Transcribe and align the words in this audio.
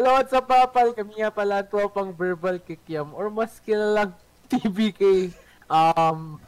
Hello, 0.00 0.16
what's 0.16 0.32
up, 0.32 0.48
papal? 0.48 0.96
Kami 0.96 1.20
nga 1.20 1.28
pala 1.28 1.60
pang 1.68 2.08
verbal 2.08 2.56
kikiam 2.56 3.12
or 3.12 3.28
mas 3.28 3.60
kilalang 3.60 4.16
TBK. 4.48 5.28
Um, 5.68 6.40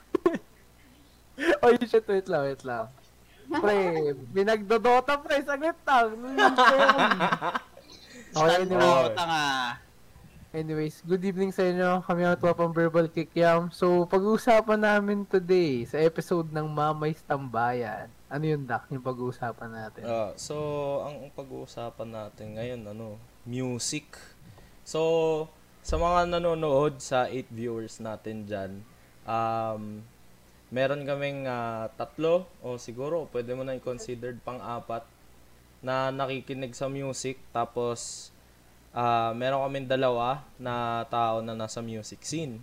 oh, 1.60 1.76
shit, 1.84 2.00
wait 2.08 2.32
lang, 2.32 2.48
wait 2.48 2.64
lang. 2.64 2.88
Pre, 3.52 3.76
binagdodota, 4.32 5.20
pre, 5.20 5.44
saglit 5.44 5.76
lang. 5.84 6.16
Okay, 8.32 8.64
anyway. 8.64 9.12
tanga. 9.12 9.76
Anyways, 10.56 11.04
good 11.04 11.20
evening 11.20 11.52
sa 11.52 11.68
inyo. 11.68 12.00
Kami 12.08 12.24
ang 12.24 12.40
pang 12.40 12.72
verbal 12.72 13.12
kikiam. 13.12 13.68
So, 13.68 14.08
pag-uusapan 14.08 14.80
namin 14.80 15.28
today 15.28 15.84
sa 15.84 16.00
episode 16.00 16.48
ng 16.56 16.72
Mamay 16.72 17.12
Tambayan. 17.28 18.08
Ano 18.32 18.48
yung 18.48 18.64
Dak, 18.64 18.88
yung 18.88 19.04
pag-uusapan 19.04 19.76
natin? 19.76 20.08
Ah, 20.08 20.32
so, 20.40 20.56
ang 21.04 21.28
pag-uusapan 21.36 22.08
natin 22.08 22.56
ngayon, 22.56 22.80
ano, 22.88 23.20
music. 23.46 24.18
So, 24.86 25.46
sa 25.82 25.98
mga 25.98 26.30
nanonood 26.38 27.02
sa 27.02 27.26
8 27.26 27.50
viewers 27.50 27.98
natin 27.98 28.46
dyan, 28.46 28.72
um, 29.26 30.02
meron 30.70 31.02
kaming 31.02 31.46
uh, 31.50 31.90
tatlo, 31.98 32.46
o 32.62 32.78
siguro, 32.78 33.26
pwede 33.34 33.52
mo 33.52 33.66
na 33.66 33.74
i-considered 33.76 34.38
pang-apat, 34.46 35.04
na 35.82 36.14
nakikinig 36.14 36.72
sa 36.78 36.86
music. 36.86 37.42
Tapos, 37.50 38.30
uh, 38.94 39.34
meron 39.34 39.66
kaming 39.66 39.90
dalawa 39.90 40.46
na 40.56 41.02
tao 41.10 41.42
na 41.42 41.58
nasa 41.58 41.82
music 41.82 42.22
scene. 42.22 42.62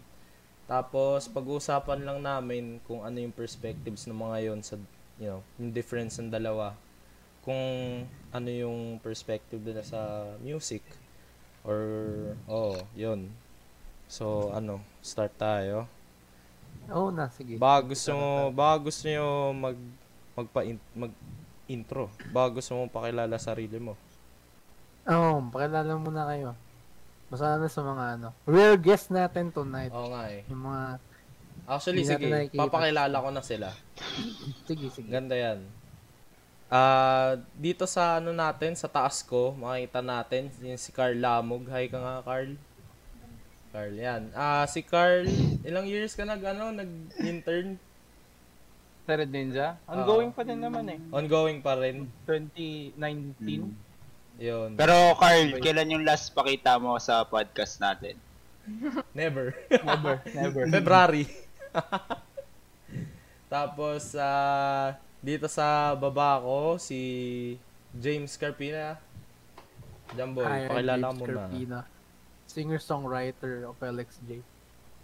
Tapos, 0.66 1.28
pag-uusapan 1.28 2.08
lang 2.08 2.20
namin 2.24 2.80
kung 2.88 3.04
ano 3.04 3.20
yung 3.20 3.36
perspectives 3.36 4.08
ng 4.08 4.16
mga 4.16 4.38
yon 4.48 4.60
sa, 4.64 4.80
you 5.20 5.28
know, 5.28 5.42
yung 5.60 5.76
difference 5.76 6.22
ng 6.24 6.32
dalawa. 6.32 6.72
Kung 7.50 8.06
ano 8.30 8.50
yung 8.54 9.02
perspective 9.02 9.58
nila 9.58 9.82
sa 9.82 10.22
music. 10.38 10.86
Or, 11.66 11.82
oh, 12.46 12.78
yun. 12.94 13.34
So, 14.06 14.54
ano, 14.54 14.86
start 15.02 15.34
tayo. 15.34 15.90
Oo 16.94 17.10
oh, 17.10 17.14
na, 17.14 17.34
sige. 17.34 17.58
Baka 17.58 17.90
gusto 17.90 18.14
mo, 18.14 18.54
baka 18.54 18.76
gusto 18.86 19.10
nyo 19.10 19.26
mag, 19.58 19.78
magpa, 20.38 20.62
mag, 20.94 21.14
intro. 21.66 22.14
Baka 22.30 22.62
gusto 22.62 22.78
mo 22.78 22.86
pakilala 22.86 23.42
sarili 23.42 23.82
mo. 23.82 23.98
Oo, 25.10 25.42
oh, 25.42 25.50
pakilala 25.50 25.98
muna 25.98 26.30
kayo. 26.30 26.54
Basta 27.34 27.58
na 27.58 27.66
sa 27.66 27.82
mga 27.82 28.06
ano. 28.18 28.30
Real 28.46 28.78
guest 28.78 29.10
natin 29.10 29.50
tonight. 29.50 29.90
Oo 29.90 30.14
nga 30.14 30.30
eh. 30.30 30.46
Yung 30.54 30.70
mga... 30.70 31.02
Actually, 31.70 32.06
sige. 32.06 32.30
Papakilala 32.54 33.18
ko 33.18 33.30
na 33.34 33.42
sila. 33.42 33.74
sige, 34.70 34.90
sige. 34.94 35.10
Ganda 35.10 35.34
yan. 35.34 35.66
Ah, 36.70 37.34
uh, 37.34 37.42
dito 37.58 37.90
sa 37.90 38.22
ano 38.22 38.30
natin, 38.30 38.78
sa 38.78 38.86
taas 38.86 39.26
ko, 39.26 39.58
makita 39.58 40.06
natin 40.06 40.54
yung 40.62 40.78
si 40.78 40.94
Carl 40.94 41.18
Lamog. 41.18 41.66
Hi 41.74 41.90
ka 41.90 41.98
nga, 41.98 42.22
Carl. 42.22 42.54
Carl, 43.74 43.94
yan. 43.98 44.30
Ah, 44.38 44.62
uh, 44.62 44.66
si 44.70 44.86
Carl, 44.86 45.26
ilang 45.66 45.90
years 45.90 46.14
ka 46.14 46.30
nag 46.30 46.46
ano, 46.46 46.70
nag-intern? 46.70 47.82
Sa 49.10 49.18
Red 49.18 49.34
Ninja? 49.34 49.82
Ongoing 49.90 50.30
uh, 50.30 50.36
pa 50.38 50.46
din 50.46 50.62
naman 50.62 50.86
eh. 50.94 51.02
Ongoing 51.10 51.66
pa 51.66 51.74
rin. 51.74 52.06
2019. 52.30 52.94
Hmm. 53.02 53.74
Yun. 54.38 54.78
Pero 54.78 55.18
Carl, 55.18 55.58
kailan 55.58 55.98
yung 55.98 56.06
last 56.06 56.38
pakita 56.38 56.78
mo 56.78 57.02
sa 57.02 57.26
podcast 57.26 57.82
natin? 57.82 58.14
Never. 59.18 59.58
never, 59.90 60.22
never. 60.38 60.64
February. 60.70 61.26
Tapos, 63.54 64.14
uh, 64.14 64.94
dito 65.20 65.48
sa 65.52 65.96
baba 65.96 66.40
ko, 66.40 66.80
si 66.80 67.00
James 67.96 68.32
Carpina. 68.40 68.96
Jamboy, 70.16 70.46
Hi, 70.48 70.66
pakilala 70.72 71.08
mo 71.14 71.24
na. 71.28 71.86
Singer-songwriter 72.50 73.70
of 73.70 73.78
LXJ. 73.78 74.42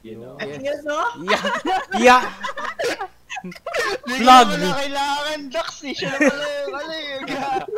You 0.02 0.18
know? 0.18 0.38
Yes, 0.42 0.82
no? 0.82 0.98
Yeah. 1.22 1.46
Yeah. 1.98 2.24
Plug 4.06 4.48
me. 4.58 4.70
kailangan, 4.70 5.40
Dax. 5.54 5.70
Eh. 5.86 5.94
Siya 5.94 6.10
na 6.14 6.20
pala 6.74 6.96
yung 6.98 7.26
ano 7.30 7.74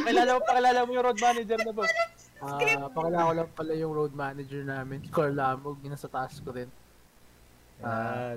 Pakilala 0.00 0.30
mo, 0.32 0.40
pakilala 0.44 0.78
mo 0.84 0.90
yung 0.96 1.04
road 1.04 1.20
manager 1.20 1.58
na 1.60 1.72
boss. 1.74 1.92
Ah, 2.40 2.56
uh, 2.56 2.88
pakilala 2.88 3.28
ko 3.28 3.32
lang 3.36 3.50
pala 3.52 3.72
yung 3.76 3.92
road 3.92 4.16
manager 4.16 4.64
namin, 4.64 5.04
Carl 5.12 5.36
Lamog, 5.36 5.76
yun 5.84 5.92
sa 5.92 6.08
taas 6.08 6.40
ko 6.40 6.56
rin. 6.56 6.72
Ah, 7.84 8.32
uh, 8.32 8.36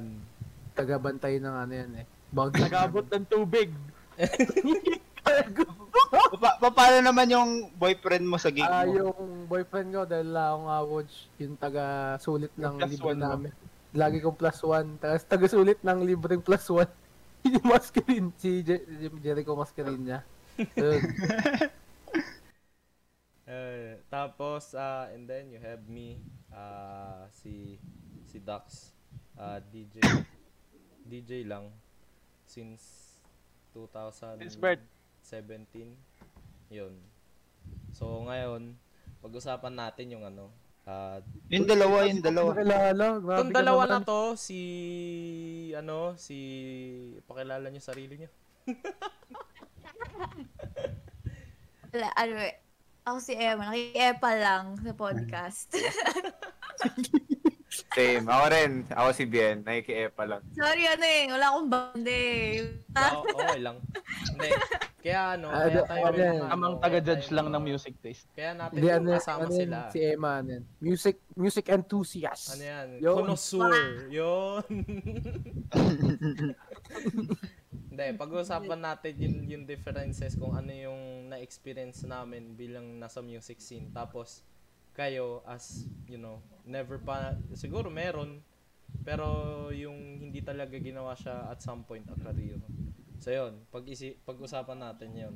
tagabantay 0.76 1.40
ng 1.40 1.56
ano 1.56 1.72
yan 1.72 2.04
eh. 2.04 2.06
Bounce 2.34 2.58
Nagabot 2.58 3.06
ng 3.06 3.26
tubig. 3.30 3.70
pa- 6.42 6.58
pa- 6.58 6.76
paano 6.76 7.00
naman 7.06 7.30
yung 7.30 7.70
boyfriend 7.78 8.26
mo 8.26 8.42
sa 8.42 8.50
gig 8.50 8.66
mo? 8.66 8.74
Ah, 8.74 8.84
uh, 8.84 8.90
yung 8.90 9.46
boyfriend 9.46 9.90
ko 9.94 10.02
dahil 10.10 10.34
lang 10.34 10.50
akong 10.50 10.70
awatch, 10.70 11.14
yung 11.38 11.56
taga 11.56 12.18
sulit 12.18 12.50
ng 12.58 12.76
libre 12.90 13.14
namin. 13.14 13.54
Mo 13.54 13.72
lagi 13.94 14.18
kong 14.20 14.38
plus 14.38 14.60
one. 14.66 14.98
Tapos 14.98 15.24
taga-sulit 15.30 15.80
ng 15.86 16.00
libreng 16.02 16.42
plus 16.42 16.66
one. 16.74 16.90
yung 17.46 17.66
maskerin. 17.70 18.34
Si 18.42 18.66
Je- 18.66 18.86
Jericho 19.22 19.54
maskerin 19.54 20.02
niya. 20.02 20.20
uh, 23.46 23.94
tapos, 24.14 24.74
uh, 24.74 25.14
and 25.14 25.30
then 25.30 25.54
you 25.54 25.62
have 25.62 25.86
me, 25.86 26.18
uh, 26.50 27.30
si 27.30 27.78
si 28.26 28.42
Dax, 28.42 28.94
uh, 29.38 29.62
DJ, 29.70 30.02
DJ 31.06 31.46
lang 31.46 31.70
since 32.54 33.18
2017. 33.74 34.46
Yun. 36.70 36.94
So, 37.90 38.30
ngayon, 38.30 38.78
pag-usapan 39.26 39.74
natin 39.74 40.14
yung 40.14 40.26
ano, 40.30 40.54
Uh, 40.84 41.24
yung 41.48 41.64
dalawa, 41.64 42.04
yung 42.12 42.20
dalawa. 42.20 42.52
Pakilala. 42.52 43.24
Itong 43.24 43.56
dalawa 43.56 43.88
na 43.88 44.04
to, 44.04 44.36
si, 44.36 44.60
ano, 45.80 46.12
si, 46.20 46.36
pakilala 47.24 47.72
niyo 47.72 47.80
sarili 47.80 48.20
niyo. 48.20 48.28
Wala, 51.96 52.12
ano 52.20 52.36
eh. 52.36 52.60
Ako 53.08 53.18
si 53.24 53.32
Emma. 53.32 53.72
Naki-epa 53.72 54.32
lang 54.36 54.76
sa 54.84 54.92
podcast. 54.92 55.72
Same. 57.74 58.26
Ako 58.30 58.46
rin. 58.54 58.72
Ako 58.94 59.10
si 59.14 59.26
Bien. 59.26 59.66
Nakiki-epa 59.66 60.24
lang. 60.30 60.42
Sorry, 60.54 60.84
ano 60.86 61.06
eh. 61.06 61.22
Wala 61.34 61.46
akong 61.50 61.70
band 61.70 62.06
eh. 62.06 62.46
Oo, 62.94 63.20
okay 63.34 63.60
lang. 63.62 63.78
Hindi. 64.30 64.50
Kaya 65.04 65.36
ano, 65.36 65.52
uh, 65.52 65.68
kaya 65.68 65.84
tayo 65.84 66.06
rin, 66.16 66.40
ano, 66.40 66.48
amang 66.48 66.76
taga-judge 66.80 67.28
lang 67.36 67.52
ng 67.52 67.60
music 67.60 68.00
taste. 68.00 68.24
Kaya 68.32 68.56
natin 68.56 68.80
Di, 68.80 68.88
ano, 68.88 69.10
kasama 69.20 69.52
ano, 69.52 69.52
sila. 69.52 69.78
Si 69.92 70.00
Emma, 70.00 70.40
ano, 70.40 70.64
music 70.80 71.20
music 71.36 71.66
enthusiast. 71.68 72.56
Ano 72.56 72.64
yan? 72.64 72.88
Yun. 73.04 73.16
Connoisseur. 73.20 73.74
Yun. 74.18 74.64
Hindi, 77.94 78.06
pag-uusapan 78.16 78.80
natin 78.80 79.14
yung, 79.20 79.36
yung 79.44 79.64
differences 79.68 80.40
kung 80.40 80.56
ano 80.56 80.72
yung 80.72 81.30
na-experience 81.36 82.08
namin 82.08 82.56
bilang 82.56 82.96
nasa 82.96 83.20
music 83.20 83.60
scene. 83.60 83.92
Tapos, 83.92 84.42
kayo 84.94 85.42
as, 85.50 85.90
you 86.06 86.22
know, 86.22 86.40
never 86.64 87.02
pa, 87.02 87.34
siguro 87.58 87.90
meron, 87.90 88.40
pero 89.02 89.68
yung 89.74 90.22
hindi 90.22 90.40
talaga 90.40 90.78
ginawa 90.78 91.18
siya 91.18 91.50
at 91.50 91.60
some 91.60 91.82
point 91.82 92.06
a 92.08 92.16
career. 92.16 92.62
So, 93.18 93.34
yun. 93.34 93.66
Pag-isi, 93.74 94.16
pag-usapan 94.22 94.80
natin 94.80 95.10
yun. 95.18 95.36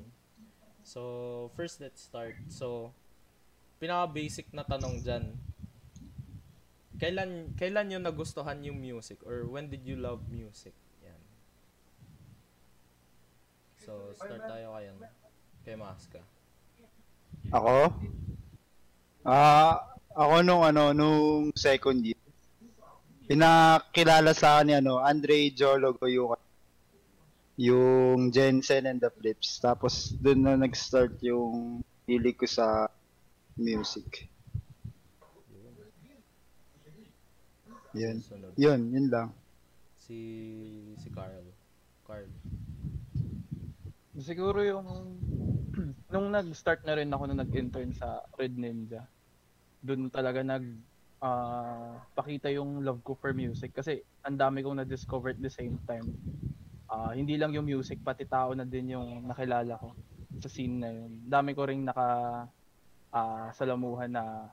So, 0.86 1.50
first, 1.58 1.82
let's 1.82 2.06
start. 2.06 2.38
So, 2.48 2.94
pinaka-basic 3.82 4.54
na 4.54 4.64
tanong 4.64 5.02
dyan. 5.02 5.36
Kailan, 6.98 7.54
kailan 7.58 7.86
nyo 7.90 8.00
nagustuhan 8.02 8.62
yung 8.64 8.78
music? 8.78 9.22
Or 9.26 9.46
when 9.50 9.70
did 9.74 9.86
you 9.86 9.98
love 9.98 10.26
music? 10.30 10.74
Yan. 11.02 11.22
So, 13.82 14.14
start 14.14 14.46
tayo 14.46 14.78
kayo. 14.78 14.94
Kay 15.66 15.76
Maska. 15.76 16.22
Ako? 17.52 17.92
Ah, 19.28 19.36
uh, 19.36 19.76
ako 20.16 20.36
nung 20.40 20.64
ano, 20.64 20.96
nung 20.96 21.52
second 21.52 22.00
year. 22.00 22.16
Pinakilala 23.28 24.32
sa 24.32 24.56
akin 24.56 24.66
ni 24.72 24.74
ano, 24.80 25.04
Andre 25.04 25.52
Jologo 25.52 26.08
yung 26.08 26.40
yung 27.60 28.32
Jensen 28.32 28.88
and 28.88 29.04
the 29.04 29.12
Flips. 29.12 29.60
Tapos 29.60 30.16
doon 30.16 30.48
na 30.48 30.56
nag-start 30.56 31.20
yung 31.20 31.84
hili 32.08 32.32
ko 32.32 32.48
sa 32.48 32.88
music. 33.60 34.32
Yun. 37.92 38.24
Yun, 38.56 38.82
yun 38.96 39.08
lang. 39.12 39.36
Si 40.00 40.16
si 41.04 41.12
Carl. 41.12 41.52
Carl. 42.08 42.32
Siguro 44.24 44.64
yung 44.64 44.88
nung 46.16 46.32
nag-start 46.32 46.88
na 46.88 46.96
rin 46.96 47.12
ako 47.12 47.28
na 47.28 47.44
nag-intern 47.44 47.92
sa 47.92 48.24
Red 48.40 48.56
Ninja. 48.56 49.04
Doon 49.88 50.12
talaga 50.12 50.44
nag 50.44 50.68
uh, 51.24 51.96
pakita 52.12 52.52
yung 52.52 52.84
love 52.84 53.00
ko 53.08 53.16
for 53.16 53.32
music 53.32 53.72
kasi 53.72 54.04
ang 54.28 54.36
dami 54.36 54.60
kong 54.60 54.84
na-discover 54.84 55.32
at 55.32 55.40
the 55.40 55.50
same 55.50 55.80
time 55.88 56.12
uh, 56.92 57.12
hindi 57.14 57.36
lang 57.36 57.54
yung 57.56 57.68
music 57.68 58.02
pati 58.04 58.28
tao 58.28 58.56
na 58.56 58.68
din 58.68 58.96
yung 58.96 59.28
nakilala 59.28 59.80
ko 59.80 59.96
sa 60.38 60.50
scene 60.52 60.78
na 60.78 60.90
yun. 60.92 61.12
Dami 61.26 61.52
ko 61.58 61.66
ring 61.66 61.84
naka 61.84 62.46
ah 63.08 63.50
salamuhan 63.56 64.12
na 64.12 64.52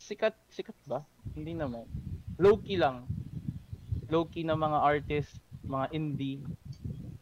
sikat 0.00 0.34
sikat 0.48 0.76
ba? 0.86 1.04
Hindi 1.34 1.58
naman. 1.58 1.84
Low 2.40 2.58
key 2.62 2.78
lang. 2.80 3.04
Low 4.08 4.26
key 4.26 4.46
na 4.46 4.56
mga 4.56 4.78
artist, 4.80 5.38
mga 5.66 5.86
indie. 5.92 6.42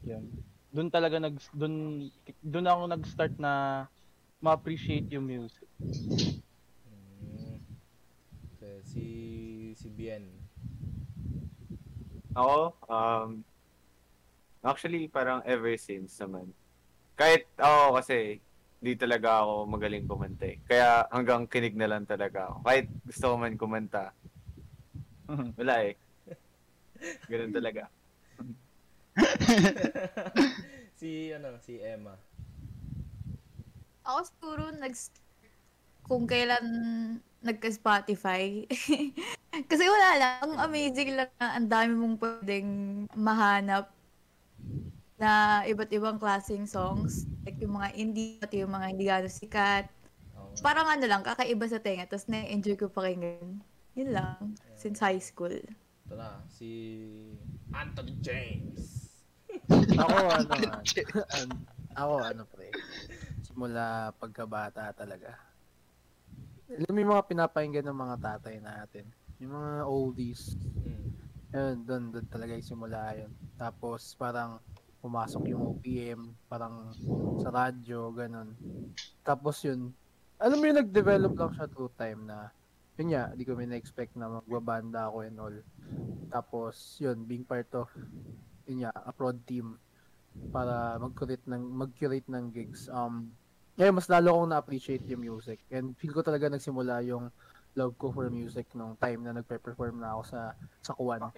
Yan. 0.07 0.25
Doon 0.71 0.89
talaga 0.93 1.19
nag 1.19 1.37
doon 1.53 2.07
doon 2.45 2.69
ako 2.69 2.83
nag-start 2.87 3.35
na 3.41 3.85
ma-appreciate 4.39 5.11
yung 5.11 5.27
music. 5.27 5.67
Si 8.89 9.05
si 9.77 9.89
Bien. 9.93 10.25
Ako, 12.33 12.73
um, 12.89 13.45
actually, 14.65 15.13
parang 15.13 15.45
ever 15.45 15.77
since 15.77 16.17
naman. 16.17 16.49
Kahit 17.19 17.45
ako 17.61 18.01
kasi, 18.01 18.41
di 18.81 18.95
talaga 18.97 19.45
ako 19.45 19.69
magaling 19.69 20.09
kumanta 20.09 20.49
eh. 20.49 20.57
Kaya 20.65 21.05
hanggang 21.13 21.45
kinig 21.51 21.77
na 21.77 21.91
lang 21.91 22.09
talaga 22.09 22.49
ako. 22.49 22.57
Kahit 22.65 22.87
gusto 23.05 23.25
ko 23.29 23.35
man 23.37 23.59
kumanta, 23.61 24.05
wala 25.61 25.75
eh. 25.85 25.95
Ganun 27.29 27.53
talaga. 27.53 27.93
si 31.01 31.35
ano, 31.35 31.59
si 31.61 31.83
Emma. 31.83 32.15
Ako 34.07 34.19
siguro 34.25 34.63
nag 34.73 34.95
kung 36.09 36.25
kailan 36.25 36.65
nagka-Spotify. 37.43 38.67
Kasi 39.71 39.85
wala 39.87 40.11
lang, 40.19 40.37
ang 40.45 40.57
amazing 40.71 41.15
lang 41.15 41.31
na 41.39 41.57
ang 41.59 41.69
dami 41.71 41.93
mong 41.95 42.17
pwedeng 42.19 42.71
mahanap 43.15 43.91
na 45.19 45.63
iba't 45.67 45.91
ibang 45.91 46.19
klaseng 46.19 46.67
songs. 46.67 47.27
Like 47.43 47.59
yung 47.59 47.75
mga 47.79 47.89
indie, 47.99 48.39
pati 48.39 48.63
yung 48.63 48.75
mga 48.75 48.87
hindi 48.91 49.05
gano'ng 49.07 49.33
sikat. 49.33 49.87
Parang 50.63 50.87
ano 50.87 51.05
lang, 51.07 51.23
kakaiba 51.23 51.67
sa 51.67 51.83
tenga. 51.83 52.07
Tapos 52.07 52.27
na-enjoy 52.31 52.79
ko 52.79 52.91
pakinggan. 52.91 53.63
Yun 53.99 54.11
lang, 54.15 54.55
since 54.79 55.03
high 55.03 55.19
school. 55.19 55.55
Ito 56.07 56.15
na, 56.15 56.43
si 56.47 56.69
Anthony 57.75 58.15
James. 58.23 59.11
Ako 59.99 60.17
ano, 60.39 60.55
an- 61.39 61.67
ako 61.99 62.15
ano 62.23 62.43
pre, 62.47 62.71
simula 63.43 64.15
pagkabata 64.23 64.95
talaga. 64.95 65.48
Alam 66.69 66.93
mo 66.93 66.99
yung 67.01 67.13
mga 67.17 67.29
pinapakinggan 67.33 67.87
ng 67.89 67.97
mga 67.97 68.17
tatay 68.21 68.61
natin, 68.61 69.09
yung 69.41 69.57
mga 69.57 69.89
oldies, 69.89 70.53
Mm. 70.85 71.09
yun, 71.49 71.77
doon, 71.89 72.05
doon 72.13 72.27
talaga 72.29 72.53
yung 72.53 72.69
simula 72.69 73.17
yun. 73.17 73.33
Tapos 73.57 74.13
parang 74.21 74.61
pumasok 75.01 75.49
yung 75.49 75.65
OPM, 75.65 76.29
parang 76.45 76.93
sa 77.41 77.49
radyo, 77.49 78.13
ganun. 78.13 78.53
Tapos 79.25 79.65
yun, 79.65 79.97
alam 80.37 80.61
mo 80.61 80.65
yung 80.69 80.85
nag-develop 80.85 81.33
lang 81.41 81.53
siya 81.57 81.73
through 81.73 81.93
time 81.97 82.29
na, 82.29 82.53
yun 83.01 83.17
nga, 83.17 83.33
di 83.33 83.49
ko 83.49 83.57
may 83.57 83.65
na-expect 83.65 84.13
na 84.21 84.29
magbabanda 84.29 85.09
ako 85.09 85.25
and 85.25 85.41
all. 85.41 85.57
Tapos 86.29 87.01
yun, 87.01 87.25
being 87.25 87.49
part 87.49 87.73
of, 87.73 87.89
yun 88.69 88.85
nga, 88.85 88.93
a 88.93 89.09
prod 89.09 89.41
team 89.49 89.81
para 90.53 91.01
mag-curate 91.01 91.49
ng, 91.49 91.65
mag-curate 91.65 92.29
ng 92.29 92.53
gigs. 92.53 92.93
Um, 92.93 93.33
ngayon, 93.79 93.95
mas 93.95 94.11
lalo 94.11 94.35
akong 94.35 94.51
na-appreciate 94.51 95.07
yung 95.07 95.23
music. 95.23 95.63
And 95.71 95.95
feel 95.95 96.11
ko 96.11 96.21
talaga 96.21 96.51
nagsimula 96.51 97.07
yung 97.07 97.31
love 97.79 97.95
ko 97.95 98.11
for 98.11 98.27
music 98.27 98.67
nung 98.75 98.99
time 98.99 99.23
na 99.23 99.31
nagpe-perform 99.33 100.03
na 100.03 100.19
ako 100.19 100.23
sa 100.27 100.41
sa 100.83 100.93
Kuwan. 100.93 101.31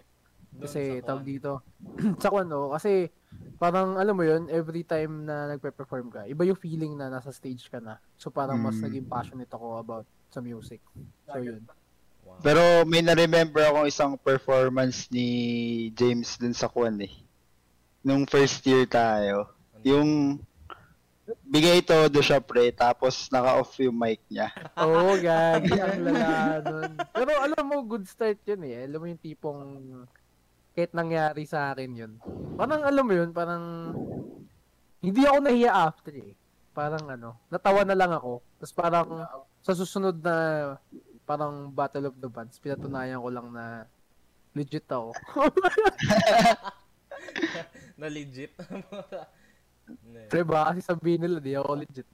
Kasi 0.57 1.05
sa 1.05 1.13
tawag 1.13 1.25
dito, 1.29 1.61
sa 2.23 2.33
Kuwan 2.33 2.49
no, 2.49 2.73
kasi 2.73 3.13
parang 3.61 4.01
alam 4.01 4.17
mo 4.17 4.25
yun, 4.25 4.49
every 4.49 4.81
time 4.81 5.29
na 5.29 5.53
nagpe-perform 5.53 6.09
ka, 6.09 6.25
iba 6.25 6.49
yung 6.49 6.57
feeling 6.57 6.97
na 6.97 7.13
nasa 7.13 7.29
stage 7.29 7.69
ka 7.69 7.77
na. 7.77 8.01
So 8.17 8.33
parang 8.33 8.57
mas 8.57 8.81
Mm. 8.81 8.89
naging 8.89 9.07
passionate 9.07 9.53
ako 9.53 9.67
about 9.77 10.07
sa 10.33 10.41
music. 10.41 10.81
So 11.29 11.45
yun. 11.45 11.61
Wow. 12.25 12.41
Pero 12.41 12.63
may 12.89 13.05
na-remember 13.05 13.61
akong 13.61 13.85
isang 13.85 14.13
performance 14.17 15.13
ni 15.13 15.29
James 15.93 16.41
dun 16.41 16.57
sa 16.57 16.73
Kwan 16.73 16.97
eh. 17.05 17.13
Nung 18.01 18.25
first 18.25 18.65
year 18.65 18.89
tayo. 18.89 19.53
Ano? 19.77 19.85
Yung 19.85 20.11
bigay 21.45 21.83
todo 21.83 22.19
siya 22.23 22.41
pre, 22.41 22.71
tapos 22.71 23.29
naka-off 23.29 23.75
yung 23.83 23.97
mic 23.97 24.23
niya. 24.31 24.49
Oo, 24.83 25.13
oh, 25.13 25.15
gagi. 25.19 25.75
Ang 25.77 26.03
lala 26.07 26.63
nun. 26.63 26.93
Pero 27.13 27.31
alam 27.39 27.65
mo, 27.67 27.77
good 27.85 28.07
start 28.07 28.39
yun 28.47 28.63
eh. 28.67 28.87
Alam 28.87 28.99
mo 29.03 29.07
yung 29.11 29.23
tipong 29.23 29.63
kahit 30.75 30.95
nangyari 30.95 31.45
sa 31.45 31.75
akin 31.75 31.91
yun. 31.93 32.13
Parang 32.55 32.87
alam 32.87 33.05
mo 33.05 33.15
yun, 33.15 33.31
parang 33.35 33.65
hindi 35.03 35.23
ako 35.27 35.39
nahiya 35.43 35.73
after 35.73 36.15
eh. 36.15 36.33
Parang 36.71 37.03
ano, 37.11 37.35
natawa 37.51 37.83
na 37.83 37.99
lang 37.99 38.15
ako. 38.15 38.39
Tapos 38.63 38.75
parang 38.77 39.09
sa 39.61 39.73
susunod 39.75 40.17
na 40.23 40.37
parang 41.29 41.71
Battle 41.71 42.11
of 42.11 42.17
the 42.19 42.31
Bands, 42.31 42.59
pinatunayan 42.59 43.23
ko 43.23 43.29
lang 43.31 43.49
na 43.51 43.87
legit 44.55 44.87
ako. 44.91 45.15
na 48.01 48.09
legit. 48.09 48.55
Hindi, 49.99 50.23
Diba? 50.29 50.61
Kasi 50.69 50.81
sabihin 50.81 51.21
nila, 51.21 51.39
di 51.39 51.53
ako 51.55 51.71
legit. 51.77 52.09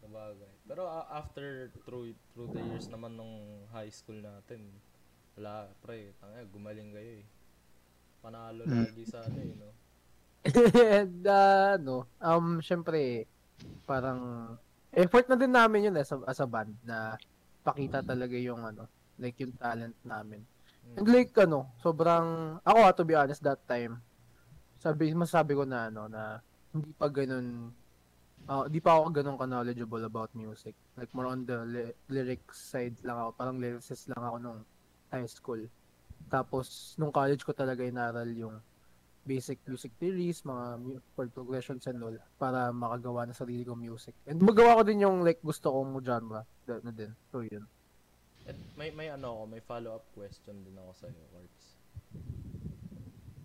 sabagay. 0.00 0.52
Pero 0.64 0.82
a- 0.84 1.08
after 1.14 1.68
through 1.84 2.16
through 2.32 2.50
the 2.50 2.62
years 2.64 2.88
naman 2.88 3.14
nung 3.14 3.34
high 3.70 3.90
school 3.90 4.16
natin, 4.16 4.72
wala 5.34 5.68
pre, 5.78 6.14
tanga 6.18 6.42
gumaling 6.48 6.90
kayo 6.90 7.12
eh. 7.20 7.26
Panalo 8.18 8.64
Mm. 8.64 8.88
lagi 8.88 9.04
sa 9.04 9.20
ano 9.22 9.38
eh, 9.38 9.54
no. 9.54 9.70
And 10.44 11.24
uh, 11.24 11.76
ano, 11.76 11.94
um, 12.18 12.60
syempre, 12.60 13.24
parang 13.84 14.54
effort 14.92 15.26
na 15.26 15.36
din 15.36 15.52
namin 15.52 15.88
yun 15.88 15.96
as 15.96 16.12
a, 16.12 16.20
as 16.24 16.38
a 16.38 16.46
band 16.46 16.72
na 16.82 17.16
pakita 17.60 18.00
talaga 18.00 18.36
yung 18.36 18.60
ano, 18.60 18.84
like 19.16 19.36
yung 19.40 19.52
talent 19.56 19.96
namin. 20.00 20.44
Mm. 20.84 20.96
And 21.00 21.06
like 21.08 21.32
ano, 21.36 21.72
sobrang, 21.78 22.58
ako 22.60 22.78
ah, 22.78 22.92
to 22.92 23.04
be 23.04 23.16
honest 23.16 23.40
that 23.40 23.60
time, 23.64 24.00
sabi, 24.76 25.12
masabi 25.12 25.56
ko 25.56 25.64
na 25.64 25.88
ano, 25.88 26.08
na 26.08 26.40
hindi 26.74 26.90
pa 26.90 27.06
ganun, 27.06 27.70
ah, 28.50 28.66
di 28.66 28.82
pa 28.82 28.98
ako 28.98 29.14
ganun 29.14 29.38
ka-knowledgeable 29.38 30.02
about 30.02 30.34
music. 30.34 30.74
Like 30.98 31.14
more 31.14 31.30
on 31.30 31.46
the 31.46 31.62
ly- 31.62 31.96
lyrics 32.10 32.58
side 32.58 32.98
lang 33.06 33.14
ako, 33.14 33.30
parang 33.38 33.56
lyricist 33.62 34.10
lang 34.10 34.22
ako 34.26 34.36
nung 34.42 34.60
high 35.14 35.30
school. 35.30 35.62
Tapos, 36.26 36.98
nung 36.98 37.14
college 37.14 37.46
ko 37.46 37.54
talaga 37.54 37.86
inaral 37.86 38.26
yung 38.34 38.58
basic 39.24 39.62
music 39.64 39.94
theories, 39.96 40.44
mga 40.44 40.82
chord 41.16 41.30
progressions 41.32 41.86
and 41.86 42.02
all, 42.02 42.18
para 42.36 42.74
makagawa 42.74 43.24
ng 43.24 43.38
sarili 43.38 43.62
kong 43.64 43.80
music. 43.80 44.12
And 44.26 44.42
magawa 44.42 44.76
ko 44.76 44.82
din 44.84 45.06
yung 45.06 45.24
like 45.24 45.40
gusto 45.40 45.72
kong 45.72 46.02
genre 46.04 46.44
na, 46.66 46.74
na 46.82 46.92
din. 46.92 47.14
So, 47.32 47.40
yun. 47.40 47.64
At 48.44 48.58
may 48.76 48.92
may 48.92 49.08
ano 49.08 49.40
ako, 49.40 49.42
may 49.48 49.62
follow-up 49.64 50.04
question 50.12 50.60
din 50.60 50.76
ako 50.76 50.90
sa 50.92 51.06
iyo, 51.08 51.24
Quartz. 51.32 51.64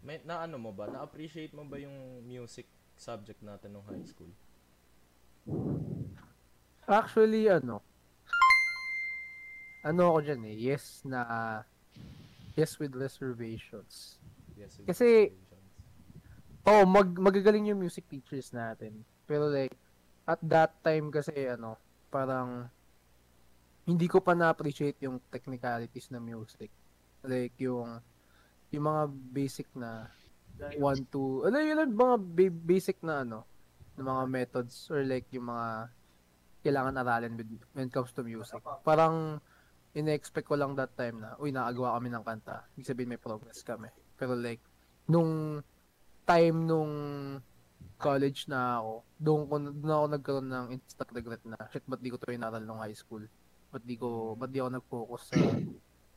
May 0.03 0.19
na 0.27 0.43
ano 0.43 0.59
mo 0.59 0.75
ba? 0.75 0.91
Na-appreciate 0.91 1.55
mo 1.55 1.63
ba 1.63 1.79
yung 1.79 2.25
music 2.27 2.67
subject 2.99 3.39
natin 3.39 3.71
nung 3.71 3.87
high 3.87 4.03
school? 4.03 4.29
Actually, 6.83 7.47
ano, 7.47 7.79
ano 9.87 10.01
ako 10.11 10.19
dyan 10.27 10.41
eh, 10.51 10.55
yes 10.59 11.07
na, 11.07 11.23
yes 12.59 12.75
with 12.75 12.91
reservations. 12.99 14.19
Yes. 14.59 14.75
with 14.75 14.91
Kasi- 14.91 15.31
reservations. 15.31 15.47
Oo, 16.67 16.83
mag, 16.83 17.07
magagaling 17.15 17.71
yung 17.71 17.79
music 17.79 18.03
teachers 18.11 18.51
natin. 18.51 19.07
Pero 19.23 19.47
like, 19.47 19.73
at 20.27 20.43
that 20.43 20.75
time 20.83 21.07
kasi 21.09 21.47
ano, 21.47 21.79
parang, 22.11 22.67
hindi 23.87 24.05
ko 24.05 24.21
pa 24.21 24.37
na-appreciate 24.37 25.01
yung 25.01 25.17
technicalities 25.33 26.13
ng 26.13 26.21
music. 26.21 26.69
Like, 27.25 27.57
yung, 27.57 27.97
yung 28.69 28.85
mga 28.85 29.01
basic 29.33 29.65
na, 29.73 30.05
one, 30.79 31.01
two, 31.07 31.47
ano 31.47 31.55
yun 31.59 31.77
lang, 31.79 31.95
mga 31.95 32.15
ba- 32.19 32.61
basic 32.67 32.99
na 33.01 33.23
ano, 33.23 33.47
na 33.95 34.03
mga 34.03 34.23
methods, 34.27 34.87
or 34.91 35.03
like, 35.03 35.27
yung 35.31 35.47
mga, 35.47 35.91
kailangan 36.59 36.99
aralin 36.99 37.33
with, 37.39 37.51
when 37.71 37.87
it 37.87 37.93
comes 37.95 38.11
to 38.11 38.23
music. 38.23 38.59
Parang, 38.83 39.39
ina-expect 39.95 40.45
ko 40.45 40.55
lang 40.59 40.77
that 40.77 40.93
time 40.93 41.23
na, 41.23 41.33
uy, 41.41 41.49
nakagawa 41.49 41.97
kami 41.97 42.09
ng 42.13 42.23
kanta. 42.25 42.67
Ibig 42.77 42.87
sabihin 42.87 43.09
may 43.09 43.21
progress 43.21 43.65
kami. 43.65 43.89
Pero 44.19 44.37
like, 44.37 44.61
nung 45.09 45.63
time 46.29 46.57
nung 46.69 46.93
college 47.97 48.45
na 48.45 48.79
ako, 48.79 48.93
doon 49.17 49.41
ko 49.49 49.55
doon 49.57 49.95
ako 49.95 50.05
nagkaroon 50.13 50.49
ng 50.51 50.67
instant 50.77 51.11
regret 51.11 51.41
na 51.43 51.57
shit, 51.73 51.83
ba't 51.89 51.99
di 51.99 52.13
ko 52.13 52.21
to 52.21 52.29
inaral 52.29 52.61
nung 52.61 52.79
high 52.79 52.93
school? 52.93 53.25
Ba't 53.73 53.81
di 53.81 53.97
ko, 53.97 54.37
ba't 54.37 54.53
di 54.53 54.61
ako 54.61 54.69
nag-focus 54.77 55.21
sa 55.33 55.37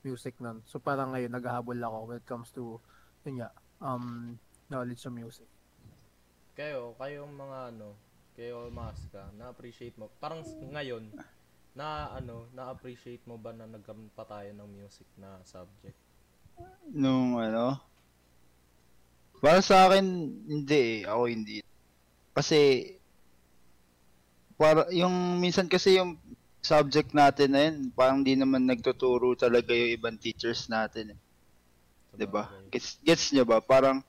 music 0.05 0.37
nun? 0.39 0.61
So 0.69 0.77
parang 0.77 1.17
ngayon, 1.17 1.33
naghahabol 1.33 1.79
ako 1.81 1.99
when 2.13 2.19
it 2.21 2.29
comes 2.29 2.53
to, 2.53 2.77
yun 3.25 3.41
nga, 3.41 3.51
um, 3.83 4.39
knowledge 4.71 5.03
sa 5.03 5.11
music. 5.11 5.47
Kayo, 6.55 6.95
kayong 6.97 7.35
mga 7.35 7.59
ano, 7.75 7.99
kayo 8.39 8.71
Maska, 8.71 9.29
na-appreciate 9.37 9.99
mo. 9.99 10.09
Parang 10.23 10.41
ngayon, 10.47 11.11
na 11.75 12.12
ano, 12.12 12.47
na-appreciate 12.53 13.25
mo 13.25 13.41
ba 13.41 13.53
na 13.53 13.67
nagkaroon 13.67 14.12
pa 14.12 14.25
tayo 14.29 14.49
ng 14.53 14.69
music 14.71 15.09
na 15.17 15.41
subject? 15.45 15.97
Nung 16.93 17.41
ano, 17.41 17.81
para 19.43 19.59
sa 19.59 19.91
akin, 19.91 20.07
hindi 20.47 21.03
eh. 21.03 21.11
Ako 21.11 21.23
hindi. 21.27 21.59
Kasi, 22.31 22.95
para 24.55 24.87
yung 24.95 25.43
minsan 25.43 25.67
kasi 25.67 25.99
yung 25.99 26.15
subject 26.62 27.11
natin 27.11 27.51
na 27.51 27.61
yun, 27.67 27.91
parang 27.91 28.23
di 28.23 28.39
naman 28.39 28.71
nagtuturo 28.71 29.35
talaga 29.35 29.75
yung 29.75 29.99
ibang 29.99 30.15
teachers 30.15 30.71
natin. 30.71 31.19
Eh. 31.19 31.19
'Di 32.12 32.26
ba? 32.28 32.49
Sabagay. 32.49 32.71
Gets 32.71 32.88
gets 33.02 33.25
nyo 33.33 33.45
ba? 33.45 33.59
Parang 33.59 34.04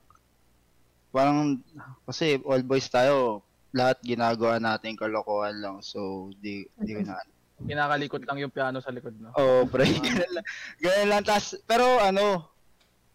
parang 1.10 1.62
kasi 2.04 2.42
all 2.44 2.64
boys 2.64 2.90
tayo, 2.90 3.42
lahat 3.70 4.02
ginagawa 4.02 4.58
natin 4.58 4.98
kalokohan 4.98 5.58
lang. 5.58 5.78
So 5.80 6.30
di 6.38 6.68
di 6.78 6.92
ko 6.94 7.02
na. 7.02 7.22
Kinakalikot 7.64 8.28
lang 8.28 8.44
yung 8.44 8.52
piano 8.52 8.84
sa 8.84 8.92
likod, 8.92 9.16
no? 9.16 9.32
Oh, 9.40 9.64
pre. 9.64 9.88
Ganun 9.88 10.32
lang. 10.36 10.46
Ganun 10.84 11.08
lang. 11.08 11.22
Tas, 11.24 11.56
pero 11.64 12.02
ano, 12.02 12.44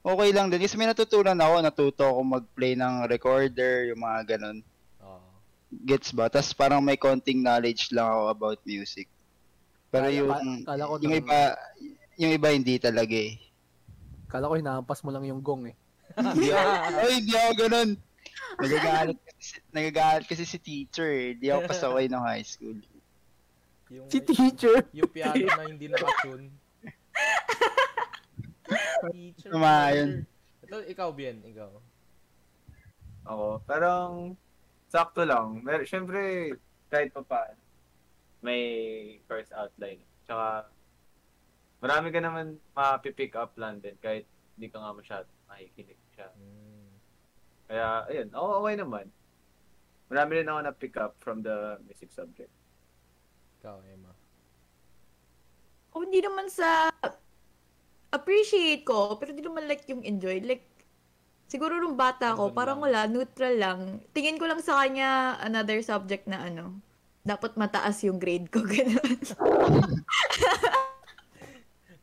okay 0.01 0.31
lang 0.33 0.49
din. 0.49 0.63
Kasi 0.63 0.81
may 0.81 0.89
natutunan 0.89 1.37
ako, 1.37 1.55
natuto 1.61 2.03
ako 2.07 2.21
mag-play 2.25 2.73
ng 2.73 3.05
recorder, 3.11 3.93
yung 3.93 4.01
mga 4.01 4.39
ganun. 4.39 4.65
Oo. 5.05 5.21
Gets 5.85 6.17
ba? 6.17 6.33
Tas 6.33 6.57
parang 6.57 6.81
may 6.81 6.97
konting 6.97 7.45
knowledge 7.45 7.93
lang 7.93 8.09
ako 8.09 8.23
about 8.33 8.61
music. 8.65 9.05
Pero 9.93 10.09
Kala- 10.09 10.17
yung, 10.17 10.31
kala 10.65 10.83
ko 10.87 10.93
yung 11.03 11.15
iba, 11.19 11.39
yung 12.17 12.33
iba 12.33 12.49
hindi 12.49 12.75
talaga 12.81 13.17
eh. 13.19 13.37
Kala 14.29 14.47
ko 14.47 14.55
hinahampas 14.55 15.01
mo 15.03 15.11
lang 15.11 15.25
yung 15.25 15.41
gong 15.41 15.73
eh. 15.73 15.77
Hindi 16.15 16.53
ako, 16.53 16.71
Oy, 17.05 17.13
hindi 17.17 17.35
ako 17.35 17.53
ganun. 17.59 17.91
Nagagalit 18.59 19.19
kasi, 19.19 19.41
si- 19.41 19.63
nagagalit 19.73 20.27
kasi 20.27 20.45
si 20.45 20.59
teacher 20.59 21.09
eh. 21.09 21.27
Hindi 21.35 21.49
ako 21.49 21.61
pasaway 21.67 22.07
ng 22.07 22.23
high 22.23 22.45
school. 22.45 22.79
Yung, 23.89 24.05
Si 24.07 24.21
teacher! 24.21 24.85
yung 24.93 25.09
piano 25.09 25.41
na 25.41 25.65
hindi 25.65 25.89
nakatune. 25.89 26.53
Teacher. 29.09 29.49
Tama 29.49 29.97
yun. 29.97 30.11
Ito, 30.61 30.77
ikaw, 30.85 31.09
Bien, 31.17 31.41
ikaw. 31.41 31.73
Ako, 33.25 33.65
parang 33.65 34.37
sakto 34.89 35.25
lang. 35.25 35.65
Mer 35.65 35.85
syempre, 35.85 36.53
kahit 36.89 37.13
pa 37.13 37.25
paano, 37.25 37.61
may 38.41 38.61
course 39.25 39.49
outline. 39.53 40.01
Tsaka, 40.25 40.69
marami 41.79 42.11
ka 42.11 42.19
naman 42.19 42.59
mapipick 42.75 43.39
up 43.39 43.55
lang 43.55 43.79
din 43.79 43.95
kahit 44.03 44.27
hindi 44.59 44.67
ka 44.71 44.83
nga 44.83 44.93
masyado 44.95 45.29
makikinig 45.47 45.99
siya. 46.15 46.29
Mm. 46.35 46.91
Kaya, 47.69 47.87
ayun, 48.11 48.29
ako 48.33 48.47
okay 48.65 48.75
naman. 48.81 49.07
Marami 50.09 50.31
rin 50.41 50.49
ako 50.49 50.61
na-pick 50.65 50.95
up 50.97 51.13
from 51.21 51.45
the 51.45 51.77
music 51.85 52.09
subject. 52.11 52.51
Ikaw, 53.61 53.77
Emma. 53.93 54.13
O 55.93 56.03
hindi 56.03 56.25
naman 56.25 56.49
sa 56.49 56.89
appreciate 58.09 58.89
ko, 58.89 59.21
pero 59.21 59.37
hindi 59.37 59.45
naman 59.45 59.69
like 59.69 59.85
yung 59.87 60.01
enjoy. 60.01 60.41
Like, 60.41 60.65
siguro 61.45 61.77
nung 61.77 61.97
bata 61.97 62.33
ko, 62.33 62.51
parang 62.57 62.81
wala, 62.81 63.05
neutral 63.05 63.61
lang. 63.61 63.81
Tingin 64.17 64.41
ko 64.41 64.49
lang 64.49 64.65
sa 64.65 64.81
kanya 64.81 65.37
another 65.45 65.81
subject 65.85 66.25
na 66.25 66.49
ano, 66.49 66.81
dapat 67.21 67.61
mataas 67.61 68.01
yung 68.09 68.17
grade 68.17 68.49
ko, 68.49 68.65
gano'n. 68.73 69.21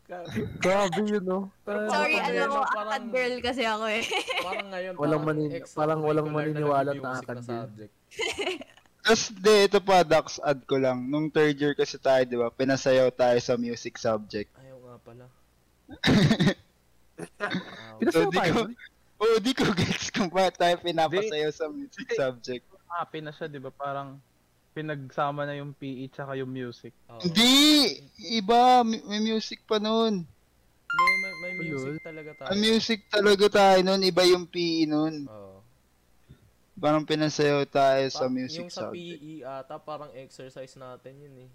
Grabe 0.06 1.02
yun, 1.02 1.24
no? 1.24 1.40
Sorry, 1.66 2.14
parang- 2.14 2.62
akad 2.62 3.04
girl 3.10 3.36
kasi 3.42 3.66
ako 3.66 3.86
eh. 3.90 4.06
Parang 4.40 4.70
ngayon, 4.70 4.94
Walang 5.02 5.02
parang 5.02 5.24
manin- 5.26 5.52
extra 5.52 5.78
parang 5.78 6.00
walang 6.02 6.30
maniniwala 6.30 6.92
na 6.94 7.18
akad 7.18 7.42
din. 7.42 7.48
subject. 7.48 7.94
Tapos, 9.02 9.24
di, 9.32 9.54
ito 9.66 9.80
pa, 9.80 10.02
Dax, 10.02 10.38
add 10.40 10.66
ko 10.66 10.78
lang. 10.78 11.06
Nung 11.06 11.30
third 11.30 11.54
year 11.56 11.74
kasi 11.74 11.98
tayo, 11.98 12.22
di 12.22 12.34
ba, 12.36 12.50
pinasayaw 12.50 13.10
tayo 13.12 13.38
sa 13.38 13.54
music 13.56 13.98
subject. 13.98 14.50
Ayaw 14.56 14.78
nga 14.80 14.96
pala. 15.00 15.26
Wow. 15.86 15.94
Pinasayaw 18.02 18.26
So, 18.26 18.30
di 18.30 18.38
tayo. 18.40 18.52
ko, 18.52 18.62
oh, 19.22 19.38
di 19.40 19.52
ko 19.54 19.64
gets 19.78 20.10
kung 20.10 20.28
bakit 20.28 20.58
tayo 20.58 20.76
pinapasayaw 20.82 21.50
sa 21.50 21.66
music 21.68 22.08
subject. 22.12 22.66
Happy 22.88 23.22
na 23.22 23.30
siya, 23.30 23.46
di 23.46 23.58
ba? 23.58 23.70
Parang 23.70 24.18
pinagsama 24.76 25.48
na 25.48 25.56
yung 25.56 25.72
PE 25.72 26.12
tsaka 26.12 26.36
yung 26.36 26.52
music. 26.52 26.92
Oo. 27.08 27.24
Hindi! 27.24 27.96
Iba, 28.30 28.84
may 28.84 29.24
music 29.24 29.64
pa 29.64 29.80
nun. 29.80 30.28
Hindi, 30.86 31.12
may, 31.18 31.34
may 31.34 31.52
Ano 31.54 31.62
music 31.64 32.04
talaga 32.04 32.30
tayo. 32.36 32.48
Ang 32.52 32.60
music 32.60 33.00
talaga 33.08 33.46
tayo 33.50 33.78
nun, 33.82 34.02
iba 34.04 34.24
yung 34.26 34.46
PE 34.46 34.84
nun. 34.86 35.16
Oo. 35.26 35.64
Parang 36.76 37.08
pinasayaw 37.08 37.64
tayo 37.66 38.04
sa 38.10 38.28
Pa- 38.28 38.34
music 38.34 38.60
yung 38.62 38.70
sa 38.70 38.92
subject. 38.92 39.00
PE 39.16 39.34
ata, 39.42 39.80
parang 39.80 40.12
exercise 40.14 40.76
natin 40.76 41.14
yun 41.18 41.48
eh. 41.48 41.50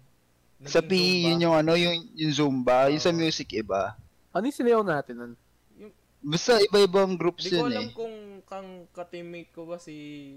Sa 0.63 0.81
Naging 0.81 0.89
PE, 0.89 0.97
Zumba. 0.97 1.25
yun 1.27 1.39
yung 1.39 1.55
ano, 1.55 1.71
yung, 1.73 1.97
yung 2.15 2.33
Zumba. 2.33 2.77
Yung 2.89 3.01
sa 3.01 3.09
Oo. 3.09 3.17
music, 3.17 3.53
iba. 3.55 3.93
Ano 4.33 4.43
yung 4.43 4.57
sinayaw 4.57 4.81
natin 4.81 5.15
nun? 5.15 5.33
Basta 6.21 6.57
iba-ibang 6.59 7.17
groups 7.17 7.45
Hindi 7.45 7.53
ko 7.53 7.65
yun 7.65 7.69
alam 7.71 7.85
eh. 7.85 7.93
kung 7.93 8.13
kang 8.45 8.85
ka-teammate 8.91 9.51
ko 9.55 9.65
ba 9.69 9.77
si 9.77 9.95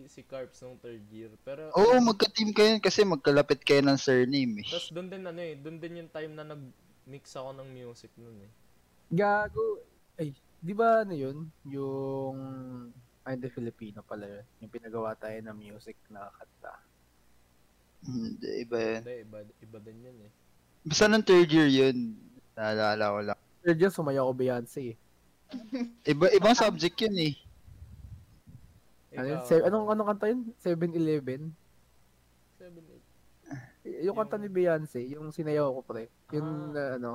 si 0.08 0.24
Carps 0.24 0.62
nung 0.62 0.78
third 0.80 1.04
year. 1.10 1.32
Pero 1.42 1.68
Oo, 1.74 2.00
magka-team 2.00 2.54
kayo 2.54 2.78
kasi 2.78 3.02
magkalapit 3.02 3.60
kayo 3.64 3.82
ng 3.84 3.98
surname 3.98 4.64
eh. 4.64 4.68
Tapos 4.68 4.90
doon 4.92 5.08
din 5.10 5.24
ano 5.24 5.40
eh, 5.40 5.54
doon 5.58 5.76
din 5.80 6.00
yung 6.04 6.10
time 6.12 6.32
na 6.32 6.44
nag-mix 6.44 7.34
ako 7.34 7.50
ng 7.56 7.68
music 7.72 8.10
nun 8.20 8.38
eh. 8.42 8.52
Gago. 9.12 9.82
Ay, 10.16 10.32
di 10.62 10.74
ba 10.74 11.02
ano 11.02 11.14
yun? 11.14 11.50
Yung... 11.68 12.38
Ay, 13.24 13.40
hindi 13.40 13.48
Filipino 13.48 14.04
pala 14.04 14.28
yun. 14.28 14.46
Yung 14.64 14.72
pinagawa 14.72 15.16
tayo 15.16 15.36
ng 15.40 15.56
music 15.56 15.96
na 16.12 16.28
kanta. 16.28 16.74
Hindi, 18.04 18.48
iba 18.68 18.76
yun. 18.76 19.00
Hindi, 19.00 19.16
iba, 19.24 19.38
iba 19.64 19.78
din 19.80 19.98
yun 20.04 20.18
eh. 20.28 20.32
Basta 20.84 21.08
ng 21.08 21.24
third 21.24 21.48
year 21.48 21.68
yun. 21.72 22.12
Naalala 22.52 23.04
ko 23.08 23.18
lang. 23.32 23.38
Third 23.64 23.80
year, 23.80 23.92
sumayaw 23.92 24.28
ko 24.28 24.34
Beyonce 24.36 24.92
eh. 24.92 24.96
Iba, 26.04 26.28
ibang 26.36 26.56
subject 26.56 26.96
yun 27.00 27.16
eh. 27.16 27.32
Ano 29.14 29.26
yun? 29.28 29.40
Se- 29.42 29.62
anong, 29.62 29.86
anong 29.88 30.08
kanta 30.10 30.26
yun? 30.28 30.40
7-Eleven? 30.56 31.42
seven, 32.54 32.82
eight. 32.88 33.04
Y- 33.82 34.00
Yung 34.04 34.16
kanta 34.16 34.36
ni 34.36 34.48
Beyonce, 34.48 35.00
yung 35.04 35.28
sinayaw 35.28 35.68
ko 35.70 35.80
pre. 35.82 36.08
Yung 36.32 36.72
Ah. 36.72 36.78
uh, 36.78 36.92
ano, 36.96 37.12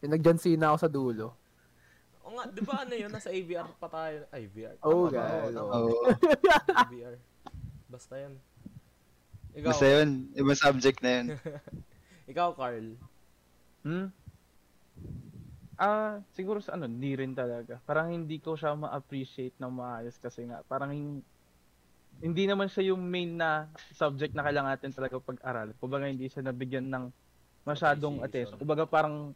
yung 0.00 0.12
nagjansina 0.12 0.68
ako 0.68 0.78
sa 0.78 0.90
dulo. 0.90 1.26
O 2.20 2.34
nga, 2.34 2.44
di 2.46 2.60
ba 2.60 2.82
ano 2.82 2.92
yun? 2.92 3.08
Nasa 3.08 3.30
AVR 3.30 3.70
pa 3.76 3.86
tayo. 3.86 4.26
Ay, 4.28 4.46
VR. 4.46 4.76
Oh, 4.80 5.06
Tama 5.06 5.16
ba? 5.16 5.24
God. 5.40 5.52
tama. 5.52 5.70
Oo. 5.72 5.94
AVR. 6.84 7.14
Basta 7.86 8.14
yun. 8.16 8.34
Ikaw, 9.50 9.66
Basta 9.66 9.86
yun. 9.88 10.10
Ibang 10.32 10.58
subject 10.58 10.98
na 11.00 11.10
yun. 11.12 11.26
ikaw 12.30 12.54
Carl. 12.54 12.86
Hmm? 13.82 14.06
Ah, 15.74 16.20
siguro 16.30 16.60
sa 16.60 16.76
ano, 16.76 16.84
hindi 16.84 17.16
rin 17.16 17.32
talaga. 17.32 17.80
Parang 17.82 18.12
hindi 18.12 18.36
ko 18.36 18.52
siya 18.52 18.76
ma-appreciate 18.76 19.56
na 19.56 19.66
maayos 19.66 20.20
kasi 20.20 20.44
nga, 20.44 20.60
parang 20.62 20.92
hindi 22.20 22.44
naman 22.44 22.68
siya 22.68 22.92
yung 22.92 23.00
main 23.00 23.40
na 23.40 23.66
subject 23.96 24.36
na 24.36 24.44
kailangan 24.44 24.76
natin 24.76 24.92
talaga 24.92 25.16
pag-aral. 25.18 25.72
Kumbaga 25.80 26.04
hindi 26.04 26.28
siya 26.28 26.44
nabigyan 26.44 26.86
ng 26.86 27.04
masyadong 27.64 28.20
attention. 28.20 28.60
Kumbaga 28.60 28.84
parang, 28.84 29.32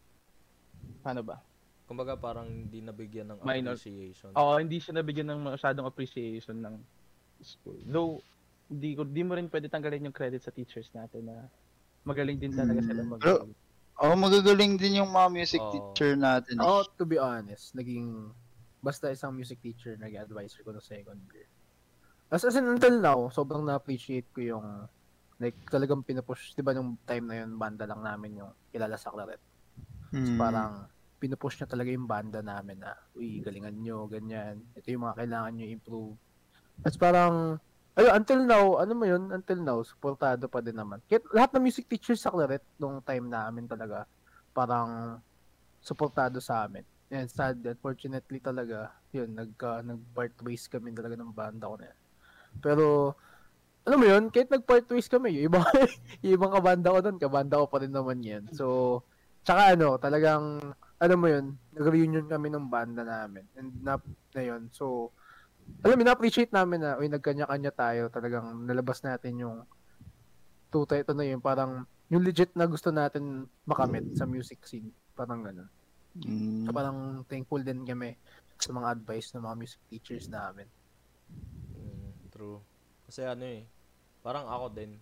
paano 1.00 1.24
ba? 1.24 1.40
Kumbaga 1.84 2.16
parang 2.16 2.48
hindi 2.48 2.84
nabigyan 2.84 3.32
ng 3.32 3.38
Minor. 3.40 3.76
appreciation. 3.76 4.32
Oo, 4.36 4.60
hindi 4.60 4.80
siya 4.80 5.00
nabigyan 5.00 5.32
ng 5.32 5.56
masyadong 5.56 5.88
appreciation 5.88 6.60
ng 6.60 6.76
school. 7.40 7.80
Though, 7.84 8.20
hindi, 8.68 8.96
ko, 8.96 9.04
di 9.04 9.20
mo 9.24 9.36
rin 9.36 9.48
pwede 9.48 9.68
tanggalin 9.68 10.08
yung 10.08 10.16
credit 10.16 10.44
sa 10.44 10.52
teachers 10.52 10.88
natin 10.92 11.28
na 11.28 11.48
magaling 12.04 12.36
din 12.36 12.52
talaga 12.52 12.80
sila 12.84 13.00
Mm, 13.00 13.08
mag 13.08 13.20
pero- 13.20 13.48
Oo, 13.94 14.14
magagaling 14.18 14.74
din 14.74 14.98
yung 14.98 15.12
mga 15.14 15.28
music 15.30 15.62
Oo. 15.62 15.70
teacher 15.70 16.18
natin. 16.18 16.58
Ako, 16.58 16.98
to 16.98 17.06
be 17.06 17.14
honest, 17.14 17.72
naging, 17.72 18.34
basta 18.82 19.08
isang 19.08 19.30
music 19.30 19.62
teacher, 19.62 19.94
naging 19.96 20.18
advisor 20.18 20.66
ko 20.66 20.74
no 20.74 20.82
second 20.82 21.20
year. 21.30 21.46
As, 22.34 22.42
as 22.42 22.58
in, 22.58 22.66
until 22.66 22.98
now, 22.98 23.30
sobrang 23.30 23.62
na-appreciate 23.62 24.26
ko 24.34 24.42
yung, 24.42 24.66
like, 25.38 25.54
talagang 25.70 26.02
pinupush, 26.02 26.58
di 26.58 26.66
ba 26.66 26.74
nung 26.74 26.98
time 27.06 27.30
na 27.30 27.36
yun, 27.46 27.54
banda 27.54 27.86
lang 27.86 28.02
namin 28.02 28.42
yung 28.42 28.50
kilala 28.74 28.98
sa 28.98 29.14
Claret. 29.14 29.38
Hmm. 30.10 30.34
parang, 30.34 30.90
pinupush 31.22 31.62
niya 31.62 31.70
talaga 31.70 31.94
yung 31.94 32.10
banda 32.10 32.42
namin 32.42 32.82
na, 32.82 32.90
uy, 33.14 33.38
galingan 33.38 33.78
nyo, 33.78 34.10
ganyan. 34.10 34.66
Ito 34.74 34.90
yung 34.90 35.06
mga 35.06 35.22
kailangan 35.22 35.52
nyo 35.54 35.66
improve. 35.70 36.12
Tapos 36.82 36.98
parang, 36.98 37.34
ayun, 37.94 38.12
until 38.18 38.40
now, 38.42 38.64
ano 38.82 38.92
mo 38.98 39.04
yun, 39.06 39.30
until 39.30 39.60
now, 39.62 39.78
supportado 39.86 40.50
pa 40.50 40.58
din 40.58 40.74
naman. 40.74 40.98
Kahit 41.06 41.22
lahat 41.30 41.54
ng 41.54 41.64
music 41.70 41.86
teachers 41.86 42.18
sa 42.18 42.34
Claret, 42.34 42.66
nung 42.82 42.98
time 42.98 43.30
namin 43.30 43.70
talaga, 43.70 44.10
parang, 44.50 45.22
supportado 45.78 46.42
sa 46.42 46.66
amin. 46.66 46.82
And 47.14 47.30
sad, 47.30 47.62
unfortunately 47.62 48.42
talaga, 48.42 48.90
yun, 49.14 49.38
nagka, 49.38 49.86
nag-part 49.86 50.34
ways 50.42 50.66
kami 50.66 50.90
talaga 50.90 51.14
ng 51.14 51.30
banda 51.30 51.70
ko 51.70 51.78
na 51.78 51.86
yan. 51.94 51.98
Pero, 52.60 53.16
alam 53.84 53.98
mo 54.00 54.06
yun, 54.08 54.32
kahit 54.32 54.48
nag-part 54.48 54.88
ways 54.90 55.10
kami, 55.10 55.36
yung 55.38 55.52
ibang, 55.52 55.64
yung 56.24 56.34
ibang 56.40 56.52
kabanda 56.52 56.94
ko 56.94 56.98
doon, 57.04 57.18
kabanda 57.20 57.60
ko 57.60 57.66
pa 57.68 57.78
rin 57.82 57.92
naman 57.92 58.18
yan. 58.24 58.44
So, 58.52 59.00
tsaka 59.44 59.76
ano, 59.76 60.00
talagang, 60.00 60.60
alam 60.98 61.18
mo 61.20 61.28
yun, 61.28 61.54
nag-reunion 61.76 62.26
kami 62.26 62.48
ng 62.48 62.66
banda 62.72 63.04
namin. 63.04 63.44
And 63.58 63.70
na, 63.84 64.00
na 64.32 64.42
yun, 64.42 64.72
so, 64.72 65.12
alam 65.84 65.96
mo, 65.96 66.02
na-appreciate 66.04 66.52
namin 66.52 66.80
na, 66.80 66.96
uy, 66.96 67.12
nagkanya-kanya 67.12 67.72
tayo, 67.76 68.08
talagang 68.08 68.64
nalabas 68.64 69.04
natin 69.04 69.40
yung 69.40 69.56
tuta 70.72 70.96
ito 70.96 71.12
na 71.12 71.28
yun, 71.28 71.44
parang, 71.44 71.84
yung 72.12 72.24
legit 72.24 72.52
na 72.56 72.68
gusto 72.68 72.92
natin 72.92 73.48
makamit 73.64 74.04
sa 74.16 74.28
music 74.28 74.60
scene. 74.68 74.92
Parang 75.16 75.40
gano'n. 75.40 75.68
Hmm. 76.24 76.64
So, 76.68 76.70
parang 76.70 77.26
thankful 77.26 77.64
din 77.64 77.82
kami 77.82 78.14
sa 78.60 78.70
mga 78.70 78.86
advice 78.96 79.34
ng 79.34 79.42
mga 79.42 79.56
music 79.58 79.80
teachers 79.90 80.26
namin. 80.30 80.68
True. 82.34 82.58
Kasi 83.06 83.22
ano 83.22 83.46
eh, 83.46 83.62
parang 84.26 84.50
ako 84.50 84.66
din, 84.74 84.98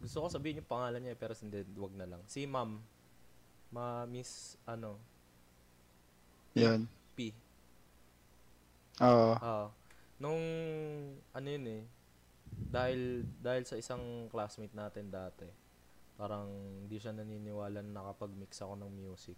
gusto 0.00 0.24
ko 0.24 0.26
sabihin 0.32 0.64
yung 0.64 0.70
pangalan 0.72 1.04
niya, 1.04 1.14
pero 1.14 1.36
hindi, 1.36 1.60
wag 1.76 1.94
na 1.94 2.08
lang. 2.08 2.22
Si 2.24 2.48
ma'am, 2.48 2.80
ma 3.68 4.08
Miss, 4.08 4.56
ano, 4.64 4.96
Yun. 6.54 6.86
P. 7.18 7.34
Oo. 9.02 9.34
Ah, 9.42 9.68
nung 10.22 10.38
ano 11.34 11.46
yun 11.50 11.66
eh, 11.66 11.82
dahil 12.70 13.26
dahil 13.42 13.66
sa 13.66 13.74
isang 13.74 14.30
classmate 14.30 14.70
natin 14.70 15.10
dati, 15.10 15.50
parang 16.14 16.46
hindi 16.86 16.96
siya 17.02 17.10
naniniwala 17.10 17.82
na 17.82 18.02
nakapag-mix 18.02 18.62
ako 18.62 18.78
ng 18.78 18.90
music. 18.94 19.34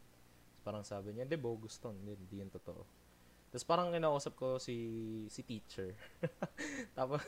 Parang 0.60 0.84
sabi 0.84 1.16
niya, 1.16 1.24
hindi 1.24 1.40
bogus 1.40 1.80
to, 1.80 1.88
hindi, 1.88 2.12
hindi 2.12 2.36
yun 2.36 2.52
totoo. 2.52 2.84
Tapos 3.56 3.72
parang 3.72 3.88
kinausap 3.88 4.36
ko 4.36 4.60
si 4.60 4.76
si 5.32 5.40
teacher. 5.40 5.96
tapos 6.98 7.24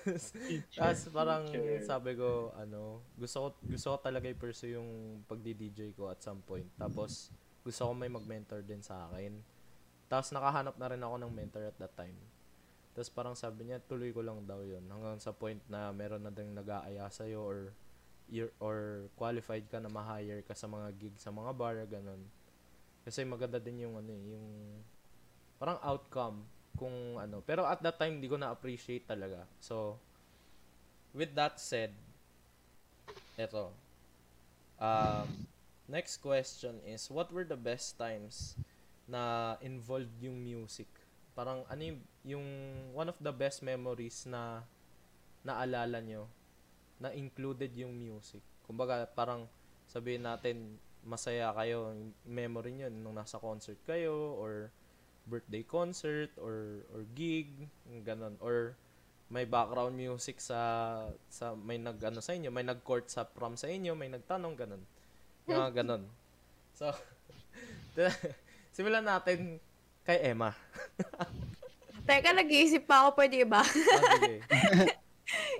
tapos 0.76 1.08
parang 1.08 1.48
sabi 1.80 2.20
ko 2.20 2.52
ano, 2.52 3.00
gusto 3.16 3.48
ko 3.48 3.48
gusto 3.64 3.96
ko 3.96 3.98
talaga 4.04 4.28
i-pursue 4.28 4.76
yung 4.76 5.24
pagdi-DJ 5.24 5.96
ko 5.96 6.12
at 6.12 6.20
some 6.20 6.44
point. 6.44 6.68
Tapos 6.76 7.32
gusto 7.64 7.80
ko 7.80 7.96
may 7.96 8.12
mag-mentor 8.12 8.60
din 8.60 8.84
sa 8.84 9.08
akin. 9.08 9.40
Tapos 10.12 10.28
nakahanap 10.36 10.76
na 10.76 10.92
rin 10.92 11.00
ako 11.00 11.16
ng 11.16 11.32
mentor 11.32 11.64
at 11.64 11.80
that 11.80 11.96
time. 11.96 12.20
Tapos 12.92 13.08
parang 13.08 13.32
sabi 13.32 13.64
niya, 13.64 13.80
tuloy 13.80 14.12
ko 14.12 14.20
lang 14.20 14.44
daw 14.44 14.60
yun. 14.60 14.84
Hanggang 14.84 15.16
sa 15.16 15.32
point 15.32 15.64
na 15.64 15.96
meron 15.96 16.20
na 16.20 16.28
ding 16.28 16.52
nag-aaya 16.52 17.08
sa'yo 17.08 17.40
or, 17.40 17.72
you're, 18.28 18.52
or 18.60 19.08
qualified 19.16 19.64
ka 19.72 19.80
na 19.80 19.88
ma-hire 19.88 20.44
ka 20.44 20.52
sa 20.52 20.68
mga 20.68 20.92
gig 21.00 21.16
sa 21.16 21.32
mga 21.32 21.56
bar, 21.56 21.80
ganun. 21.88 22.20
Kasi 23.00 23.24
maganda 23.24 23.56
din 23.56 23.88
yung 23.88 23.96
ano 23.96 24.12
eh, 24.12 24.36
yung 24.36 24.44
parang 25.58 25.78
outcome 25.82 26.46
kung 26.78 27.18
ano. 27.18 27.42
Pero 27.42 27.66
at 27.66 27.82
that 27.82 27.98
time, 27.98 28.22
hindi 28.22 28.30
ko 28.30 28.38
na-appreciate 28.38 29.04
talaga. 29.10 29.42
So, 29.58 29.98
with 31.12 31.34
that 31.34 31.58
said, 31.58 31.90
eto. 33.34 33.74
Um, 34.78 35.46
next 35.90 36.22
question 36.22 36.78
is, 36.86 37.10
what 37.10 37.34
were 37.34 37.42
the 37.42 37.58
best 37.58 37.98
times 37.98 38.54
na 39.10 39.54
involved 39.58 40.14
yung 40.22 40.38
music? 40.38 40.86
Parang 41.34 41.66
ano 41.66 41.82
yung, 41.82 42.00
yung 42.22 42.46
one 42.94 43.10
of 43.10 43.18
the 43.18 43.34
best 43.34 43.62
memories 43.66 44.22
na 44.26 44.62
naalala 45.42 45.98
nyo 45.98 46.30
na 47.02 47.10
included 47.14 47.74
yung 47.74 47.94
music. 47.94 48.42
Kumbaga, 48.66 49.06
parang 49.10 49.50
sabihin 49.90 50.26
natin, 50.26 50.78
masaya 51.06 51.50
kayo, 51.54 51.94
memory 52.26 52.74
nyo 52.74 52.90
nung 52.90 53.16
nasa 53.16 53.38
concert 53.38 53.78
kayo, 53.86 54.34
or 54.36 54.70
birthday 55.28 55.62
concert, 55.62 56.32
or, 56.40 56.82
or 56.90 57.04
gig, 57.12 57.68
ganon. 58.02 58.40
Or 58.40 58.72
may 59.28 59.44
background 59.44 59.92
music 59.92 60.40
sa, 60.40 61.04
sa 61.28 61.52
may 61.52 61.76
nag, 61.76 62.00
ano 62.00 62.24
sa 62.24 62.32
inyo, 62.32 62.48
may 62.48 62.64
nag-court 62.64 63.12
sa 63.12 63.28
prom 63.28 63.54
sa 63.54 63.68
inyo, 63.68 63.92
may 63.92 64.08
nagtanong, 64.08 64.56
ganon. 64.56 64.82
Yung 65.46 65.60
mga 65.60 65.84
ganon. 65.84 66.04
So, 66.78 66.94
simulan 68.74 69.02
natin 69.02 69.58
kay 70.06 70.30
Emma. 70.30 70.54
Teka, 72.06 72.30
nag-iisip 72.30 72.86
pa 72.86 73.02
ako, 73.02 73.18
pwede 73.18 73.42
ba? 73.42 73.66
Ah, 73.66 74.02
sige. 74.14 74.38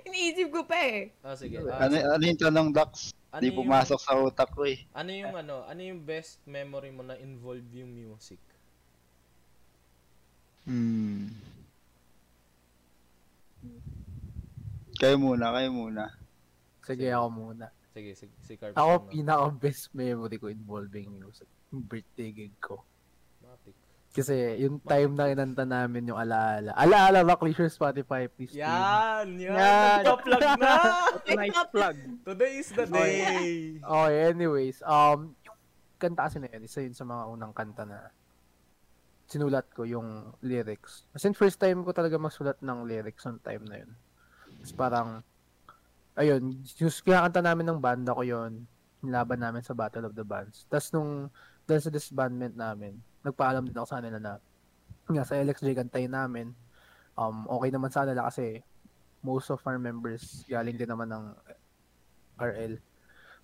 Iniisip 0.07 0.47
ko 0.47 0.63
pa 0.63 0.79
eh. 0.79 1.11
Ah, 1.19 1.35
sige. 1.35 1.59
Ah, 1.67 1.85
Ano, 1.91 1.95
ano 1.99 2.23
yung 2.23 2.39
tanong, 2.39 2.69
Dax? 2.71 3.11
ano 3.29 3.41
Di 3.43 3.51
yung- 3.51 3.59
pumasok 3.61 3.99
sa 3.99 4.15
utak 4.15 4.49
ko 4.55 4.63
eh. 4.63 4.81
Ano 4.95 5.11
yung 5.11 5.35
ano, 5.35 5.67
ano 5.67 5.81
yung 5.83 6.01
best 6.01 6.39
memory 6.47 6.89
mo 6.89 7.03
na 7.03 7.19
involve 7.19 7.67
yung 7.75 7.91
music? 7.91 8.39
Hmm. 10.69 11.33
Kayo 15.01 15.17
muna, 15.17 15.49
kayo 15.49 15.73
muna. 15.73 16.13
Sige, 16.85 17.09
ako 17.09 17.27
muna. 17.33 17.73
Sige, 17.89 18.13
si, 18.13 18.29
si 18.45 18.53
Carp. 18.53 18.77
Ako, 18.77 19.01
muna. 19.01 19.09
pinaka-best 19.09 19.89
memory 19.97 20.37
ko 20.37 20.53
involving 20.53 21.09
music. 21.17 21.49
Yung 21.73 21.81
birthday 21.81 22.29
gig 22.29 22.53
ko. 22.61 22.85
Matik. 23.41 23.73
Kasi 24.13 24.61
yung 24.61 24.77
time 24.85 25.17
na 25.17 25.33
inanta 25.33 25.65
namin 25.65 26.13
yung 26.13 26.21
alaala. 26.21 26.77
Alaala 26.77 27.25
ba, 27.25 27.33
Clear 27.33 27.73
Spotify, 27.73 28.29
please. 28.29 28.53
Yan! 28.53 29.41
Yan! 29.41 29.57
Yan. 29.57 30.01
Nagpa-plug 30.05 30.45
na! 30.61 30.73
Nice 31.39 31.63
plug. 31.73 31.97
Today 32.29 32.53
is 32.61 32.69
the 32.77 32.85
day! 32.85 33.77
Okay, 33.81 34.17
anyways. 34.29 34.85
Um, 34.85 35.33
yung 35.41 35.57
kanta 35.97 36.29
kasi 36.29 36.37
na 36.37 36.49
yun, 36.53 36.61
isa 36.61 36.85
yun 36.85 36.93
sa 36.93 37.09
mga 37.09 37.23
unang 37.25 37.53
kanta 37.57 37.89
na 37.89 38.13
sinulat 39.29 39.69
ko 39.77 39.85
yung 39.85 40.33
lyrics. 40.41 41.05
As 41.13 41.21
in, 41.23 41.37
first 41.37 41.61
time 41.61 41.85
ko 41.85 41.93
talaga 41.93 42.17
magsulat 42.17 42.57
ng 42.65 42.89
lyrics 42.89 43.29
on 43.29 43.37
time 43.45 43.61
na 43.69 43.85
yun. 43.85 43.91
Tapos 44.59 44.73
parang, 44.73 45.09
ayun, 46.17 46.65
yung 46.81 46.93
kinakanta 47.05 47.45
namin 47.45 47.69
ng 47.69 47.79
banda 47.79 48.17
ko 48.17 48.25
yun, 48.25 48.65
nilaban 49.05 49.39
namin 49.39 49.61
sa 49.61 49.77
Battle 49.77 50.09
of 50.09 50.17
the 50.17 50.25
Bands. 50.25 50.65
Tapos 50.65 50.89
nung, 50.91 51.29
dahil 51.69 51.81
sa 51.85 51.93
disbandment 51.93 52.57
namin, 52.57 52.97
nagpaalam 53.21 53.69
din 53.69 53.77
ako 53.77 53.87
sa 53.87 54.01
kanila 54.01 54.17
na, 54.17 54.33
nga 55.09 55.23
sa 55.23 55.37
LXJ 55.37 55.77
kantayin 55.77 56.11
namin, 56.11 56.51
um, 57.13 57.45
okay 57.45 57.69
naman 57.69 57.93
sa 57.93 58.03
kanila 58.03 58.25
kasi 58.33 58.65
most 59.21 59.53
of 59.53 59.61
our 59.69 59.77
members 59.77 60.41
galing 60.49 60.73
din 60.73 60.89
naman 60.89 61.05
ng 61.13 61.25
RL. 62.41 62.81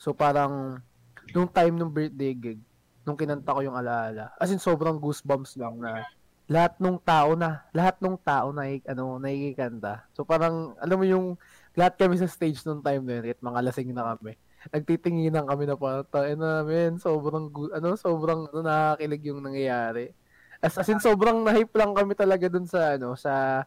So 0.01 0.17
parang, 0.17 0.81
nung 1.29 1.47
time 1.47 1.77
nung 1.77 1.93
birthday 1.93 2.33
gig, 2.33 2.61
nung 3.05 3.15
kinanta 3.15 3.53
ko 3.53 3.61
yung 3.61 3.77
alaala, 3.77 4.33
as 4.41 4.49
in 4.49 4.59
sobrang 4.59 4.97
goosebumps 4.97 5.55
lang 5.61 5.77
na 5.77 6.03
lahat 6.45 6.77
nung 6.77 7.01
tao 7.01 7.33
na, 7.33 7.65
lahat 7.73 7.97
nung 7.97 8.17
tao 8.21 8.53
na 8.53 8.69
ano, 8.85 9.17
nakikikanta. 9.17 10.05
So 10.13 10.21
parang, 10.21 10.77
alam 10.77 10.97
mo 10.97 11.05
yung, 11.05 11.25
lahat 11.73 11.97
kami 11.97 12.21
sa 12.21 12.29
stage 12.29 12.61
nung 12.69 12.85
time 12.85 13.01
na 13.01 13.17
yun, 13.17 13.23
kahit 13.25 13.41
mga 13.41 13.59
lasing 13.65 13.91
na 13.93 14.13
kami. 14.13 14.37
Nagtitinginan 14.69 15.45
kami 15.49 15.65
na 15.65 15.73
parang, 15.73 16.05
tayo 16.05 16.33
namin, 16.37 17.01
sobrang, 17.01 17.49
gu- 17.49 17.73
ano, 17.73 17.97
sobrang, 17.97 18.45
ano, 18.53 18.61
nakakilig 18.61 19.25
yung 19.25 19.41
nangyayari. 19.41 20.13
As, 20.61 20.77
as 20.77 20.85
in, 20.89 21.01
sobrang 21.01 21.41
na-hype 21.41 21.73
lang 21.73 21.97
kami 21.97 22.13
talaga 22.13 22.45
dun 22.45 22.69
sa, 22.69 22.93
ano, 22.93 23.17
sa 23.17 23.65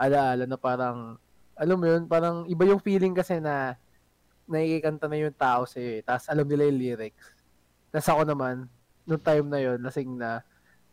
alaala 0.00 0.48
na 0.48 0.56
parang, 0.56 1.20
alam 1.60 1.76
mo 1.76 1.86
yun, 1.86 2.08
parang 2.08 2.48
iba 2.48 2.64
yung 2.64 2.80
feeling 2.80 3.12
kasi 3.12 3.36
na 3.36 3.76
nakikikanta 4.48 5.06
na 5.12 5.16
yung 5.20 5.36
tao 5.36 5.68
sa'yo 5.68 6.00
eh. 6.00 6.02
Tapos 6.04 6.24
alam 6.28 6.48
nila 6.48 6.68
yung 6.72 6.80
lyrics. 6.80 7.33
Tapos 7.94 8.10
ako 8.10 8.22
naman, 8.26 8.66
nung 9.06 9.22
time 9.22 9.46
na 9.46 9.62
yun, 9.62 9.78
lasing 9.78 10.18
na. 10.18 10.42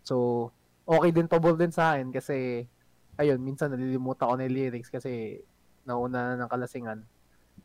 So, 0.06 0.54
okay 0.86 1.10
din, 1.10 1.26
pabor 1.26 1.58
din 1.58 1.74
sa 1.74 1.98
akin 1.98 2.14
kasi, 2.14 2.70
ayun, 3.18 3.42
minsan 3.42 3.74
nalilimutan 3.74 4.30
ko 4.30 4.34
na 4.38 4.46
yung 4.46 4.54
lyrics 4.54 4.94
kasi 4.94 5.42
nauna 5.82 6.38
na 6.38 6.46
ng 6.46 6.52
kalasingan. 6.54 7.02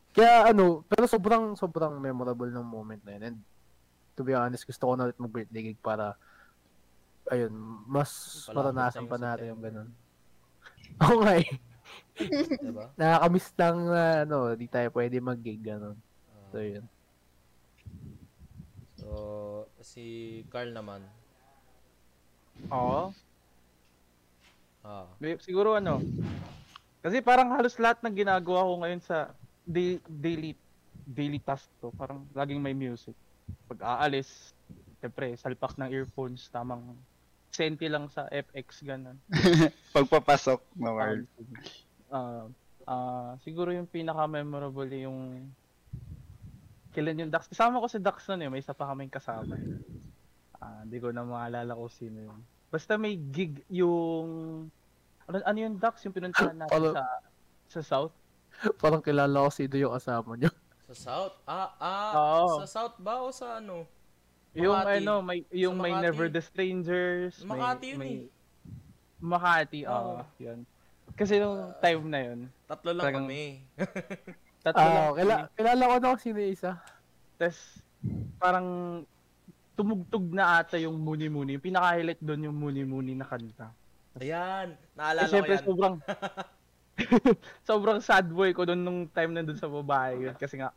Kaya 0.09 0.49
ano, 0.49 0.81
pero 0.89 1.05
sobrang, 1.05 1.53
sobrang 1.53 2.01
memorable 2.01 2.49
ng 2.49 2.65
moment 2.65 2.97
na 3.05 3.13
yun. 3.13 3.23
And 3.29 3.37
to 4.17 4.25
be 4.25 4.33
honest, 4.33 4.65
gusto 4.65 4.89
ko 4.89 4.97
na 4.97 5.05
ulit 5.05 5.21
mag-birthday 5.21 5.69
gig 5.69 5.81
para, 5.85 6.17
ayun, 7.29 7.53
mas 7.85 8.09
maranasan 8.49 9.05
pa 9.05 9.21
natin 9.21 9.53
yung 9.53 9.61
ganun. 9.61 9.89
Oo 11.05 11.21
nga 11.21 11.37
eh. 11.37 11.61
Diba? 12.57 12.89
Nakakamiss 12.97 13.53
lang 13.53 13.77
na, 13.85 14.25
ano, 14.25 14.57
di 14.57 14.65
tayo 14.65 14.89
pwede 14.97 15.21
mag-gig, 15.21 15.61
ganun. 15.61 15.93
Ah, 16.33 16.49
So, 16.49 16.57
yun. 16.57 16.89
So, 19.07 19.15
si 19.79 20.03
Carl 20.51 20.75
naman. 20.75 20.99
Oo. 22.67 23.15
Ah, 24.83 25.07
May- 25.23 25.39
Siguro 25.39 25.79
ano, 25.79 26.03
kasi 26.99 27.23
parang 27.23 27.55
halos 27.55 27.79
lahat 27.79 28.03
ng 28.03 28.15
ginagawa 28.27 28.67
ko 28.67 28.73
ngayon 28.83 29.01
sa 29.03 29.31
day, 29.63 30.03
daily 30.07 30.51
daily 31.07 31.39
task 31.39 31.71
to, 31.79 31.95
parang 31.95 32.27
laging 32.35 32.59
may 32.59 32.75
music. 32.75 33.15
Pag 33.71 33.79
aalis, 33.79 34.51
syempre, 34.99 35.39
salpak 35.39 35.79
ng 35.79 35.87
earphones, 35.87 36.51
tamang 36.51 36.99
senti 37.55 37.87
lang 37.87 38.11
sa 38.11 38.27
FX, 38.27 38.83
ganun. 38.83 39.15
Pagpapasok 39.95 40.59
na 40.75 40.91
word. 40.91 41.23
Ah, 42.11 42.43
ah, 42.83 43.31
siguro 43.39 43.71
yung 43.71 43.87
pinaka-memorable 43.87 44.91
yung 44.99 45.47
kailan 46.97 47.21
yung 47.21 47.29
Dax. 47.29 47.45
Kasama 47.45 47.77
ko 47.77 47.85
si 47.85 48.01
Dax 48.01 48.25
nun 48.27 48.41
eh, 48.41 48.49
may 48.49 48.57
isa 48.57 48.73
pa 48.73 48.89
kaming 48.89 49.07
kasama. 49.07 49.53
eh. 49.53 49.65
Ah, 50.57 50.81
hindi 50.81 50.97
ko 50.97 51.13
na 51.13 51.21
maalala 51.21 51.71
ko 51.71 51.85
sino 51.85 52.25
yun. 52.25 52.39
Basta 52.67 52.97
may 52.97 53.13
gig 53.13 53.61
yung 53.69 54.65
ano, 55.23 55.35
ano 55.39 55.57
yung 55.59 55.77
Dax 55.77 56.01
yung 56.01 56.11
pinuntahan 56.11 56.57
natin 56.57 56.73
Ano? 56.73 56.89
sa 56.91 57.03
sa 57.69 57.81
South. 57.81 58.15
Parang 58.75 58.99
kilala 58.99 59.45
ko 59.45 59.49
sino 59.49 59.77
yung 59.77 59.93
kasama 59.93 60.33
niyo. 60.33 60.49
sa 60.89 60.95
South? 60.97 61.35
Ah, 61.45 61.69
ah, 61.77 62.11
Oo. 62.41 62.57
sa 62.57 62.67
South 62.67 62.97
ba 62.97 63.21
o 63.21 63.29
sa 63.29 63.61
ano? 63.61 63.85
Yung 64.57 64.73
Makati. 64.73 64.97
ano, 64.97 65.13
may 65.21 65.39
yung 65.53 65.77
may 65.77 65.93
Makati. 65.93 66.03
Never 66.03 66.25
the 66.27 66.41
Strangers. 66.41 67.37
may- 67.39 67.49
Makati 67.53 67.85
yun 67.87 67.99
may, 67.99 68.13
eh. 68.17 68.27
Makati, 69.19 69.79
Oo. 69.85 69.93
oo, 69.93 70.25
yun. 70.37 70.65
Kasi 71.13 71.37
yung 71.37 71.73
time 71.77 72.03
na 72.03 72.19
yun, 72.23 72.39
Tatlo 72.65 72.89
lang 72.91 73.05
Talagang- 73.05 73.29
kami. 73.29 73.43
tatlo 74.63 75.17
lang. 75.21 75.45
Ah, 75.45 75.49
kilala, 75.53 75.83
ko 75.89 75.95
na 75.97 76.11
kung 76.13 76.23
sino 76.23 76.37
yung 76.41 76.53
isa. 76.53 76.71
Tapos, 77.37 77.59
parang 78.41 78.67
tumugtog 79.77 80.25
na 80.33 80.61
ata 80.61 80.77
yung 80.81 80.97
Muni 80.97 81.29
Muni. 81.29 81.57
Yung 81.57 81.65
pinaka-highlight 81.65 82.21
doon 82.21 82.47
yung 82.49 82.57
Muni 82.57 82.83
Muni 82.85 83.13
na 83.13 83.27
kanta. 83.27 83.69
Ayan, 84.17 84.73
Eh, 84.73 84.97
naalala 84.97 85.29
ko 85.29 85.33
syempre, 85.37 85.55
yan. 85.57 85.65
sobrang, 85.65 85.95
sobrang 87.69 87.99
sad 88.01 88.25
boy 88.33 88.49
ko 88.57 88.65
doon 88.65 88.81
nung 88.81 89.01
time 89.05 89.37
na 89.37 89.45
doon 89.45 89.59
sa 89.61 89.69
babae 89.69 90.29
yun. 90.29 90.35
Kasi 90.37 90.57
nga, 90.57 90.73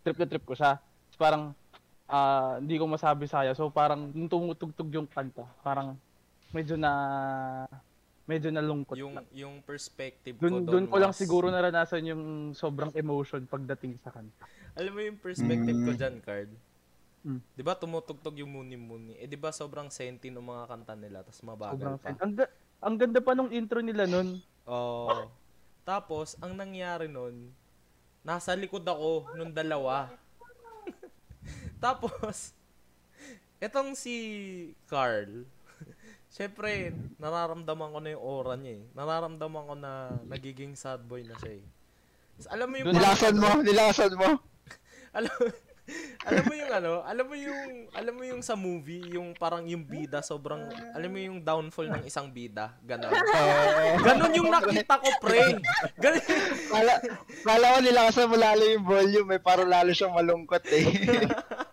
trip 0.00 0.16
na 0.16 0.26
trip 0.28 0.44
ko 0.48 0.56
siya. 0.56 0.80
So, 1.12 1.20
parang 1.20 1.52
ah, 2.08 2.60
hindi 2.60 2.76
ko 2.76 2.84
masabi 2.88 3.24
saya. 3.28 3.52
So 3.56 3.68
parang 3.72 4.12
nung 4.12 4.28
tumutugtog 4.28 4.88
yung 4.92 5.08
kanta, 5.08 5.44
parang 5.64 5.96
medyo 6.52 6.76
na 6.76 6.92
medyo 8.24 8.48
nalungkot 8.48 8.96
Yung, 8.96 9.14
lang. 9.14 9.26
yung 9.30 9.54
perspective 9.60 10.34
ko 10.34 10.42
Doon 10.42 10.64
doon 10.64 10.84
ko 10.86 10.96
lang 10.96 11.12
was- 11.12 11.18
siguro 11.18 11.48
naranasan 11.48 12.02
yung 12.06 12.22
sobrang 12.52 12.90
emotion 12.94 13.44
pagdating 13.44 14.00
sa 14.00 14.08
kanta. 14.10 14.44
Alam 14.74 14.92
mo 14.92 15.00
yung 15.02 15.18
perspective 15.18 15.76
ko 15.76 15.90
Mm. 15.90 15.98
dyan, 15.98 16.16
Card? 16.20 16.50
Mm. 17.22 17.40
'Di 17.40 17.62
ba 17.62 17.72
tumutugtog 17.74 18.36
yung 18.36 18.50
muni-muni? 18.50 19.16
Eh 19.16 19.24
'di 19.24 19.36
ba 19.36 19.48
sobrang 19.48 19.88
senti 19.88 20.28
ng 20.28 20.40
mga 20.42 20.64
kanta 20.66 20.92
nila 20.94 21.20
tapos 21.20 21.40
mabagal 21.40 21.72
Sobrang 21.74 21.96
pa. 21.96 22.08
ang, 22.14 22.32
ga- 22.34 22.52
ang 22.80 22.94
ganda 22.96 23.20
pa 23.20 23.32
nung 23.32 23.48
intro 23.48 23.80
nila 23.80 24.04
nun. 24.04 24.40
Oo. 24.64 25.28
Tapos 25.82 26.36
ang 26.38 26.52
nangyari 26.52 27.06
nun, 27.06 27.48
nasa 28.20 28.52
likod 28.52 28.82
ako 28.82 29.28
nung 29.34 29.50
dalawa. 29.50 30.08
Tapos 31.80 32.52
etong 33.58 33.92
si 33.94 34.16
Carl, 34.84 35.44
Siyempre, 36.34 36.90
nararamdaman 37.22 37.94
ko 37.94 37.98
na 38.02 38.10
yung 38.10 38.24
aura 38.26 38.58
niya 38.58 38.82
eh. 38.82 38.84
Nararamdaman 38.98 39.70
ko 39.70 39.74
na 39.78 40.18
nagiging 40.26 40.74
sad 40.74 41.06
boy 41.06 41.22
na 41.22 41.38
siya 41.38 41.62
eh. 41.62 41.64
Tapos 42.34 42.48
alam 42.50 42.66
mo 42.66 42.74
yung 42.74 42.90
Nilasan 42.90 43.36
mo, 43.38 43.50
nilasan 43.62 44.12
mo. 44.18 44.28
alam, 45.16 45.30
alam 46.26 46.42
mo 46.42 46.54
yung 46.58 46.72
ano, 46.74 46.92
alam 47.06 47.26
mo 47.30 47.34
yung 47.38 47.86
alam 47.94 48.14
mo 48.18 48.22
yung 48.26 48.42
sa 48.42 48.58
movie, 48.58 49.14
yung 49.14 49.30
parang 49.38 49.62
yung 49.62 49.86
bida 49.86 50.26
sobrang 50.26 50.74
alam 50.90 51.06
mo 51.06 51.22
yung 51.22 51.38
downfall 51.38 51.86
ng 51.86 52.02
isang 52.02 52.26
bida, 52.34 52.74
ganon. 52.82 53.14
Ganon 54.02 54.34
yung 54.34 54.50
nakita 54.50 54.98
ko, 54.98 55.06
pre. 55.22 55.54
Ganon. 56.02 56.24
Kala, 56.66 56.92
kala 57.46 57.66
ko 57.70 57.78
nilasan 57.78 58.26
mo 58.26 58.34
lalo 58.34 58.62
yung 58.66 58.82
volume 58.82 59.38
eh, 59.38 59.40
parang 59.44 59.70
lalo 59.70 59.94
siyang 59.94 60.18
malungkot 60.18 60.66
eh. 60.66 60.82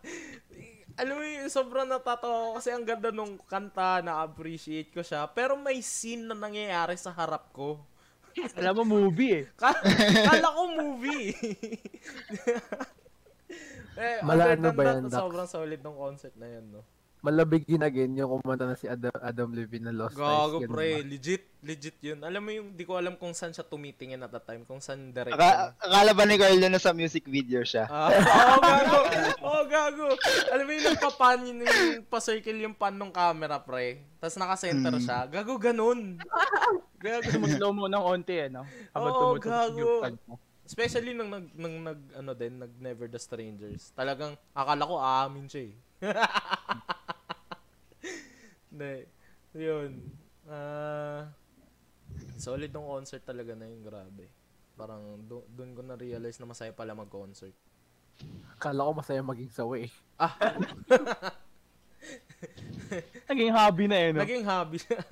alam 1.01 1.17
mo 1.17 1.25
yung 1.25 1.49
sobrang 1.49 1.89
natatawa 1.89 2.53
ko 2.53 2.61
kasi 2.61 2.69
ang 2.69 2.85
ganda 2.85 3.09
nung 3.09 3.41
kanta, 3.49 4.05
na-appreciate 4.05 4.93
ko 4.93 5.01
siya. 5.01 5.25
Pero 5.33 5.57
may 5.57 5.81
scene 5.81 6.29
na 6.29 6.37
nangyayari 6.37 6.93
sa 6.93 7.09
harap 7.09 7.49
ko. 7.49 7.81
Alam 8.53 8.85
mo, 8.85 9.01
movie 9.01 9.41
eh. 9.41 9.45
Ka- 9.57 9.81
Kala 10.29 10.53
ko 10.53 10.61
movie. 10.71 11.33
eh, 13.99 14.21
Mala- 14.23 14.45
other 14.45 14.55
ano 14.55 14.63
than 14.69 14.75
ba 14.77 14.83
yan, 14.87 15.03
Dax? 15.09 15.17
sobrang 15.17 15.47
solid 15.49 15.81
ng 15.81 15.97
concert 15.97 16.35
na 16.37 16.47
yan, 16.47 16.65
no? 16.69 16.81
Malabig 17.21 17.69
yun 17.69 17.85
again 17.85 18.17
yung 18.17 18.33
kumanta 18.35 18.65
na 18.65 18.73
si 18.73 18.89
Adam, 18.89 19.13
Adam 19.15 19.53
Levine 19.53 19.85
na 19.85 19.93
Lost 19.93 20.17
Gago, 20.17 20.25
Eyes. 20.57 20.65
ganun 20.65 20.73
pre. 20.73 20.89
ba? 20.91 21.05
Legit, 21.05 21.43
legit 21.61 21.97
yun. 22.01 22.17
Alam 22.19 22.41
mo 22.41 22.49
yung, 22.49 22.73
di 22.73 22.81
ko 22.81 22.97
alam 22.97 23.13
kung 23.13 23.29
saan 23.31 23.53
siya 23.53 23.61
tumitingin 23.61 24.17
at 24.19 24.33
that 24.33 24.41
time, 24.41 24.65
kung 24.65 24.81
saan 24.81 25.13
direction. 25.13 25.37
Aka, 25.37 25.77
akala 25.77 26.11
ba 26.11 26.25
ni 26.25 26.35
Carl 26.35 26.57
na 26.57 26.73
nasa 26.73 26.89
music 26.91 27.29
video 27.29 27.61
siya? 27.61 27.85
Ah, 27.85 28.09
oh, 28.09 28.57
gago. 28.59 28.99
Oh, 29.39 29.63
gago. 29.69 30.07
Alam 30.49 30.65
mo 30.65 30.71
yung 30.73 30.87
nagpapan 30.87 31.37
yun, 31.45 31.57
yung 31.61 31.77
pa-circle 32.09 32.57
yung 32.59 32.73
pan 32.73 32.97
ng 32.97 33.13
camera, 33.13 33.61
pre. 33.61 34.01
Tapos 34.17 34.41
naka-center 34.41 34.89
Mm. 34.91 35.05
siya. 35.05 35.19
Gago, 35.29 35.61
ganun. 35.61 36.17
Gago. 36.97 37.29
Mag-slow 37.37 37.69
mo 37.69 37.85
ng 37.85 38.01
onti 38.01 38.33
eh, 38.35 38.49
no? 38.49 38.65
Habang 38.91 39.13
Oo, 39.13 39.19
tumutugtog 39.37 39.53
gago. 39.69 39.77
yung. 39.77 40.01
Especially 40.65 41.13
nung 41.13 41.29
nag, 41.29 41.53
nung 41.53 41.85
nag, 41.85 41.99
ano 42.15 42.33
din, 42.33 42.57
nag 42.57 42.73
Never 42.79 43.05
the 43.05 43.21
Strangers. 43.21 43.93
Talagang, 43.93 44.33
akala 44.51 44.89
ko 44.89 44.97
aamin 44.97 45.45
siya 45.45 45.69
eh. 45.69 45.73
Hindi. 48.71 48.95
Yun. 49.53 49.91
Ah, 50.47 51.27
solid 52.39 52.71
ng 52.71 52.87
concert 52.87 53.21
talaga 53.21 53.53
na 53.53 53.67
yun, 53.67 53.83
grabe. 53.83 54.25
Parang 54.73 55.19
do, 55.27 55.43
doon 55.51 55.75
ko 55.75 55.81
na-realize 55.83 56.39
na 56.39 56.49
masaya 56.49 56.71
pala 56.71 56.95
mag-concert. 56.95 57.53
Kala 58.57 58.87
ko 58.87 58.91
masaya 58.95 59.21
maging 59.21 59.51
sawa 59.51 59.75
eh. 59.77 59.91
Naging 63.29 63.51
hobby 63.53 63.85
na 63.87 63.97
eh, 63.97 64.09
no? 64.11 64.19
Naging 64.23 64.45
hobby 64.47 64.77
siya. 64.79 64.99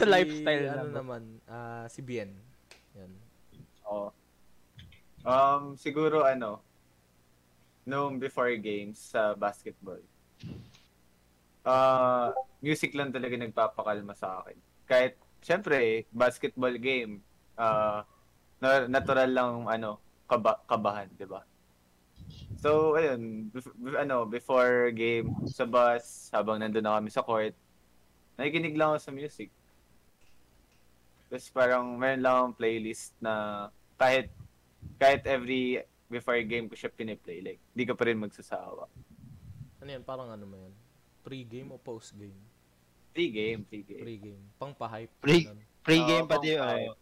Sa 0.00 0.06
Si, 0.06 0.08
lifestyle 0.08 0.64
ano 0.72 0.84
na. 0.88 0.96
naman, 1.02 1.22
ah, 1.44 1.84
si 1.90 2.00
Bien. 2.00 2.30
Yan. 2.96 3.12
Oo. 3.84 4.08
Um, 5.20 5.76
siguro 5.76 6.24
ano, 6.24 6.64
nung 7.84 8.16
before 8.16 8.48
games 8.56 9.12
sa 9.12 9.36
basketball, 9.36 10.00
uh, 11.64 12.32
music 12.60 12.92
lang 12.96 13.12
talaga 13.12 13.36
nagpapakalma 13.36 14.14
sa 14.16 14.40
akin. 14.44 14.56
Kahit, 14.86 15.14
syempre, 15.40 16.04
basketball 16.12 16.74
game, 16.76 17.20
uh, 17.56 18.04
na- 18.60 18.88
natural 18.88 19.30
lang, 19.30 19.52
ano, 19.68 19.98
kaba- 20.28 20.62
kabahan, 20.68 21.08
di 21.16 21.26
ba? 21.26 21.42
So, 22.60 22.94
ayun, 22.94 23.48
bef- 23.50 23.96
ano, 23.96 24.28
before 24.28 24.92
game, 24.92 25.32
sa 25.48 25.64
bus, 25.64 26.28
habang 26.30 26.60
nandun 26.60 26.84
na 26.84 27.00
kami 27.00 27.08
sa 27.08 27.24
court, 27.24 27.56
nakikinig 28.36 28.76
lang 28.76 28.94
ako 28.94 29.00
sa 29.00 29.12
music. 29.12 29.50
Tapos 31.30 31.46
parang 31.54 31.94
meron 31.94 32.22
lang 32.26 32.58
playlist 32.58 33.14
na 33.22 33.66
kahit 33.94 34.34
kahit 34.98 35.22
every 35.30 35.78
before 36.10 36.42
game 36.42 36.66
ko 36.66 36.74
siya 36.74 36.90
piniplay, 36.90 37.38
like, 37.38 37.62
di 37.70 37.86
ka 37.86 37.94
pa 37.94 38.10
rin 38.10 38.18
magsasawa. 38.18 38.90
Ano 39.78 39.88
yan? 39.88 40.02
Parang 40.02 40.26
ano 40.26 40.42
mo 40.42 40.58
yan? 40.58 40.74
Pre-game 41.30 41.70
o 41.70 41.78
post-game? 41.78 42.34
Free 43.10 43.30
game, 43.30 43.62
free 43.64 43.84
game. 43.84 44.02
Pre-game. 44.02 44.42
Pang 44.56 44.74
pa-hype. 44.74 45.14
Pre- 45.16 45.46
ganun. 45.46 45.62
Pre-game 45.80 46.26
Oo, 46.26 46.28
pa 46.28 46.36
din, 46.36 46.58
okay. 46.58 46.84
oh. 46.84 46.98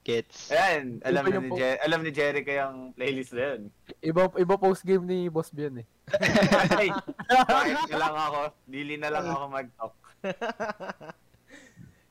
Gets. 0.00 0.38
Ayan, 0.48 1.02
alam 1.02 1.20
Iba 1.20 1.34
yung 1.34 1.44
ni 1.44 1.50
po- 1.50 1.58
Jer- 1.58 1.80
alam 1.82 2.00
ni 2.00 2.10
Jerry 2.10 2.40
kayang 2.40 2.94
playlist 2.94 3.34
na 3.34 3.42
yun. 3.44 3.62
Iba, 4.00 4.30
iba 4.32 4.54
post 4.56 4.80
game 4.80 5.02
ni 5.02 5.26
Boss 5.26 5.50
Bien 5.50 5.76
eh. 5.76 5.86
Ay, 6.78 6.94
bakit 7.26 7.74
na 7.90 7.98
lang 7.98 8.14
ako? 8.16 8.40
Dili 8.64 8.94
na 8.94 9.10
lang 9.10 9.26
ako 9.26 9.44
mag-talk. 9.50 9.94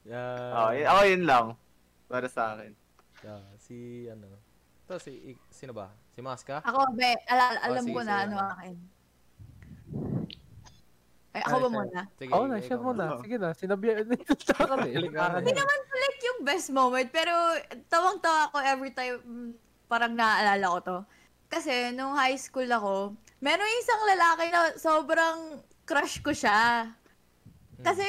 Yeah. 0.05 0.53
Oh, 0.53 0.69
yun, 0.69 0.85
ako 0.85 1.01
yun 1.03 1.23
lang. 1.25 1.45
Para 2.05 2.27
sa 2.27 2.53
akin. 2.53 2.77
Yeah, 3.23 3.41
si 3.57 3.75
ano. 4.05 4.37
Ito 4.85 5.01
si 5.01 5.11
sino 5.49 5.73
ba? 5.73 5.89
Si 6.13 6.21
Maska? 6.21 6.61
Ako, 6.61 6.93
be, 6.93 7.09
ala- 7.25 7.57
alam 7.59 7.81
Oh, 7.81 7.87
sige, 7.89 7.95
ko 7.95 8.01
na 8.03 8.15
ano 8.21 8.37
akin. 8.37 8.75
Ay, 11.35 11.43
ako 11.43 11.67
ba 11.67 11.69
muna? 11.69 11.99
Sige, 12.15 12.31
Oo 12.31 12.45
na, 12.47 12.55
share 12.63 12.79
mo 12.79 12.95
muna. 12.95 13.03
na. 13.11 13.19
Sige 13.19 13.35
na, 13.35 13.49
sinabi 13.51 13.85
sa 14.47 14.55
ka 14.55 14.75
na 14.79 14.87
eh. 14.87 14.95
Hindi 15.43 15.51
Like 15.95 16.21
yung 16.23 16.39
best 16.47 16.71
moment, 16.71 17.09
pero 17.11 17.33
tawang-tawa 17.91 18.47
ako 18.47 18.57
every 18.63 18.95
time 18.95 19.19
mm, 19.19 19.51
parang 19.91 20.15
naaalala 20.15 20.63
ko 20.63 20.79
to. 20.79 20.97
Kasi 21.51 21.91
nung 21.91 22.15
high 22.15 22.39
school 22.39 22.67
ako, 22.71 23.11
meron 23.43 23.79
isang 23.83 24.01
lalaki 24.07 24.45
na 24.47 24.61
sobrang 24.79 25.59
crush 25.83 26.23
ko 26.23 26.31
siya. 26.31 26.87
Kasi 27.83 28.07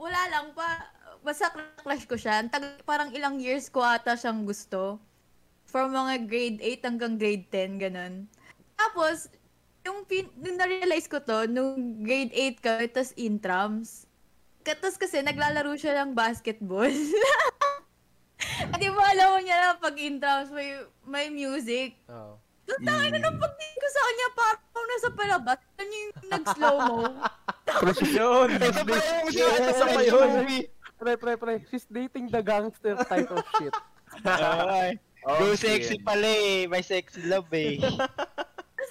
wala 0.00 0.20
lang 0.32 0.56
pa, 0.56 0.88
basta 1.20 1.52
crush 1.84 2.08
ko 2.08 2.16
siya. 2.16 2.40
Ang 2.40 2.48
tag- 2.48 2.80
parang 2.82 3.12
ilang 3.12 3.36
years 3.36 3.68
ko 3.68 3.84
ata 3.84 4.16
siyang 4.16 4.48
gusto. 4.48 4.96
From 5.68 5.92
mga 5.92 6.24
grade 6.24 6.58
8 6.64 6.80
hanggang 6.86 7.20
grade 7.20 7.44
10, 7.52 7.76
ganun. 7.76 8.24
Tapos, 8.74 9.28
yung 9.84 10.04
pin- 10.04 10.32
nung 10.34 10.56
na-realize 10.56 11.06
ko 11.06 11.20
to, 11.20 11.44
nung 11.46 12.00
grade 12.00 12.32
8 12.32 12.64
kami, 12.64 12.84
tas 12.88 13.12
intrams. 13.14 14.08
Tapos 14.64 14.96
kasi 14.96 15.20
naglalaro 15.20 15.76
siya 15.76 16.02
ng 16.02 16.16
basketball. 16.16 16.88
At 18.72 18.78
di 18.82 18.88
ba 18.88 19.02
alam 19.12 19.36
mo 19.36 19.38
niya 19.44 19.56
na 19.60 19.68
pag 19.76 19.96
intrams 20.00 20.48
may, 20.48 20.80
may 21.04 21.28
music. 21.28 22.00
Oo. 22.08 22.40
Tapos 22.64 22.80
tangin 22.80 23.12
na 23.12 23.28
nung 23.28 23.36
pagtingin 23.36 23.76
ko 23.76 23.88
sa 23.92 24.00
kanya, 24.00 24.26
parang 24.32 24.86
nasa 24.88 25.08
palabas. 25.12 25.58
Ano 25.76 25.92
yung 25.92 26.12
nag-slow-mo? 26.32 26.98
Yun! 28.08 28.48
Ito 28.56 28.82
pa 28.88 28.96
yung 28.96 29.28
siya, 29.28 29.46
ito 29.52 29.68
Isa 29.68 29.84
pa 29.84 30.00
yung 30.00 30.08
yun. 30.08 30.64
Pre, 30.96 31.12
pre, 31.20 31.32
pre. 31.36 31.54
She's 31.68 31.84
dating 31.84 32.32
the 32.32 32.40
gangster 32.40 32.96
type 33.04 33.28
of 33.28 33.44
shit. 33.60 33.74
Ay. 34.24 34.96
Go 35.20 35.52
Okay. 35.52 35.56
sexy 35.56 35.96
pala 36.00 36.24
eh. 36.24 36.64
May 36.64 36.80
sexy 36.80 37.24
love 37.24 37.48
eh. 37.52 37.80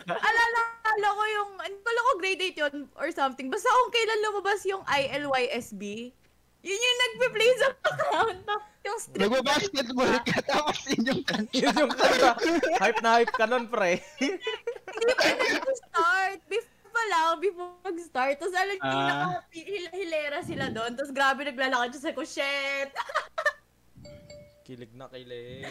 Alala 0.05 0.59
alala 0.93 1.09
ko 1.09 1.23
yung, 1.25 1.51
ano 1.57 1.75
pala 1.81 1.99
ko 1.99 2.09
grade 2.17 2.43
8 2.53 2.61
yun 2.61 2.75
or 2.93 3.09
something. 3.09 3.49
Basta 3.49 3.65
kung 3.65 3.91
kailan 3.91 4.19
lumabas 4.21 4.61
yung 4.63 4.83
ILYSB, 4.85 6.13
yun 6.61 6.79
yung 6.79 6.99
nagpe-play 7.01 7.51
sa 7.57 7.67
account. 7.73 8.39
Yung 8.83 8.99
strip. 8.99 9.19
Nagbabasketball 9.25 10.13
ka 10.21 10.37
tapos 10.53 10.79
yun 10.87 11.03
yung 11.09 11.23
kanta. 11.25 11.51
Yun 11.51 11.75
yung 11.75 11.91
kanta. 11.91 12.31
Hype 12.77 13.01
na 13.01 13.09
hype 13.17 13.33
ka 13.33 13.45
nun, 13.47 13.65
pre. 13.67 13.99
Hindi 14.21 15.13
pa 15.17 15.27
nag-start. 15.33 16.39
Before 16.45 16.91
pa 16.93 17.03
lang, 17.09 17.41
before 17.41 17.73
mag-start. 17.81 18.35
Tapos 18.37 18.53
alam 18.53 18.77
niyo, 18.77 18.85
Ah. 18.85 19.41
naka-hilera 19.41 20.39
sila 20.45 20.69
doon. 20.69 20.93
Tapos 20.93 21.11
grabe 21.11 21.41
naglalakad 21.43 21.89
siya 21.91 22.03
sa 22.05 22.15
ko, 22.15 22.21
shit. 22.23 22.89
Kilig 24.67 24.95
na 24.95 25.11
kilig. 25.11 25.67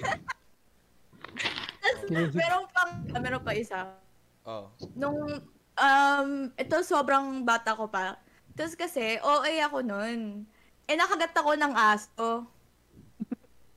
Tapos 1.80 2.36
meron 2.36 2.68
pang, 2.68 2.92
meron 3.16 3.40
pa 3.40 3.56
isa. 3.56 3.96
Oh. 4.42 4.66
Nung, 4.98 5.38
um, 5.78 6.30
ito 6.58 6.76
sobrang 6.82 7.46
bata 7.46 7.78
ko 7.78 7.86
pa. 7.86 8.18
Tapos 8.58 8.74
kasi, 8.74 9.22
OA 9.22 9.62
ako 9.62 9.86
nun. 9.86 10.42
Eh, 10.90 10.98
nakagat 10.98 11.30
ako 11.32 11.54
ng 11.54 11.72
aso. 11.78 12.44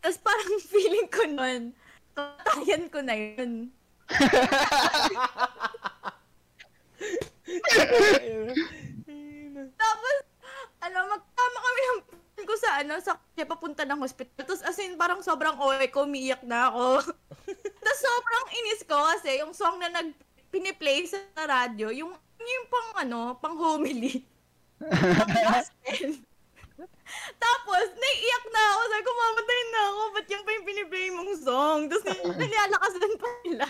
Tapos 0.01 0.19
parang 0.21 0.53
feeling 0.73 1.09
ko 1.09 1.23
nun, 1.29 1.61
katayan 2.17 2.85
ko 2.89 2.99
na 3.05 3.13
yun. 3.13 3.69
Tapos, 9.77 10.15
ano, 10.81 10.97
magkama 11.13 11.57
kami 11.61 11.81
ng 11.81 12.01
ko 12.45 12.55
sa, 12.61 12.85
ano, 12.85 13.01
sa 13.01 13.17
kaya 13.33 13.49
papunta 13.49 13.81
ng 13.89 14.01
hospital. 14.01 14.45
Tapos, 14.45 14.61
as 14.61 14.77
in, 14.77 14.93
parang 14.97 15.25
sobrang 15.25 15.57
oe 15.57 15.89
ko, 15.89 16.05
umiiyak 16.05 16.45
na 16.45 16.69
ako. 16.69 17.09
Tapos, 17.85 18.01
sobrang 18.01 18.45
inis 18.53 18.81
ko 18.85 18.97
kasi 19.13 19.41
yung 19.41 19.53
song 19.53 19.81
na 19.81 19.89
nag 19.89 20.13
piniplay 20.55 21.03
sa 21.03 21.19
radyo, 21.35 21.91
yung, 21.91 22.15
yung 22.39 22.65
pang, 22.71 22.89
ano, 23.03 23.35
pang 23.43 23.59
homily. 23.59 24.23
Tapos, 27.43 27.85
naiiyak 27.91 28.45
na 28.49 28.61
ako. 28.71 28.81
Sabi 28.87 29.03
ko, 29.03 29.11
mamatay 29.11 29.61
na 29.67 29.81
ako. 29.91 30.01
Ba't 30.15 30.27
yan 30.31 30.43
pa 30.47 30.51
yung 30.55 30.67
piniplay 30.67 31.07
mong 31.11 31.33
song? 31.43 31.79
Tapos, 31.91 32.07
nilalakasan 32.39 33.13
pa 33.19 33.29
nila. 33.43 33.67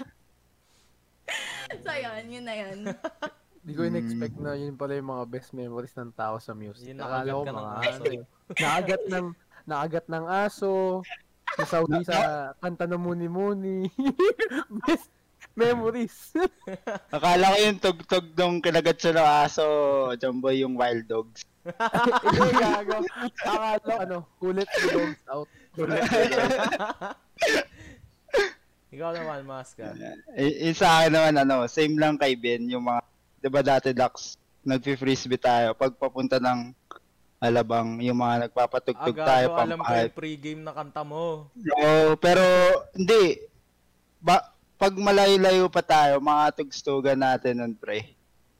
so, 1.81 1.89
yun. 1.89 2.23
Yun 2.29 2.45
na 2.45 2.55
yun. 2.55 2.79
Hindi 3.65 3.73
ko 3.73 3.81
in-expect 3.81 4.37
na 4.37 4.53
yun 4.53 4.77
pala 4.77 4.93
yung 4.93 5.09
mga 5.09 5.25
best 5.25 5.49
memories 5.57 5.97
ng 5.97 6.13
tao 6.13 6.37
sa 6.37 6.53
music. 6.53 6.93
Yun 6.93 7.01
Akala 7.01 7.25
nakagat 7.25 7.33
ko 7.33 7.57
mga 7.57 7.73
aso. 7.81 8.03
naagat 8.61 9.03
ng 9.09 9.27
naagat 9.65 10.05
ng 10.05 10.25
aso. 10.29 10.73
Nasawi 11.57 12.05
sa 12.05 12.53
kanta 12.61 12.85
ng 12.85 13.01
muni-muni. 13.01 13.89
best 14.85 15.09
memories. 15.55 16.35
Akala 17.15 17.55
ko 17.55 17.57
yung 17.63 17.79
tugtog 17.79 18.27
nung 18.35 18.59
kinagat 18.59 18.99
sa 18.99 19.15
ng 19.15 19.29
aso, 19.47 19.65
Jumboy 20.19 20.61
yung 20.61 20.75
Wild 20.75 21.07
Dogs. 21.07 21.47
Hindi 22.23 22.51
gago. 22.59 23.01
Akala 23.41 23.79
ko 23.81 23.91
ano, 23.97 24.17
kulit 24.37 24.67
the 24.67 24.87
dogs 24.91 25.23
out. 25.31 25.49
Ikaw 28.95 29.11
naman, 29.11 29.43
Maska. 29.43 29.91
Y- 30.39 30.71
yung 30.71 30.77
sa 30.77 31.03
akin 31.03 31.11
naman, 31.11 31.35
ano, 31.41 31.67
same 31.67 31.99
lang 31.99 32.15
kay 32.15 32.35
Ben, 32.39 32.63
yung 32.69 32.87
mga, 32.87 33.01
di 33.43 33.49
ba 33.51 33.59
dati 33.59 33.91
Dax, 33.91 34.39
nagpi-frisbee 34.63 35.41
tayo, 35.41 35.75
pag 35.75 35.91
papunta 35.99 36.39
ng 36.39 36.71
Alabang, 37.43 37.99
yung 37.99 38.15
mga 38.15 38.47
nagpapatugtog 38.47 39.17
tayo, 39.19 39.51
Agago, 39.51 39.59
alam 39.59 39.79
ko 39.83 39.91
yung 39.91 40.15
pre-game 40.15 40.61
na 40.63 40.71
kanta 40.71 41.03
mo. 41.03 41.51
Oo, 41.51 42.15
pero 42.15 42.41
hindi. 42.95 43.35
Ba, 44.23 44.54
pag 44.85 45.01
malayo-layo 45.01 45.65
pa 45.65 45.81
tayo, 45.81 46.21
mga 46.21 46.61
tugstugan 46.61 47.17
natin 47.17 47.57
nun, 47.57 47.73
pre. 47.73 48.13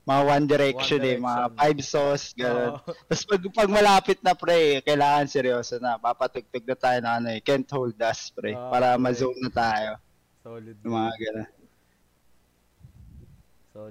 Mga 0.09 0.21
One 0.25 0.45
Direction, 0.49 0.99
One 1.05 1.09
eh, 1.13 1.17
mga 1.21 1.37
Direction. 1.37 1.57
Five 1.61 1.79
Sauce, 1.85 2.25
gano'n. 2.33 2.73
Oo. 2.81 2.93
Tapos 3.13 3.23
pag, 3.29 3.41
pag 3.53 3.69
malapit 3.69 4.19
na, 4.25 4.33
pre, 4.33 4.81
kailangan 4.81 5.29
seryoso 5.29 5.77
na. 5.77 6.01
Papatugtog 6.01 6.65
na 6.65 6.77
tayo 6.77 6.97
na 7.05 7.21
ano 7.21 7.29
eh, 7.29 7.45
Can't 7.45 7.69
Hold 7.69 8.01
Us, 8.01 8.33
pre. 8.33 8.57
Ah, 8.57 8.73
para 8.73 8.87
pre. 8.97 9.01
ma-zone 9.05 9.37
na 9.37 9.51
tayo. 9.53 9.91
Solid. 10.41 10.77
Yung 10.81 10.93
mga 10.97 11.13
gano'n. 11.13 11.49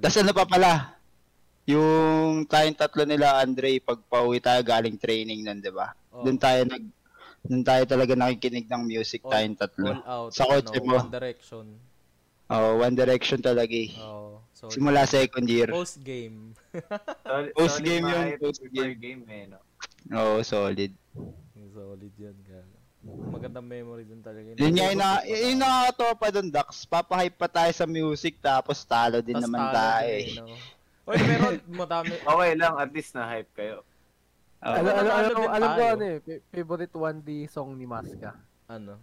Tapos 0.02 0.18
ano 0.18 0.32
pa 0.34 0.44
pala? 0.50 0.72
Yung 1.70 2.50
tayong 2.50 2.78
tatlo 2.82 3.06
nila, 3.06 3.38
Andre, 3.38 3.78
pag 3.78 4.02
pauwi 4.10 4.42
tayo 4.42 4.58
galing 4.66 4.98
training 4.98 5.46
nun, 5.46 5.62
di 5.62 5.70
ba? 5.70 5.94
Oo. 6.10 6.26
Doon 6.26 6.38
tayo 6.42 6.66
nag... 6.66 6.82
Doon 7.44 7.60
tayo 7.60 7.84
talaga 7.84 8.16
nakikinig 8.16 8.66
ng 8.66 8.82
music 8.88 9.22
All- 9.22 9.38
tayong 9.38 9.54
tatlo. 9.54 9.90
All 10.02 10.02
out. 10.02 10.30
Sa 10.34 10.50
kotse 10.50 10.82
ano, 10.82 10.86
mo. 10.90 10.98
One 10.98 11.14
Direction. 11.14 11.93
Oh, 12.52 12.76
One 12.76 12.92
Direction 12.92 13.40
talaga 13.40 13.72
eh. 13.72 13.90
Oo. 13.96 14.44
solid. 14.52 14.72
Simula 14.76 15.08
second 15.08 15.46
year. 15.48 15.68
Post 15.72 16.04
game. 16.04 16.52
Post 17.58 17.80
game 17.80 18.04
yun, 18.04 18.24
hype 18.34 18.40
post 18.40 18.60
before 18.60 18.94
game 18.96 19.22
eh, 19.30 19.48
no? 19.48 19.60
Oo, 20.12 20.44
solid. 20.44 20.92
Solid 21.74 22.12
yan, 22.20 22.36
gago. 22.44 22.76
Magandang 23.04 23.68
memory 23.68 24.08
din 24.08 24.24
talaga. 24.24 24.56
Yun 24.56 24.72
nga, 24.72 24.86
yung, 24.88 25.00
na, 25.00 25.08
yung 25.28 25.60
nakakatawa 25.60 26.12
pa 26.16 26.28
doon, 26.32 26.48
Dax. 26.48 26.88
Papahype 26.88 27.36
pa 27.36 27.48
tayo 27.48 27.72
sa 27.76 27.84
music, 27.84 28.40
tapos 28.40 28.80
talo 28.84 29.20
din 29.20 29.36
Tas 29.36 29.44
naman 29.44 29.60
talo 29.60 29.74
tayo 29.76 30.08
din 30.08 30.24
eh. 30.24 30.36
no? 30.40 30.46
Oy, 31.04 31.16
pero 31.20 31.44
madami. 31.68 32.12
Okay 32.32 32.52
lang, 32.56 32.74
at 32.80 32.90
least 32.92 33.12
na-hype 33.12 33.52
kayo. 33.52 33.84
Oo. 34.64 34.72
Ano, 34.72 34.88
ano, 34.88 35.10
ano, 35.12 35.28
din 35.28 35.48
alam 35.52 35.68
ko 35.68 35.82
ano 35.84 36.04
eh, 36.04 36.18
fa- 36.24 36.44
favorite 36.48 36.94
1D 36.96 37.30
song 37.52 37.76
ni 37.76 37.84
Maska. 37.84 38.32
Ano? 38.64 38.96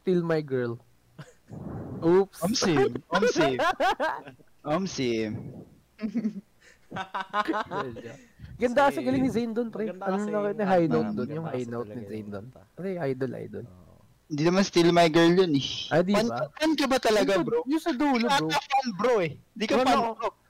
Still 0.00 0.24
My 0.24 0.40
Girl. 0.40 0.80
Oops. 1.98 2.38
Omsim. 2.44 2.94
Omsim. 3.10 3.58
Omsim. 4.62 5.30
Ganda 8.58 8.90
Kasi- 8.90 8.96
sa 8.98 9.00
galing 9.06 9.22
ni 9.22 9.30
Zayn 9.30 9.50
doon, 9.54 9.68
pre. 9.70 9.90
Ano 9.94 10.16
na 10.18 10.30
yung 10.30 10.58
ni 10.58 10.64
high 10.66 10.88
note 10.90 11.10
doon, 11.14 11.28
yung 11.30 11.46
high 11.46 11.66
note 11.68 11.90
ni 11.94 12.02
Zayn 12.10 12.26
doon. 12.26 12.46
Pre, 12.74 12.90
idol, 12.98 13.32
idol. 13.38 13.64
Oo. 13.66 14.02
Hindi 14.28 14.42
naman 14.44 14.62
still 14.66 14.90
my 14.92 15.08
girl 15.08 15.30
yun 15.32 15.52
eh. 15.56 15.68
Ah, 15.88 16.02
di 16.04 16.12
ba? 16.12 16.50
fan 16.52 16.72
ka 16.76 16.84
ba 16.84 16.98
talaga, 17.00 17.40
bro? 17.40 17.64
Yung 17.64 17.80
sa 17.80 17.94
dulo, 17.94 18.26
bro. 18.28 18.50
Bro. 18.50 18.60
fan, 18.60 18.88
bro 18.98 19.14
eh. 19.24 19.32
Di 19.54 19.64
ka 19.64 19.80
Fan 19.80 19.88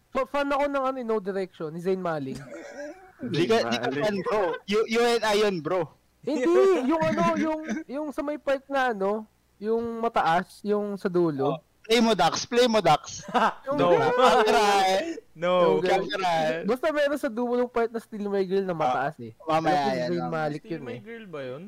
fa- 0.08 0.28
fan 0.34 0.48
ako 0.50 0.64
ng 0.66 0.84
ano, 0.88 0.96
eh, 0.98 1.06
No 1.06 1.20
Direction, 1.20 1.70
ni 1.70 1.80
Zayn 1.84 2.00
Malik. 2.02 2.40
Di 3.34 3.44
ka, 3.50 3.66
di 3.66 3.76
ka 3.76 3.90
fan, 3.92 4.16
bro. 4.24 4.54
You, 4.66 4.86
you 4.88 5.02
and 5.02 5.22
I 5.26 5.42
yun, 5.42 5.58
bro. 5.60 5.90
Hindi, 6.22 6.48
yung 6.86 7.02
ano, 7.02 7.22
yung, 7.38 7.60
yung 7.86 8.06
sa 8.10 8.22
may 8.22 8.38
part 8.38 8.62
na 8.66 8.90
ano, 8.90 9.26
yung 9.58 9.98
mataas, 9.98 10.62
yung 10.62 10.94
sa 10.94 11.06
dulo. 11.06 11.58
Play 11.82 12.04
mo, 12.04 12.12
Dax. 12.12 12.44
Play 12.44 12.68
mo, 12.68 12.84
Dax. 12.84 13.24
Yung, 13.64 13.80
No. 13.80 13.88
Camera 13.96 14.64
eh. 14.92 15.16
No. 15.38 15.80
Eh. 15.80 16.60
Basta 16.68 16.92
meron 16.92 17.16
sa 17.16 17.32
dulo 17.32 17.64
yung 17.64 17.72
part 17.72 17.88
na 17.88 17.96
Still 17.96 18.28
My 18.28 18.44
Girl 18.44 18.66
na 18.66 18.76
mataas 18.76 19.16
eh. 19.22 19.32
Mamaya 19.40 19.96
yan. 19.96 20.20
Ah. 20.20 20.28
Malik 20.28 20.68
Still 20.68 20.82
yun 20.82 20.84
my 20.84 20.92
eh. 20.92 21.00
girl 21.00 21.24
ba 21.24 21.40
yun? 21.40 21.62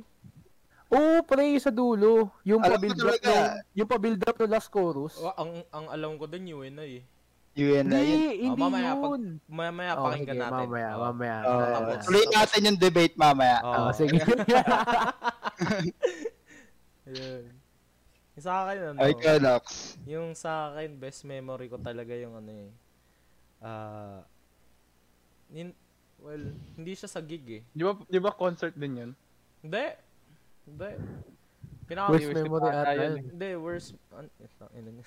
Oo, 0.90 1.22
pre, 1.22 1.56
sa 1.56 1.70
dulo. 1.70 2.28
Yung 2.42 2.60
pa-build 2.60 2.98
up 2.98 3.16
ng, 3.16 3.46
yung 3.72 3.88
pa-build 3.88 4.20
up 4.20 4.36
ng 4.36 4.50
last 4.50 4.68
chorus. 4.68 5.16
Oh, 5.16 5.32
ang 5.38 5.62
ang 5.70 5.86
alam 5.88 6.18
ko 6.18 6.26
din 6.26 6.50
yun 6.50 6.68
na 6.68 6.82
eh. 6.84 7.00
You 7.54 7.78
and 7.78 7.88
I 7.88 7.96
yun. 7.96 8.04
Hindi, 8.04 8.26
hindi 8.44 8.60
mamaya, 8.60 8.90
pag- 8.92 9.10
yun. 9.16 9.24
Mamaya 9.46 9.92
Oh, 9.96 10.04
pakinggan 10.04 10.34
sige, 10.34 10.42
natin. 10.42 10.60
Mamaya, 10.60 10.88
Oo. 10.90 11.00
mamaya. 11.00 11.36
Uh, 11.40 11.64
Tapos- 11.72 12.04
tuloy 12.04 12.24
natin 12.28 12.60
yung 12.66 12.78
debate 12.78 13.14
mamaya. 13.16 13.56
Oo. 13.62 13.72
Oh, 13.72 13.90
sige. 13.94 14.18
Ayun. 17.06 17.59
Yung 18.40 18.48
sa 18.48 18.56
akin 18.64 18.76
ano, 18.80 18.98
Ay, 19.04 19.12
ka, 19.20 19.36
Dax. 19.36 19.64
yung 20.08 20.32
sa 20.32 20.72
akin 20.72 20.96
best 20.96 21.28
memory 21.28 21.68
ko 21.68 21.76
talaga 21.76 22.16
yung 22.16 22.40
ano 22.40 22.50
eh. 22.56 22.70
Ah 23.60 24.24
nin- 25.50 25.76
well, 26.22 26.44
hindi 26.78 26.92
siya 26.94 27.10
sa 27.10 27.20
gig 27.20 27.44
eh. 27.50 27.62
Di 27.74 27.82
ba, 27.82 27.92
di 28.06 28.18
ba 28.22 28.32
concert 28.32 28.74
din 28.78 28.94
yun? 28.96 29.12
Hindi. 29.60 29.84
Hindi. 30.64 30.90
Pinaka 31.90 32.14
Worst 32.14 32.30
memory 32.30 32.68
ata 32.70 32.92
yun. 32.94 33.14
Hindi, 33.34 33.48
worst 33.58 33.90
an, 34.14 34.26
ito, 34.38 34.64
ina 34.78 34.90
niya. 34.94 35.06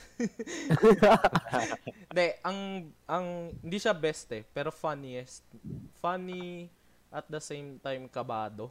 Hindi, 2.12 2.28
ang 2.43 2.60
ang 3.08 3.28
hindi 3.63 3.78
siya 3.80 3.96
best 3.96 4.28
eh, 4.36 4.43
pero 4.52 4.67
funniest. 4.67 5.48
Funny 6.04 6.67
at 7.08 7.24
the 7.32 7.39
same 7.39 7.80
time 7.80 8.12
kabado. 8.12 8.67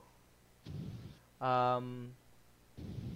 Um 1.40 2.12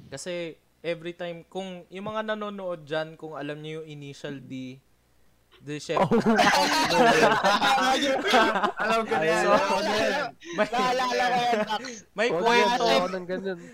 kasi 0.08 0.56
every 0.86 1.18
time 1.18 1.42
kung 1.50 1.82
yung 1.90 2.06
mga 2.06 2.22
nanonood 2.30 2.86
diyan 2.86 3.18
kung 3.18 3.34
alam 3.34 3.58
niyo 3.58 3.82
yung 3.82 3.88
initial 3.90 4.38
D 4.38 4.78
the 5.64 5.80
chef 5.80 5.96
Alam 8.76 9.02
ko 9.08 9.14
na 9.16 9.24
yan. 9.24 9.42
So, 9.42 9.50
alam 9.56 9.64
ko 9.64 9.80
na 9.80 9.94
yan. 9.96 10.28
may, 10.52 10.68
Naalala 10.68 11.24
ko 11.24 11.34
yan, 11.40 11.60
may 12.12 12.28
kwento 12.28 12.84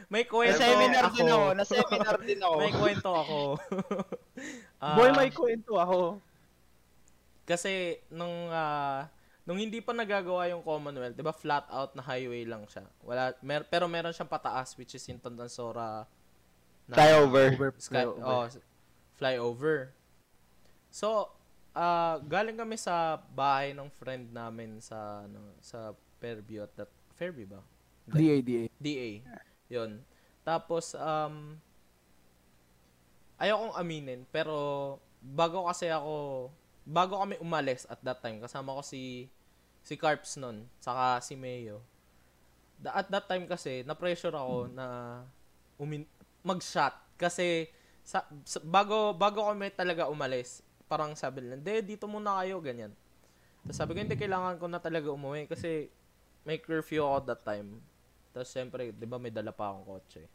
may 0.09 0.25
kwento 0.25 0.63
Na-seminar 0.63 1.05
ako 1.05 1.17
din 1.17 1.29
ako. 1.29 1.47
Na-seminar 1.59 2.17
din 2.23 2.41
ako. 2.41 2.57
may 2.57 2.73
kwento 2.73 3.11
ako 3.11 3.39
Ah, 4.83 4.99
Boy, 4.99 5.15
may 5.15 5.31
kwento 5.31 5.79
ako. 5.79 6.19
Kasi 7.47 8.03
nung 8.11 8.51
ah, 8.51 9.07
nung 9.47 9.59
hindi 9.59 9.79
pa 9.79 9.95
nagagawa 9.95 10.51
yung 10.51 10.63
Commonwealth, 10.63 11.15
'di 11.15 11.23
ba 11.23 11.31
flat 11.31 11.67
out 11.71 11.95
na 11.95 12.03
highway 12.03 12.43
lang 12.43 12.67
siya. 12.67 12.83
Wala 13.03 13.31
mer- 13.47 13.67
pero 13.67 13.87
meron 13.87 14.11
siyang 14.11 14.31
pataas 14.31 14.75
which 14.75 14.99
is 14.99 15.07
yung 15.07 15.23
Tandansora 15.23 16.03
na 16.89 16.95
Flyover. 16.99 17.49
Over, 17.55 17.69
sky, 17.79 18.05
over. 18.05 18.23
oh, 18.23 18.45
flyover. 19.19 19.77
So, 20.91 21.31
ah 21.73 22.21
galing 22.29 22.61
kami 22.61 22.77
sa 22.77 23.17
bahay 23.33 23.73
ng 23.73 23.89
friend 23.97 24.29
namin 24.29 24.77
sa 24.83 25.25
ano 25.25 25.57
sa 25.65 25.97
Fairview 26.21 26.63
at 26.63 26.73
that 26.77 26.93
Fairview 27.17 27.49
ba? 27.49 27.65
DA, 28.13 28.45
DA. 28.45 28.69
DA. 28.77 29.11
'Yon. 29.73 30.05
Tapos 30.45 30.93
um 30.99 31.57
ayokong 33.41 33.75
aminin 33.75 34.21
pero 34.29 34.99
bago 35.25 35.65
kasi 35.65 35.89
ako 35.89 36.51
bago 36.85 37.17
kami 37.19 37.41
umalis 37.41 37.89
at 37.89 37.99
that 38.05 38.21
time 38.21 38.43
kasama 38.43 38.77
ko 38.77 38.83
si 38.85 39.31
si 39.83 39.97
Carps 39.97 40.37
nun 40.37 40.69
saka 40.77 41.25
si 41.25 41.35
Mayo. 41.41 41.81
Da- 42.77 43.01
at 43.01 43.09
that 43.09 43.27
time 43.31 43.49
kasi 43.49 43.81
na 43.89 43.97
pressure 43.97 44.35
ako 44.35 44.69
na 44.69 44.87
umin 45.81 46.05
mag-shot 46.43 46.95
kasi 47.19 47.71
sa, 48.03 48.27
sa- 48.43 48.63
bago 48.63 49.15
bago 49.15 49.47
kami 49.47 49.71
talaga 49.71 50.11
umalis 50.11 50.63
parang 50.91 51.17
sabi 51.17 51.41
nila, 51.41 51.57
"Hindi, 51.57 51.97
dito 51.97 52.05
muna 52.05 52.43
kayo," 52.45 52.61
ganyan. 52.61 52.93
Tapos 53.65 53.79
sabi 53.79 53.95
ko, 53.97 53.99
hindi, 54.05 54.19
kailangan 54.19 54.59
ko 54.61 54.67
na 54.69 54.83
talaga 54.83 55.09
umuwi 55.09 55.49
kasi 55.49 55.89
may 56.45 56.59
curfew 56.59 57.01
ako 57.01 57.33
that 57.33 57.43
time. 57.47 57.81
Tapos 58.35 58.51
syempre, 58.51 58.91
di 58.93 59.07
ba 59.07 59.17
may 59.17 59.31
dala 59.33 59.55
pa 59.55 59.71
akong 59.71 59.87
kotse. 59.87 60.27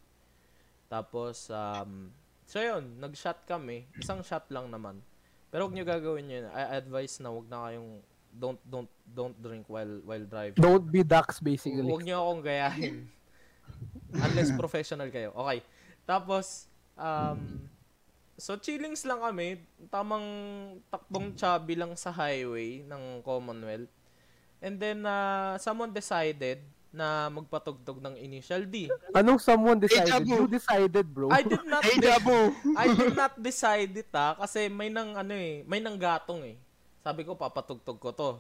Tapos, 0.88 1.52
um, 1.52 2.10
So 2.48 2.64
yun, 2.64 2.96
nag-shot 3.04 3.44
kami. 3.44 3.92
Isang 4.00 4.24
shot 4.24 4.48
lang 4.48 4.72
naman. 4.72 5.04
Pero 5.52 5.68
huwag 5.68 5.76
nyo 5.76 5.84
gagawin 5.84 6.32
yun. 6.32 6.48
I 6.48 6.80
advise 6.80 7.20
na 7.20 7.28
huwag 7.28 7.52
na 7.52 7.68
kayong 7.68 8.00
don't 8.32 8.62
don't 8.64 8.92
don't 9.04 9.36
drink 9.36 9.68
while 9.68 10.00
while 10.08 10.24
driving. 10.24 10.56
Don't 10.56 10.88
be 10.88 11.04
ducks, 11.04 11.44
basically. 11.44 11.84
Huwag 11.84 12.08
nyo 12.08 12.24
akong 12.24 12.48
gayahin. 12.48 13.12
Unless 14.32 14.56
professional 14.56 15.12
kayo. 15.12 15.36
Okay. 15.36 15.60
Tapos, 16.08 16.72
um, 16.96 17.68
so 18.40 18.56
chillings 18.56 19.04
lang 19.04 19.20
kami. 19.20 19.60
Tamang 19.92 20.24
takbong 20.88 21.36
chubby 21.36 21.76
lang 21.76 21.92
sa 22.00 22.16
highway 22.16 22.88
ng 22.88 23.20
Commonwealth. 23.28 23.92
And 24.64 24.80
then, 24.80 25.04
uh, 25.04 25.60
someone 25.60 25.92
decided 25.92 26.64
na 26.98 27.28
magpatugtog 27.30 28.00
ng 28.00 28.16
initial 28.18 28.64
D. 28.66 28.88
Anong 29.12 29.38
someone 29.44 29.78
decided? 29.78 30.24
Vu. 30.24 30.34
You 30.34 30.48
decided, 30.48 31.06
bro. 31.06 31.30
I 31.30 31.44
did 31.44 31.62
not 31.68 31.84
Hey, 31.88 32.00
de-! 32.00 32.18
I 32.82 32.88
did 32.96 33.14
not 33.14 33.34
decide 33.38 33.92
it 33.94 34.10
ha, 34.16 34.34
kasi 34.40 34.72
may 34.72 34.88
nang 34.88 35.14
ano 35.14 35.36
eh, 35.36 35.62
may 35.68 35.78
nang 35.78 36.00
gatong 36.00 36.42
eh. 36.48 36.58
Sabi 37.04 37.28
ko 37.28 37.36
papatugtog 37.36 38.00
ko 38.00 38.10
to. 38.16 38.32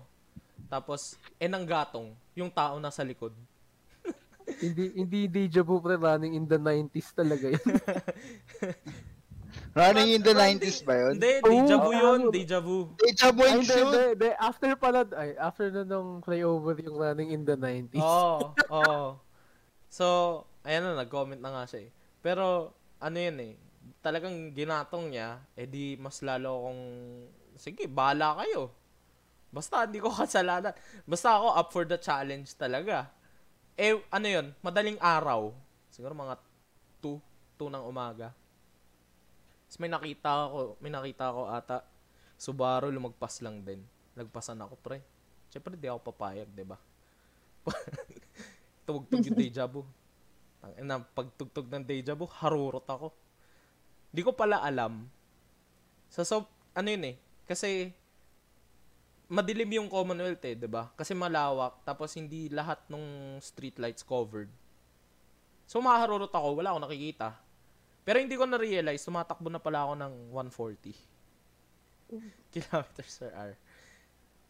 Tapos 0.68 1.16
eh 1.38 1.46
nang 1.46 1.64
gatong, 1.68 2.12
yung 2.34 2.50
tao 2.50 2.80
nasa 2.82 3.04
likod. 3.04 3.36
Hindi 4.48 4.86
hindi 4.96 5.20
deja 5.28 5.62
vu 5.62 5.84
pre 5.84 5.96
running 5.96 6.34
in 6.34 6.48
the 6.48 6.56
90s 6.56 7.12
talaga 7.14 7.52
yun. 7.52 7.66
Running 9.78 10.10
in 10.18 10.22
the 10.26 10.34
Running- 10.34 10.58
90s 10.58 10.82
ba 10.82 10.94
yun? 10.98 11.14
Hindi, 11.22 11.32
deja 11.38 11.76
vu 11.78 11.92
yun, 11.94 12.22
deja 12.34 12.58
vu. 12.58 12.78
Deja 12.98 13.30
vu 13.30 13.46
yun. 13.46 13.62
hindi, 13.62 13.78
hindi. 14.18 14.30
After 14.42 14.74
pala, 14.74 15.06
ay, 15.14 15.38
after 15.38 15.70
na 15.70 15.86
nung 15.86 16.18
flyover 16.26 16.74
yung 16.82 16.98
running 16.98 17.30
in 17.30 17.46
the 17.46 17.54
90s. 17.54 18.02
Oo, 18.02 18.58
oo. 18.74 19.02
So, 19.86 20.06
ayan 20.66 20.82
na, 20.82 21.06
nag-comment 21.06 21.38
na 21.38 21.54
nga 21.54 21.64
siya 21.70 21.86
eh. 21.86 21.92
Pero, 22.26 22.74
ano 22.98 23.18
yun 23.22 23.38
eh, 23.38 23.54
talagang 24.02 24.50
ginatong 24.58 25.14
niya, 25.14 25.46
eh 25.54 25.70
di 25.70 25.94
mas 26.02 26.26
lalo 26.26 26.66
akong, 26.66 26.84
sige, 27.62 27.86
bahala 27.86 28.34
kayo. 28.42 28.74
Basta 29.54 29.86
hindi 29.86 30.02
ko 30.02 30.10
kasalanan. 30.26 30.74
Basta 31.06 31.38
ako 31.38 31.48
up 31.54 31.70
for 31.70 31.86
the 31.86 32.02
challenge 32.02 32.50
talaga. 32.58 33.14
Eh, 33.78 33.94
ano 34.10 34.28
yun, 34.28 34.48
madaling 34.66 34.98
araw. 34.98 35.54
Siguro 35.94 36.18
mga 36.18 36.42
2, 37.00 37.22
2 37.62 37.70
ng 37.78 37.86
umaga. 37.86 38.34
Tapos 39.70 39.78
may 39.78 39.92
nakita 39.92 40.50
ako, 40.50 40.60
may 40.82 40.90
nakita 40.90 41.24
ako 41.30 41.42
ata, 41.54 41.78
Subaru 42.38 42.94
lumagpas 42.94 43.42
lang 43.42 43.66
din. 43.66 43.82
Lagpasan 44.13 44.62
ako, 44.62 44.78
pre. 44.78 45.02
Siyempre, 45.50 45.74
di 45.74 45.90
ako 45.90 46.13
papayag, 46.13 46.50
di 46.54 46.62
ba? 46.62 46.78
Tugtog 48.86 49.26
yung 49.26 49.38
deja 49.38 49.66
vu. 49.66 49.82
Tangina, 50.62 51.02
pagtugtog 51.02 51.66
ng 51.66 51.86
deja 51.86 52.13
vu, 52.13 52.30
harurot 52.30 52.86
ako. 52.86 53.10
Di 54.13 54.22
ko 54.22 54.38
pala 54.38 54.62
alam. 54.62 55.10
So, 56.13 56.22
so 56.22 56.46
ano 56.78 56.88
yun 56.94 57.13
eh, 57.13 57.16
kasi 57.50 57.90
madilim 59.28 59.84
yung 59.84 59.90
Commonwealth 59.92 60.44
eh, 60.48 60.56
'di 60.56 60.68
ba? 60.72 60.92
Kasi 60.96 61.12
malawak 61.12 61.84
tapos 61.84 62.16
hindi 62.16 62.48
lahat 62.48 62.80
ng 62.88 63.38
street 63.44 63.78
lights 63.80 64.04
covered. 64.04 64.50
So 65.68 65.84
maharurot 65.84 66.32
ako, 66.32 66.56
wala 66.58 66.72
akong 66.72 66.88
nakikita. 66.88 67.36
Pero 68.08 68.24
hindi 68.24 68.40
ko 68.40 68.48
na-realize, 68.48 69.04
tumatakbo 69.04 69.52
na 69.52 69.60
pala 69.60 69.84
ako 69.84 69.94
ng 70.00 70.13
140 70.32 70.96
kilometers 72.56 73.13
per 73.20 73.32
hour. 73.36 73.54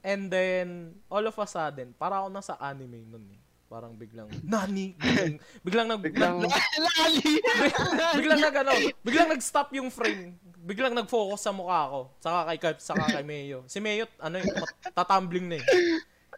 And 0.06 0.30
then, 0.30 0.94
all 1.10 1.26
of 1.26 1.34
a 1.42 1.48
sudden, 1.50 1.98
para 1.98 2.22
ako 2.22 2.30
nasa 2.30 2.54
anime 2.62 3.02
nun 3.02 3.26
eh. 3.34 3.42
Parang 3.68 3.98
biglang, 3.98 4.30
nani? 4.46 4.96
Biglang, 4.96 5.36
biglang 5.66 5.88
nag, 5.90 6.00
Biglang- 6.00 6.40
Lali! 6.46 7.34
biglang 8.22 8.40
nag 8.40 8.56
ano, 8.62 8.72
biglang 9.04 9.30
nag-stop 9.34 9.74
yung 9.76 9.90
frame. 9.92 10.38
Biglang 10.68 10.92
nag-focus 10.92 11.48
sa 11.48 11.56
mukha 11.56 11.88
ko. 11.88 12.00
Saka 12.20 12.40
kay 12.52 12.60
Carp, 12.60 12.78
saka 12.84 13.08
kay 13.08 13.24
Mayo. 13.24 13.64
Si 13.72 13.80
Mayo, 13.80 14.04
ano 14.20 14.44
yung 14.44 14.52
tatumbling 14.92 15.48
na 15.48 15.64
eh. 15.64 15.66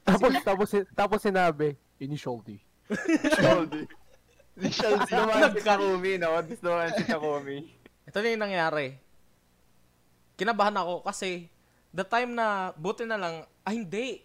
Tapos, 0.06 0.34
tapos, 0.46 0.70
tapos 0.94 1.20
sinabi, 1.26 1.74
initial 1.98 2.38
D. 2.46 2.62
Initial 2.94 3.66
D. 3.74 3.90
Dumaan 5.10 5.50
si 5.58 5.62
Takumi, 5.66 6.22
no? 6.22 6.38
Dumaan 6.46 6.94
si 6.94 7.04
Takumi. 7.10 7.58
Ito 8.06 8.18
na 8.22 8.30
yung 8.30 8.44
nangyari. 8.46 9.02
Kinabahan 10.38 10.78
ako 10.78 11.02
kasi 11.02 11.50
the 11.90 12.06
time 12.06 12.38
na, 12.38 12.70
buti 12.78 13.10
na 13.10 13.18
lang, 13.18 13.50
ah 13.66 13.74
hindi. 13.74 14.22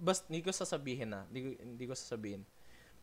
Bas, 0.00 0.24
hindi 0.30 0.40
ko 0.40 0.48
sasabihin 0.48 1.12
na. 1.12 1.28
Hindi, 1.28 1.40
ko- 1.44 1.60
hindi 1.60 1.84
ko 1.84 1.92
sasabihin. 1.92 2.42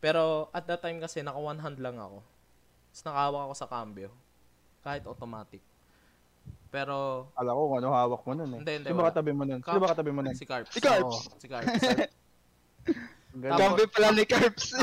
Pero 0.02 0.50
at 0.50 0.66
that 0.66 0.82
time 0.82 0.98
kasi, 0.98 1.22
naka 1.22 1.38
one 1.38 1.62
hand 1.62 1.78
lang 1.78 1.94
ako. 1.94 2.26
Tapos 2.90 3.02
nakahawak 3.06 3.42
ako 3.46 3.54
sa 3.54 3.68
cambio. 3.70 4.10
Kahit 4.82 5.04
automatic. 5.06 5.62
Pero, 6.76 7.32
Alam 7.40 7.52
ko 7.56 7.62
kung 7.72 7.78
ano 7.80 7.88
hawak 7.96 8.22
mo 8.28 8.32
nun 8.36 8.50
eh. 8.52 8.60
Hindi, 8.60 8.72
hindi, 8.76 8.88
Sino 8.92 9.00
ba 9.00 9.08
katabi 9.08 9.32
mo 9.32 9.48
nun? 9.48 9.60
Sino 9.64 9.80
ba 9.80 9.88
katabi 9.96 10.10
mo 10.12 10.20
nun? 10.20 10.36
si 10.36 10.44
Carps. 10.44 10.76
Si 10.76 10.80
Carps. 10.84 11.08
Oo, 11.08 11.40
si 11.40 11.46
Carps. 11.48 11.72
Gambi 13.36 13.84
pala 13.88 14.12
ni 14.12 14.24
Carps. 14.28 14.76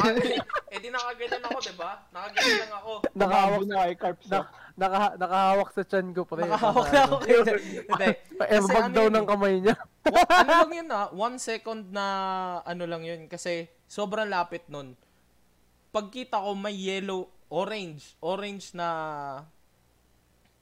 eh 0.74 0.78
di 0.82 0.90
nakaganyan 0.90 1.46
ako, 1.46 1.58
di 1.62 1.74
ba? 1.78 2.02
Nakaganyan 2.10 2.58
lang 2.66 2.74
ako. 2.82 2.92
Nakahawak, 3.14 3.62
na 3.70 3.76
kay 3.78 3.96
Carps. 4.02 4.26
na, 4.26 4.38
naka, 4.74 5.02
nakahawak 5.22 5.70
sa 5.70 5.84
chan 5.86 6.08
ko, 6.18 6.22
pre. 6.26 6.42
Nakahawak 6.50 6.88
na 6.90 7.02
ako. 7.06 7.16
Hindi. 7.30 8.10
Daw 8.42 8.82
ano 8.82 8.98
yun 8.98 9.14
ng 9.14 9.26
eh. 9.26 9.30
kamay 9.30 9.56
niya. 9.62 9.76
Ano 10.34 10.52
lang 10.66 10.74
yun 10.74 10.90
ah, 10.92 11.08
one 11.14 11.38
second 11.40 11.94
na 11.94 12.06
ano 12.68 12.84
lang 12.90 13.06
yun 13.06 13.30
kasi 13.30 13.70
sobrang 13.86 14.28
lapit 14.34 14.66
nun. 14.66 14.98
Pagkita 15.94 16.42
ko 16.42 16.58
may 16.58 16.74
yellow, 16.74 17.30
orange, 17.54 18.18
orange 18.20 18.74
na 18.74 18.90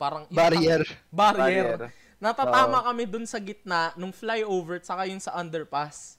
parang 0.01 0.25
Barrier. 0.33 0.81
barrier. 1.13 1.77
Barrier. 1.77 1.93
Natatama 2.17 2.81
kami 2.89 3.05
dun 3.05 3.29
sa 3.29 3.37
gitna 3.37 3.93
nung 3.93 4.09
flyover 4.09 4.81
at 4.81 4.85
saka 4.89 5.05
yung 5.05 5.21
sa 5.21 5.37
underpass. 5.37 6.17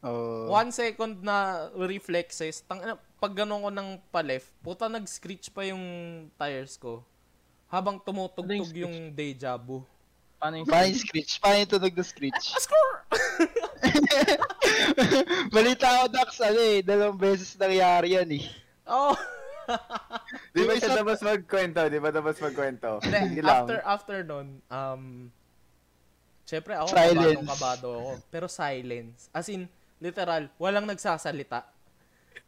Oh. 0.00 0.48
One 0.48 0.72
second 0.72 1.20
na 1.20 1.68
reflexes, 1.76 2.64
tang 2.64 2.80
pag 3.20 3.32
ganun 3.36 3.62
ko 3.62 3.70
ng 3.70 3.90
pa-left, 4.08 4.50
puta 4.64 4.88
nag-screech 4.88 5.52
pa 5.52 5.68
yung 5.68 5.84
tires 6.34 6.80
ko. 6.80 7.04
Habang 7.70 8.00
tumutugtog 8.00 8.72
yung 8.72 8.88
yung 8.88 8.96
deja 9.14 9.54
vu. 9.54 9.84
Paano 10.42 10.58
yung 10.58 10.66
Paano 10.66 10.90
yung 10.90 10.98
screech? 10.98 11.38
Paano 11.38 11.56
yung 11.62 11.70
tunog 11.70 11.94
na 11.94 12.04
screech? 12.04 12.44
Score! 12.66 12.94
Balita 15.54 15.86
ko, 15.86 16.02
Dax, 16.10 16.42
ano 16.42 16.58
eh, 16.58 16.82
dalawang 16.82 17.16
beses 17.20 17.54
nangyari 17.54 18.18
yan 18.18 18.30
eh. 18.42 18.44
Oh! 18.90 19.14
Di 20.54 20.62
ba 20.64 20.72
siya 20.76 20.96
tapos 20.96 21.20
magkwento? 21.20 21.80
Di 21.88 21.98
ba 21.98 22.08
tapos 22.08 22.36
magkwento? 22.38 23.00
Hindi, 23.02 23.18
Hindi 23.36 23.42
lang. 23.44 23.64
after, 23.64 23.78
after 23.84 24.16
nun, 24.24 24.48
um, 24.68 25.02
syempre 26.44 26.72
ako, 26.76 26.88
Silence. 26.92 27.40
kabadong 27.40 27.48
kabado 27.48 27.88
ako. 27.92 28.10
Pero 28.28 28.46
silence. 28.48 29.20
As 29.30 29.46
in, 29.48 29.68
literal, 29.98 30.48
walang 30.56 30.86
nagsasalita. 30.86 31.66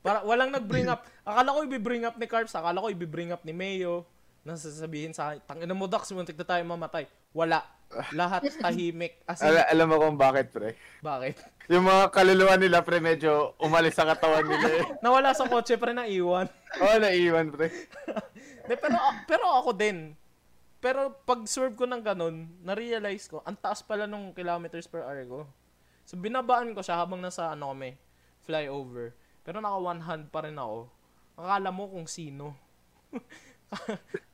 Para, 0.04 0.20
walang 0.24 0.52
nag-bring 0.52 0.88
up. 0.88 1.04
Akala 1.24 1.56
ko 1.56 1.58
i-bring 1.64 2.04
up 2.04 2.16
ni 2.20 2.26
Carps, 2.28 2.52
akala 2.52 2.84
ko 2.84 2.88
i-bring 2.92 3.32
up 3.32 3.40
ni 3.42 3.56
Mayo. 3.56 4.04
Nasasabihin 4.44 5.16
sa 5.16 5.32
akin, 5.32 5.40
tangina 5.48 5.72
mo, 5.72 5.88
Dax, 5.88 6.12
muntik 6.12 6.36
na 6.36 6.44
tayo 6.44 6.60
mamatay. 6.68 7.08
Wala. 7.32 7.64
Lahat 8.14 8.42
tahimik. 8.64 9.22
As 9.28 9.40
in, 9.42 9.52
Al- 9.52 9.68
alam 9.70 9.86
mo 9.90 9.96
kung 10.00 10.18
bakit, 10.18 10.50
pre? 10.50 10.74
bakit? 11.00 11.38
Yung 11.70 11.86
mga 11.86 12.12
kaluluwa 12.12 12.54
nila, 12.60 12.84
pre, 12.84 13.00
medyo 13.00 13.56
umalis 13.56 13.96
sa 13.96 14.04
katawan 14.04 14.44
nila 14.44 14.68
eh. 14.68 14.84
Nawala 15.04 15.32
sa 15.32 15.48
kotse, 15.48 15.80
pre, 15.80 15.96
naiwan. 15.96 16.48
Oo, 16.80 16.96
naiwan, 17.00 17.48
pre. 17.54 17.72
De, 18.68 18.74
pero, 18.80 18.96
pero 19.28 19.44
ako 19.60 19.76
din. 19.76 20.16
Pero 20.80 21.16
pag 21.24 21.44
swerve 21.48 21.76
ko 21.76 21.88
ng 21.88 22.04
ganun, 22.04 22.48
na-realize 22.60 23.28
ko, 23.28 23.40
ang 23.44 23.56
taas 23.56 23.80
pala 23.80 24.04
nung 24.04 24.36
kilometers 24.36 24.84
per 24.84 25.00
hour 25.04 25.24
ko. 25.24 25.40
So 26.04 26.20
binabaan 26.20 26.76
ko 26.76 26.84
siya 26.84 27.00
habang 27.00 27.24
nasa 27.24 27.48
ano 27.48 27.72
kami, 27.72 27.96
flyover. 28.44 29.16
Pero 29.40 29.64
naka 29.64 29.80
one 29.80 30.04
hand 30.04 30.28
pa 30.28 30.44
rin 30.44 30.60
ako. 30.60 30.92
Akala 31.40 31.72
mo 31.72 31.88
kung 31.88 32.04
sino. 32.04 32.52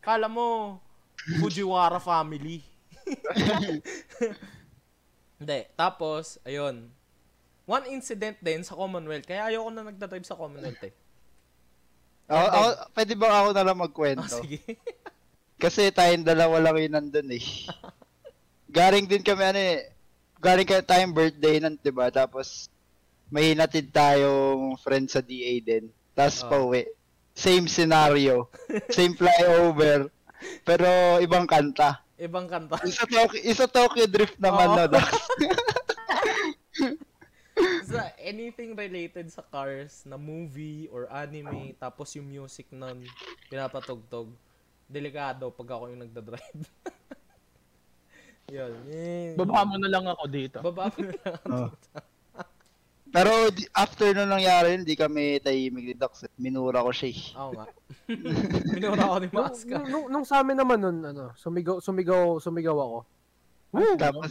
Akala 0.03 0.26
mo 0.26 0.78
Fujiwara 1.38 2.01
family. 2.01 2.64
Hindi. 5.40 5.61
Tapos, 5.74 6.36
ayun. 6.44 6.90
One 7.64 7.86
incident 7.88 8.36
din 8.42 8.61
sa 8.61 8.74
Commonwealth. 8.74 9.24
Kaya 9.24 9.48
ayoko 9.48 9.70
na 9.70 9.86
nagdadrive 9.86 10.26
sa 10.26 10.36
Commonwealth 10.36 10.82
eh. 10.82 10.92
Ako, 12.30 12.46
ako, 12.46 12.68
pwede 12.94 13.14
ba 13.18 13.26
ako 13.42 13.48
na 13.50 13.64
lang 13.64 13.78
Ah, 13.78 13.82
magkwento? 13.86 14.36
sige. 14.42 14.58
Kasi 15.62 15.90
tayong 15.92 16.24
dalawa 16.24 16.56
lang 16.62 16.76
yun 16.78 16.94
nandun 16.94 17.36
eh. 17.36 17.42
galing 18.70 19.04
din 19.04 19.20
kami 19.20 19.44
ano 19.44 19.61
eh. 19.61 19.92
Galing 20.40 20.64
kayo 20.64 20.80
tayong 20.80 21.12
birthday 21.12 21.61
nun, 21.61 21.76
diba? 21.76 22.08
Tapos 22.08 22.72
may 23.28 23.52
hinatid 23.52 23.92
tayong 23.92 24.72
friend 24.80 25.06
sa 25.06 25.20
DA 25.20 25.61
din. 25.61 25.92
Tapos 26.16 26.40
Oh. 26.42 26.48
pauwi. 26.48 26.88
Same 27.36 27.68
scenario. 27.68 28.48
Same 28.90 29.14
flyover. 29.14 30.08
Pero 30.64 30.88
ibang 31.20 31.44
kanta. 31.44 32.00
Ibang 32.21 32.47
kanta. 32.47 32.77
Isa 32.85 33.09
Tokyo, 33.09 33.41
isa 33.41 33.64
Tokyo 33.64 34.05
Drift 34.05 34.37
naman 34.37 34.68
Oo. 34.68 34.77
no, 34.77 34.85
Dax. 34.93 35.09
sa 37.91 38.12
anything 38.16 38.73
related 38.73 39.29
sa 39.29 39.43
cars 39.43 40.05
na 40.07 40.16
movie 40.16 40.89
or 40.89 41.05
anime 41.11 41.75
tapos 41.77 42.14
yung 42.14 42.25
music 42.25 42.71
nun 42.73 43.05
pinapatugtog 43.51 44.33
delikado 44.87 45.51
pag 45.51 45.68
ako 45.71 45.93
yung 45.93 46.01
nagda-drive. 46.01 46.61
yun. 48.55 48.73
yun. 48.87 49.35
Baba 49.39 49.62
mo 49.62 49.77
na 49.77 49.87
lang 49.87 50.05
ako 50.07 50.25
dito. 50.27 50.59
Baba 50.61 50.89
mo 50.89 50.99
na 51.05 51.14
lang 51.14 51.35
ako 51.37 51.47
Oh. 51.47 51.68
dito. 51.71 51.99
Pero 53.11 53.50
after 53.74 54.14
nung 54.14 54.30
nangyari 54.30 54.78
yun, 54.78 54.82
di 54.86 54.94
kami 54.94 55.42
tahimik 55.42 55.84
ni 55.84 55.94
Dax. 55.98 56.30
Minura 56.38 56.78
ko 56.80 56.94
siya 56.94 57.11
eh. 57.11 57.20
Oo 57.34 57.50
nga. 57.52 57.66
Minura 58.74 59.02
ako 59.02 59.16
ni 59.18 59.28
Nung, 59.28 59.46
Maska. 59.50 59.74
nung, 59.74 59.86
nung, 59.90 60.06
nung 60.06 60.26
sa 60.26 60.40
amin 60.40 60.54
naman 60.54 60.78
nun, 60.78 60.98
ano, 61.02 61.24
sumigaw, 61.34 61.82
sumigaw, 61.82 62.38
sumigaw 62.38 62.76
ako. 62.78 62.98
Tapos, 63.98 64.30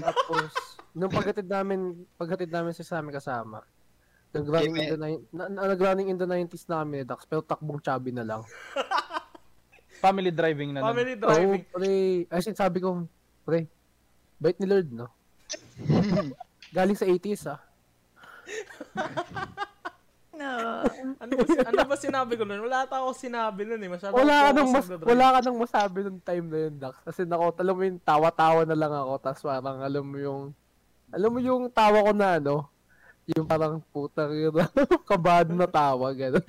Tapos, 0.00 0.50
nung 0.92 1.08
paghatid 1.08 1.48
namin, 1.48 2.04
paghatid 2.16 2.52
namin 2.52 2.72
sa 2.72 3.00
amin 3.00 3.12
kasama, 3.12 3.64
nag-running 4.32 4.76
in 4.76 4.88
the, 4.88 4.98
ni- 4.98 5.24
na, 5.32 5.44
na, 5.48 5.60
nag-running 5.72 6.08
in 6.08 6.16
the 6.16 6.24
90s 6.24 6.68
na 6.68 6.84
kami 6.84 7.00
ni 7.00 7.06
Dax, 7.08 7.24
pero 7.24 7.40
takbong 7.40 7.80
chubby 7.80 8.12
na 8.12 8.24
lang. 8.24 8.44
Family 10.04 10.32
driving 10.32 10.72
na 10.72 10.84
lang. 10.84 10.88
Family 10.92 11.14
driving. 11.16 11.62
Oo, 11.64 11.72
pre, 11.72 11.92
as 12.28 12.44
in 12.44 12.56
sabi 12.56 12.80
ko, 12.80 13.08
pre, 13.44 13.68
bait 14.36 14.56
ni 14.58 14.68
Lord, 14.68 14.88
no? 14.90 15.08
Galing 16.76 16.96
sa 16.96 17.08
80s, 17.08 17.44
ah. 17.48 17.60
No. 20.42 20.82
ano, 21.22 21.32
ba, 21.38 21.44
ano 21.70 21.80
ba 21.86 21.96
sinabi 21.96 22.34
ko 22.34 22.42
nun? 22.42 22.64
Wala 22.66 22.88
ata 22.88 23.04
ako 23.04 23.14
sinabi 23.14 23.68
nun 23.68 23.84
eh. 23.84 23.90
Masyado 23.92 24.16
Wala 24.16 24.48
ka 24.48 24.50
nang 24.56 24.70
mas, 24.72 24.86
wala 24.88 25.26
ka 25.28 25.38
nang 25.44 25.58
masabi 25.60 25.98
nung 26.02 26.20
time 26.24 26.46
na 26.48 26.58
yun, 26.66 26.74
Dax. 26.80 26.94
Kasi 27.04 27.20
nako, 27.28 27.54
alam 27.54 27.74
mo 27.76 27.82
yung 27.84 28.00
tawa-tawa 28.02 28.60
na 28.64 28.76
lang 28.76 28.92
ako, 28.96 29.12
tapos 29.22 29.42
parang 29.44 29.78
alam 29.84 30.02
mo 30.02 30.18
yung, 30.18 30.42
alam 31.12 31.30
mo 31.30 31.38
yung 31.38 31.62
tawa 31.70 31.98
ko 32.00 32.12
na 32.16 32.28
ano, 32.40 32.66
yung 33.28 33.46
parang 33.46 33.78
putang 33.94 34.32
yun, 34.34 34.56
kabado 35.10 35.52
na 35.54 35.68
tawa, 35.68 36.10
gano'n. 36.10 36.46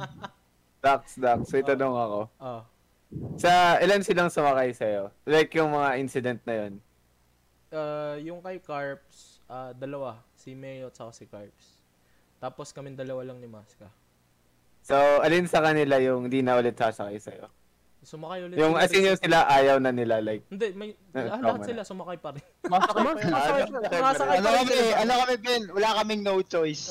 Dax, 0.84 1.20
Dax, 1.20 1.52
may 1.52 1.66
tanong 1.66 1.96
ako. 1.98 2.20
Oh. 2.40 2.62
Sa 3.36 3.76
ilan 3.82 4.00
silang 4.00 4.32
sumakay 4.32 4.72
sa'yo? 4.72 5.12
Like 5.26 5.52
yung 5.58 5.74
mga 5.74 5.90
incident 6.00 6.40
na 6.46 6.54
yun. 6.54 6.72
Uh, 7.70 8.14
yung 8.22 8.40
kay 8.40 8.62
Carps, 8.62 9.42
ah, 9.50 9.74
dalawa. 9.74 10.29
Si 10.40 10.56
Mayo 10.56 10.88
at 10.88 10.96
si 11.12 11.28
Carps. 11.28 11.84
Tapos 12.40 12.72
kami 12.72 12.96
dalawa 12.96 13.20
lang 13.28 13.44
ni 13.44 13.44
Maska. 13.44 13.92
So, 14.80 14.96
alin 15.20 15.44
sa 15.44 15.60
kanila 15.60 16.00
yung 16.00 16.32
di 16.32 16.40
na 16.40 16.56
ulit 16.56 16.72
sasakay 16.72 17.20
sa'yo? 17.20 17.52
Sumakay 18.00 18.48
ulit. 18.48 18.56
Yung 18.56 18.80
as 18.80 18.88
in 18.96 19.12
yung 19.12 19.20
sila 19.20 19.44
ayaw 19.44 19.76
na 19.76 19.92
nila, 19.92 20.24
like, 20.24 20.40
Hindi, 20.48 20.72
may, 20.72 20.96
ah, 21.12 21.36
tama 21.36 21.44
lahat 21.44 21.60
na. 21.60 21.68
sila 21.68 21.80
sumakay 21.84 22.16
pa 22.16 22.32
rin. 22.32 22.44
Masakay 22.72 23.04
pa. 23.04 23.12
Masakay 23.12 23.60
ano, 23.60 23.76
pa- 23.84 24.00
Masakay 24.00 24.36
ano 24.40 24.48
pa 24.48 24.62
rin 24.64 24.92
ano 24.96 25.12
kami, 25.20 25.34
Ben? 25.36 25.62
Wala 25.76 25.88
kaming 26.00 26.22
no 26.32 26.34
choice. 26.40 26.82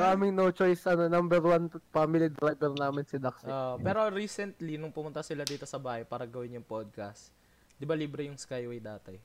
Maraming 0.00 0.32
no 0.32 0.48
choice, 0.48 0.80
ano, 0.88 1.04
number 1.12 1.44
one 1.44 1.68
family 1.92 2.32
driver 2.32 2.72
namin 2.72 3.04
si 3.04 3.20
Dax. 3.20 3.44
Ah, 3.44 3.76
pero 3.76 4.08
recently, 4.08 4.80
nung 4.80 4.96
pumunta 4.96 5.20
sila 5.20 5.44
dito 5.44 5.68
sa 5.68 5.76
bahay 5.76 6.08
para 6.08 6.24
gawin 6.24 6.56
yung 6.56 6.64
podcast, 6.64 7.28
di 7.76 7.84
ba 7.84 7.92
libre 7.92 8.24
yung 8.24 8.40
Skyway 8.40 8.80
dati? 8.80 9.20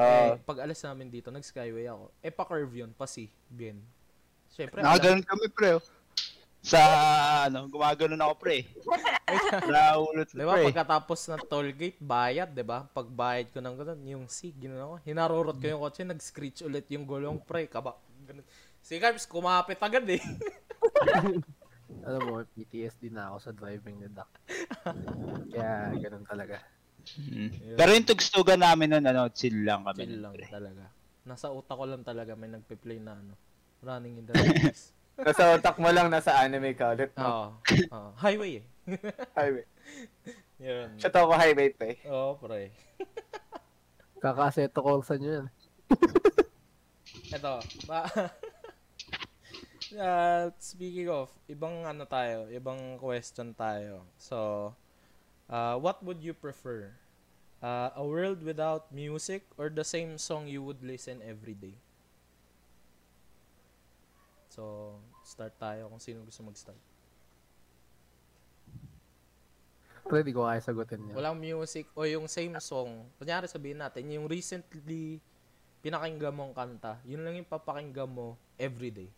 Uh, 0.00 0.34
eh, 0.34 0.40
pag 0.40 0.58
alas 0.64 0.80
namin 0.80 1.12
dito, 1.12 1.28
nag-Skyway 1.28 1.86
ako. 1.86 2.04
Eh, 2.24 2.32
pa-curve 2.32 2.72
yun, 2.72 2.90
pa 2.96 3.04
si, 3.04 3.28
bien. 3.46 3.78
Siyempre, 4.48 4.80
Nakaganon 4.80 5.22
kami, 5.22 5.46
pre. 5.52 5.76
oh. 5.76 5.84
Sa, 6.60 6.80
ano, 7.48 7.68
gumaganon 7.68 8.20
ako, 8.20 8.34
pre. 8.40 8.64
Naulot, 9.70 10.28
Di 10.32 10.44
ba, 10.44 10.56
pre. 10.56 10.66
pagkatapos 10.72 11.20
ng 11.30 11.42
toll 11.46 11.70
gate, 11.76 12.00
bayad, 12.00 12.50
di 12.52 12.64
ba? 12.64 12.88
Pag 12.90 13.08
bayad 13.12 13.48
ko 13.52 13.60
ng 13.60 13.76
ganun, 13.76 14.00
yung 14.04 14.24
sig, 14.26 14.56
gano'n 14.56 14.80
ako. 14.80 14.94
Hinarurot 15.04 15.56
ko 15.60 15.66
yung 15.68 15.82
kotse, 15.84 16.02
nag-screech 16.04 16.64
ulit 16.64 16.88
yung 16.90 17.04
gulong, 17.04 17.38
pre, 17.40 17.68
kaba. 17.68 17.96
Ganun. 18.24 18.44
Si 18.80 18.96
Carps, 18.96 19.28
kumapit 19.28 19.78
agad 19.80 20.04
eh. 20.08 20.20
Alam 22.06 22.20
mo, 22.24 22.34
PTSD 22.56 23.12
na 23.12 23.32
ako 23.32 23.36
sa 23.40 23.52
driving 23.52 23.96
ni 24.00 24.08
Dax. 24.08 24.30
Kaya, 25.52 25.92
ganun 26.00 26.24
talaga. 26.24 26.62
Mm. 27.18 27.74
Pero 27.74 27.90
yung 27.90 28.06
tugstugan 28.06 28.60
namin 28.60 28.92
nun, 28.92 29.04
ano, 29.04 29.26
chill 29.30 29.66
lang 29.66 29.82
kami. 29.82 30.06
Chill 30.06 30.20
lang 30.20 30.34
pre. 30.34 30.46
talaga. 30.46 30.84
Nasa 31.26 31.50
utak 31.50 31.74
ko 31.74 31.84
lang 31.84 32.02
talaga 32.02 32.32
may 32.34 32.46
nagpe-play 32.46 32.98
na 32.98 33.18
ano, 33.18 33.34
running 33.80 34.20
in 34.20 34.24
the 34.26 34.34
90s. 34.38 34.94
nasa 35.20 35.52
utak 35.52 35.76
mo 35.76 35.90
lang 35.92 36.08
nasa 36.08 36.32
anime 36.38 36.72
ka 36.72 36.94
ulit. 36.94 37.12
Oo. 37.18 37.52
Oo. 37.92 38.10
highway 38.16 38.62
eh. 38.62 38.64
Highway. 39.38 39.66
Yun. 40.64 40.88
Shut 40.96 41.12
ako 41.12 41.32
highway, 41.34 41.68
pre. 41.72 42.00
Oo, 42.08 42.36
pre. 42.36 42.72
Kakaseto 44.20 44.80
call 44.80 45.00
sa 45.00 45.16
nyo 45.16 45.30
yan. 45.40 45.46
Ito, 47.32 47.52
ba 47.86 48.04
Uh, 49.90 50.54
speaking 50.62 51.10
of, 51.10 51.26
ibang 51.50 51.82
ano 51.82 52.06
tayo, 52.06 52.46
ibang 52.46 52.94
question 53.02 53.50
tayo. 53.50 54.06
So, 54.22 54.70
uh, 55.50 55.74
what 55.82 55.98
would 56.06 56.22
you 56.22 56.30
prefer? 56.30 56.94
Uh, 57.60 57.92
a 57.92 58.00
world 58.00 58.40
without 58.40 58.88
music 58.88 59.44
or 59.60 59.68
the 59.68 59.84
same 59.84 60.16
song 60.16 60.48
you 60.48 60.64
would 60.64 60.80
listen 60.80 61.20
every 61.20 61.52
day? 61.52 61.76
So, 64.48 64.96
start 65.22 65.52
tayo 65.60 65.92
kung 65.92 66.00
sino 66.00 66.24
gusto 66.24 66.40
mag-start. 66.40 66.80
Pero 70.10 70.22
di 70.26 70.34
ko 70.34 70.42
kaya 70.42 70.58
sagutin 70.58 71.06
yan. 71.06 71.14
Walang 71.14 71.38
music 71.38 71.86
o 71.94 72.02
yung 72.02 72.26
same 72.26 72.56
song. 72.58 73.06
Kunyari 73.20 73.46
sabihin 73.46 73.78
natin, 73.78 74.10
yung 74.10 74.26
recently 74.26 75.22
pinakinggan 75.80 76.34
mong 76.34 76.52
kanta, 76.52 76.98
yun 77.06 77.22
lang 77.22 77.38
yung 77.38 77.46
papakinggan 77.46 78.10
mo 78.10 78.34
every 78.58 78.90
day. 78.90 79.10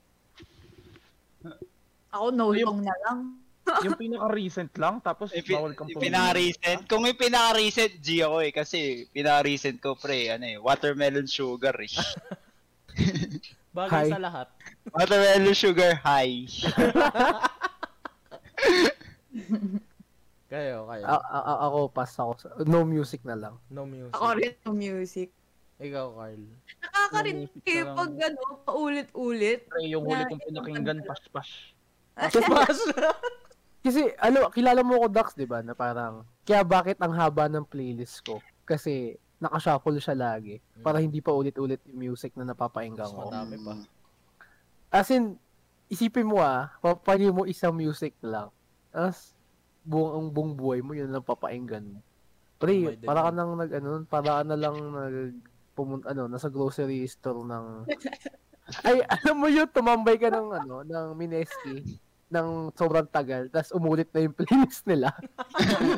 Ako 2.13 2.29
no 2.29 2.53
Yung- 2.53 2.77
long 2.77 2.81
na 2.85 2.97
lang. 3.09 3.19
Yung 3.63 3.95
pinaka-recent 3.95 4.73
lang, 4.75 4.99
tapos 4.99 5.31
Yung, 5.31 5.43
pi- 5.43 5.55
bawal 5.55 5.73
kang 5.73 5.87
yung 5.87 5.97
pumili. 5.97 6.11
pinaka-recent, 6.11 6.81
kung 6.85 7.03
yung 7.03 7.15
pinaka-recent, 7.17 7.93
G 7.97 8.21
ako 8.21 8.37
eh. 8.41 8.51
Kasi 8.51 8.79
pinaka-recent 9.09 9.79
ko, 9.79 9.95
pre, 9.95 10.29
ano 10.29 10.45
eh, 10.45 10.57
watermelon 10.57 11.25
sugar 11.25 11.75
eh. 11.77 11.91
Bagay 13.73 14.05
Hi. 14.05 14.11
sa 14.11 14.21
lahat. 14.21 14.49
watermelon 14.91 15.55
sugar 15.55 15.95
high. 15.97 16.45
Kayo, 20.47 20.85
kayo. 20.85 21.05
A- 21.07 21.25
a- 21.25 21.47
a- 21.49 21.61
ako, 21.65 21.79
pass 21.89 22.13
ako. 22.15 22.33
sa- 22.37 22.53
No 22.67 22.85
music 22.85 23.25
na 23.25 23.33
lang. 23.35 23.55
No 23.69 23.89
music. 23.89 24.13
Ako 24.13 24.27
rin 24.37 24.53
no 24.61 24.73
music. 24.75 25.33
Ikaw, 25.81 26.07
Carl. 26.13 26.43
Nakakarinig 26.79 27.49
music 27.49 27.63
kayo 27.65 27.83
lang. 27.83 27.97
pag 27.97 28.13
ano, 28.23 28.41
paulit-ulit. 28.61 29.61
Pre, 29.65 29.81
yung 29.83 30.05
huli 30.05 30.23
kong 30.27 30.43
pinakinggan, 30.45 30.99
pash-pash. 31.03 31.73
Kasi, 33.83 34.15
ano, 34.23 34.47
kilala 34.55 34.87
mo 34.87 35.03
ko, 35.03 35.07
Dax, 35.11 35.35
di 35.35 35.43
ba? 35.43 35.59
Na 35.59 35.75
parang, 35.75 36.23
kaya 36.47 36.63
bakit 36.63 37.03
ang 37.03 37.11
haba 37.11 37.51
ng 37.51 37.67
playlist 37.67 38.23
ko? 38.23 38.39
Kasi, 38.63 39.19
nakashuffle 39.43 39.99
siya 39.99 40.15
lagi. 40.15 40.63
Para 40.87 41.03
hindi 41.03 41.19
pa 41.19 41.35
ulit-ulit 41.35 41.83
yung 41.91 41.99
music 41.99 42.39
na 42.39 42.47
napapakinggan 42.47 43.11
ko. 43.11 43.27
madami 43.27 43.59
pa. 43.59 43.75
As 44.95 45.11
in, 45.11 45.35
isipin 45.91 46.31
mo 46.31 46.39
ah, 46.39 46.71
papagin 46.79 47.35
mo 47.35 47.43
isang 47.43 47.75
music 47.75 48.15
lang. 48.23 48.55
Tapos, 48.95 49.35
buong, 49.83 50.11
ang 50.15 50.27
buong 50.31 50.53
buhay 50.55 50.79
mo, 50.79 50.95
yun 50.95 51.11
lang 51.11 51.27
papakinggan 51.27 51.83
mo. 51.83 51.99
Oh 51.99 52.63
Pre, 52.63 52.95
God. 52.95 53.03
para 53.03 53.21
ka 53.27 53.31
nang 53.35 53.53
nag, 53.59 53.71
ano, 53.75 53.91
para 54.07 54.29
ka 54.39 54.43
na 54.47 54.55
lang 54.55 54.77
nag, 54.79 55.15
pumunta, 55.75 56.15
ano, 56.15 56.31
nasa 56.31 56.47
grocery 56.47 57.03
store 57.11 57.43
ng, 57.43 57.67
ay, 58.87 59.03
alam 59.03 59.37
mo 59.43 59.51
yun, 59.51 59.67
tumambay 59.67 60.15
ka 60.23 60.31
ng, 60.31 60.49
ano, 60.63 60.87
ng 60.87 61.07
Mineski, 61.19 61.99
ng 62.33 62.73
sobrang 62.73 63.05
tagal, 63.05 63.53
tapos 63.53 63.77
umulit 63.77 64.09
na 64.11 64.25
yung 64.25 64.33
playlist 64.41 64.89
nila. 64.89 65.13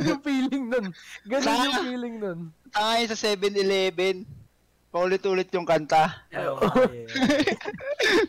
yung 0.03 0.19
feeling 0.21 0.65
nun. 0.67 0.87
Ganun 1.23 1.47
yung 1.65 1.85
feeling 1.87 2.15
nun. 2.19 2.39
Tangay 2.75 3.07
sa 3.07 3.15
7-Eleven, 3.15 4.27
paulit-ulit 4.91 5.47
yung 5.55 5.63
kanta. 5.63 6.27
Oo, 6.35 6.67
yeah. 6.91 7.55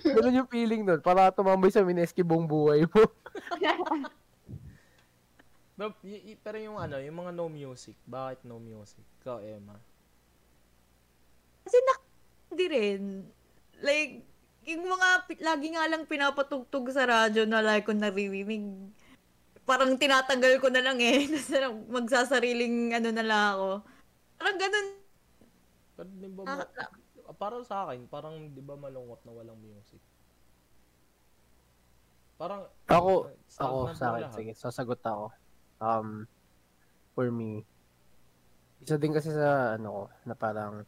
Ganun 0.15 0.39
yung 0.39 0.49
feeling 0.49 0.85
nun. 0.85 1.01
Para 1.01 1.33
tumambay 1.33 1.73
sa 1.73 1.81
Mineski 1.81 2.21
buong 2.21 2.45
buhay 2.45 2.85
mo. 2.85 3.01
Pero, 5.75 5.91
y- 6.07 6.23
y- 6.31 6.39
pero 6.39 6.55
yung 6.55 6.79
ano, 6.79 6.95
yung 7.03 7.19
mga 7.19 7.35
no 7.35 7.51
music, 7.51 7.99
bakit 8.07 8.47
no 8.47 8.63
music? 8.63 9.03
Ikaw, 9.19 9.43
Emma. 9.43 9.75
Kasi 11.67 11.75
nak 11.83 11.99
hindi 12.47 12.65
rin. 12.71 13.01
Like, 13.83 14.23
yung 14.65 14.85
mga 14.85 15.07
lagi 15.41 15.67
nga 15.71 15.85
lang 15.85 16.09
pinapatugtog 16.09 16.89
sa 16.89 17.05
radyo 17.05 17.45
na 17.45 17.61
like 17.61 17.85
ko 17.85 17.93
naririnig. 17.93 18.65
Parang 19.65 19.97
tinatanggal 19.97 20.57
ko 20.57 20.69
na 20.69 20.81
lang 20.81 20.97
eh. 21.01 21.25
Magsasariling 21.95 22.93
ano 22.93 23.09
na 23.09 23.23
lang 23.25 23.43
ako. 23.57 23.69
Parang 24.37 24.57
ganun. 24.57 24.87
Pero 25.95 26.09
di 26.11 26.27
ba, 26.27 26.41
Ah, 26.45 26.57
ma- 26.59 26.93
para 27.33 27.57
sa 27.63 27.87
akin, 27.87 28.05
parang 28.05 28.35
di 28.51 28.61
ba 28.61 28.77
malungkot 28.77 29.25
na 29.25 29.31
walang 29.33 29.57
music? 29.57 29.97
Parang, 32.35 32.67
Ako, 32.85 33.31
uh, 33.31 33.63
Ako, 33.63 33.77
sa 33.95 34.11
akin, 34.11 34.21
lahat. 34.27 34.35
sige, 34.35 34.51
sasagot 34.53 34.99
ako. 35.01 35.31
Um, 35.79 36.27
for 37.15 37.31
me, 37.31 37.63
isa 38.83 38.99
din 38.99 39.15
kasi 39.15 39.31
sa, 39.31 39.79
ano 39.79 39.87
ko, 39.87 40.03
na 40.27 40.35
parang, 40.35 40.83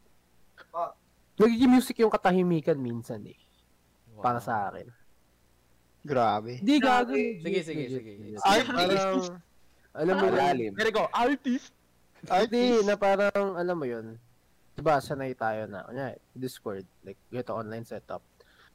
nagiging 1.40 1.72
music 1.72 1.96
yung 1.98 2.12
katahimikan 2.12 2.76
minsan 2.76 3.24
eh, 3.24 3.38
Wow. 4.18 4.24
para 4.26 4.42
sa 4.42 4.66
akin. 4.68 4.90
Grabe. 6.02 6.58
Di 6.58 6.82
gago. 6.82 7.14
Sige, 7.14 7.62
sige, 7.62 7.84
sige. 7.86 8.12
Parang, 8.42 9.22
alam 9.94 10.14
mo. 10.18 10.26
There 10.74 10.90
you 10.90 10.94
go, 10.94 11.06
artist! 11.14 11.70
Hindi, 12.26 12.82
na 12.82 12.98
parang, 12.98 13.54
alam 13.54 13.78
mo 13.78 13.86
yun, 13.86 14.18
diba, 14.74 14.98
sanay 14.98 15.38
tayo 15.38 15.70
na, 15.70 15.86
kunya, 15.86 16.18
Discord, 16.34 16.82
like, 17.06 17.18
ito 17.30 17.54
online 17.54 17.86
setup. 17.86 18.22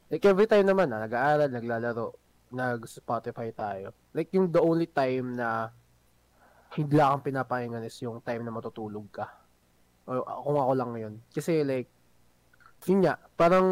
Like, 0.07 0.23
every 0.23 0.47
time 0.47 0.67
naman, 0.67 0.91
na, 0.91 1.03
nag-aaral, 1.03 1.51
naglalaro, 1.51 2.15
nag-Spotify 2.55 3.51
tayo. 3.51 3.91
Like, 4.15 4.31
yung 4.31 4.47
the 4.47 4.63
only 4.63 4.87
time 4.87 5.35
na 5.35 5.71
hindi 6.75 6.95
lang 6.95 7.19
kang 7.19 7.35
pinapahingan 7.35 7.83
is 7.83 7.99
yung 7.99 8.23
time 8.23 8.47
na 8.47 8.51
matutulog 8.55 9.11
ka. 9.11 9.27
O, 10.07 10.23
kung 10.23 10.59
ako 10.59 10.73
lang 10.75 10.91
yun. 10.95 11.13
Kasi, 11.31 11.67
like, 11.67 11.91
yun 12.87 13.03
nga, 13.03 13.19
parang, 13.35 13.67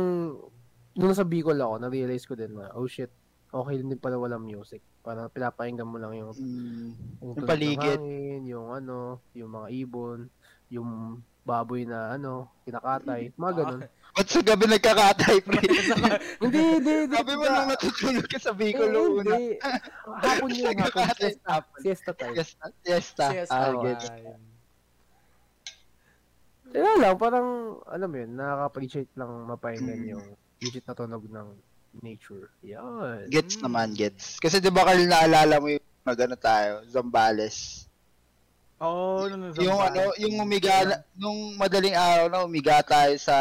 nung 0.94 1.14
sa 1.14 1.24
Bicol 1.24 1.56
ako, 1.56 1.76
na-realize 1.78 2.24
ko 2.24 2.34
din 2.34 2.52
na, 2.52 2.72
oh 2.74 2.86
shit, 2.86 3.12
okay 3.50 3.78
din 3.78 3.96
pala 3.96 4.16
walang 4.16 4.42
music. 4.42 4.80
Parang 5.02 5.28
pinapakinggan 5.28 5.84
mo 5.84 5.98
lang 5.98 6.14
yung 6.16 6.32
Mm, 6.32 6.90
yung, 7.20 7.34
Yung 7.34 7.48
paligid. 7.48 7.98
hangin, 7.98 8.42
yung 8.46 8.68
ano, 8.70 8.98
yung 9.32 9.50
mga 9.50 9.68
ibon, 9.76 10.20
yung 10.68 10.90
baboy 11.42 11.84
na 11.84 12.14
ano, 12.14 12.48
kinakatay, 12.64 13.34
mga 13.34 13.54
ganun. 13.56 13.82
ba't 14.12 14.28
sa 14.28 14.42
gabi 14.42 14.66
nagkakatay, 14.68 15.36
pre? 15.48 15.60
hindi, 16.38 16.60
hindi, 16.60 16.92
hindi. 17.02 17.16
Sabi 17.16 17.32
mo 17.34 17.44
nung 17.46 17.70
natutulog 17.70 18.28
ka 18.28 18.38
sa 18.38 18.52
Bicol 18.52 18.88
Eh, 18.88 19.00
una. 19.00 19.24
hindi. 19.26 19.44
Hapon 20.20 20.50
yun, 20.60 20.76
hapon. 20.78 21.08
Siesta, 21.16 21.54
siesta 21.80 22.12
time. 22.14 22.36
Siesta. 22.36 22.66
Siesta. 22.84 23.26
Siesta 23.32 23.56
Ah, 23.58 23.74
gets. 23.82 24.06
Kaya 26.72 26.92
lang, 26.98 27.16
parang, 27.18 27.48
alam 27.86 28.08
mo 28.08 28.18
yun, 28.18 28.32
nakaka-appreciate 28.32 29.12
lang 29.16 29.32
mapahinggan 29.46 30.02
yung 30.08 30.26
legit 30.62 30.86
na 30.86 30.94
tunog 30.94 31.26
ng 31.26 31.48
nature. 32.06 32.54
Yan. 32.62 33.26
Gets 33.28 33.58
naman, 33.60 33.98
gets. 33.98 34.38
Kasi 34.38 34.62
di 34.62 34.70
ba 34.70 34.86
Carl, 34.86 35.02
naalala 35.04 35.58
mo 35.58 35.74
yung 35.74 35.86
magano 36.06 36.38
tayo, 36.38 36.86
Zambales. 36.86 37.90
Oh, 38.78 39.26
no, 39.30 39.38
no, 39.38 39.54
Yung 39.58 39.78
ano, 39.78 40.14
yung 40.18 40.42
umiga, 40.42 41.02
nung 41.14 41.58
madaling 41.58 41.94
araw 41.94 42.30
na 42.30 42.46
umiga 42.46 42.82
tayo 42.82 43.14
sa... 43.18 43.36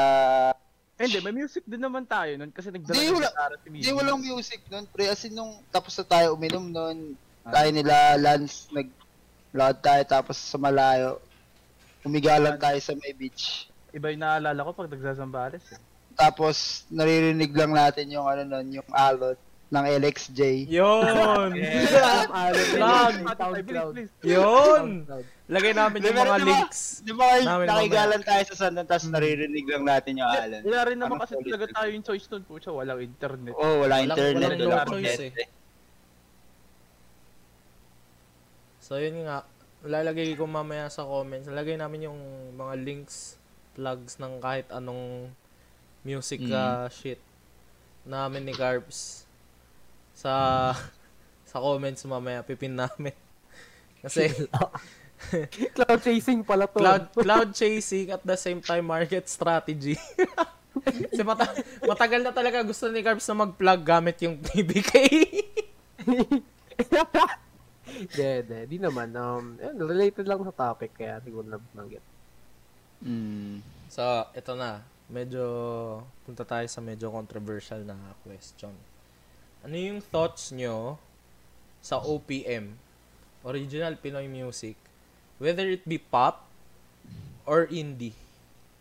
Eh, 1.00 1.08
Hindi, 1.08 1.20
may 1.24 1.32
music 1.32 1.64
din 1.64 1.80
naman 1.80 2.04
tayo 2.04 2.36
nun 2.36 2.52
kasi 2.52 2.68
nagdala 2.68 2.92
Di, 2.92 3.08
ng 3.08 3.16
wala- 3.16 3.32
si 3.56 3.68
Mimi. 3.72 3.80
Hindi, 3.80 3.92
walang 3.96 4.20
music 4.20 4.60
nun, 4.68 4.84
pre. 4.84 5.08
As 5.08 5.24
in, 5.24 5.32
nung 5.32 5.64
tapos 5.72 5.96
na 5.96 6.04
tayo 6.04 6.36
uminom 6.36 6.68
nun, 6.68 7.16
tayo 7.48 7.68
nila, 7.72 8.20
Lance, 8.20 8.68
nag 8.68 8.88
loud 9.56 9.80
tayo, 9.80 10.02
tapos 10.04 10.36
sa 10.36 10.60
malayo, 10.60 11.16
umiga 12.04 12.36
lang 12.36 12.60
tayo 12.60 12.76
sa 12.84 12.92
may 12.92 13.16
beach. 13.16 13.64
Iba 13.96 14.12
yung 14.12 14.20
naalala 14.20 14.60
ko 14.60 14.76
pag 14.76 14.92
nagsasambales 14.92 15.64
eh. 15.72 15.80
Tapos, 16.20 16.84
naririnig 16.92 17.48
lang 17.56 17.72
natin 17.72 18.12
yung 18.12 18.28
ano 18.28 18.44
nun, 18.44 18.68
yung 18.76 18.88
alot 18.92 19.40
ng 19.70 19.84
LXJ. 20.02 20.66
Plug! 20.68 21.52
Bilis, 21.54 21.72
bilis. 23.64 24.10
Yun! 24.20 25.08
Lagay 25.54 25.72
namin 25.74 25.98
yung 26.04 26.18
mga 26.20 26.36
links. 26.44 27.00
Di 27.02 27.10
ba, 27.16 27.40
nakigalan 27.42 28.22
tayo 28.22 28.42
sa 28.52 28.68
sandan, 28.68 28.86
tapos 28.86 29.08
naririnig 29.08 29.64
lang 29.66 29.82
natin 29.88 30.20
yung 30.20 30.28
alon. 30.28 30.62
Wala 30.62 30.80
rin 30.86 30.98
naman 31.00 31.16
kasi 31.18 31.34
talaga 31.40 31.66
tayo 31.72 31.88
yung 31.90 32.04
choice 32.04 32.26
nun 32.28 32.44
po 32.44 32.60
siya, 32.60 32.70
walang 32.76 33.00
internet. 33.00 33.54
Oo, 33.56 33.62
oh, 33.64 33.76
wala 33.82 33.94
Walang- 34.04 34.14
internet, 34.14 34.50
walang 34.50 34.60
wala 34.60 34.84
no 34.84 34.90
choice 34.92 35.16
kuryente. 35.16 35.44
So, 38.78 38.98
yun 38.98 39.22
nga. 39.24 39.46
Lalagay 39.80 40.34
ko 40.36 40.44
mamaya 40.44 40.90
sa 40.92 41.06
comments. 41.06 41.48
Lalagay 41.48 41.78
namin 41.78 42.10
yung 42.10 42.20
mga 42.58 42.74
links, 42.84 43.38
plugs 43.72 44.18
ng 44.20 44.42
kahit 44.42 44.66
anong 44.68 45.30
music 46.00 46.40
Mm. 46.40 46.52
ah, 46.52 46.88
shit 46.88 47.20
namin 48.02 48.42
ni 48.42 48.52
Garbs 48.52 49.28
sa 50.16 50.72
sa 51.44 51.56
comments 51.58 52.04
mamaya 52.04 52.40
pipin 52.40 52.72
namin. 52.72 53.12
Kasi 54.02 54.32
Cloud 55.76 56.00
chasing 56.00 56.40
pala 56.40 56.64
to. 56.64 56.80
cloud 56.80 57.04
cloud 57.24 57.48
chasing 57.52 58.08
at 58.08 58.24
the 58.24 58.32
same 58.34 58.58
time 58.58 58.88
market 58.88 59.28
strategy. 59.28 60.00
Kasi 60.80 61.20
mata- 61.20 61.52
matagal 61.84 62.24
na 62.24 62.32
talaga 62.32 62.64
gusto 62.64 62.88
ni 62.88 63.04
Garbs 63.04 63.28
na 63.28 63.44
mag-plug 63.44 63.80
gamit 63.84 64.16
yung 64.24 64.40
PBK. 64.40 64.92
Hindi, 67.90 68.28
hindi. 68.40 68.58
Di 68.66 68.76
naman. 68.78 69.12
Um, 69.12 69.58
yun, 69.58 69.76
related 69.76 70.24
lang 70.24 70.40
sa 70.40 70.54
topic, 70.54 70.94
kaya 70.94 71.20
siguro 71.20 71.44
nabanggit. 71.44 72.00
Mm. 73.02 73.60
So, 73.90 74.02
ito 74.32 74.52
na. 74.54 74.80
Medyo, 75.10 75.44
punta 76.22 76.46
tayo 76.46 76.62
sa 76.70 76.78
medyo 76.78 77.10
controversial 77.10 77.82
na 77.82 77.98
question. 78.22 78.70
Ano 79.66 79.74
yung 79.74 79.98
thoughts 79.98 80.54
nyo 80.54 81.02
sa 81.82 81.98
OPM, 81.98 82.78
Original 83.42 83.98
Pinoy 83.98 84.30
Music, 84.30 84.78
whether 85.42 85.66
it 85.66 85.82
be 85.82 85.98
pop 85.98 86.46
or 87.42 87.66
indie? 87.74 88.14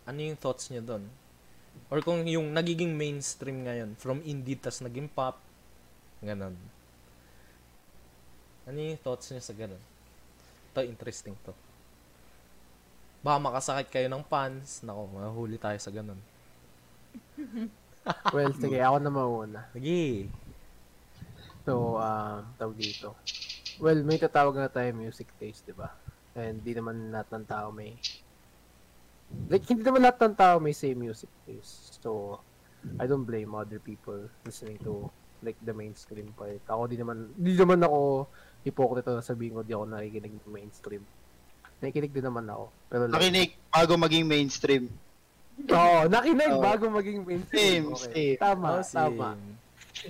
Ano 0.06 0.22
yung 0.22 0.38
thoughts 0.38 0.70
nyo 0.70 0.78
doon? 0.78 1.04
Or 1.90 1.98
kung 1.98 2.22
yung 2.22 2.54
nagiging 2.54 2.94
mainstream 2.94 3.66
ngayon, 3.66 3.98
from 3.98 4.22
indie 4.22 4.54
tas 4.54 4.78
naging 4.78 5.10
pop, 5.10 5.42
ganon. 6.22 6.54
Ano 8.70 8.78
yung 8.78 9.02
thoughts 9.02 9.34
nyo 9.34 9.42
sa 9.42 9.50
ganon? 9.50 9.82
Ito, 10.70 10.86
interesting 10.86 11.34
to. 11.42 11.50
Baka 13.20 13.36
makasakit 13.36 13.88
kayo 13.92 14.08
ng 14.08 14.24
fans. 14.24 14.80
Nako, 14.80 15.08
mahuli 15.12 15.60
tayo 15.60 15.76
sa 15.76 15.92
ganun. 15.92 16.20
Well, 18.32 18.56
sige, 18.56 18.80
ako 18.80 18.96
na 18.96 19.12
mauna. 19.12 19.60
Sige. 19.76 20.32
So, 21.68 22.00
um, 22.00 22.42
tawag 22.56 22.80
dito. 22.80 23.12
Well, 23.76 24.00
may 24.04 24.16
tatawag 24.16 24.56
na 24.56 24.72
tayo 24.72 24.88
music 24.96 25.28
taste, 25.36 25.68
di 25.68 25.76
ba? 25.76 25.92
And 26.32 26.64
di 26.64 26.72
naman 26.72 27.12
lahat 27.12 27.28
ng 27.28 27.44
tao 27.44 27.68
may... 27.68 27.92
Like, 29.52 29.68
hindi 29.68 29.84
naman 29.84 30.02
lahat 30.02 30.18
ng 30.26 30.34
tao 30.34 30.56
may 30.58 30.72
same 30.72 30.96
music 30.96 31.28
taste. 31.44 32.00
So, 32.00 32.40
I 32.96 33.04
don't 33.04 33.28
blame 33.28 33.52
other 33.52 33.78
people 33.78 34.32
listening 34.48 34.80
to 34.88 35.12
like 35.44 35.60
the 35.64 35.72
mainstream 35.76 36.32
part. 36.36 36.60
Ako 36.68 36.88
di 36.88 36.96
naman, 36.96 37.32
di 37.36 37.56
naman 37.56 37.84
ako 37.84 38.28
hipokrito 38.64 39.12
na 39.12 39.24
sabihin 39.24 39.56
ko 39.56 39.60
di 39.64 39.72
ako 39.76 39.84
nakikinig 39.88 40.32
ng 40.32 40.52
mainstream. 40.52 41.04
Nakikinig 41.80 42.12
din 42.12 42.24
naman 42.24 42.44
ako. 42.44 42.64
Pero 42.86 43.02
like, 43.04 43.14
Nakinig 43.16 43.50
bago 43.68 43.92
maging 43.96 44.26
mainstream. 44.28 44.84
Oo, 45.60 45.98
nakinig 46.08 46.52
Oo. 46.52 46.60
bago 46.60 46.84
maging 46.88 47.20
mainstream. 47.20 47.82
Same, 47.84 47.86
Okay. 47.92 48.36
same. 48.36 48.38
Tama, 48.38 48.68
Oh, 48.70 48.84
same. 48.84 48.96
tama. 48.96 49.28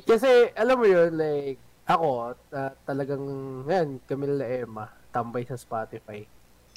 Kasi, 0.04 0.28
alam 0.54 0.76
mo 0.78 0.86
yun, 0.86 1.10
like, 1.14 1.58
ako, 1.84 2.08
ta- 2.46 2.76
talagang, 2.84 3.22
yan, 3.66 3.98
kami 4.04 4.24
nila 4.26 4.46
Emma, 4.46 4.86
tambay 5.10 5.42
sa 5.42 5.58
Spotify. 5.58 6.22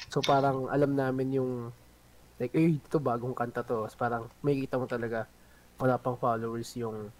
So, 0.09 0.21
parang, 0.21 0.69
alam 0.69 0.93
namin 0.93 1.37
yung, 1.37 1.51
like, 2.37 2.53
eh, 2.53 2.77
ito 2.77 2.97
bagong 2.97 3.33
kanta 3.33 3.61
to. 3.61 3.85
Tapos 3.85 3.93
parang, 3.93 4.23
may 4.41 4.57
kita 4.57 4.77
mo 4.77 4.85
talaga, 4.85 5.29
wala 5.77 5.97
pang 5.97 6.17
followers 6.17 6.73
yung 6.73 7.13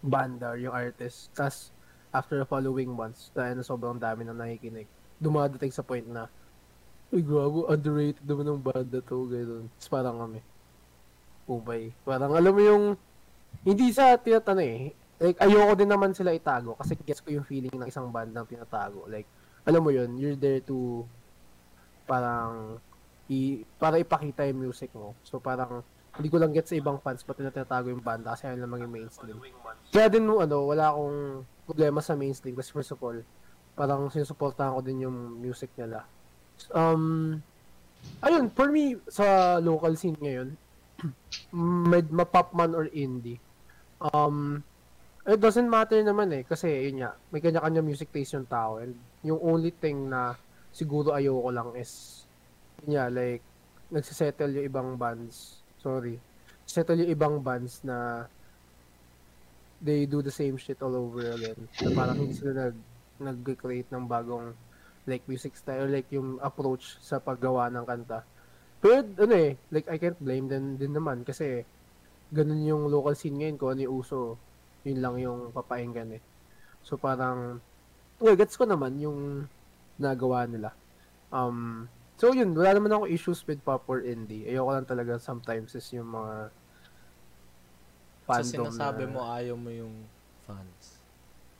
banda 0.00 0.52
or 0.52 0.58
yung 0.58 0.74
artist. 0.74 1.32
Tapos, 1.32 1.72
after 2.12 2.36
the 2.36 2.44
following 2.44 2.92
months, 2.92 3.32
dahil 3.32 3.56
na 3.56 3.64
sobrang 3.64 3.96
dami 3.96 4.24
na 4.24 4.36
nakikinig, 4.36 4.84
dumadating 5.16 5.72
sa 5.72 5.80
point 5.80 6.04
na, 6.04 6.28
ay, 7.12 7.20
gago, 7.20 7.68
underrated 7.68 8.24
naman 8.24 8.48
ng 8.48 8.62
banda 8.64 8.98
to, 9.04 9.28
gano'n. 9.28 9.68
Tapos 9.76 9.88
parang 9.92 10.16
kami, 10.16 10.40
umay. 11.44 11.92
Parang, 12.08 12.32
alam 12.32 12.52
mo 12.56 12.62
yung, 12.64 12.84
hindi 13.62 13.92
sa 13.92 14.16
tinatano 14.16 14.64
eh. 14.64 14.96
Like, 15.22 15.38
ayoko 15.38 15.76
din 15.78 15.92
naman 15.92 16.16
sila 16.16 16.34
itago 16.34 16.74
kasi 16.74 16.98
gets 17.06 17.22
ko 17.22 17.30
yung 17.30 17.46
feeling 17.46 17.70
ng 17.70 17.86
isang 17.86 18.10
band 18.10 18.34
na 18.34 18.42
tinatago. 18.42 19.06
Like, 19.06 19.28
alam 19.62 19.84
mo 19.84 19.94
yun, 19.94 20.18
you're 20.18 20.34
there 20.34 20.58
to 20.66 21.06
parang 22.10 22.82
i, 23.30 23.62
para 23.78 24.02
ipakita 24.02 24.42
yung 24.50 24.66
music 24.66 24.90
mo. 24.96 25.14
So, 25.22 25.38
parang 25.38 25.86
hindi 26.18 26.28
ko 26.28 26.42
lang 26.42 26.50
get 26.52 26.68
sa 26.68 26.76
ibang 26.76 27.00
fans 27.00 27.24
ba't 27.24 27.38
tinatago 27.38 27.88
yung 27.88 28.02
banda 28.02 28.34
kasi 28.34 28.44
ayaw 28.44 28.66
lang 28.66 28.72
maging 28.74 28.92
mainstream. 28.92 29.38
Kaya 29.94 30.10
din 30.10 30.26
mo, 30.26 30.42
ano, 30.42 30.66
wala 30.66 30.90
akong 30.90 31.46
problema 31.64 32.02
sa 32.02 32.18
mainstream 32.18 32.58
kasi 32.58 32.74
first 32.74 32.90
of 32.90 33.00
all, 33.00 33.16
parang 33.72 34.10
sinusuportahan 34.10 34.74
ko 34.76 34.80
din 34.82 35.06
yung 35.06 35.38
music 35.38 35.70
nila. 35.78 36.04
Um, 36.70 37.42
ayun, 38.22 38.50
for 38.54 38.70
me, 38.70 38.98
sa 39.10 39.58
local 39.58 39.94
scene 39.98 40.18
ngayon, 40.22 40.54
med 41.90 42.06
ma-pop 42.14 42.54
man 42.54 42.78
or 42.78 42.86
indie, 42.94 43.42
um, 44.14 44.62
it 45.26 45.38
doesn't 45.42 45.70
matter 45.70 45.98
naman 46.02 46.30
eh. 46.30 46.42
Kasi, 46.46 46.90
yun 46.90 47.02
nga, 47.02 47.18
may 47.34 47.42
kanya-kanya 47.42 47.82
music 47.82 48.10
taste 48.14 48.34
yung 48.38 48.46
tao. 48.46 48.78
And 48.78 48.94
yung 49.22 49.38
only 49.42 49.70
thing 49.74 50.10
na 50.10 50.34
siguro 50.74 51.14
ayoko 51.14 51.50
lang 51.50 51.70
is, 51.78 52.22
yun 52.82 52.98
nga, 52.98 53.06
like, 53.10 53.42
nagsisettle 53.92 54.50
yung 54.56 54.66
ibang 54.66 54.90
bands. 54.96 55.62
Sorry. 55.82 56.16
Settle 56.64 57.04
yung 57.04 57.12
ibang 57.12 57.36
bands 57.44 57.84
na 57.84 58.26
they 59.82 60.06
do 60.06 60.22
the 60.22 60.30
same 60.30 60.56
shit 60.56 60.78
all 60.80 60.94
over 60.94 61.26
again. 61.34 61.58
Na 61.82 61.90
parang 61.92 62.16
hindi 62.16 62.38
sila 62.38 62.70
nag, 62.70 62.76
nag-create 63.18 63.90
ng 63.90 64.06
bagong 64.06 64.54
like 65.06 65.26
music 65.26 65.58
style 65.58 65.90
like 65.90 66.06
yung 66.14 66.38
approach 66.38 66.98
sa 67.02 67.18
paggawa 67.18 67.66
ng 67.70 67.84
kanta. 67.86 68.22
Pero 68.82 69.06
ano 69.06 69.34
eh, 69.34 69.54
like 69.70 69.86
I 69.90 69.98
can't 69.98 70.18
blame 70.18 70.46
them 70.50 70.78
din 70.78 70.94
naman 70.94 71.22
kasi 71.22 71.62
ganun 72.34 72.62
yung 72.66 72.82
local 72.90 73.14
scene 73.14 73.38
ngayon 73.38 73.56
kung 73.58 73.70
ano 73.74 73.80
yung 73.86 73.94
uso. 74.02 74.38
Yun 74.82 74.98
lang 74.98 75.16
yung 75.22 75.40
papainggan 75.54 76.18
eh. 76.18 76.22
So 76.82 76.98
parang, 76.98 77.62
well, 78.18 78.34
gets 78.34 78.58
ko 78.58 78.66
naman 78.66 78.98
yung 78.98 79.46
nagawa 80.02 80.50
nila. 80.50 80.74
Um, 81.30 81.86
so 82.18 82.34
yun, 82.34 82.50
wala 82.58 82.74
naman 82.74 82.90
ako 82.90 83.04
issues 83.06 83.46
with 83.46 83.62
pop 83.62 83.86
or 83.86 84.02
indie. 84.02 84.50
Ayoko 84.50 84.70
lang 84.74 84.88
talaga 84.88 85.22
sometimes 85.22 85.78
is 85.78 85.86
yung 85.94 86.10
mga 86.10 86.50
So 88.22 88.26
fandom 88.30 88.70
sinasabi 88.70 89.02
na, 89.06 89.12
mo 89.14 89.20
ayaw 89.26 89.54
mo 89.58 89.70
yung 89.70 89.94
fans. 90.46 90.82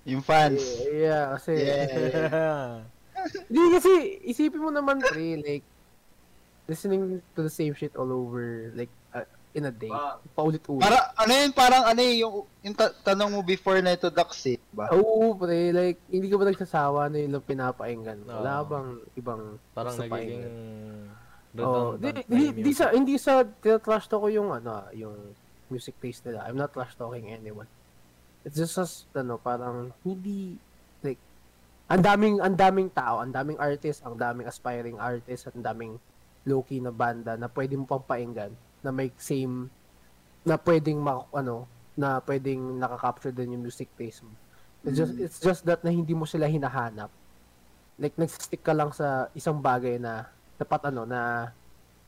Yung 0.02 0.22
fans. 0.22 0.62
Yeah, 0.90 1.38
kasi, 1.38 1.52
Yeah. 1.58 2.82
Hindi 3.48 3.62
kasi, 3.78 3.92
isipin 4.26 4.62
mo 4.62 4.70
naman, 4.70 4.98
pre, 5.00 5.38
like, 5.38 5.66
listening 6.66 7.20
to 7.34 7.40
the 7.42 7.52
same 7.52 7.74
shit 7.74 7.94
all 7.96 8.10
over, 8.10 8.72
like, 8.74 8.90
uh, 9.14 9.26
in 9.52 9.68
a 9.68 9.74
day. 9.74 9.92
Ah. 9.92 10.16
Paulit-ulit. 10.32 10.80
Para, 10.80 11.12
ano 11.16 11.32
yun, 11.32 11.52
parang 11.52 11.84
ano 11.84 12.00
eh, 12.00 12.24
yung, 12.24 12.48
yung 12.64 12.74
ta- 12.76 12.96
tanong 13.04 13.30
mo 13.30 13.40
before 13.44 13.80
na 13.84 13.92
ito, 13.92 14.08
Dax 14.08 14.48
eh, 14.48 14.58
ba? 14.72 14.88
Oo, 14.96 15.36
pre, 15.36 15.70
like, 15.72 16.00
hindi 16.08 16.32
ko 16.32 16.40
ba 16.40 16.48
nagsasawa 16.48 17.12
na 17.12 17.20
yung 17.20 17.44
pinapainggan? 17.44 18.24
Wala 18.24 18.64
Oo. 18.64 18.68
bang 18.68 18.88
ibang 19.16 19.42
Parang 19.76 19.94
nagiging? 19.96 20.44
Oh, 21.60 22.00
di, 22.00 22.24
di, 22.64 22.72
sa, 22.72 22.96
hindi 22.96 23.20
sa, 23.20 23.44
trash 23.60 24.08
talk 24.08 24.24
ko 24.24 24.28
yung, 24.32 24.56
ano, 24.56 24.88
yung 24.96 25.36
music 25.68 26.00
taste 26.00 26.24
nila. 26.24 26.48
I'm 26.48 26.56
not 26.56 26.72
trash 26.72 26.96
talking 26.96 27.28
anyone. 27.28 27.68
It's 28.40 28.56
just 28.56 28.80
as, 28.80 29.04
ano, 29.12 29.36
parang, 29.36 29.92
hindi, 30.00 30.56
ang 31.90 32.02
daming, 32.02 32.36
ang 32.38 32.54
daming 32.54 32.90
tao, 32.90 33.20
ang 33.22 33.32
daming 33.32 33.58
artist, 33.58 34.02
ang 34.06 34.14
daming 34.14 34.46
aspiring 34.46 34.98
artist, 34.98 35.50
ang 35.50 35.62
daming 35.62 35.98
low-key 36.46 36.82
na 36.82 36.90
banda 36.90 37.38
na 37.38 37.46
pwede 37.50 37.78
mo 37.78 37.86
pang 37.86 38.02
painggan, 38.02 38.50
na 38.82 38.90
may 38.90 39.14
same, 39.18 39.70
na 40.42 40.58
pwedeng, 40.58 40.98
mak, 40.98 41.30
ano, 41.30 41.70
na 41.94 42.18
pwedeng 42.26 42.82
nakakapture 42.82 43.30
din 43.30 43.54
yung 43.54 43.62
music 43.62 43.86
taste 43.94 44.26
mo. 44.26 44.34
It's 44.82 44.98
just, 44.98 45.14
it's 45.14 45.38
just 45.38 45.62
that 45.70 45.86
na 45.86 45.94
hindi 45.94 46.10
mo 46.10 46.26
sila 46.26 46.50
hinahanap. 46.50 47.06
Like, 47.94 48.18
nagsistick 48.18 48.66
ka 48.66 48.74
lang 48.74 48.90
sa 48.90 49.30
isang 49.38 49.62
bagay 49.62 50.02
na, 50.02 50.26
dapat 50.58 50.90
ano, 50.90 51.06
na 51.06 51.50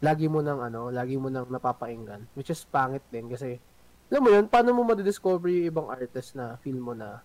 lagi 0.02 0.26
mo 0.26 0.42
nang 0.42 0.58
ano, 0.58 0.90
lagi 0.90 1.14
mo 1.14 1.30
nang 1.30 1.46
napapainggan. 1.46 2.26
Which 2.34 2.50
is 2.50 2.66
pangit 2.66 3.06
din 3.14 3.30
kasi, 3.30 3.62
alam 4.10 4.20
mo 4.26 4.34
yun, 4.34 4.50
paano 4.50 4.74
mo 4.74 4.82
madidiscover 4.82 5.46
yung 5.46 5.70
ibang 5.70 5.86
artist 5.86 6.34
na 6.34 6.58
feel 6.58 6.82
mo 6.82 6.98
na, 6.98 7.22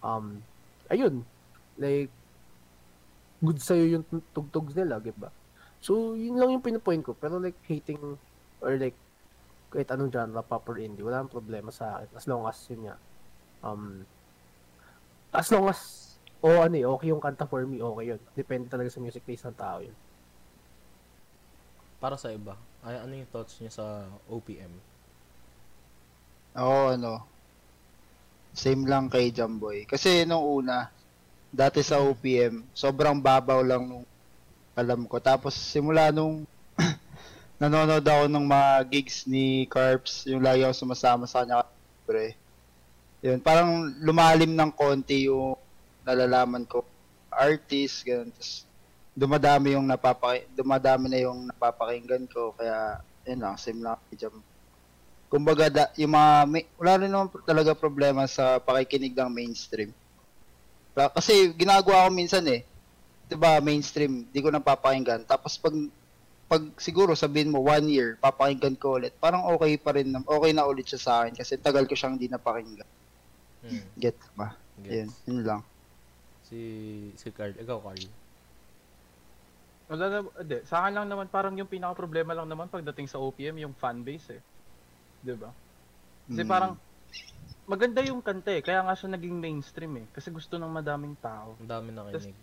um, 0.00 0.40
ayun, 0.88 1.20
like, 1.76 2.12
good 3.40 3.60
sa'yo 3.60 4.00
yung 4.00 4.04
tugtugs 4.32 4.72
nila, 4.72 5.00
di 5.00 5.12
ba? 5.12 5.28
So, 5.80 6.16
yun 6.16 6.40
lang 6.40 6.56
yung 6.56 6.64
pinupoint 6.64 7.04
ko. 7.04 7.12
Pero 7.12 7.36
like, 7.36 7.56
hating, 7.68 8.00
or 8.64 8.72
like, 8.80 8.96
kahit 9.70 9.92
anong 9.92 10.12
genre, 10.12 10.40
pop 10.40 10.64
or 10.68 10.80
indie, 10.80 11.04
wala 11.04 11.20
nang 11.20 11.32
problema 11.32 11.68
sa 11.68 12.00
akin. 12.00 12.08
As 12.16 12.24
long 12.24 12.48
as, 12.48 12.56
yun 12.72 12.88
nga, 12.88 12.96
um, 13.60 14.06
as 15.36 15.48
long 15.52 15.68
as, 15.68 15.80
o 16.40 16.62
ano 16.62 16.74
eh, 16.76 16.86
okay 16.86 17.08
yung 17.12 17.20
kanta 17.20 17.44
for 17.44 17.64
me, 17.68 17.82
okay 17.82 18.04
yun. 18.14 18.20
Depende 18.32 18.72
talaga 18.72 18.88
sa 18.88 19.02
music 19.02 19.24
taste 19.26 19.44
ng 19.46 19.58
tao 19.58 19.84
yun. 19.84 19.96
Para 22.00 22.16
sa 22.16 22.32
iba, 22.32 22.56
ay, 22.84 22.96
ano 23.02 23.12
yung 23.12 23.30
thoughts 23.32 23.60
niya 23.60 23.72
sa 23.72 23.86
OPM? 24.30 24.72
Oo, 26.56 26.96
ano. 26.96 27.26
Same 28.56 28.88
lang 28.88 29.12
kay 29.12 29.28
Jamboy. 29.28 29.84
Kasi 29.84 30.24
nung 30.24 30.40
una, 30.40 30.88
dati 31.56 31.80
sa 31.80 32.04
OPM, 32.04 32.60
sobrang 32.76 33.16
babaw 33.16 33.64
lang 33.64 33.88
nung 33.88 34.04
alam 34.76 35.08
ko. 35.08 35.16
Tapos 35.16 35.56
simula 35.56 36.12
nung 36.12 36.44
nanonood 37.60 38.04
ako 38.04 38.28
ng 38.28 38.44
mga 38.44 38.70
gigs 38.92 39.24
ni 39.24 39.64
Carps, 39.72 40.28
yung 40.28 40.44
lagi 40.44 40.60
ako 40.60 40.76
sumasama 40.76 41.24
sa 41.24 41.40
kanya. 41.42 41.64
Pre. 42.04 42.36
Yun, 43.24 43.40
parang 43.40 43.88
lumalim 44.04 44.52
ng 44.52 44.68
konti 44.76 45.32
yung 45.32 45.56
nalalaman 46.04 46.68
ko. 46.68 46.84
Artist, 47.32 48.04
ganun. 48.04 48.28
Tapos 48.36 48.68
dumadami 49.16 49.72
yung 49.72 49.88
napapaki 49.88 50.44
dumadami 50.52 51.08
na 51.08 51.24
yung 51.24 51.48
napapakinggan 51.48 52.28
ko. 52.28 52.52
Kaya, 52.52 53.00
yun 53.24 53.40
lang, 53.40 53.56
same 53.56 53.80
lang 53.80 53.96
Jam. 54.12 54.44
Kumbaga, 55.32 55.72
da, 55.72 55.84
yung 55.96 56.12
mga, 56.12 56.32
may, 56.46 56.62
wala 56.78 56.92
rin 57.00 57.10
naman 57.10 57.32
talaga 57.48 57.72
problema 57.72 58.28
sa 58.28 58.60
pakikinig 58.60 59.16
ng 59.16 59.32
mainstream. 59.32 59.90
Kaya- 60.96 61.12
Kasi 61.12 61.52
ginagawa 61.52 62.08
ko 62.08 62.10
minsan 62.10 62.40
eh, 62.48 62.64
'di 63.28 63.36
ba 63.36 63.60
mainstream, 63.60 64.24
di 64.24 64.40
ko 64.40 64.48
napapakinggan. 64.48 65.22
Tapos 65.22 65.54
pag 65.54 65.76
pag 66.46 66.62
siguro 66.76 67.12
sabihin 67.12 67.50
mo 67.50 67.60
one 67.60 67.90
year, 67.90 68.16
papakinggan 68.16 68.74
ko 68.74 68.96
ulit. 68.96 69.12
Parang 69.14 69.44
okay 69.46 69.76
pa 69.76 69.92
rin, 69.92 70.08
na- 70.08 70.24
okay 70.24 70.54
na 70.54 70.64
ulit 70.64 70.86
siya 70.86 70.98
sa 70.98 71.12
akin 71.20 71.34
kasi 71.34 71.58
tagal 71.58 71.84
ko 71.84 71.92
siyang 71.92 72.14
hindi 72.14 72.30
napakinggan. 72.30 72.86
Hmm, 73.60 73.82
Get 73.94 74.14
ba? 74.32 74.54
Yun, 74.78 75.10
gets. 75.10 75.14
yun 75.26 75.42
lang. 75.42 75.60
Si, 76.46 76.58
si 77.18 77.28
Carl. 77.28 77.50
Ikaw, 77.52 77.82
Carl. 77.82 77.98
Wala 79.86 80.04
na, 80.06 80.18
hindi. 80.36 80.56
Sa 80.64 80.80
akin 80.80 80.94
lang 80.94 81.06
naman, 81.06 81.26
parang 81.26 81.54
yung 81.54 81.66
pinaka-problema 81.66 82.30
lang 82.30 82.46
naman 82.46 82.66
pagdating 82.66 83.06
sa 83.06 83.18
OPM, 83.18 83.58
yung 83.60 83.74
fanbase 83.74 84.38
eh. 84.38 84.42
'Di 85.20 85.34
ba? 85.34 85.50
Kasi 86.26 86.42
Mm. 86.42 86.48
parang, 86.48 86.72
maganda 87.66 88.00
yung 88.06 88.22
kanta 88.22 88.54
eh, 88.54 88.62
kaya 88.62 88.80
nga 88.86 88.94
siya 88.94 89.10
naging 89.12 89.36
mainstream 89.42 89.92
eh. 89.98 90.06
Kasi 90.14 90.30
gusto 90.30 90.54
ng 90.56 90.70
madaming 90.70 91.18
tao. 91.18 91.58
Ang 91.58 91.70
dami 91.70 91.90
nakinig. 91.90 92.36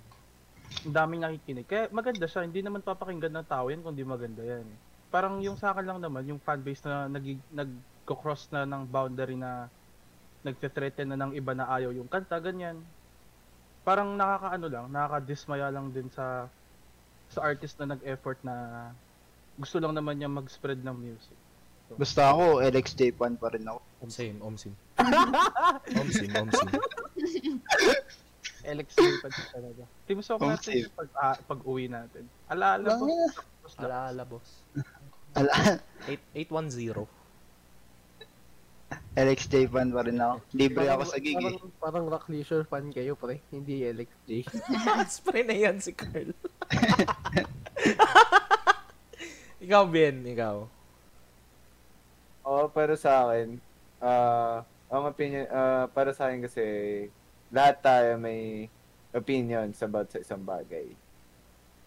Ang 0.84 0.96
daming 0.96 1.22
nakikinig. 1.24 1.68
Kaya 1.68 1.84
maganda 1.90 2.28
siya, 2.28 2.44
hindi 2.44 2.60
naman 2.60 2.84
papakinggan 2.84 3.32
ng 3.40 3.48
tao 3.48 3.72
yan 3.72 3.80
kung 3.80 3.96
di 3.96 4.04
maganda 4.04 4.44
yan 4.44 4.68
eh. 4.68 4.80
Parang 5.08 5.40
yung 5.40 5.56
sa 5.56 5.72
akin 5.72 5.86
lang 5.88 6.00
naman, 6.04 6.28
yung 6.28 6.44
fanbase 6.44 6.84
na 6.84 7.08
nag 7.08 7.24
nag-cross 7.54 8.52
na 8.52 8.68
ng 8.68 8.84
boundary 8.84 9.40
na 9.40 9.72
nagte-threaten 10.44 11.08
na 11.08 11.18
ng 11.18 11.32
iba 11.40 11.56
na 11.56 11.72
ayaw 11.72 11.96
yung 11.96 12.12
kanta, 12.12 12.36
ganyan. 12.44 12.84
Parang 13.88 14.12
nakakaano 14.20 14.68
lang, 14.68 14.86
nakakadismaya 14.92 15.72
lang 15.72 15.94
din 15.96 16.12
sa 16.12 16.52
sa 17.32 17.40
artist 17.48 17.80
na 17.80 17.96
nag-effort 17.96 18.38
na 18.44 18.90
gusto 19.56 19.78
lang 19.80 19.96
naman 19.96 20.20
niya 20.20 20.28
mag-spread 20.28 20.82
ng 20.82 20.98
music. 20.98 21.38
Basta 21.94 22.34
ako, 22.34 22.64
LXJ 22.64 23.02
fan 23.14 23.38
pa 23.38 23.54
rin 23.54 23.66
ako. 23.68 23.80
Same, 24.10 24.40
omsim. 24.42 24.74
omsim, 26.00 26.30
omsim. 26.42 26.70
Alex 28.64 28.96
Lipad 28.96 29.34
talaga. 29.52 29.84
Team 30.08 30.20
Home 30.24 30.56
natin 30.56 30.88
pag, 30.96 31.10
ah, 31.20 31.36
pag 31.36 31.60
uwi 31.68 31.92
natin. 31.92 32.24
Alaala 32.48 32.96
na. 32.96 33.28
Alaala, 33.76 34.24
boss. 34.24 34.64
Ala, 35.36 35.52
8, 36.08 36.20
810. 36.48 37.04
LXJ 39.14 39.54
fan 39.70 39.90
pa 39.94 40.02
rin 40.06 40.18
ako. 40.18 40.36
Libre 40.58 40.86
ako 40.90 41.04
sa 41.06 41.18
gig 41.22 41.38
eh. 41.38 41.54
Parang, 41.54 41.72
parang 41.82 42.06
rock 42.10 42.26
leisure 42.30 42.66
fan 42.66 42.90
kayo, 42.94 43.14
pre. 43.18 43.42
Hindi 43.52 43.86
LXJ. 43.86 44.30
Spray 45.18 45.44
na 45.46 45.56
yan 45.58 45.78
si 45.84 45.92
Carl. 45.94 46.32
ikaw, 49.66 49.84
Ben, 49.90 50.24
ikaw. 50.24 50.66
Oo, 52.44 52.68
pero 52.76 52.94
sa 53.00 53.24
akin, 53.28 53.56
ah, 54.04 54.68
ang 54.92 55.04
opinion, 55.08 55.48
ah, 55.48 55.88
para 55.88 56.12
sa 56.12 56.28
akin 56.28 56.44
kasi, 56.44 56.64
lahat 57.56 57.80
tayo 57.80 58.20
may 58.20 58.68
opinions 59.16 59.80
about 59.80 60.12
sa 60.12 60.20
isang 60.20 60.44
bagay. 60.44 60.92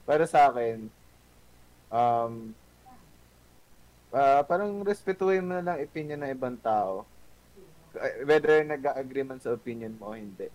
Para 0.08 0.24
sa 0.24 0.48
akin, 0.48 0.88
um, 1.92 2.56
ah, 4.16 4.40
parang 4.48 4.80
respetuhin 4.80 5.44
mo 5.44 5.60
na 5.60 5.76
lang 5.76 5.84
opinion 5.84 6.24
ng 6.24 6.32
ibang 6.32 6.56
tao. 6.56 7.04
Eh, 8.00 8.24
Whether 8.24 8.64
nag-agree 8.64 9.28
man 9.28 9.40
sa 9.44 9.52
opinion 9.52 9.92
mo 10.00 10.12
o 10.12 10.16
hindi. 10.16 10.48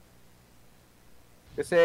Kasi, 1.53 1.77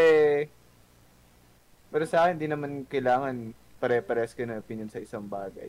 para 1.92 2.04
sa 2.08 2.24
akin, 2.24 2.40
hindi 2.40 2.48
naman 2.48 2.88
kailangan 2.88 3.52
pare-pares 3.76 4.32
kayo 4.32 4.48
ng 4.48 4.62
opinion 4.64 4.88
sa 4.88 5.04
isang 5.04 5.28
bagay 5.28 5.68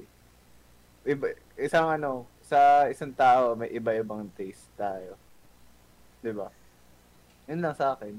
iba, 1.07 1.31
isang 1.55 1.87
ano, 1.87 2.27
sa 2.47 2.87
isang 2.87 3.11
tao 3.11 3.59
may 3.59 3.67
iba-ibang 3.75 4.23
taste 4.31 4.71
tayo. 4.79 5.19
'Di 6.23 6.31
ba? 6.31 6.47
Yun 7.51 7.59
lang 7.59 7.75
sa 7.75 7.95
akin. 7.95 8.15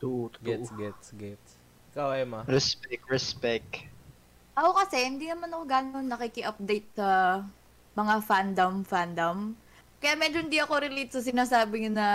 Totoo. 0.00 0.32
Gets, 0.40 0.72
gets, 0.74 1.12
gets. 1.14 1.50
Ikaw, 1.92 2.16
Emma. 2.16 2.40
Respect, 2.48 3.04
respect. 3.08 3.70
Ako 4.56 4.76
kasi, 4.76 5.08
hindi 5.08 5.28
naman 5.28 5.52
ako 5.52 5.64
gano'n 5.64 6.08
nakiki-update 6.08 6.88
sa 6.96 7.40
mga 7.96 8.14
fandom, 8.24 8.84
fandom. 8.84 9.54
Kaya 10.02 10.16
medyo 10.18 10.42
hindi 10.42 10.60
ako 10.60 10.84
relate 10.84 11.12
sa 11.14 11.24
sinasabi 11.24 11.86
niyo 11.86 11.92
na 11.96 12.08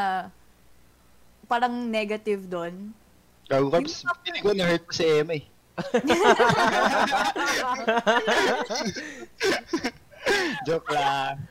parang 1.50 1.74
negative 1.88 2.46
doon. 2.46 2.94
Gago 3.48 3.72
Caps, 3.72 4.04
hindi 4.28 4.44
ko 4.44 4.52
na-hurt 4.52 4.84
ko 4.86 4.94
si 4.94 5.06
Emma 5.08 5.34
eh. 5.40 5.46
Joke 10.68 10.90
lang. 10.92 11.42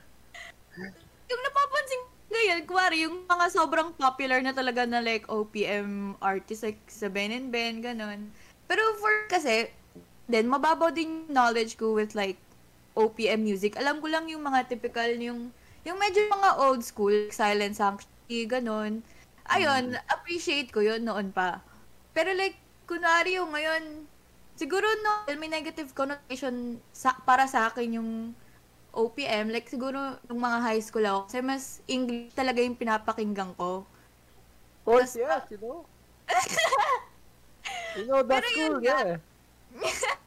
Yung 1.26 1.42
napapansin 1.42 2.02
ngayon, 2.26 2.60
kuwari, 2.66 2.96
yung 3.06 3.24
mga 3.24 3.46
sobrang 3.48 3.90
popular 3.94 4.42
na 4.42 4.52
talaga 4.52 4.84
na 4.84 5.00
like 5.00 5.24
OPM 5.30 6.18
artists, 6.20 6.66
like 6.66 6.80
sa 6.90 7.06
Ben 7.06 7.32
and 7.32 7.48
Ben, 7.48 7.80
ganun. 7.80 8.28
Pero 8.66 8.82
for 8.98 9.30
kasi, 9.30 9.70
then 10.26 10.50
mababaw 10.50 10.90
din 10.90 11.06
yung 11.06 11.32
knowledge 11.32 11.78
ko 11.78 11.94
with 11.94 12.18
like 12.18 12.36
OPM 12.98 13.46
music. 13.46 13.78
Alam 13.78 14.02
ko 14.02 14.10
lang 14.10 14.26
yung 14.26 14.42
mga 14.42 14.66
typical, 14.66 15.08
yung 15.16 15.54
yung 15.86 15.98
medyo 16.02 16.26
mga 16.26 16.50
old 16.66 16.82
school, 16.82 17.14
like 17.14 17.30
Silent 17.30 17.78
Sanct- 17.78 18.10
ganun. 18.26 19.06
Ayun, 19.46 19.94
appreciate 20.10 20.74
ko 20.74 20.82
yun 20.82 21.06
noon 21.06 21.30
pa. 21.30 21.62
Pero 22.10 22.34
like, 22.34 22.58
kunwari 22.90 23.38
yung 23.38 23.54
ngayon, 23.54 24.02
siguro 24.58 24.82
no, 25.06 25.30
may 25.38 25.46
negative 25.46 25.94
connotation 25.94 26.82
sa, 26.90 27.14
para 27.22 27.46
sa 27.46 27.70
akin 27.70 28.02
yung 28.02 28.10
OPM. 28.96 29.52
Like, 29.52 29.68
siguro 29.68 30.16
nung 30.24 30.40
mga 30.40 30.58
high 30.64 30.80
school 30.80 31.04
ako. 31.04 31.20
Kasi 31.28 31.38
mas 31.44 31.84
English 31.84 32.32
talaga 32.32 32.64
yung 32.64 32.74
pinapakinggan 32.74 33.52
ko. 33.54 33.84
Of 33.84 34.82
course, 34.88 35.14
Tas- 35.14 35.22
yes, 35.22 35.44
you 35.52 35.60
know. 35.60 35.84
you 38.00 38.04
know, 38.08 38.24
that's 38.24 38.48
cool, 38.56 38.80
yeah. 38.80 39.20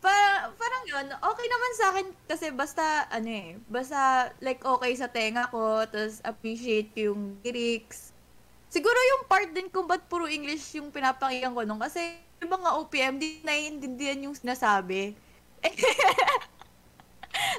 Pa, 0.00 0.48
parang 0.56 0.84
yun, 0.88 1.06
okay 1.12 1.44
naman 1.44 1.72
sa 1.76 1.84
akin 1.92 2.06
kasi 2.24 2.46
basta, 2.56 3.04
ano 3.12 3.28
eh, 3.28 3.60
basta 3.68 4.32
like 4.40 4.64
okay 4.64 4.96
sa 4.96 5.12
tenga 5.12 5.44
ko, 5.52 5.84
tapos 5.84 6.24
appreciate 6.24 6.88
ko 6.96 7.12
yung 7.12 7.36
lyrics. 7.44 8.16
Siguro 8.72 8.96
yung 8.96 9.28
part 9.28 9.52
din 9.52 9.68
kung 9.68 9.84
ba't 9.84 10.00
puro 10.08 10.24
English 10.24 10.72
yung 10.80 10.88
pinapakinggan 10.88 11.52
ko 11.52 11.68
nung 11.68 11.76
kasi 11.76 12.16
yung 12.40 12.48
mga 12.48 12.70
OPM, 12.80 13.14
di 13.20 13.44
naiintindihan 13.44 14.24
yung 14.24 14.32
sinasabi. 14.32 15.12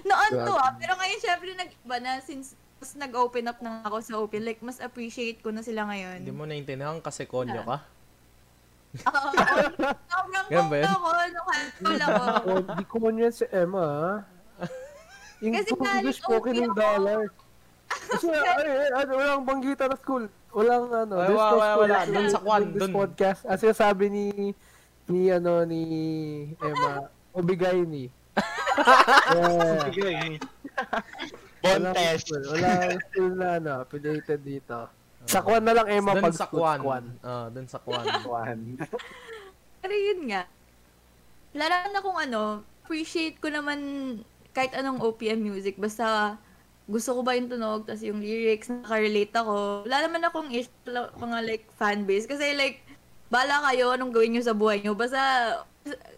Noon 0.01 0.31
to 0.33 0.53
ah, 0.55 0.73
pero 0.77 0.93
ngayon 0.97 1.19
syempre 1.21 1.49
nag-iba 1.53 1.97
na 2.01 2.11
since 2.21 2.53
mas 2.81 2.97
nag-open 2.97 3.45
up 3.45 3.61
na 3.61 3.85
ako 3.85 3.97
sa 4.01 4.17
OPM, 4.17 4.41
like 4.41 4.61
mas 4.65 4.81
appreciate 4.81 5.37
ko 5.45 5.53
na 5.53 5.61
sila 5.61 5.85
ngayon. 5.85 6.25
Hindi 6.25 6.33
mo 6.33 6.49
naintindihan 6.49 6.97
kasi 6.97 7.29
konyo 7.29 7.61
ka. 7.61 7.77
Oo, 9.05 9.29
sobrang 10.09 10.45
Ganun 10.49 10.67
ba 10.67 10.75
yun? 10.81 10.85
kongga 10.89 10.97
ko 10.97 11.09
nung 11.85 12.01
ako. 12.01 12.49
Oh, 12.49 12.61
di 12.75 12.85
ko 12.89 12.95
man 12.97 13.21
yan 13.21 13.31
si 13.31 13.45
Emma, 13.53 13.85
ah. 13.85 14.17
Yung 15.41 15.53
Kasi 15.57 15.73
English 15.73 16.21
spoken 16.21 16.53
OP 16.53 16.65
ako. 16.69 16.77
dollar. 16.77 17.21
Kasi 17.89 18.27
ay, 18.33 18.65
ay, 18.65 18.89
ano, 18.93 19.11
walang 19.17 19.43
banggita 19.45 19.89
na 19.89 19.97
school. 19.97 20.29
Walang 20.53 20.85
ano, 20.93 21.15
Ay, 21.17 21.33
wala, 21.33 21.53
wala, 21.53 21.65
school 21.65 21.81
wala. 21.85 21.97
in 22.01 22.13
Dun 22.13 22.27
sa 22.29 22.39
Kwan, 22.41 22.63
this 22.73 22.81
dun. 22.85 22.93
podcast. 22.93 23.41
As 23.49 23.61
sabi 23.73 24.05
ni 24.09 24.25
ni 25.09 25.21
ano 25.33 25.65
ni 25.65 25.81
Emma, 26.61 27.09
ubigay 27.33 27.81
ni. 27.83 28.09
Yeah. 29.97 30.39
Walang 31.61 31.93
Bontes. 31.93 32.25
school. 32.25 32.43
Walang 32.51 33.01
school 33.11 33.31
na 33.37 33.47
ano, 33.61 33.71
affiliated 33.85 34.41
dito. 34.41 34.89
Sa 35.29 35.45
Kwan 35.45 35.61
na 35.61 35.77
lang 35.77 35.87
Emma 35.89 36.17
Doon 36.17 36.23
pag 36.25 36.33
sa 36.33 36.49
school, 36.49 36.65
Kwan. 36.65 36.79
Kwan. 36.81 37.05
Ah, 37.21 37.47
doon 37.53 37.67
sa 37.69 37.77
Kwan. 37.77 38.05
Kwan. 38.25 38.59
Pero 39.81 39.93
yun 39.93 40.21
nga. 40.29 40.49
Lalo 41.53 41.75
na 41.93 42.01
kung 42.01 42.17
ano, 42.17 42.65
appreciate 42.81 43.37
ko 43.37 43.53
naman 43.53 43.79
kahit 44.57 44.73
anong 44.73 44.99
OPM 45.05 45.37
music. 45.37 45.77
Basta 45.77 46.37
gusto 46.89 47.15
ko 47.15 47.21
ba 47.23 47.37
yung 47.37 47.47
tunog, 47.47 47.85
tas 47.87 48.01
yung 48.03 48.19
lyrics, 48.19 48.67
nakarelate 48.67 49.31
ako. 49.37 49.85
Wala 49.87 49.97
naman 50.03 50.25
akong 50.25 50.49
issue 50.51 50.73
sa 50.83 51.13
mga 51.15 51.37
like 51.45 51.65
fanbase. 51.77 52.25
Kasi 52.27 52.57
like, 52.57 52.83
bala 53.31 53.63
kayo 53.69 53.95
anong 53.95 54.11
gawin 54.11 54.35
nyo 54.35 54.43
sa 54.43 54.57
buhay 54.57 54.81
nyo. 54.81 54.97
Basta, 54.97 55.21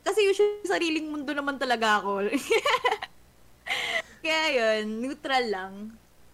kasi 0.04 0.20
usually 0.28 0.68
sariling 0.68 1.08
mundo 1.08 1.32
naman 1.32 1.56
talaga 1.56 2.04
ako. 2.04 2.28
Kaya 4.24 4.44
yun, 4.52 5.04
neutral 5.04 5.46
lang. 5.48 5.74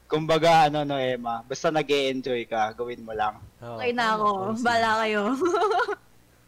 Kumbaga, 0.10 0.66
ano 0.66 0.82
no, 0.82 0.98
Emma, 0.98 1.46
basta 1.46 1.70
nag 1.70 1.86
enjoy 1.86 2.42
ka, 2.50 2.74
gawin 2.74 3.06
mo 3.06 3.14
lang. 3.14 3.38
Oo, 3.62 3.78
Okay 3.78 3.94
na 3.94 4.18
ako. 4.18 4.28
consent. 4.54 4.66
Bala 4.66 4.90
kayo. 5.06 5.22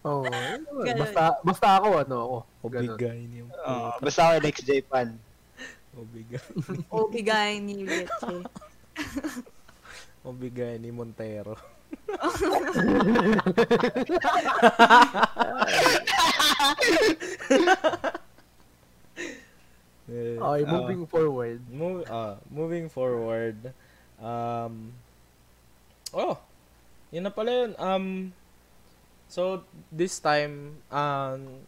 Oh, 0.01 0.25
Ganun. 0.81 0.97
basta 0.97 1.37
basta 1.45 1.67
ako 1.77 2.01
ano 2.01 2.17
ako. 2.17 2.37
Ganun. 2.73 2.97
Obigay 2.97 3.19
niyo. 3.29 3.45
Uh, 3.53 3.93
basta 4.01 4.33
ako 4.33 4.35
next 4.41 4.65
J 4.65 4.81
fan. 4.89 5.13
Obigay. 5.93 6.41
Obigay 6.89 7.51
ni 7.61 7.85
Leche. 7.85 8.41
Obigay 10.25 10.81
ni 10.81 10.89
Montero. 10.89 11.53
Eh, 20.11 20.35
Okay, 20.35 20.63
moving 20.67 21.03
forward. 21.07 21.59
Move, 21.71 22.03
ah, 22.11 22.35
moving 22.51 22.91
forward. 22.91 23.71
Um, 24.19 24.91
oh, 26.11 26.35
yun 27.15 27.23
na 27.23 27.31
pala 27.31 27.51
yun. 27.63 27.71
Um, 27.79 28.05
so, 29.31 29.63
this 29.87 30.19
time, 30.19 30.83
um, 30.91 31.63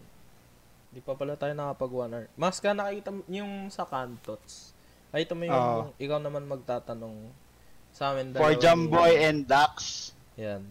di 0.91 0.99
pa 0.99 1.15
pala 1.15 1.39
tayo 1.39 1.55
nakapag 1.55 1.91
one 1.95 2.11
hour. 2.13 2.27
Mas 2.35 2.59
ka 2.59 2.75
nakita 2.75 3.15
yung 3.31 3.71
sa 3.71 3.87
Kantots. 3.87 4.75
Nakita 5.15 5.33
mo 5.33 5.43
yung, 5.47 5.55
Oo. 5.55 5.83
ikaw 5.95 6.19
naman 6.19 6.43
magtatanong 6.43 7.31
sa 7.93 8.11
amin. 8.11 8.33
For 8.33 8.49
dalawa 8.49 8.51
ni- 8.51 8.59
Jumboy 8.59 9.11
and 9.19 9.39
Dax. 9.45 9.73
Yan. 10.35 10.65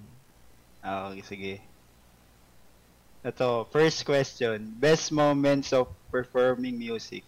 Ah, 0.78 1.08
Okay, 1.08 1.22
sige. 1.22 1.52
Ito, 3.22 3.70
first 3.70 4.02
question. 4.02 4.74
Best 4.76 5.14
moments 5.14 5.70
of 5.70 5.86
performing 6.10 6.74
music. 6.74 7.22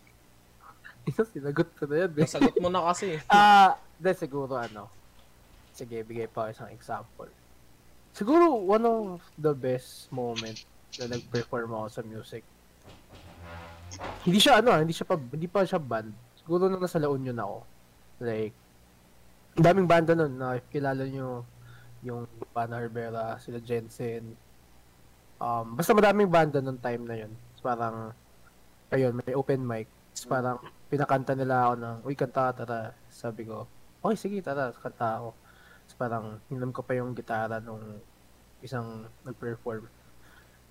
Ito, 1.06 1.22
sinagot 1.24 1.70
ko 1.72 1.86
na 1.86 2.04
yan. 2.04 2.10
eh. 2.12 2.26
Nasagot 2.26 2.58
mo 2.58 2.66
na 2.66 2.82
kasi. 2.90 3.22
Ah, 3.30 3.78
de 3.94 4.10
siguro 4.10 4.58
ano. 4.58 4.90
Sige, 5.70 6.02
bigay 6.02 6.26
pa 6.26 6.50
isang 6.50 6.66
example. 6.68 7.30
Siguro 8.10 8.58
one 8.58 8.82
of 8.82 9.22
the 9.36 9.50
best 9.50 10.10
moment 10.10 10.62
na 10.96 11.10
nag-perform 11.10 11.70
ako 11.72 11.86
sa 11.88 12.02
music. 12.02 12.42
Hindi 14.22 14.38
siya 14.38 14.58
ano, 14.58 14.70
ah, 14.70 14.82
hindi 14.82 14.90
siya 14.90 15.06
pa 15.06 15.14
hindi 15.14 15.46
pa 15.46 15.62
siya 15.62 15.78
band. 15.78 16.10
Siguro 16.36 16.66
nung 16.66 16.78
nasa 16.78 16.98
La 16.98 17.06
Union 17.06 17.34
ako. 17.34 17.58
Like 18.18 18.54
daming 19.54 19.86
banda 19.86 20.18
nun 20.18 20.34
na 20.34 20.58
kilala 20.70 21.06
nyo 21.06 21.46
yung 22.04 22.26
Pana 22.50 22.82
Herbera, 22.82 23.38
sila 23.40 23.62
Jensen. 23.62 24.36
Um, 25.40 25.78
basta 25.78 25.96
madaming 25.96 26.30
banda 26.30 26.58
nung 26.60 26.78
time 26.78 27.02
na 27.06 27.16
yun. 27.24 27.32
So, 27.56 27.64
parang 27.64 28.12
ayun, 28.92 29.16
may 29.16 29.34
open 29.34 29.64
mic. 29.64 29.88
So, 30.14 30.28
parang 30.30 30.60
pinakanta 30.92 31.32
nila 31.34 31.70
ako 31.70 31.74
ng, 31.80 31.96
uy, 32.04 32.14
kanta, 32.14 32.52
tara. 32.54 32.92
Sabi 33.08 33.48
ko, 33.48 33.66
okay, 34.04 34.16
sige, 34.18 34.38
tara, 34.44 34.70
kanta 34.70 35.22
ako. 35.22 35.30
So, 35.88 35.94
parang, 35.96 36.38
hinam 36.52 36.70
ko 36.70 36.84
pa 36.84 36.94
yung 36.98 37.16
gitara 37.16 37.58
nung 37.58 37.98
isang 38.60 39.08
nag-perform. 39.24 39.88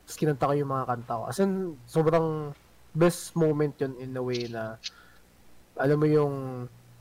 Tapos 0.03 0.17
kinanta 0.19 0.49
ko 0.49 0.53
yung 0.53 0.71
mga 0.71 0.85
kanta 0.89 1.13
ko. 1.17 1.23
As 1.29 1.39
in, 1.39 1.79
sobrang 1.87 2.51
best 2.93 3.33
moment 3.33 3.73
yun 3.79 3.93
in 3.97 4.13
a 4.17 4.23
way 4.23 4.45
na, 4.51 4.77
alam 5.79 5.97
mo 5.97 6.07
yung, 6.07 6.35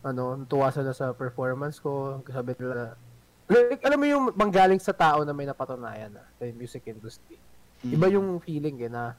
ano, 0.03 0.43
tuwa 0.51 0.69
sila 0.75 0.91
sa 0.91 1.15
performance 1.15 1.79
ko. 1.79 2.23
Sabi 2.27 2.59
nila, 2.59 2.99
like, 3.47 3.83
alam 3.87 3.99
mo 3.99 4.07
yung 4.07 4.25
manggaling 4.35 4.83
sa 4.83 4.95
tao 4.95 5.23
na 5.23 5.31
may 5.35 5.47
napatunayan 5.47 6.11
na 6.11 6.23
sa 6.37 6.43
music 6.53 6.83
industry. 6.91 7.39
Iba 7.83 8.11
yung 8.11 8.39
feeling 8.43 8.87
eh 8.87 8.91
na 8.91 9.15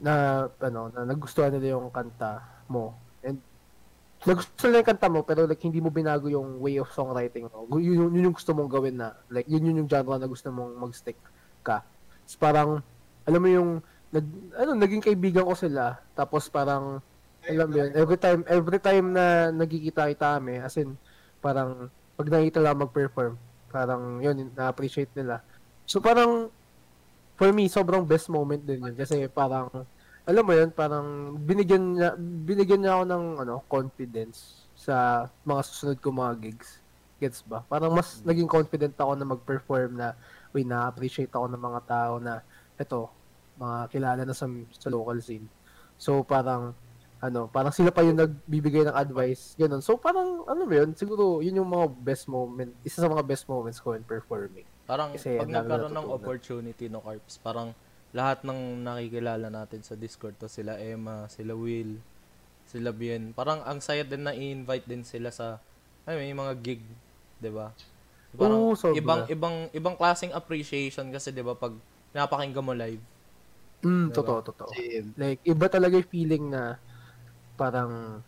na 0.00 0.46
ano 0.62 0.88
na 0.94 1.04
nagustuhan 1.04 1.52
nila 1.52 1.76
yung 1.76 1.92
kanta 1.92 2.40
mo 2.70 2.96
and 3.20 3.36
nagustuhan 4.24 4.72
nila 4.72 4.80
yung 4.80 4.90
kanta 4.96 5.08
mo 5.12 5.20
pero 5.26 5.44
like 5.44 5.60
hindi 5.60 5.82
mo 5.82 5.92
binago 5.92 6.30
yung 6.30 6.56
way 6.56 6.80
of 6.80 6.88
songwriting 6.94 7.50
mo 7.50 7.68
yun, 7.76 8.08
yun, 8.08 8.10
yun 8.14 8.26
yung 8.30 8.36
gusto 8.36 8.56
mong 8.56 8.70
gawin 8.70 8.96
na 8.96 9.12
like 9.28 9.44
yun 9.50 9.60
yun 9.60 9.84
yung 9.84 9.90
genre 9.90 10.16
na 10.16 10.30
gusto 10.30 10.48
mong 10.48 10.72
mag-stick 10.78 11.20
ka 11.60 11.84
so, 12.24 12.40
parang 12.40 12.80
alam 13.28 13.40
mo 13.42 13.48
yung 13.50 13.70
nag, 14.08 14.24
ano 14.56 14.70
naging 14.78 15.04
kaibigan 15.04 15.44
ko 15.44 15.52
sila 15.52 16.00
tapos 16.16 16.48
parang 16.48 17.04
alam 17.48 17.66
mo 17.70 17.76
yun 17.80 17.90
every 17.96 18.18
time 18.20 18.40
every 18.48 18.80
time 18.80 19.06
na 19.16 19.48
nagkikita 19.54 20.12
kita 20.12 20.36
kami 20.36 20.60
as 20.60 20.76
in 20.76 20.96
parang 21.40 21.88
pag 22.16 22.28
nakita 22.28 22.60
lang 22.60 22.76
mag-perform 22.76 23.34
parang 23.72 24.20
yun 24.20 24.52
na-appreciate 24.52 25.08
nila 25.16 25.40
so 25.88 26.02
parang 26.02 26.52
for 27.40 27.56
me, 27.56 27.72
sobrang 27.72 28.04
best 28.04 28.28
moment 28.28 28.60
din 28.60 28.84
yun. 28.84 28.92
Kasi 28.92 29.24
parang, 29.32 29.72
alam 30.28 30.44
mo 30.44 30.52
yun, 30.52 30.68
parang 30.68 31.32
binigyan 31.40 31.96
niya, 31.96 32.12
binigyan 32.20 32.84
niya 32.84 33.00
ako 33.00 33.04
ng 33.08 33.24
ano, 33.40 33.54
confidence 33.64 34.68
sa 34.76 35.24
mga 35.48 35.60
susunod 35.64 35.96
ko 36.04 36.12
mga 36.12 36.36
gigs. 36.36 36.84
Gets 37.16 37.40
ba? 37.48 37.64
Parang 37.64 37.96
mas 37.96 38.20
naging 38.28 38.44
confident 38.44 38.92
ako 38.92 39.16
na 39.16 39.24
mag-perform 39.24 39.96
na, 39.96 40.12
uy, 40.52 40.68
na-appreciate 40.68 41.32
ako 41.32 41.48
ng 41.48 41.62
mga 41.64 41.80
tao 41.88 42.12
na, 42.20 42.44
eto, 42.76 43.08
mga 43.56 43.88
kilala 43.88 44.22
na 44.28 44.36
sa, 44.36 44.44
sa 44.76 44.92
local 44.92 45.16
scene. 45.24 45.48
So, 45.96 46.20
parang, 46.20 46.76
ano, 47.20 47.48
parang 47.52 47.72
sila 47.72 47.92
pa 47.92 48.00
yung 48.00 48.16
nagbibigay 48.16 48.88
ng 48.88 48.96
advice, 48.96 49.52
ganun. 49.60 49.84
So, 49.84 50.00
parang, 50.00 50.44
ano 50.48 50.64
mo 50.64 50.72
yun, 50.72 50.96
siguro, 50.96 51.44
yun 51.44 51.60
yung 51.60 51.68
mga 51.70 51.86
best 52.00 52.26
moment, 52.32 52.72
isa 52.84 53.04
sa 53.04 53.08
mga 53.12 53.24
best 53.28 53.44
moments 53.48 53.80
ko 53.80 53.92
in 53.92 54.04
performing. 54.04 54.64
Parang 54.88 55.14
Kasi 55.14 55.36
pag 55.38 55.48
nagkaroon 55.52 55.94
ng 55.94 56.08
opportunity 56.10 56.88
no 56.90 57.04
Carps, 57.04 57.38
parang 57.38 57.76
lahat 58.10 58.42
ng 58.42 58.82
nakikilala 58.82 59.46
natin 59.52 59.84
sa 59.86 59.94
Discord 59.94 60.34
to 60.40 60.50
sila 60.50 60.74
Emma, 60.80 61.30
sila 61.30 61.54
Will, 61.54 62.00
sila 62.66 62.90
Bien. 62.90 63.30
Parang 63.36 63.62
ang 63.66 63.78
saya 63.78 64.02
din 64.02 64.26
na 64.26 64.34
i-invite 64.34 64.86
din 64.88 65.02
sila 65.06 65.30
sa 65.30 65.60
ay 66.08 66.18
may 66.18 66.34
mga 66.34 66.54
gig, 66.64 66.82
'di 67.38 67.50
ba? 67.54 67.70
Parang 68.34 68.66
Oo, 68.66 68.74
sobra. 68.74 68.98
ibang 68.98 69.22
ibang 69.30 69.56
ibang 69.74 69.94
klaseng 69.98 70.34
appreciation 70.34 71.06
kasi 71.14 71.30
'di 71.30 71.42
ba 71.46 71.54
pag 71.54 71.74
napakinggan 72.16 72.64
mo 72.66 72.74
live. 72.74 73.02
Mm, 73.84 74.12
Diba? 74.12 74.12
totoo, 74.12 74.40
totoo. 74.44 74.72
Same. 74.76 75.14
Like, 75.16 75.40
iba 75.44 75.66
talaga 75.72 75.96
yung 75.96 76.10
feeling 76.12 76.44
na 76.52 76.76
parang 77.60 78.24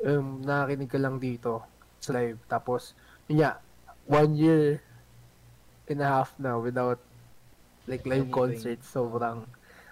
um, 0.00 0.26
nakakinig 0.40 0.88
ka 0.88 0.96
lang 0.96 1.20
dito. 1.20 1.60
live. 2.08 2.40
Tapos, 2.48 2.96
yun 3.28 3.44
nga, 3.44 3.60
one 4.08 4.32
year 4.32 4.80
and 5.92 6.00
a 6.00 6.08
half 6.08 6.32
na 6.40 6.56
without 6.56 6.98
like 7.84 8.02
live 8.08 8.32
concert. 8.32 8.80
Sobrang 8.80 9.44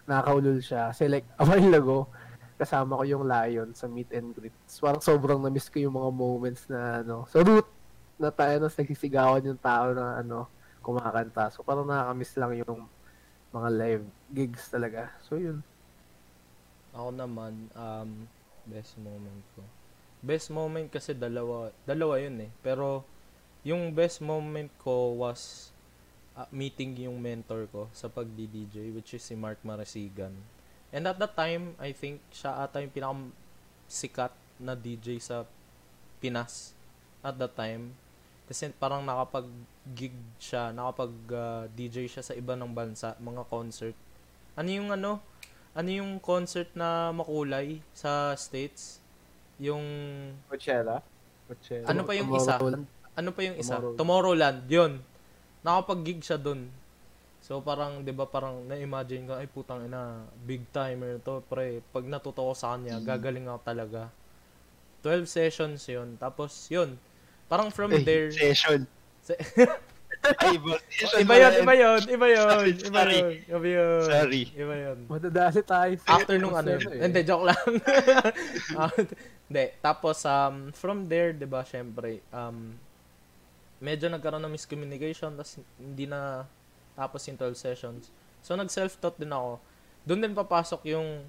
nakakaulol 0.09 0.64
siya. 0.64 0.96
Kasi 0.96 1.12
like, 1.12 1.28
a 1.40 1.44
while 1.44 1.76
ago, 1.76 1.98
kasama 2.57 2.96
ko 2.96 3.05
yung 3.05 3.24
Lion 3.28 3.76
sa 3.76 3.84
meet 3.86 4.09
and 4.16 4.32
greet. 4.32 4.57
So, 4.64 4.88
parang 4.88 5.05
sobrang 5.05 5.40
na-miss 5.44 5.68
ko 5.68 5.78
yung 5.84 6.01
mga 6.01 6.11
moments 6.11 6.64
na 6.72 7.05
ano, 7.05 7.28
sa 7.28 7.44
route 7.44 7.68
na 8.16 8.32
tayo 8.32 8.57
na 8.61 8.68
nagsisigawan 8.68 9.44
yung 9.44 9.61
tao 9.61 9.92
na 9.92 10.20
ano, 10.24 10.48
kumakanta. 10.84 11.53
So 11.53 11.64
parang 11.64 11.88
nakakamiss 11.88 12.36
lang 12.36 12.53
yung 12.61 12.88
mga 13.53 13.68
live 13.72 14.05
gigs 14.32 14.68
talaga. 14.68 15.12
So 15.24 15.36
yun. 15.40 15.64
Ako 16.95 17.09
naman, 17.14 17.70
um, 17.74 18.26
best 18.66 18.99
moment 18.99 19.45
ko. 19.55 19.62
Best 20.20 20.53
moment 20.53 20.88
kasi 20.91 21.16
dalawa, 21.16 21.72
dalawa 21.86 22.20
yun 22.20 22.45
eh. 22.45 22.51
Pero, 22.61 23.07
yung 23.62 23.93
best 23.93 24.24
moment 24.24 24.72
ko 24.80 25.16
was 25.20 25.72
uh, 26.36 26.49
meeting 26.49 26.97
yung 26.97 27.20
mentor 27.20 27.68
ko 27.68 27.93
sa 27.93 28.09
pagdi-DJ, 28.09 28.93
which 28.97 29.12
is 29.12 29.22
si 29.24 29.36
Mark 29.36 29.61
Marasigan. 29.61 30.32
And 30.91 31.07
at 31.07 31.20
that 31.22 31.36
time, 31.38 31.78
I 31.78 31.95
think 31.95 32.18
siya 32.34 32.66
ata 32.66 32.82
yung 32.82 32.91
pinakam 32.91 33.20
sikat 33.86 34.34
na 34.59 34.74
DJ 34.74 35.22
sa 35.22 35.47
Pinas 36.18 36.74
at 37.22 37.36
that 37.38 37.55
time. 37.55 37.95
Kasi 38.51 38.74
parang 38.74 39.07
nakapag-gig 39.07 40.16
siya, 40.43 40.74
nakapag-DJ 40.74 42.11
siya 42.11 42.24
sa 42.26 42.34
iba 42.34 42.59
ng 42.59 42.74
bansa, 42.74 43.14
mga 43.22 43.47
concert. 43.47 43.95
Ano 44.59 44.68
yung 44.68 44.91
ano? 44.91 45.22
Ano 45.70 45.88
yung 45.90 46.18
concert 46.18 46.66
na 46.74 47.14
makulay 47.14 47.78
sa 47.94 48.34
States? 48.34 48.98
Yung 49.62 49.82
Coachella? 50.50 50.98
Coachella. 51.46 51.86
ano 51.86 52.00
pa 52.02 52.12
yung 52.18 52.30
isa? 52.34 52.54
Ano 53.14 53.28
pa 53.30 53.40
yung 53.46 53.56
isa? 53.58 53.74
Tomorrowland. 53.78 53.98
Tomorrowland. 53.98 54.58
Yun. 54.66 54.92
Nakapag-gig 55.62 56.20
siya 56.24 56.40
dun. 56.40 56.66
So 57.40 57.58
parang 57.64 58.04
'di 58.04 58.12
ba 58.12 58.28
parang 58.28 58.68
na-imagine 58.68 59.24
ko 59.26 59.34
ay 59.34 59.48
putang 59.48 59.88
ina, 59.88 60.22
big 60.44 60.60
timer 60.70 61.16
to 61.24 61.40
pre. 61.48 61.80
Pag 61.90 62.04
natuto 62.04 62.44
ko 62.44 62.52
sa 62.52 62.76
kanya, 62.76 63.00
gagaling 63.00 63.48
ako 63.48 63.60
talaga. 63.64 64.02
12 65.02 65.24
sessions 65.24 65.80
'yun. 65.88 66.20
Tapos 66.20 66.68
'yun. 66.68 67.00
Parang 67.48 67.72
from 67.72 67.90
Eh, 67.96 68.04
there 68.04 68.28
Session. 68.30 68.84
Se- 69.26 69.40
iba. 70.52 70.76
Yun, 70.76 71.10
iba 71.24 71.34
yun, 71.74 72.00
iba 72.12 72.26
yun, 72.28 72.48
Sorry, 72.52 72.72
iba 72.76 73.00
sorry. 73.00 73.16
yun, 73.16 73.30
iba 73.48 73.68
yun. 73.68 74.00
Sorry. 74.04 74.42
Iba 74.52 74.74
yun. 74.76 74.98
Madadali 75.08 75.60
tayo 75.64 75.92
After 76.04 76.36
nung 76.36 76.52
ano, 76.52 76.76
eh. 76.76 77.00
hindi, 77.00 77.20
joke 77.24 77.48
lang. 77.48 77.64
Ah, 78.80 78.92
Hindi, 79.50 79.64
tapos, 79.82 80.22
um, 80.28 80.70
from 80.76 81.08
there, 81.10 81.32
di 81.34 81.48
ba, 81.48 81.64
syempre, 81.66 82.22
um, 82.30 82.76
medyo 83.80 84.06
nagkaroon 84.06 84.44
ng 84.44 84.52
miscommunication, 84.54 85.34
tapos 85.34 85.58
hindi 85.80 86.04
na 86.06 86.44
tapos 86.94 87.24
yung 87.26 87.40
12 87.40 87.56
sessions. 87.56 88.12
So, 88.44 88.52
nag-self-taught 88.54 89.16
din 89.16 89.32
ako. 89.32 89.56
Doon 90.04 90.20
din 90.20 90.34
papasok 90.36 90.84
yung 90.92 91.24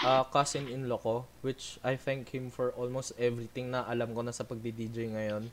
uh, 0.00 0.24
cousin-in-law 0.32 0.98
ko, 0.98 1.16
which 1.44 1.76
I 1.84 2.00
thank 2.00 2.32
him 2.32 2.48
for 2.48 2.72
almost 2.80 3.12
everything 3.20 3.68
na 3.70 3.84
alam 3.84 4.16
ko 4.16 4.24
na 4.24 4.32
sa 4.32 4.42
pagdi-DJ 4.42 5.12
ngayon. 5.12 5.52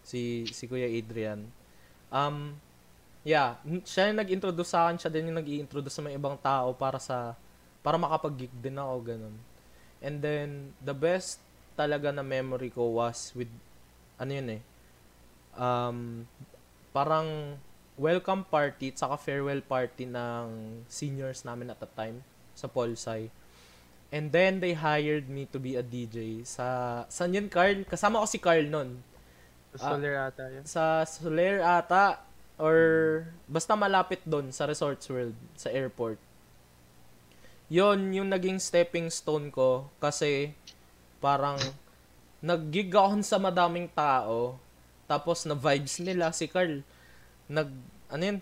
Si, 0.00 0.48
si 0.48 0.64
Kuya 0.64 0.88
Adrian. 0.88 1.44
Um, 2.12 2.58
yeah, 3.24 3.56
siya 3.88 4.12
yung 4.12 4.20
nag-introduce 4.20 4.70
sa 4.70 4.86
akin, 4.86 5.00
siya 5.00 5.10
din 5.10 5.32
yung 5.32 5.38
nag-i-introduce 5.40 5.96
sa 5.96 6.04
mga 6.04 6.20
ibang 6.20 6.36
tao 6.38 6.76
para 6.76 7.00
sa, 7.00 7.32
para 7.80 7.96
makapag-gig 7.96 8.52
din 8.60 8.76
ako, 8.76 8.94
ganun. 9.00 9.36
And 10.04 10.20
then, 10.20 10.76
the 10.84 10.92
best 10.92 11.40
talaga 11.74 12.12
na 12.12 12.20
memory 12.20 12.68
ko 12.68 13.00
was 13.00 13.32
with, 13.32 13.50
ano 14.20 14.30
yun 14.30 14.48
eh, 14.60 14.62
um, 15.56 16.28
parang 16.92 17.58
welcome 17.96 18.44
party 18.46 18.92
at 18.92 19.00
saka 19.00 19.16
farewell 19.18 19.64
party 19.64 20.04
ng 20.04 20.46
seniors 20.86 21.42
namin 21.42 21.72
at 21.72 21.80
the 21.80 21.88
time 21.96 22.20
sa 22.52 22.68
Polsai. 22.68 23.32
And 24.14 24.30
then, 24.30 24.62
they 24.62 24.78
hired 24.78 25.26
me 25.26 25.48
to 25.50 25.58
be 25.58 25.74
a 25.74 25.82
DJ 25.82 26.46
sa, 26.46 27.02
saan 27.10 27.34
yun, 27.34 27.50
Carl? 27.50 27.82
Kasama 27.88 28.22
ko 28.22 28.26
si 28.30 28.38
Carl 28.38 28.68
nun. 28.70 29.02
Sa 29.74 29.94
Soler 29.94 30.14
ata 30.16 30.44
yun. 30.48 30.64
Sa 30.64 30.84
Soler 31.02 31.58
ata, 31.60 32.22
or 32.56 32.78
basta 33.44 33.74
malapit 33.74 34.22
doon 34.22 34.50
sa 34.50 34.64
Resorts 34.64 35.06
World, 35.10 35.34
sa 35.58 35.68
airport. 35.70 36.16
Yon 37.66 38.12
yung 38.12 38.28
naging 38.28 38.60
stepping 38.60 39.08
stone 39.08 39.48
ko 39.50 39.88
kasi 39.98 40.52
parang 41.18 41.56
nag-gig 42.44 42.92
ako 42.92 43.24
sa 43.24 43.40
madaming 43.40 43.88
tao 43.88 44.60
tapos 45.08 45.48
na 45.48 45.56
vibes 45.56 45.96
nila 46.00 46.28
si 46.28 46.44
Carl 46.44 46.84
nag 47.48 47.68
ano 48.12 48.22
yun 48.22 48.38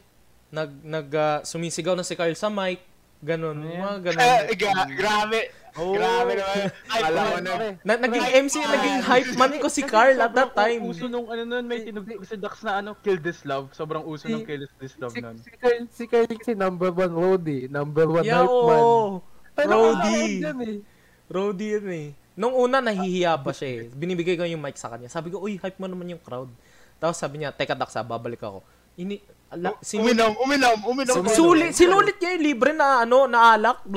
nag 0.50 0.70
nag 0.82 1.08
ah, 1.14 1.38
sumisigaw 1.46 1.94
na 1.94 2.02
si 2.02 2.18
Carl 2.18 2.34
sa 2.34 2.50
mic 2.50 2.82
ganun 3.22 3.62
mga 3.62 4.10
ganun 4.10 4.22
Eh, 4.50 4.58
gra- 4.60 4.90
grabe. 4.90 5.40
Grabe 5.72 6.32
naman. 6.34 6.68
Ay, 6.92 7.00
Alam 7.02 7.24
mo 7.24 7.38
na. 7.38 7.52
na, 7.80 7.92
naging 7.96 8.26
MC 8.44 8.54
naging 8.60 8.98
hype 9.00 9.32
man 9.34 9.52
ko 9.56 9.66
si 9.66 9.82
Carl 9.82 10.16
at 10.16 10.30
that 10.30 10.52
time 10.52 10.84
Uso 10.84 11.08
nung 11.08 11.26
ano 11.26 11.42
nun, 11.42 11.64
may 11.64 11.80
tinugtog 11.80 12.22
si 12.22 12.36
Dax 12.36 12.60
na 12.60 12.78
ano, 12.78 12.92
Kill 13.00 13.16
This 13.16 13.42
Love. 13.42 13.72
Sobrang 13.72 14.04
uso 14.04 14.28
Si- 14.28 14.32
ng 14.32 14.44
Kill 14.44 14.68
This 14.76 14.94
Love 14.96 15.12
Si, 15.12 15.20
nun. 15.20 15.36
si 15.40 15.50
Kyle, 15.50 15.84
si 15.88 16.04
Kyle 16.04 16.28
si 16.38 16.52
number 16.52 16.92
one 16.92 17.08
roadie, 17.08 17.66
number 17.66 18.04
one 18.04 18.20
yeah, 18.22 18.44
hype 18.44 18.52
man. 18.68 18.82
Roadie. 19.56 20.34
eh. 20.44 20.78
Roadie 21.26 21.70
yun 21.72 21.88
eh. 21.88 22.08
Nung 22.32 22.52
una, 22.52 22.80
nahihiya 22.80 23.36
pa 23.36 23.52
siya 23.52 23.68
eh. 23.68 23.80
Binibigay 23.88 24.36
ko 24.36 24.44
yung 24.44 24.60
mic 24.60 24.76
sa 24.76 24.88
kanya. 24.88 25.08
Sabi 25.08 25.28
ko, 25.28 25.40
uy, 25.40 25.56
hype 25.56 25.76
mo 25.76 25.84
naman 25.84 26.08
yung 26.08 26.20
crowd. 26.20 26.48
Tapos 26.96 27.16
sabi 27.16 27.40
niya, 27.40 27.52
teka 27.52 27.72
Dax, 27.72 27.92
ah, 27.94 28.04
babalik 28.04 28.40
ako. 28.40 28.64
Ini, 28.94 29.20
ala, 29.48 29.72
sinulit, 29.80 30.16
Uminom, 30.16 30.32
uminom, 30.38 30.78
uminom. 30.84 31.16
sulit, 31.28 31.72
sinulit 31.72 32.16
niya 32.16 32.36
yung 32.36 32.44
libre 32.44 32.72
na, 32.72 33.04
ano, 33.04 33.24
na 33.24 33.52
alak. 33.52 33.84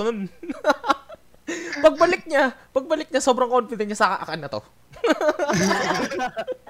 pagbalik 1.86 2.26
niya, 2.26 2.44
pagbalik 2.70 3.08
niya, 3.08 3.22
sobrang 3.22 3.48
confident 3.48 3.86
niya 3.86 4.00
sa 4.00 4.18
akin 4.18 4.42
na 4.42 4.50
to. 4.50 4.62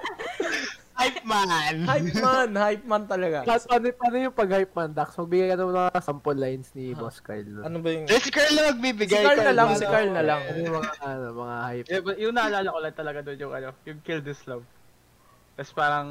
Hype 0.96 1.28
man. 1.28 1.84
Hype 1.84 2.14
man, 2.16 2.48
hype 2.56 2.84
man 2.84 3.02
talaga. 3.04 3.44
Pa- 3.44 3.60
Paano, 3.60 3.92
paano 3.92 4.16
yung 4.16 4.32
pag-hype 4.32 4.72
man, 4.72 4.96
Dax? 4.96 5.12
Magbigay 5.14 5.52
ka 5.52 5.60
ng 5.60 5.68
mga 5.68 6.00
sample 6.00 6.32
lines 6.34 6.72
ni 6.72 6.96
Boss 6.96 7.20
Kyle. 7.20 7.44
nun. 7.44 7.68
Ano 7.68 7.84
ba 7.84 7.92
yung... 7.92 8.08
Eh, 8.08 8.16
si 8.16 8.32
Carl 8.32 8.48
lang 8.50 8.64
Si 8.64 8.70
magbibigay. 8.72 9.20
Carl 9.20 9.40
na 9.44 9.52
lang, 9.52 9.68
Carl. 9.68 9.76
si 9.76 9.84
Carl 9.84 10.08
na 10.08 10.24
lang. 10.24 10.40
Ano 10.40 10.56
yung 10.56 10.74
mga, 10.74 10.90
ano, 10.98 11.26
mga 11.36 11.56
hype? 11.62 11.86
Yeah, 11.86 12.00
but 12.00 12.16
yung 12.16 12.32
naalala 12.32 12.68
ko 12.72 12.78
lang 12.80 12.96
talaga 12.96 13.18
doon 13.22 13.38
yung 13.38 13.52
ano, 13.52 13.68
yung 13.84 13.98
Kill 14.00 14.24
This 14.24 14.40
Love. 14.48 14.64
Tapos 15.52 15.72
parang 15.72 16.08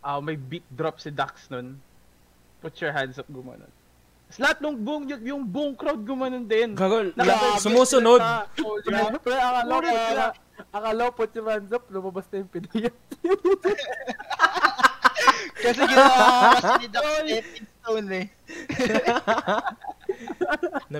ah 0.00 0.16
may 0.18 0.40
beat 0.40 0.64
drop 0.72 0.96
si 0.96 1.12
Dax 1.12 1.52
nun. 1.52 1.76
Put 2.58 2.80
your 2.80 2.92
hands 2.92 3.16
up 3.16 3.28
gumanon. 3.28 3.68
Lahat 4.38 4.62
ng 4.62 4.76
buong 4.78 5.04
yung, 5.10 5.22
yung 5.24 5.42
buong 5.42 5.74
crowd 5.74 6.02
gumanon 6.06 6.46
din. 6.46 6.76
Gagol, 6.76 7.10
Naka- 7.18 7.58
sumusunod. 7.58 8.20
Pre, 9.24 9.34
akala 9.34 9.72
ko, 9.72 9.88
akala, 9.90 10.26
akala 10.70 11.02
ko, 11.10 11.20
your 11.34 11.48
hands 11.50 11.72
up, 11.72 11.84
lumabas 11.90 12.26
na 12.30 12.44
yung 12.44 12.50
Pinoy. 12.52 12.90
Kasi 15.60 15.80
ginawa 15.84 16.56
kasi 16.56 16.72
ni 16.80 16.88
Doc 16.88 17.04
Stepping 17.04 17.66
Stone 17.68 18.08
eh. 18.16 18.26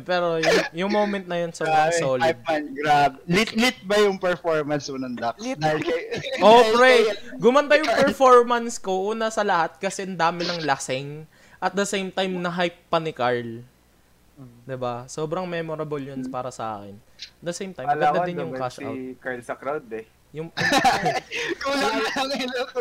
Pero 0.04 0.26
yung, 0.38 0.58
yung 0.76 0.90
moment 0.92 1.24
na 1.26 1.36
yun, 1.40 1.50
sobrang 1.56 1.88
Grabe, 1.90 1.96
solid. 1.96 2.36
Man, 2.44 2.64
grabe. 2.76 3.16
Lit-lit 3.26 3.78
ba 3.88 3.96
yung 4.04 4.20
performance 4.20 4.84
mo 4.92 4.98
ng 5.00 5.16
Dax? 5.16 5.34
Lit. 5.40 5.56
Dahil 5.56 5.80
kay... 5.80 6.00
Oh, 6.44 6.62
pre. 6.76 7.08
Gumanda 7.42 7.80
yung 7.80 7.88
performance 7.88 8.76
ko 8.76 9.16
una 9.16 9.32
sa 9.32 9.42
lahat 9.42 9.80
kasi 9.80 10.04
ang 10.04 10.20
dami 10.20 10.44
ng 10.44 10.60
lasing. 10.62 11.24
At 11.60 11.76
the 11.76 11.84
same 11.84 12.08
time, 12.08 12.40
na-hype 12.40 12.80
pa 12.88 12.96
ni 12.96 13.12
Carl. 13.12 13.60
'Di 14.64 14.76
ba? 14.80 15.04
Sobrang 15.04 15.44
memorable 15.44 16.00
yun 16.00 16.24
para 16.32 16.48
sa 16.48 16.80
akin. 16.80 16.96
At 17.20 17.44
the 17.44 17.54
same 17.54 17.76
time, 17.76 17.84
maganda 17.84 18.24
din 18.24 18.40
yung 18.40 18.56
cash 18.56 18.80
si 18.80 18.84
out. 18.84 18.96
Carl 19.20 19.40
sa 19.44 19.54
crowd 19.56 19.84
eh. 19.92 20.08
Yung, 20.32 20.48
Kulang 21.62 22.00
lang 22.00 22.54
ako. 22.64 22.80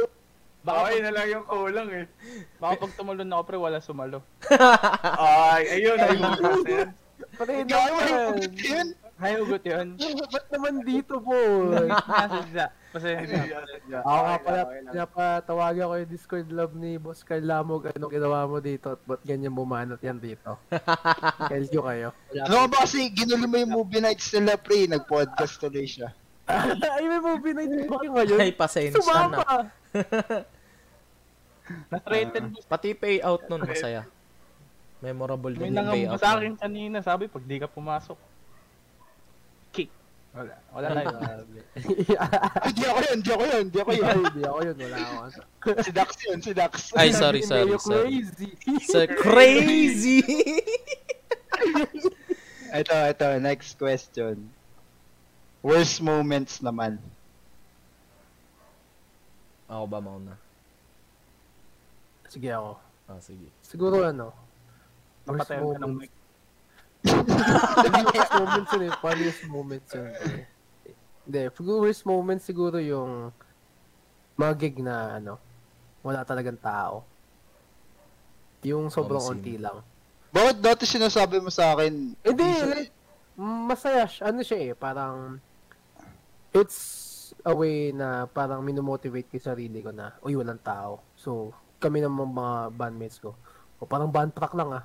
Baka 0.59 0.87
yun 0.91 1.03
na 1.07 1.11
lang 1.15 1.27
yung 1.33 1.45
kulang 1.47 1.89
eh. 1.91 2.05
Baka 2.61 2.85
pag 2.85 2.93
tumalon 2.93 3.31
ako 3.31 3.43
pre, 3.47 3.57
wala 3.57 3.79
sumalo. 3.81 4.19
Ay, 5.19 5.81
ayun, 5.81 5.97
ayun. 5.97 6.19
mo 6.19 6.29
naman. 6.35 6.87
yun. 8.59 8.87
Hay 9.19 9.33
ugot 9.39 9.63
yun. 9.65 9.87
Ba't 10.29 10.47
naman 10.51 10.83
dito, 10.83 11.19
boy? 11.19 11.89
Nasadya. 12.89 13.57
Kasi 13.59 14.01
Ako 14.09 14.19
nga 14.25 14.37
pala, 14.41 14.61
pinapatawagan 14.65 15.85
ko 15.85 15.93
yung 16.01 16.11
Discord 16.11 16.49
love 16.49 16.73
ni 16.73 16.97
Boss 16.97 17.21
Kyle 17.21 17.45
Lamog. 17.45 17.89
Anong 17.93 18.13
ginawa 18.13 18.49
mo 18.49 18.57
dito? 18.57 18.97
At 18.97 19.01
ba't 19.05 19.21
ganyan 19.21 19.53
bumanot 19.53 20.01
yan 20.01 20.17
dito? 20.17 20.57
Tell 21.51 21.65
you 21.69 21.81
kayo. 21.85 22.09
Ano 22.45 22.65
ba 22.65 22.85
kasi 22.85 23.09
ginulo 23.13 23.45
mo 23.45 23.57
yung 23.57 23.73
movie 23.73 24.01
nights 24.01 24.33
nila 24.33 24.57
pre, 24.57 24.89
nag-podcast 24.89 25.61
tuloy 25.61 25.85
siya. 25.85 26.09
Ay, 26.97 27.05
may 27.05 27.21
movie 27.21 27.53
na 27.53 27.61
yun 27.61 27.85
ba 27.85 28.01
ngayon? 28.01 28.39
ay, 28.41 28.51
pasensya 28.57 28.97
na. 28.97 29.05
Sumama! 29.05 29.45
na-threaten 31.93 32.57
Pati 32.65 32.97
payout 32.97 33.45
nun, 33.45 33.61
masaya. 33.61 34.01
Memorable 34.97 35.53
May 35.53 35.69
din 35.69 35.77
yung 35.77 35.93
payout. 35.93 36.17
sa 36.17 36.33
nun. 36.33 36.37
akin 36.41 36.53
kanina, 36.57 36.97
sabi 37.05 37.29
pag 37.29 37.45
di 37.45 37.61
ka 37.61 37.69
pumasok. 37.69 38.17
Wala, 40.29 40.53
wala 40.69 40.87
na 40.93 41.01
yun. 41.01 41.15
Grabe. 41.17 41.59
Hindi 42.69 42.83
ako 42.85 42.99
yun, 43.01 43.15
hindi 43.17 43.31
ako 43.33 43.43
yun, 43.49 43.63
hindi 43.65 43.79
ako 43.81 43.89
Ay, 43.89 43.97
yun. 43.97 44.17
Hindi 44.29 44.41
ako 44.45 44.59
yun, 44.61 44.75
wala 44.77 44.97
ako. 45.01 45.21
si 45.81 45.91
Dax 45.91 46.09
yun, 46.29 46.39
si 46.45 46.51
Dax. 46.53 46.73
Ay, 46.93 47.09
sorry, 47.11 47.41
sorry, 47.41 47.73
sorry. 47.81 48.21
Crazy. 48.21 48.49
So, 48.85 48.99
crazy! 49.09 50.21
Ito, 52.69 52.93
ito, 53.09 53.25
next 53.41 53.73
question. 53.81 54.53
Worst 55.65 56.05
moments 56.05 56.61
naman. 56.61 57.01
Ako 59.65 59.85
ba 59.89 59.97
mauna? 59.97 60.37
Sige 62.29 62.53
ako. 62.53 62.77
Ah, 63.09 63.19
sige. 63.21 63.49
Siguro 63.65 64.05
ano, 64.05 64.29
worst 65.25 65.49
Napatayan 65.49 65.65
ka 65.65 65.79
ng 65.81 65.93
moments. 65.97 66.18
Mic. 67.03 67.27
Funniest 67.85 68.31
moments 68.33 68.71
yun 68.73 68.83
eh. 68.83 68.93
Funniest 68.99 69.41
moments 69.47 69.89
yun. 69.93 70.09
Hindi, 71.29 71.39
worst 71.61 72.03
moments 72.09 72.43
siguro 72.49 72.81
yung 72.81 73.29
mga 74.39 74.53
gig 74.57 74.77
na 74.81 75.21
ano, 75.21 75.37
wala 76.01 76.25
talagang 76.25 76.57
tao. 76.57 77.05
Yung 78.65 78.89
sobrang 78.91 79.21
Mamsin. 79.21 79.39
onti 79.39 79.55
lang. 79.59 79.77
Bakit 80.29 80.57
dati 80.61 80.83
sinasabi 80.85 81.41
mo 81.41 81.49
sa 81.53 81.75
akin? 81.75 82.17
Hindi, 82.21 82.47
like, 82.65 82.93
masaya 83.39 84.05
siya. 84.05 84.29
Ano 84.29 84.41
siya 84.43 84.59
eh, 84.59 84.73
parang, 84.75 85.39
it's 86.51 86.79
a 87.45 87.53
way 87.53 87.93
na 87.93 88.27
parang 88.27 88.65
minomotivate 88.65 89.29
ko 89.29 89.37
sarili 89.39 89.79
ko 89.79 89.93
na, 89.93 90.17
uy, 90.25 90.35
walang 90.35 90.59
tao. 90.59 90.99
So, 91.15 91.53
kami 91.79 92.03
ng 92.03 92.11
mga 92.11 92.31
mga 92.35 92.55
bandmates 92.75 93.17
ko. 93.23 93.33
O 93.79 93.87
parang 93.87 94.11
band 94.11 94.35
track 94.35 94.51
lang 94.53 94.75
ah. 94.75 94.83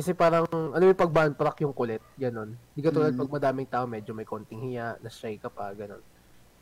Kasi 0.00 0.16
parang, 0.16 0.48
ano 0.48 0.80
yung 0.80 0.96
pag 0.96 1.12
band 1.12 1.36
track 1.36 1.60
yung 1.60 1.76
kulit, 1.76 2.00
ganon. 2.16 2.56
Hindi 2.72 2.80
ka 2.80 2.88
tulad 2.88 3.12
Mm. 3.12 3.20
pag 3.20 3.32
madaming 3.36 3.68
tao, 3.68 3.84
medyo 3.84 4.16
may 4.16 4.24
konting 4.24 4.72
hiya, 4.72 4.96
na-shy 5.04 5.36
ka 5.36 5.52
pa, 5.52 5.76
ganon. 5.76 6.00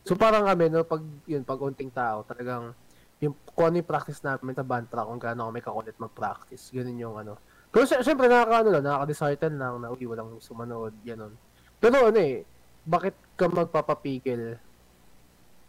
So 0.03 0.18
parang 0.18 0.43
kami, 0.43 0.66
no, 0.66 0.82
pag, 0.82 1.07
yun, 1.22 1.47
pag 1.47 1.62
unting 1.62 1.95
tao, 1.95 2.26
talagang, 2.26 2.74
yung, 3.22 3.39
kung 3.55 3.70
ano 3.70 3.78
yung 3.78 3.86
practice 3.86 4.18
namin 4.26 4.59
sa 4.59 4.66
band 4.66 4.91
track, 4.91 5.07
kung 5.07 5.22
gaano 5.22 5.47
kami 5.47 5.62
kakulit 5.62 5.95
mag-practice, 6.03 6.74
ganun 6.74 6.99
yung 6.99 7.14
ano. 7.14 7.39
Pero 7.70 7.86
sy- 7.86 8.03
syempre, 8.03 8.26
nakaka, 8.26 8.66
ano 8.66 8.68
lang, 8.74 8.84
nakaka-dishearten 8.91 9.55
lang 9.55 9.74
na, 9.78 9.95
uy, 9.95 10.03
walang 10.03 10.43
sumanood, 10.43 10.99
ganon. 11.07 11.39
Pero 11.78 12.11
ano 12.11 12.18
eh, 12.18 12.43
bakit 12.82 13.14
ka 13.39 13.47
magpapapigil 13.47 14.59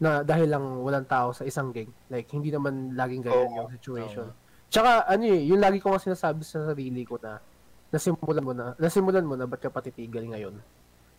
na 0.01 0.25
dahil 0.25 0.49
lang 0.49 0.65
walang 0.81 1.05
tao 1.05 1.37
sa 1.37 1.45
isang 1.45 1.69
gig? 1.69 1.93
Like, 2.09 2.25
hindi 2.33 2.49
naman 2.49 2.97
laging 2.97 3.21
ganyan 3.29 3.45
Oo. 3.53 3.57
yung 3.61 3.73
situation. 3.77 4.33
Tama. 4.33 4.47
Tsaka, 4.73 4.89
ano 5.05 5.23
eh, 5.29 5.41
yung 5.49 5.61
lagi 5.61 5.77
ko 5.77 5.93
nga 5.93 6.01
sinasabi 6.01 6.41
sa 6.41 6.65
sarili 6.65 7.05
ko 7.05 7.21
na, 7.21 7.37
nasimulan 7.89 8.43
mo 8.45 8.53
na, 8.53 8.65
nasimulan 8.77 9.25
mo 9.25 9.33
na, 9.33 9.49
ba't 9.49 9.61
ka 9.61 9.73
patitigil 9.73 10.29
ngayon? 10.29 10.55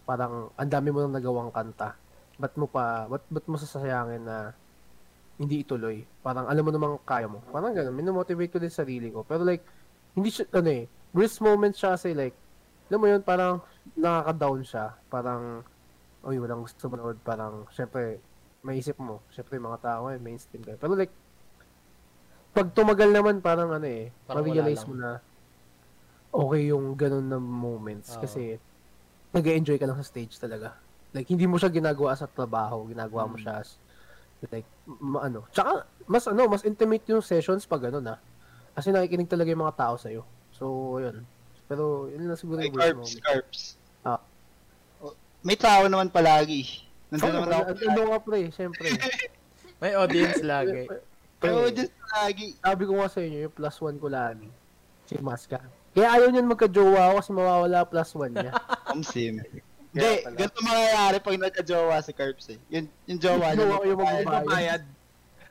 Parang, 0.06 0.54
ang 0.54 0.70
dami 0.70 0.94
mo 0.94 1.02
nang 1.02 1.14
nagawang 1.14 1.50
kanta. 1.50 1.94
Ba't 2.38 2.54
mo 2.56 2.70
pa, 2.70 3.06
ba't, 3.10 3.22
ba't 3.30 3.46
mo 3.50 3.58
sasayangin 3.58 4.22
na 4.22 4.54
hindi 5.38 5.62
ituloy? 5.62 6.06
Parang, 6.22 6.46
alam 6.46 6.62
mo 6.62 6.70
namang 6.70 6.94
kaya 7.02 7.26
mo. 7.26 7.42
Parang 7.50 7.74
ganun, 7.74 7.94
minomotivate 7.94 8.50
ko 8.54 8.58
din 8.62 8.72
sarili 8.72 9.10
ko. 9.10 9.26
Pero 9.26 9.42
like, 9.42 9.62
hindi 10.14 10.30
siya, 10.30 10.46
ano 10.54 10.70
eh, 10.70 10.84
worst 11.10 11.42
moment 11.42 11.74
siya 11.74 11.98
kasi 11.98 12.14
like, 12.14 12.34
alam 12.90 12.98
mo 12.98 13.06
yun, 13.06 13.22
parang 13.22 13.62
nakaka-down 13.98 14.60
siya. 14.66 14.94
Parang, 15.10 15.62
uy, 16.26 16.38
walang 16.38 16.62
gusto 16.66 16.86
manood. 16.90 17.18
Parang, 17.22 17.66
syempre, 17.74 18.18
may 18.62 18.78
isip 18.78 18.98
mo. 18.98 19.22
Syempre, 19.30 19.58
mga 19.58 19.78
tao 19.82 20.10
eh, 20.10 20.18
mainstream 20.18 20.62
kayo. 20.62 20.78
Pero 20.78 20.94
like, 20.94 21.14
pag 22.50 22.66
tumagal 22.74 23.14
naman, 23.14 23.38
parang 23.38 23.70
ano 23.70 23.86
eh, 23.86 24.10
Parang 24.26 24.42
ma-realize 24.42 24.82
mo 24.90 24.98
na 24.98 25.22
okay 26.30 26.62
yung 26.66 26.94
ganun 26.94 27.26
na 27.26 27.36
moments. 27.36 28.14
Oo. 28.14 28.22
Kasi, 28.22 28.56
nag 29.30 29.44
enjoy 29.44 29.76
ka 29.76 29.86
lang 29.86 29.96
sa 29.96 30.04
stage 30.04 30.34
talaga. 30.36 30.74
Like, 31.10 31.26
hindi 31.26 31.44
mo 31.44 31.54
siya 31.54 31.68
ginagawa 31.68 32.14
sa 32.14 32.26
trabaho. 32.26 32.86
Ginagawa 32.86 33.26
mo 33.26 33.34
Mm. 33.34 33.42
siya 33.42 33.54
as, 33.58 33.78
like, 34.46 34.66
ma- 34.86 35.22
ano. 35.22 35.46
Tsaka, 35.50 35.84
mas 36.06 36.24
ano, 36.24 36.46
mas 36.46 36.62
intimate 36.62 37.02
yung 37.06 37.20
sessions 37.20 37.62
pag 37.64 37.86
ano 37.86 37.98
na. 37.98 38.14
Kasi 38.72 38.90
nakikinig 38.90 39.26
talaga 39.26 39.50
yung 39.50 39.60
mga 39.60 39.76
tao 39.76 39.94
sa'yo. 39.94 40.22
So, 40.52 40.64
yun. 40.98 41.26
Pero, 41.66 42.06
yun 42.06 42.26
lang 42.26 42.38
siguro 42.38 42.58
yung 42.58 42.72
carbs, 42.72 43.10
moment. 43.10 43.22
carbs. 43.22 43.60
Ah. 44.00 44.22
Oh, 45.00 45.14
May 45.40 45.54
tao 45.54 45.86
naman 45.86 46.08
palagi. 46.08 46.86
Nandun 47.08 47.26
Oo, 47.28 47.36
naman 47.36 47.50
ako. 47.52 47.70
ano 47.84 48.00
nga 48.06 48.18
pre, 48.20 48.40
syempre. 48.50 48.86
May 49.82 49.94
audience 49.94 50.38
lagi. 50.40 50.86
Pero 51.40 51.64
Pre, 51.64 51.72
just 51.72 51.94
palagi. 51.96 52.54
sabi 52.56 52.82
ko 52.84 52.92
nga 52.94 53.08
sa 53.08 53.18
inyo, 53.18 53.38
yung 53.44 53.54
plus 53.54 53.76
one 53.78 53.96
ko 53.96 54.06
lagi. 54.06 54.46
Si 55.04 55.18
Maska. 55.18 55.58
Kaya 55.90 56.08
ayaw 56.14 56.28
niyan 56.30 56.46
magka-jowa 56.46 57.00
ako 57.10 57.14
kasi 57.18 57.30
mawawala 57.34 57.78
plus 57.82 58.10
one 58.14 58.34
niya. 58.34 58.52
Ang 58.94 59.02
sim. 59.02 59.42
Kaya 59.90 60.22
Hindi, 60.22 60.38
ganito 60.38 60.58
mangyayari 60.62 61.16
pag 61.18 61.36
nagka-jowa 61.50 61.94
si 62.06 62.12
Carbs 62.14 62.46
eh. 62.54 62.58
Yung, 62.70 62.86
yung 63.10 63.18
jowa 63.18 63.46
niya. 63.50 63.58
Jowa 63.58 63.74
ko 63.74 63.84
yung 63.90 63.98
nagbabayad. 63.98 64.22
magbabayad. 64.22 64.82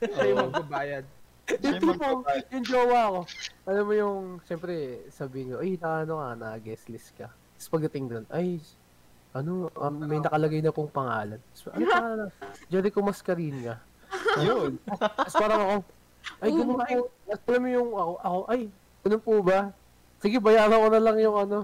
Siya 0.00 0.24
yung 0.24 0.40
magbabayad. 0.40 1.04
Siya 1.44 1.56
yung 1.60 1.60
yung 1.60 1.80
tipo, 1.84 1.92
magbabayad. 1.92 2.44
yung 2.48 2.64
jowa 2.64 3.00
ko. 3.04 3.20
Alam 3.68 3.84
mo 3.84 3.92
yung, 3.92 4.18
siyempre, 4.48 4.74
sabihin 5.12 5.52
ko, 5.52 5.56
ay, 5.60 5.70
na 5.76 5.88
ano 6.08 6.14
ka, 6.16 6.28
na 6.40 6.48
guest 6.56 6.86
list 6.88 7.12
ka. 7.20 7.28
Tapos 7.28 7.68
pagdating 7.68 8.04
doon, 8.08 8.24
ay, 8.32 8.46
ano, 9.36 9.68
um, 9.76 9.94
may 10.08 10.24
nakalagay 10.24 10.64
na 10.64 10.72
pong 10.72 10.88
pangalan. 10.88 11.40
So, 11.52 11.68
ano 11.76 11.84
pangalan? 11.84 12.28
Jericho 12.72 13.04
Mascaringa. 13.04 13.76
Yun. 14.40 14.80
Tapos 14.88 15.36
parang 15.36 15.60
ako, 15.60 15.76
ay, 16.40 16.48
ganun 16.48 16.80
po. 16.80 16.98
Tapos 17.28 17.44
alam 17.44 17.60
mo 17.60 17.68
yung 17.68 17.90
ako, 17.92 18.12
ako, 18.24 18.38
ay, 18.48 18.60
ganun 19.04 19.22
po 19.22 19.34
ba? 19.44 19.60
Sige, 20.20 20.36
bayaran 20.36 20.76
ko 20.76 20.88
na 20.92 21.00
lang 21.00 21.16
yung 21.16 21.36
ano. 21.36 21.58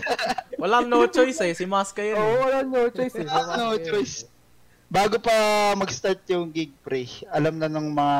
Walang 0.60 0.88
no 0.92 1.08
choice 1.08 1.40
eh. 1.40 1.56
Si 1.56 1.64
Maska 1.64 2.04
yun. 2.04 2.20
Oo, 2.20 2.28
eh. 2.28 2.38
wala 2.44 2.58
no 2.64 2.80
choice 2.92 3.16
eh. 3.16 3.24
Wala 3.24 3.52
no 3.56 3.76
choice. 3.80 4.28
Bago 4.86 5.16
pa 5.18 5.32
mag-start 5.74 6.22
yung 6.30 6.52
gig 6.52 6.70
pre, 6.84 7.08
alam 7.32 7.56
na 7.58 7.66
ng 7.66 7.88
mga 7.90 8.18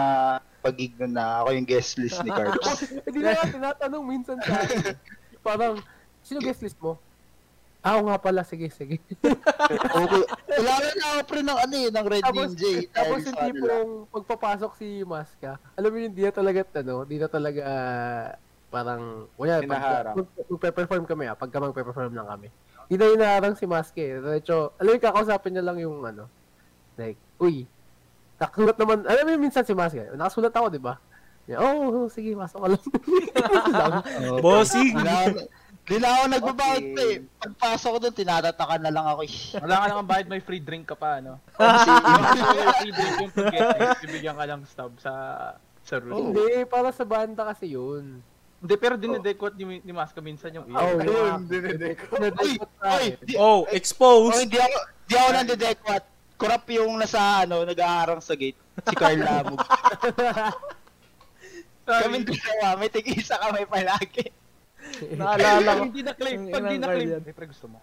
pag-gig 0.65 0.99
nun 0.99 1.15
na 1.15 1.45
ako 1.45 1.49
yung 1.55 1.69
guest 1.69 1.95
list 2.01 2.19
ni 2.27 2.33
Carbs. 2.33 2.91
Hindi 3.07 3.21
na 3.23 3.39
nga 3.39 3.47
tinatanong 3.47 4.03
minsan 4.03 4.37
sa 4.43 4.65
akin. 4.67 4.99
Parang, 5.47 5.79
sino 6.27 6.43
guest 6.43 6.65
list 6.67 6.81
mo? 6.83 6.99
Ah, 7.87 8.03
oo 8.03 8.11
nga 8.11 8.19
pala, 8.19 8.43
sige, 8.43 8.67
sige. 8.75 8.99
okay. 9.23 10.23
Kailangan 10.51 10.95
na 10.99 11.07
ako 11.07 11.21
pre 11.23 11.41
ng 11.47 11.59
ano 11.63 11.75
eh, 11.79 11.89
ng 11.95 12.07
Red 12.11 12.25
tapos, 12.27 12.51
Ninja 12.51 12.73
tapos 12.91 13.19
yung 13.23 13.39
tipong 13.39 13.91
pagpapasok 14.11 14.73
si 14.75 14.89
Maska, 15.07 15.55
alam 15.79 15.91
mo 15.95 15.99
yun, 16.03 16.11
di 16.11 16.27
na 16.27 16.35
talaga, 16.35 16.67
ano, 16.83 17.07
di 17.07 17.17
na 17.23 17.29
talaga, 17.31 17.63
parang, 18.77 19.03
wala, 19.41 19.65
pag, 19.65 19.81
pag, 20.13 20.29
magpe-perform 20.53 21.05
kami 21.09 21.25
ah, 21.25 21.37
pagka 21.37 21.57
magpe-perform 21.57 22.13
lang 22.13 22.29
kami. 22.29 22.49
Di 22.87 23.01
na 23.01 23.09
hinaharang 23.09 23.57
si 23.57 23.65
Maska 23.65 23.97
eh. 23.97 24.21
Diretso, 24.21 24.77
alam 24.77 24.93
mo, 24.93 25.01
kakausapin 25.01 25.57
niya 25.57 25.65
lang 25.65 25.81
yung, 25.81 26.05
ano, 26.05 26.29
like, 27.01 27.17
uy, 27.41 27.65
nakasulat 28.37 28.77
naman, 28.77 29.09
alam 29.09 29.25
mo 29.25 29.31
minsan 29.41 29.65
si 29.65 29.73
Maska, 29.73 30.13
nakasulat 30.13 30.53
ako, 30.53 30.67
di 30.69 30.83
ba? 30.83 31.01
Yeah, 31.47 31.63
oh, 31.63 32.11
sige, 32.11 32.35
masok 32.35 32.59
ka 32.59 32.69
lang. 32.75 32.83
Bossing! 34.45 34.99
Wala 34.99 35.31
ako- 35.31 35.49
Di 35.87 36.03
na 36.03 36.09
ako 36.11 36.25
nagbabawat 36.27 36.83
Okay. 36.83 36.95
pa 36.99 37.03
eh. 37.07 37.17
Pagpasok 37.39 37.91
ko 37.95 37.99
doon, 38.03 38.15
tinatatakan 38.19 38.81
na 38.83 38.91
lang 38.91 39.07
ako 39.07 39.21
eh. 39.23 39.33
Wala 39.63 39.75
ka 39.79 39.87
naman 39.87 40.07
bayad, 40.11 40.27
may 40.27 40.43
free 40.43 40.59
drink 40.59 40.91
ka 40.91 40.99
pa, 40.99 41.23
ano? 41.23 41.39
Kasi, 41.55 41.91
Yung 42.59 42.75
free 42.75 42.91
drink 42.91 43.15
yung 43.23 43.33
pag-get 43.33 43.99
bibigyan 44.03 44.35
ka 44.35 44.45
lang 44.51 44.67
stub 44.67 44.99
sa 44.99 45.15
sa 45.87 46.03
room. 46.03 46.35
Hindi, 46.35 46.67
para 46.67 46.91
sa 46.91 47.07
banda 47.07 47.47
kasi 47.47 47.79
yun. 47.79 48.19
Hindi, 48.57 48.75
pero 48.81 48.95
dinedequat 48.97 49.53
ni, 49.55 49.85
ni 49.85 49.93
Maska 49.93 50.21
minsan 50.25 50.49
yung 50.51 50.67
Oh, 50.73 50.97
iyo. 50.97 51.13
yun. 51.13 51.45
Uy, 51.45 51.93
Nadikot 52.19 52.71
sa 52.81 52.85
uy, 52.97 53.13
akin. 53.13 53.13
di, 53.23 53.35
Oh, 53.37 53.63
oh, 53.63 53.63
exposed! 53.69 54.41
hindi 54.41 54.57
ako, 54.57 54.77
di 55.05 55.15
ako 55.15 55.29
nandidekwat. 55.33 56.05
Kurap 56.37 56.65
yung 56.69 56.93
nasa, 57.01 57.45
ano, 57.45 57.65
nag-aarang 57.65 58.21
sa 58.21 58.37
gate. 58.37 58.57
Si 58.81 58.95
Carl 58.97 59.21
Lamog. 59.21 59.61
Kami 61.87 62.27
dalawa, 62.27 62.75
may 62.77 62.91
tig-isa 62.91 63.39
kami 63.39 63.63
palagi. 63.65 64.27
Naalala 65.19 65.71
ko. 65.71 65.83
Hindi 65.87 66.03
na 66.03 66.15
claim. 66.19 66.41
Ang 66.43 66.51
Pag 66.51 66.65
di 66.67 66.75
inang 66.75 66.83
na 66.83 66.89
claim. 66.91 67.09
Carl 67.09 67.15
yan. 67.15 67.23
Ay, 67.23 67.35
pre, 67.35 67.47
gusto 67.47 67.67
mo. 67.71 67.79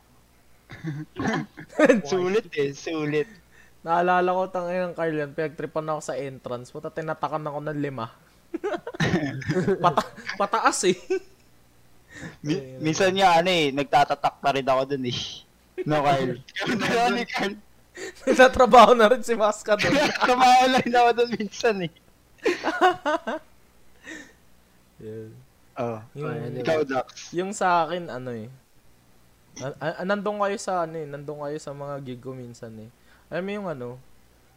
sulit 2.11 2.47
eh, 2.59 2.76
sulit. 2.76 3.30
Naalala 3.84 4.30
ko 4.36 4.43
tang 4.51 4.67
ng 4.67 4.95
Carl 4.95 5.15
yan. 5.15 5.32
Pinagtripan 5.32 5.88
ako 5.88 6.01
sa 6.03 6.19
entrance. 6.19 6.67
Puta, 6.69 6.91
tinatakan 6.91 7.47
ako 7.47 7.63
ng 7.63 7.80
lima. 7.80 8.11
Pata 9.82 10.01
pataas 10.38 10.80
eh. 10.88 10.97
Mi- 12.45 12.78
minsan 12.80 13.12
nga, 13.14 13.41
ano 13.41 13.49
eh, 13.49 13.74
nagtatatak 13.74 14.36
pa 14.39 14.49
rin 14.54 14.68
ako 14.68 14.82
dun 14.95 15.10
eh. 15.10 15.20
No, 15.84 15.99
dalawa 15.99 17.10
ni 17.12 17.26
Carl. 17.26 17.58
Nagtatrabaho 18.26 18.93
na 18.93 19.10
rin 19.10 19.26
si 19.26 19.34
Maska 19.34 19.74
doon. 19.78 19.93
Tumawa 20.26 20.66
lang 20.70 20.86
ako 20.86 21.10
dun 21.18 21.30
minsan 21.34 21.76
eh. 21.86 21.91
Yeah. 25.01 25.30
Oh. 25.74 25.99
Yung, 26.14 26.30
Ayun, 26.30 26.51
Ikaw, 26.62 26.80
Dax. 26.86 27.08
yung 27.34 27.51
sa 27.51 27.84
akin, 27.86 28.06
ano 28.08 28.30
eh. 28.30 28.47
A- 29.58 30.01
a- 30.01 30.06
nandun 30.06 30.38
kayo 30.38 30.58
sa 30.62 30.86
ano 30.86 30.95
eh. 31.01 31.06
Nandun 31.10 31.41
kayo 31.41 31.58
sa 31.58 31.74
mga 31.74 31.95
gig 32.06 32.22
ko 32.22 32.34
minsan 32.38 32.74
eh. 32.78 32.89
Alam 33.34 33.43
mo 33.43 33.51
yung 33.51 33.68
ano, 33.68 33.89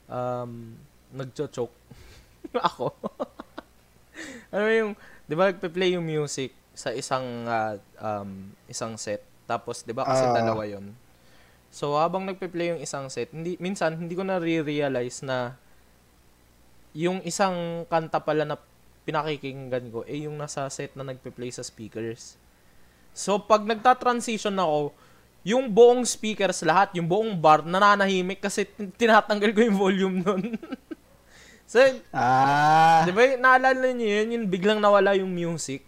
um, 0.06 0.76
nagcho-choke. 1.16 1.72
Ako. 2.68 2.92
Mo 4.52 4.70
yung, 4.70 4.92
di 5.26 5.34
ba 5.34 5.50
nagpe-play 5.50 5.94
yung 5.96 6.06
music 6.06 6.52
sa 6.76 6.92
isang, 6.92 7.24
ah, 7.48 7.80
um, 7.98 8.52
isang 8.68 8.94
set. 9.00 9.24
Tapos, 9.46 9.86
di 9.86 9.94
ba 9.94 10.04
kasi 10.04 10.26
Ah. 10.26 10.34
dalawa 10.34 10.66
yon 10.68 10.92
So, 11.70 11.96
habang 11.96 12.24
nagpe-play 12.24 12.76
yung 12.76 12.80
isang 12.80 13.08
set, 13.12 13.32
hindi, 13.32 13.58
minsan, 13.60 13.96
hindi 13.96 14.16
ko 14.16 14.24
na 14.24 14.40
re-realize 14.40 15.20
na 15.26 15.54
yung 16.96 17.20
isang 17.28 17.84
kanta 17.92 18.22
pala 18.24 18.48
na 18.48 18.56
pinakikinggan 19.04 19.92
ko, 19.92 20.02
eh 20.08 20.24
yung 20.26 20.40
nasa 20.40 20.66
set 20.72 20.96
na 20.96 21.04
nagpe-play 21.04 21.52
sa 21.52 21.60
speakers. 21.60 22.40
So, 23.12 23.38
pag 23.38 23.62
nagta-transition 23.64 24.56
ako, 24.56 24.92
yung 25.46 25.70
buong 25.70 26.02
speakers 26.02 26.66
lahat, 26.66 26.90
yung 26.98 27.06
buong 27.06 27.38
bar, 27.38 27.62
nananahimik 27.62 28.42
kasi 28.42 28.66
tin- 28.66 28.90
tinatanggal 28.90 29.54
ko 29.54 29.60
yung 29.62 29.78
volume 29.78 30.16
nun. 30.26 30.42
so, 31.66 31.82
Ah, 32.10 33.02
di 33.02 33.10
ba, 33.10 33.22
naalala 33.36 33.90
niyo 33.90 34.08
yun, 34.16 34.28
yung 34.32 34.46
biglang 34.46 34.78
nawala 34.78 35.12
yung 35.12 35.28
music. 35.28 35.82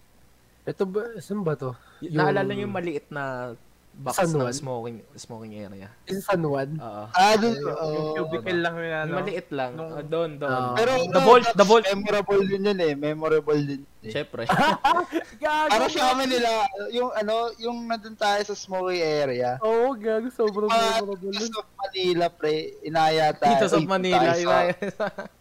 Ito 0.63 0.85
ba, 0.85 1.17
saan 1.17 1.41
ba 1.41 1.55
to? 1.55 1.73
Yung- 2.01 2.15
Naalala 2.15 2.51
niyo 2.51 2.67
yung 2.67 2.77
maliit 2.77 3.09
na 3.09 3.55
box 3.91 4.15
San 4.15 4.31
Juan? 4.31 4.55
smoking 4.55 5.03
smoking 5.17 5.59
area. 5.59 5.91
Is 6.05 6.23
San 6.23 6.39
Juan? 6.39 6.79
Oo. 6.79 7.05
ah, 7.09 7.35
Yung 7.35 7.57
oh. 7.67 8.15
cubicle 8.15 8.61
lang 8.61 8.77
yun, 8.77 8.93
ano. 8.93 9.09
Yung 9.09 9.19
maliit 9.19 9.49
lang. 9.51 9.71
Nung- 9.75 9.91
Ah, 9.91 10.05
doon, 10.05 10.31
doon. 10.37 10.53
Ah. 10.53 10.75
Pero 10.77 10.93
The 11.09 11.19
Vault, 11.21 11.43
that's 11.43 11.57
The 11.57 11.67
Vault. 11.67 11.85
memorable 11.89 12.43
din 12.45 12.63
yun 12.63 12.79
eh. 12.79 12.93
Memorable 12.95 13.59
din. 13.61 13.83
Eh. 13.99 14.13
Siyempre. 14.13 14.47
Para 15.73 15.85
sa 15.89 16.13
amin 16.13 16.29
nila, 16.29 16.51
yung 16.91 17.11
ano, 17.11 17.35
yung 17.57 17.77
nandun 17.83 18.15
tayo 18.15 18.39
sa 18.45 18.55
smoky 18.55 19.01
area. 19.01 19.59
Oo, 19.59 19.97
gago. 19.97 20.31
Sobrang 20.31 20.69
memorable. 20.69 21.33
Titos 21.33 21.51
of 21.57 21.67
Manila, 21.75 22.27
pre, 22.29 22.55
inaya 22.83 23.33
tayo. 23.33 23.51
Dito 23.51 23.67
sa 23.67 23.79
Uy, 23.79 23.87
Manila. 23.89 24.15
punta 24.21 24.31
kayo 24.31 24.45
sa- 24.45 24.63
Ina- 24.63 24.69
in- 24.69 25.35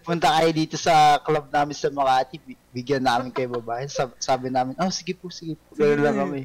punta 0.00 0.32
kayo 0.32 0.50
dito 0.50 0.74
sa 0.74 1.20
club 1.20 1.48
namin 1.48 1.76
sa 1.76 1.88
Makati, 1.88 2.36
bi- 2.38 2.58
bigyan 2.72 3.04
namin 3.04 3.28
kayo 3.28 3.52
babae. 3.52 3.84
Sab- 3.86 4.16
sabi 4.16 4.48
namin, 4.48 4.72
oh, 4.76 4.88
sige 4.88 5.12
po, 5.12 5.28
sige 5.28 5.54
po. 5.54 5.76
Ganoon 5.76 6.00
lang 6.00 6.16
kami. 6.16 6.40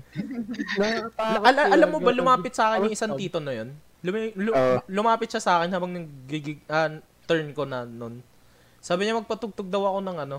Yun. 0.75 1.11
alam 1.71 1.89
mo 1.89 1.97
ba 1.97 2.11
lumapit 2.11 2.51
sa 2.51 2.71
akin 2.71 2.87
yung 2.87 2.95
isang 2.95 3.15
tito 3.15 3.39
na 3.39 3.55
yun? 3.55 3.71
Lumi- 4.01 4.35
lu- 4.35 4.51
Oo. 4.51 4.77
lumapit 4.89 5.29
siya 5.29 5.39
sa 5.39 5.51
akin 5.57 5.71
habang 5.71 5.93
nagigig 5.93 6.59
ah, 6.67 6.91
turn 7.23 7.53
ko 7.53 7.63
na 7.63 7.87
nun. 7.87 8.19
Sabi 8.79 9.05
niya 9.05 9.15
magpatugtog 9.15 9.69
daw 9.69 9.85
ako 9.87 9.99
ng 10.01 10.17
ano, 10.19 10.37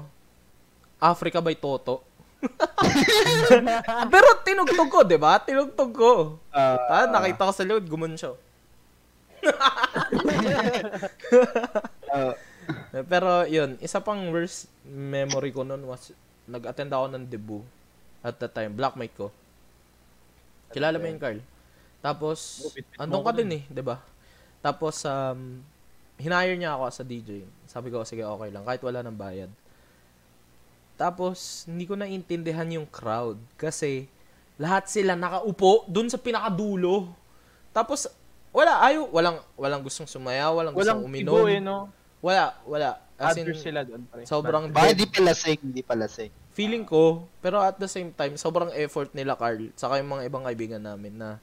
Africa 0.98 1.40
by 1.40 1.54
Toto. 1.54 2.02
Pero 4.12 4.28
tinugtog 4.42 4.90
ko, 4.90 5.00
'di 5.06 5.14
ba? 5.14 5.38
Tinugtog 5.38 5.92
ko. 5.94 6.10
Ah, 6.50 6.74
Ah, 6.90 7.06
nakita 7.06 7.46
ko 7.46 7.52
sa 7.54 7.62
likod, 7.62 7.86
gumon 7.86 8.18
siya. 8.18 8.34
Eh, 12.12 12.32
Pero 13.08 13.42
yun, 13.44 13.74
isa 13.78 13.98
pang 13.98 14.20
worst 14.30 14.68
memory 14.84 15.50
ko 15.50 15.62
noon 15.62 15.82
was 15.84 16.12
nag-attend 16.44 16.90
ako 16.90 17.06
ng 17.10 17.24
debut 17.26 17.64
at 18.20 18.38
that 18.38 18.52
time, 18.52 18.72
blackmate 18.72 19.14
ko. 19.14 19.30
Kilala 20.70 20.96
mo 20.96 21.06
yun, 21.06 21.20
Carl? 21.20 21.40
Tapos, 22.00 22.38
Oh, 22.64 22.70
mo 22.70 23.02
andun 23.02 23.22
ka 23.22 23.32
din 23.32 23.50
eh, 23.50 23.62
'di 23.66 23.82
ba? 23.82 24.02
Tapos, 24.58 25.02
um, 25.04 25.62
hinire 26.18 26.54
niya 26.54 26.74
ako 26.74 26.84
sa 26.90 27.02
DJ. 27.02 27.42
Sabi 27.66 27.90
ko, 27.90 28.02
sige, 28.02 28.22
okay 28.22 28.50
lang, 28.50 28.62
kahit 28.62 28.82
wala 28.82 29.02
ng 29.02 29.14
bayad. 29.14 29.50
Tapos, 30.94 31.66
hindi 31.66 31.82
ko 31.82 31.98
naintindihan 31.98 32.68
yung 32.70 32.86
crowd 32.86 33.40
kasi 33.58 34.06
lahat 34.54 34.86
sila 34.86 35.18
nakaupo 35.18 35.88
dun 35.90 36.06
sa 36.06 36.20
pinakadulo. 36.20 37.10
Tapos, 37.74 38.06
wala, 38.52 38.78
ayaw, 38.84 39.08
walang, 39.10 39.38
walang 39.56 39.82
gustong 39.82 40.06
sumayaw, 40.06 40.52
walang, 40.54 40.74
Walang 40.76 41.00
gustong 41.02 41.08
uminom. 41.08 41.46
eh, 41.48 41.58
no? 41.58 41.88
Wala, 42.22 42.54
wala. 42.64 43.02
As 43.18 43.34
in, 43.38 43.46
Address 43.46 43.62
sila 43.62 43.82
doon, 43.82 44.02
pre. 44.06 44.22
sobrang 44.26 44.70
baka 44.70 44.94
dead. 44.94 45.02
di 45.02 45.06
pala 45.10 45.32
sing, 45.34 45.60
di 45.62 45.82
pala 45.82 46.06
sing. 46.06 46.30
Feeling 46.54 46.86
ko, 46.86 47.26
pero 47.42 47.58
at 47.62 47.78
the 47.78 47.90
same 47.90 48.10
time, 48.14 48.34
sobrang 48.38 48.70
effort 48.78 49.10
nila, 49.14 49.34
Carl, 49.34 49.70
saka 49.78 49.98
yung 49.98 50.10
mga 50.10 50.26
ibang 50.26 50.42
kaibigan 50.46 50.82
namin 50.82 51.18
na 51.18 51.38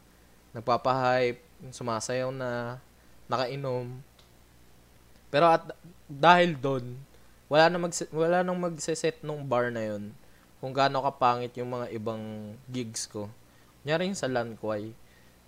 nagpapahype, 0.55 1.39
yung 1.63 1.75
sumasayaw 1.75 2.31
na, 2.31 2.79
nakainom. 3.31 4.01
Pero 5.29 5.45
at 5.51 5.71
dahil 6.09 6.57
doon, 6.57 6.97
wala 7.49 7.65
na 7.69 7.77
mag 7.81 7.93
wala 8.13 8.41
nang 8.41 8.57
magse-set 8.57 9.21
nung 9.21 9.45
bar 9.45 9.69
na 9.69 9.81
yon 9.81 10.13
kung 10.59 10.73
gaano 10.75 11.01
kapangit 11.01 11.53
yung 11.57 11.71
mga 11.73 11.87
ibang 11.95 12.53
gigs 12.69 13.09
ko. 13.09 13.29
Kunyari 13.81 14.09
yung 14.09 14.17
sa 14.19 14.29
Lanquay, 14.29 14.93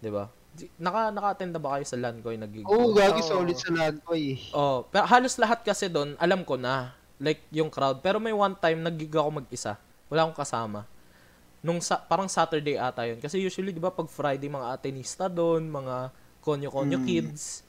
'di 0.02 0.10
ba? 0.10 0.30
Naka 0.76 1.10
naka-attend 1.10 1.52
na 1.54 1.62
ba 1.62 1.78
kayo 1.78 1.86
sa 1.86 1.98
Lanquay 1.98 2.36
na 2.36 2.46
gig? 2.46 2.66
Oo, 2.66 2.74
oh, 2.74 2.88
gagi 2.92 3.22
solid 3.22 3.56
sa 3.56 3.70
lahat 3.72 3.96
ko 4.04 4.12
eh. 4.14 4.38
Oh, 4.52 4.86
pero 4.86 5.06
halos 5.06 5.38
lahat 5.38 5.62
kasi 5.62 5.88
doon, 5.88 6.14
alam 6.18 6.42
ko 6.44 6.58
na. 6.58 6.94
Like, 7.22 7.46
yung 7.54 7.70
crowd. 7.70 8.02
Pero 8.02 8.18
may 8.18 8.34
one 8.34 8.58
time, 8.58 8.82
nag-gig 8.82 9.14
ako 9.14 9.42
mag-isa. 9.42 9.78
Wala 10.10 10.26
akong 10.26 10.42
kasama. 10.42 10.90
Nung 11.62 11.78
sa, 11.78 12.02
parang 12.02 12.26
Saturday 12.26 12.74
ata 12.76 13.06
yun. 13.06 13.22
Kasi 13.22 13.38
usually, 13.38 13.70
di 13.70 13.78
ba, 13.78 13.94
pag 13.94 14.10
Friday, 14.10 14.50
mga 14.50 14.74
atenista 14.74 15.30
doon, 15.30 15.70
mga 15.70 16.10
konyo-konyo 16.42 16.98
Hmm. 16.98 17.06
kids. 17.06 17.62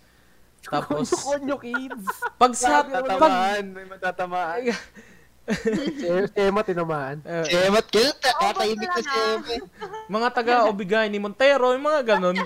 Tapos, 0.73 1.13
Konyo 1.13 1.61
kids. 1.61 2.07
pag 2.41 2.53
sa, 2.57 2.81
pag, 2.87 3.61
may 3.67 3.85
matatamaan. 3.85 4.73
Si 5.99 6.07
si 6.07 6.39
Emma 6.39 6.63
tinamaan. 6.63 7.19
eh, 7.23 7.43
Kemat, 7.45 7.87
kemat, 7.89 8.15
Oo, 8.15 8.41
tatahimik 8.47 8.87
na 8.87 8.97
si 8.97 9.03
na. 9.03 9.15
Eme. 9.35 9.57
mga 10.15 10.29
taga-obigay 10.33 11.07
ni 11.07 11.19
Montero, 11.19 11.75
yung 11.75 11.83
mga 11.83 12.01
ganon. 12.09 12.39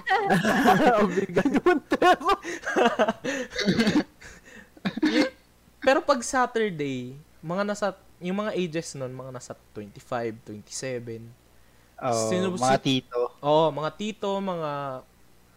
Obligan 1.05 1.49
yung 1.51 1.67
Montero. 1.67 2.31
Pero 5.79 5.99
pag 6.01 6.21
Saturday, 6.21 7.15
mga 7.39 7.63
nasa, 7.65 7.87
yung 8.19 8.39
mga 8.39 8.53
ages 8.55 8.97
nun, 8.97 9.13
mga 9.13 9.31
nasa 9.31 9.53
25, 9.73 10.41
27. 10.43 11.21
Oh, 11.97 12.29
Sino- 12.29 12.53
mga 12.53 12.81
tito. 12.81 13.21
Oo, 13.41 13.69
mga 13.71 13.91
tito, 13.95 14.29
mga 14.37 15.03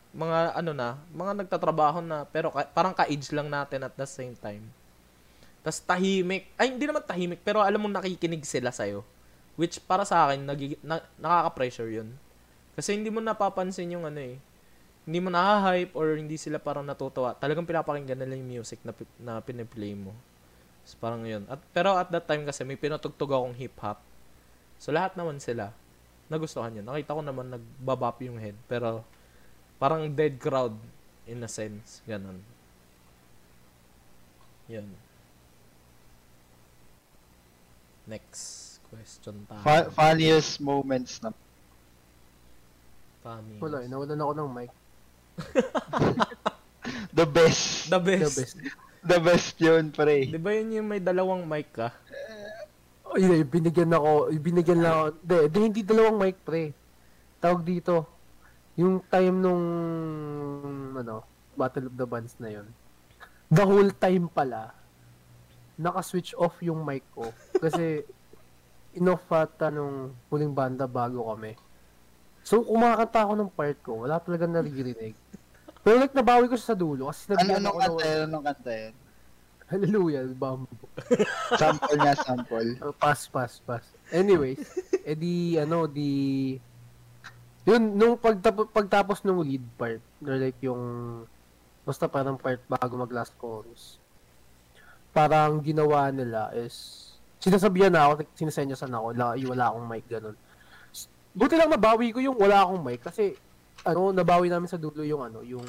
mga 0.09 0.37
ano 0.57 0.71
na, 0.73 0.97
mga 1.07 1.31
nagtatrabaho 1.37 2.01
na 2.01 2.25
pero 2.25 2.49
ka- 2.49 2.65
parang 2.67 2.91
ka-age 2.91 3.29
lang 3.29 3.45
natin 3.45 3.85
at 3.85 3.93
the 3.93 4.03
same 4.03 4.33
time. 4.35 4.65
Tapos 5.61 5.79
tahimik. 5.83 6.47
Ay, 6.55 6.73
hindi 6.73 6.85
naman 6.87 7.03
tahimik, 7.03 7.43
pero 7.43 7.59
alam 7.59 7.79
mo 7.79 7.87
nakikinig 7.91 8.43
sila 8.47 8.71
sa'yo. 8.71 9.03
Which 9.59 9.83
para 9.83 10.07
sa 10.07 10.27
akin, 10.27 10.47
nagig- 10.47 10.79
na, 10.79 11.03
nakaka-pressure 11.19 11.91
yun. 11.91 12.15
Kasi 12.79 12.95
hindi 12.95 13.11
mo 13.11 13.19
napapansin 13.19 13.91
yung 13.91 14.07
ano 14.07 14.23
eh. 14.23 14.39
Hindi 15.03 15.19
mo 15.19 15.29
na-hype 15.33 15.91
or 15.97 16.15
hindi 16.15 16.39
sila 16.39 16.61
parang 16.61 16.87
natutuwa. 16.87 17.35
Talagang 17.35 17.67
pinapakinggan 17.67 18.15
nila 18.15 18.39
yung 18.39 18.61
music 18.61 18.79
na, 18.87 18.95
pi- 18.95 19.17
na 19.19 19.43
piniplay 19.43 19.97
mo. 19.97 20.15
So, 20.87 20.95
parang 21.01 21.27
yun. 21.27 21.43
At, 21.51 21.59
pero 21.75 21.99
at 21.99 22.07
that 22.09 22.23
time 22.23 22.47
kasi 22.47 22.63
may 22.63 22.79
pinatugtog 22.79 23.29
akong 23.35 23.57
hip-hop. 23.57 23.99
So 24.79 24.95
lahat 24.95 25.19
naman 25.19 25.43
sila 25.43 25.75
nagustuhan 26.31 26.77
yun. 26.79 26.85
Nakita 26.85 27.17
ko 27.17 27.21
naman 27.25 27.51
nagbabap 27.51 28.21
yung 28.23 28.37
head. 28.39 28.55
Pero 28.69 29.03
parang 29.81 30.07
dead 30.13 30.37
crowd 30.37 30.77
in 31.25 31.43
a 31.43 31.49
sense. 31.49 32.05
Ganon. 32.05 32.39
Yun. 34.69 34.87
Next 38.09 38.81
question 38.89 39.45
tayo. 39.45 39.61
Fu- 39.61 39.89
funniest 39.93 40.57
moments 40.57 41.21
na. 41.21 41.29
Funny. 43.21 43.61
Wala, 43.61 43.85
nawalan 43.85 44.17
ako 44.17 44.33
ng 44.33 44.49
mic. 44.49 44.71
The 47.13 47.27
best. 47.27 47.91
The 47.93 47.99
The 48.01 48.01
best. 48.01 48.35
best. 48.35 48.55
The 48.99 49.19
best 49.21 49.53
yun, 49.61 49.93
pre. 49.93 50.25
Di 50.25 50.41
ba 50.41 50.57
yun 50.57 50.81
yung 50.81 50.87
may 50.89 50.97
dalawang 50.99 51.45
mic 51.45 51.69
ka? 51.71 51.93
Oh, 53.05 53.15
yun, 53.15 53.31
eh, 53.37 53.45
binigyan 53.45 53.93
ako, 53.93 54.33
binigyan 54.41 54.79
lang 54.81 54.93
ako. 54.93 55.05
Hindi, 55.21 55.37
di, 55.47 55.59
hindi 55.61 55.81
dalawang 55.85 56.17
mic, 56.17 56.35
pre. 56.41 56.73
Tawag 57.39 57.61
dito. 57.61 58.09
Yung 58.75 58.99
time 59.05 59.35
nung, 59.37 59.63
ano, 60.97 61.23
Battle 61.53 61.87
of 61.87 61.95
the 61.95 62.07
Bands 62.07 62.33
na 62.39 62.49
yun. 62.51 62.67
The 63.47 63.63
whole 63.63 63.91
time 63.91 64.27
pala, 64.27 64.71
naka-switch 65.79 66.35
off 66.35 66.59
yung 66.59 66.83
mic 66.83 67.07
ko. 67.15 67.31
Kasi, 67.55 68.03
inoff 68.99 69.23
ata 69.31 69.71
nung 69.71 70.11
huling 70.27 70.51
banda 70.51 70.83
bago 70.83 71.31
kami. 71.31 71.55
So, 72.43 72.65
kumakanta 72.65 73.23
ako 73.23 73.33
ng 73.39 73.51
part 73.53 73.77
ko, 73.79 73.91
wala 74.03 74.19
talaga 74.19 74.43
naririnig. 74.43 75.15
Pero 75.79 75.95
like, 75.95 76.11
nabawi 76.11 76.51
ko 76.51 76.59
sa 76.59 76.75
dulo 76.75 77.07
kasi 77.07 77.31
Ano 77.31 77.39
ako 77.39 77.59
ng- 77.63 77.79
kanta 77.79 78.05
yun? 78.05 78.21
Anong 78.27 78.45
kanta 78.45 78.71
yun? 78.75 78.93
Hallelujah, 79.69 80.25
bamboo. 80.33 80.85
Sample 81.61 81.93
niya, 81.93 82.17
sample. 82.17 82.73
Oh, 82.81 82.89
pass, 82.89 83.29
pass, 83.29 83.61
pass. 83.61 83.85
Anyways, 84.09 84.65
edi 85.05 85.61
ano, 85.61 85.85
di 85.85 86.57
yun 87.69 87.93
nung 87.93 88.17
pagtapos 88.17 88.65
pagtapos 88.73 89.21
nung 89.21 89.45
lead 89.45 89.61
part, 89.77 90.01
or 90.25 90.35
like 90.41 90.57
yung 90.65 90.81
basta 91.85 92.09
parang 92.09 92.33
part 92.33 92.57
bago 92.65 92.97
mag 92.97 93.13
last 93.13 93.37
chorus. 93.37 93.98
Parang 95.11 95.59
ginawa 95.63 96.09
nila 96.13 96.53
is 96.53 97.07
sinasabihan 97.39 97.89
na 97.89 98.05
ako, 98.05 98.27
sinasenyasan 98.35 98.91
ako, 98.91 99.15
wala, 99.15 99.25
wala 99.35 99.65
akong 99.71 99.87
mic 99.87 100.05
ganun. 100.05 100.35
Buti 101.31 101.55
lang 101.55 101.71
nabawi 101.71 102.11
ko 102.11 102.19
yung 102.19 102.35
wala 102.35 102.67
akong 102.67 102.83
mic 102.83 102.99
kasi 102.99 103.33
ano, 103.87 104.11
nabawi 104.11 104.51
namin 104.51 104.67
sa 104.67 104.81
dulo 104.81 105.01
yung 105.07 105.23
ano, 105.23 105.39
yung 105.41 105.63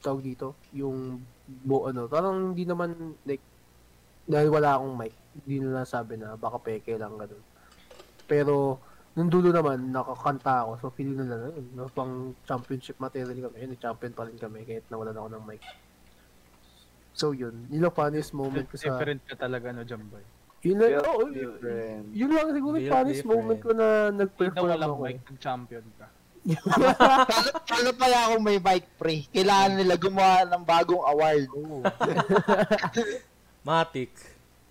tawag 0.00 0.24
dito, 0.24 0.56
yung 0.72 1.20
bo 1.46 1.84
ano, 1.86 2.08
parang 2.08 2.56
hindi 2.56 2.64
naman 2.64 3.14
like 3.28 3.44
dahil 4.24 4.48
wala 4.48 4.80
akong 4.80 4.94
mic, 4.96 5.14
hindi 5.42 5.56
nila 5.60 5.84
sabi 5.84 6.16
na 6.16 6.38
baka 6.38 6.56
peke 6.58 6.96
lang 6.96 7.18
ganun. 7.20 7.44
Pero 8.24 8.80
nung 9.14 9.26
dulo 9.26 9.50
naman, 9.50 9.90
nakakanta 9.90 10.64
ako. 10.66 10.72
So, 10.78 10.94
feeling 10.94 11.26
nila, 11.26 11.50
yun, 11.50 11.66
no, 11.74 11.90
pang 11.90 12.30
championship 12.46 12.96
material 13.02 13.50
kami. 13.50 13.66
Yun, 13.66 13.74
champion 13.76 14.14
pa 14.14 14.26
rin 14.26 14.38
kami 14.38 14.62
kahit 14.62 14.86
nawalan 14.86 15.18
ako 15.18 15.28
ng 15.34 15.44
mic. 15.50 15.62
So, 17.12 17.32
yun. 17.32 17.66
Yun 17.68 17.84
ang 17.84 17.94
funniest 17.94 18.32
moment 18.32 18.64
ko 18.66 18.76
sa... 18.78 18.94
Different 18.94 19.20
ka 19.26 19.34
talaga, 19.36 19.74
no, 19.74 19.82
Jamboy? 19.82 20.22
Yun 20.60 20.76
lang, 20.76 20.92
Built 20.92 21.08
oh, 21.08 21.28
different. 21.32 22.04
yun 22.12 22.30
lang 22.36 22.46
siguro 22.52 22.74
yung 22.76 22.92
funniest 22.92 23.24
different. 23.24 23.40
moment 23.40 23.58
ko 23.64 23.70
na 23.72 23.86
Hindi 23.88 24.12
na 24.12 24.20
nag-perform 24.28 24.68
walang 24.68 24.92
ako. 24.92 25.02
mic, 25.02 25.16
nag-champion 25.24 25.84
ka. 25.96 26.06
Paano, 26.40 27.48
paano 27.64 27.90
pala 27.96 28.16
akong 28.28 28.44
may 28.44 28.58
mic 28.60 28.84
pre? 28.96 29.28
Kailangan 29.28 29.72
nila 29.76 29.94
gumawa 29.96 30.48
ng 30.48 30.62
bagong 30.64 31.04
award. 31.04 31.44
Matic. 33.68 34.12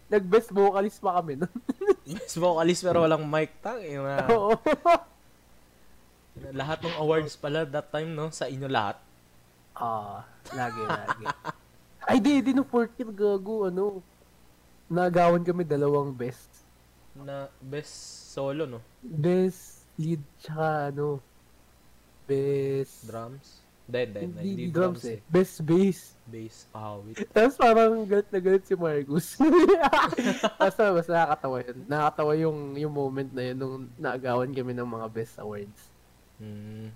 Nag-best 0.09 0.49
vocalist 0.49 0.97
pa 0.97 1.21
kami 1.21 1.37
nun. 1.37 1.53
Best 2.17 2.41
vocalist 2.41 2.81
pero 2.81 3.05
walang 3.05 3.21
mic. 3.29 3.53
Tang, 3.61 3.77
ina. 3.77 4.25
Oo. 4.33 4.57
Lahat 6.49 6.81
ng 6.81 6.97
awards 6.97 7.37
pala 7.37 7.69
that 7.69 7.93
time, 7.93 8.17
no? 8.17 8.33
Sa 8.33 8.49
inyo 8.49 8.65
lahat. 8.65 8.97
Ah, 9.77 10.25
lagi, 10.53 10.81
lagi. 10.81 11.25
Ay, 12.07 12.17
di, 12.19 12.39
di, 12.39 12.51
no, 12.55 12.63
fourth 12.63 12.95
year, 12.95 13.11
gago, 13.11 13.67
ano. 13.67 13.99
Nagawan 14.89 15.43
kami 15.43 15.67
dalawang 15.67 16.15
best. 16.15 16.49
Na 17.13 17.51
best 17.59 17.93
solo, 18.31 18.63
no? 18.65 18.79
Best 19.03 19.83
lead, 19.99 20.23
tsaka, 20.39 20.93
ano, 20.93 21.19
best... 22.29 23.07
Drums. 23.09 23.69
Hindi, 23.89 23.99
hindi, 24.05 24.19
hindi. 24.21 24.21
Hindi, 24.21 24.49
Hindi 24.53 24.65
di 24.69 24.69
drums 24.69 25.01
drums 25.01 25.17
eh. 25.17 25.19
Best 25.25 25.55
bass. 25.65 25.99
Bass. 26.29 26.57
Ah, 26.77 26.93
wait. 27.01 27.25
Tapos 27.33 27.57
parang 27.57 28.05
galit 28.05 28.29
na 28.29 28.37
galit 28.37 28.63
si 28.69 28.77
Marcus. 28.77 29.27
basta, 30.61 30.93
basta 30.93 31.09
nakakatawa 31.09 31.57
yun. 31.65 31.77
Nakakatawa 31.89 32.31
yung, 32.37 32.59
yung 32.77 32.93
moment 32.93 33.29
na 33.33 33.43
yun 33.49 33.57
nung 33.57 33.89
naagawan 33.97 34.53
kami 34.53 34.77
ng 34.77 34.85
mga 34.85 35.07
best 35.09 35.41
awards. 35.41 35.81
Hmm. 36.37 36.93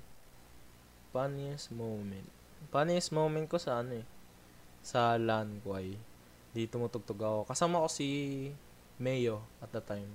Funniest 1.09 1.73
moment. 1.73 2.29
Funniest 2.69 3.09
moment 3.09 3.49
ko 3.49 3.57
sa 3.57 3.81
ano 3.81 3.97
eh. 3.97 4.05
Sa 4.83 5.15
LAN 5.15 5.63
ko 5.63 5.79
ay. 5.79 5.95
Di 6.53 6.69
tumutugtog 6.69 7.17
ako. 7.17 7.39
Kasama 7.49 7.81
ko 7.81 7.89
si 7.89 8.07
Mayo 9.01 9.41
at 9.63 9.73
the 9.73 9.81
time. 9.81 10.11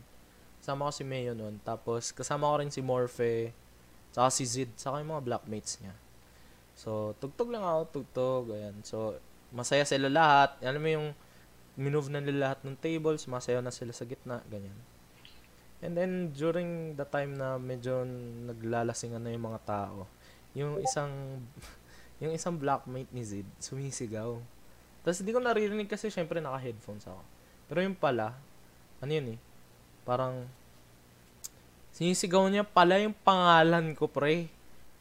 Kasama 0.63 0.87
ko 0.87 0.93
si 0.95 1.03
Mayo 1.03 1.33
noon. 1.35 1.59
Tapos 1.65 2.15
kasama 2.15 2.47
ko 2.53 2.63
rin 2.63 2.71
si 2.71 2.85
Morphe. 2.85 3.51
Saka 4.15 4.29
si 4.31 4.45
Zid. 4.47 4.71
Saka 4.79 5.03
yung 5.03 5.17
mga 5.17 5.25
blackmates 5.25 5.83
niya. 5.83 5.97
So, 6.79 7.19
tugtog 7.19 7.51
lang 7.51 7.67
ako. 7.67 7.81
Tugtog. 7.91 8.45
Ayan. 8.55 8.79
So, 8.87 9.19
masaya 9.51 9.83
sila 9.83 10.07
lahat. 10.07 10.61
Alam 10.63 10.83
mo 10.85 10.91
yung 10.95 11.09
minove 11.75 12.07
na 12.07 12.23
nila 12.23 12.53
lahat 12.55 12.61
ng 12.63 12.79
tables. 12.79 13.27
Masaya 13.27 13.59
na 13.59 13.75
sila 13.75 13.91
sa 13.91 14.07
gitna. 14.07 14.45
Ganyan. 14.47 14.79
And 15.79 15.95
then, 15.95 16.35
during 16.35 16.95
the 16.99 17.07
time 17.07 17.39
na 17.39 17.59
medyo 17.59 18.03
naglalasingan 18.47 19.23
na 19.23 19.31
yung 19.31 19.47
mga 19.47 19.63
tao, 19.63 20.11
yung 20.55 20.83
isang, 20.83 21.11
yung 22.23 22.35
isang 22.35 22.59
blackmate 22.59 23.11
ni 23.15 23.23
Zid, 23.23 23.47
sumisigaw. 23.63 24.39
Tapos 25.03 25.19
hindi 25.23 25.33
ko 25.33 25.41
naririnig 25.41 25.89
kasi 25.89 26.11
syempre 26.11 26.43
naka-headphones 26.43 27.07
ako. 27.07 27.23
Pero 27.69 27.79
yung 27.85 27.97
pala, 27.97 28.35
ano 28.99 29.11
yun 29.11 29.37
eh, 29.37 29.39
parang, 30.03 30.49
sinisigaw 31.93 32.47
niya 32.49 32.65
pala 32.65 33.03
yung 33.03 33.17
pangalan 33.27 33.93
ko, 33.93 34.07
pre. 34.07 34.49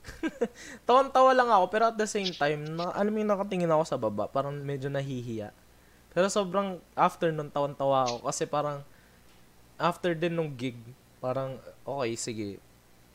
Tawan-tawa 0.88 1.32
lang 1.36 1.50
ako, 1.52 1.66
pero 1.70 1.84
at 1.92 1.98
the 1.98 2.10
same 2.10 2.32
time, 2.34 2.66
na, 2.76 2.92
alam 2.92 3.12
mo 3.12 3.18
yung 3.22 3.32
nakatingin 3.32 3.72
ako 3.72 3.84
sa 3.86 3.98
baba, 4.00 4.26
parang 4.28 4.56
medyo 4.56 4.90
nahihiya. 4.90 5.54
Pero 6.18 6.34
sobrang 6.34 6.82
after 6.98 7.30
nun, 7.30 7.54
tawan-tawa 7.54 8.10
ako 8.10 8.18
kasi 8.26 8.50
parang 8.50 8.82
after 9.78 10.18
din 10.18 10.34
nung 10.34 10.50
gig, 10.58 10.78
parang 11.22 11.62
okay, 11.86 12.18
sige, 12.18 12.48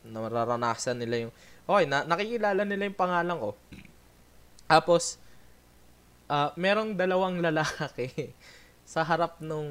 nararanasan 0.07 0.99
nila 1.03 1.27
yung 1.27 1.33
okay, 1.67 1.85
na, 1.87 2.07
nakikilala 2.07 2.63
nila 2.63 2.87
yung 2.87 2.99
pangalan 2.99 3.37
ko. 3.39 3.51
Tapos 4.71 5.19
ah 6.33 6.49
merong 6.57 6.97
dalawang 6.97 7.45
lalaki 7.45 8.33
sa 8.93 9.05
harap 9.05 9.37
nung 9.45 9.69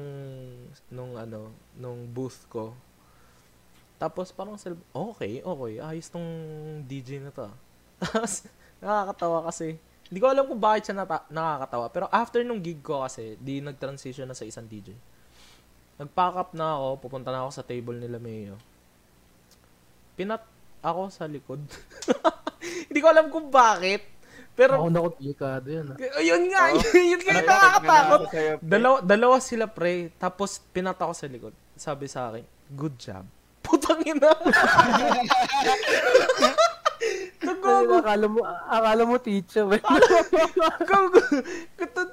nung 0.86 1.18
ano, 1.18 1.50
nung 1.74 2.06
booth 2.06 2.46
ko. 2.46 2.70
Tapos 3.98 4.30
parang 4.30 4.54
sila, 4.54 4.78
okay, 4.94 5.42
okay, 5.42 5.72
ayos 5.82 6.06
tong 6.06 6.26
DJ 6.86 7.18
na 7.18 7.34
to. 7.34 7.50
ah." 7.50 7.54
Tapos 8.02 8.46
nakakatawa 8.78 9.50
kasi 9.50 9.78
hindi 10.12 10.20
ko 10.20 10.28
alam 10.28 10.44
kung 10.44 10.60
bakit 10.60 10.92
siya 10.92 11.02
nata- 11.02 11.24
nakakatawa. 11.32 11.88
Pero 11.88 12.04
after 12.12 12.44
nung 12.44 12.60
gig 12.60 12.84
ko 12.84 13.00
kasi, 13.00 13.40
di 13.40 13.64
nag-transition 13.64 14.28
na 14.28 14.36
sa 14.36 14.44
isang 14.44 14.68
DJ. 14.68 14.92
Nag-pack 15.96 16.34
up 16.36 16.50
na 16.52 16.76
ako, 16.76 17.08
pupunta 17.08 17.32
na 17.32 17.48
ako 17.48 17.50
sa 17.56 17.64
table 17.64 17.96
nila 17.96 18.20
Mayo. 18.20 18.60
Pinat 20.12 20.44
ako 20.84 21.08
sa 21.08 21.24
likod. 21.24 21.64
Hindi 22.92 23.00
ko 23.00 23.08
alam 23.08 23.32
kung 23.32 23.48
bakit. 23.48 24.04
Pero, 24.62 24.74
Ako 24.78 24.88
na 24.88 25.00
ko, 25.00 25.08
delikado 25.16 25.66
yun. 25.66 25.86
ah. 25.88 25.96
ayun 26.16 26.42
nga, 26.46 26.62
yun 26.70 27.18
nga 27.18 27.32
yung 27.34 27.42
nakakatakot. 27.42 28.20
Dalawa, 28.62 28.96
dalawa 29.02 29.36
sila 29.38 29.66
pre, 29.66 30.14
tapos 30.16 30.62
pinat 30.70 30.94
ako 30.94 31.12
sa 31.12 31.26
likod. 31.26 31.50
Sabi 31.74 32.06
sa 32.06 32.30
akin, 32.30 32.46
good 32.70 32.94
job. 32.94 33.26
Putang 33.66 33.98
ina. 34.02 34.30
Nagogo. 37.42 37.98
Akala 37.98 38.26
mo, 38.30 38.40
akala 38.46 39.02
mo 39.02 39.16
teacher. 39.18 39.66
eh. 39.74 39.82
Gago. 40.80 41.18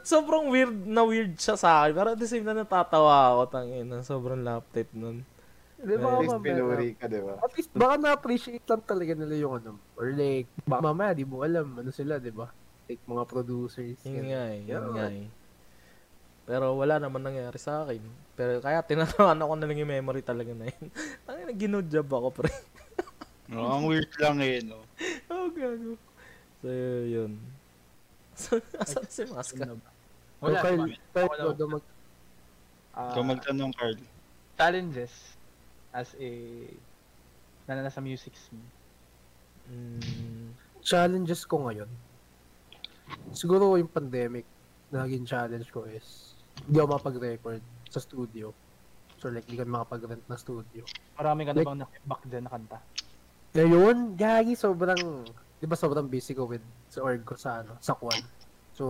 Sobrang 0.01 0.49
weird 0.49 0.73
na 0.89 1.05
weird 1.05 1.37
siya 1.37 1.53
sa 1.53 1.85
akin. 1.85 1.93
Pero 1.93 2.07
at 2.09 2.19
the 2.19 2.25
same 2.25 2.41
time, 2.41 2.57
natatawa 2.57 3.37
ako. 3.37 3.41
Tangina, 3.51 4.01
sobrang 4.01 4.41
laptop 4.41 4.89
nun. 4.91 5.21
Di 5.79 5.95
At 5.95 6.03
ba, 6.03 6.19
least 6.19 6.35
mamaya, 6.35 6.43
pinuri 6.43 6.89
ka, 6.99 7.05
di 7.07 7.19
ba? 7.23 7.33
At 7.39 7.51
least 7.55 7.71
baka 7.71 7.95
na-appreciate 7.95 8.65
lang 8.67 8.83
talaga 8.83 9.15
nila 9.15 9.35
yung 9.39 9.53
ano. 9.63 9.71
Or 9.95 10.11
like, 10.11 10.51
baka 10.67 10.81
mamaya 10.83 11.11
di 11.15 11.23
mo 11.23 11.39
alam 11.39 11.79
ano 11.79 11.91
sila, 11.95 12.19
di 12.19 12.35
ba? 12.35 12.51
Like 12.91 12.99
mga 13.07 13.23
producers. 13.23 13.99
Yun 14.03 14.27
nga 14.27 14.43
eh, 14.51 14.59
yun 14.67 14.85
nga 14.91 15.07
eh. 15.07 15.27
Pero 16.43 16.75
wala 16.75 16.99
naman 16.99 17.23
nangyari 17.23 17.55
sa 17.55 17.87
akin. 17.87 18.03
Pero 18.35 18.59
kaya 18.59 18.83
tinatawanan 18.83 19.47
ko 19.49 19.55
na 19.55 19.65
lang 19.71 19.79
yung 19.79 19.93
memory 19.95 20.19
talaga 20.19 20.51
na 20.51 20.67
yun. 20.67 20.85
Tangina, 21.25 21.53
ginood 21.55 21.87
job 21.87 22.09
ako, 22.11 22.27
pre. 22.43 22.51
No, 23.47 23.69
ang 23.79 23.87
weird 23.87 24.11
lang 24.19 24.43
eh, 24.43 24.59
no? 24.59 24.83
oh, 25.31 25.47
gago. 25.47 25.95
So, 26.59 26.67
yun. 27.07 27.39
So, 28.35 28.59
asan 28.75 29.07
si 29.07 29.23
Maska? 29.31 29.63
Ano? 29.63 29.79
Wala, 30.43 30.59
Wala, 30.59 30.59
Carl. 30.59 30.81
Carl, 31.15 31.29
Wala. 31.31 31.55
daw 31.55 31.67
mag... 31.71 31.83
Ah, 32.91 33.15
Ikaw 33.15 33.23
magtanong, 33.23 33.71
Carl. 33.79 33.95
challenges 34.59 35.38
as 35.91 36.13
a 36.17 36.29
na 37.65 37.85
nasa 37.85 38.01
music 38.01 38.33
scene. 38.33 38.65
Mm, 39.69 40.49
challenges 40.81 41.45
ko 41.45 41.69
ngayon, 41.69 41.89
siguro 43.29 43.77
yung 43.77 43.89
pandemic, 43.89 44.45
naging 44.89 45.25
challenge 45.25 45.69
ko 45.69 45.85
is, 45.85 46.33
hindi 46.65 46.81
ako 46.81 46.97
mapag-record 46.97 47.61
sa 47.89 48.01
studio. 48.01 48.49
So 49.21 49.29
like, 49.29 49.45
hindi 49.45 49.61
ka 49.61 49.69
makapag-rent 49.69 50.25
na 50.25 50.37
studio. 50.39 50.81
Marami 51.13 51.45
ka 51.45 51.51
na 51.53 51.57
Like- 51.61 51.67
bang 51.69 51.81
back 52.09 52.23
din 52.25 52.41
na 52.41 52.49
kanta? 52.49 52.77
Ngayon, 53.53 54.17
gagi, 54.17 54.53
sobrang, 54.53 55.25
di 55.59 55.65
ba 55.65 55.75
sobrang 55.77 56.09
busy 56.09 56.33
ko 56.33 56.45
with 56.45 56.63
sa 56.89 57.05
org 57.05 57.21
ko 57.21 57.37
sa 57.37 57.61
ano, 57.61 57.77
sa 57.81 57.93
Kwan. 57.93 58.21
So, 58.73 58.85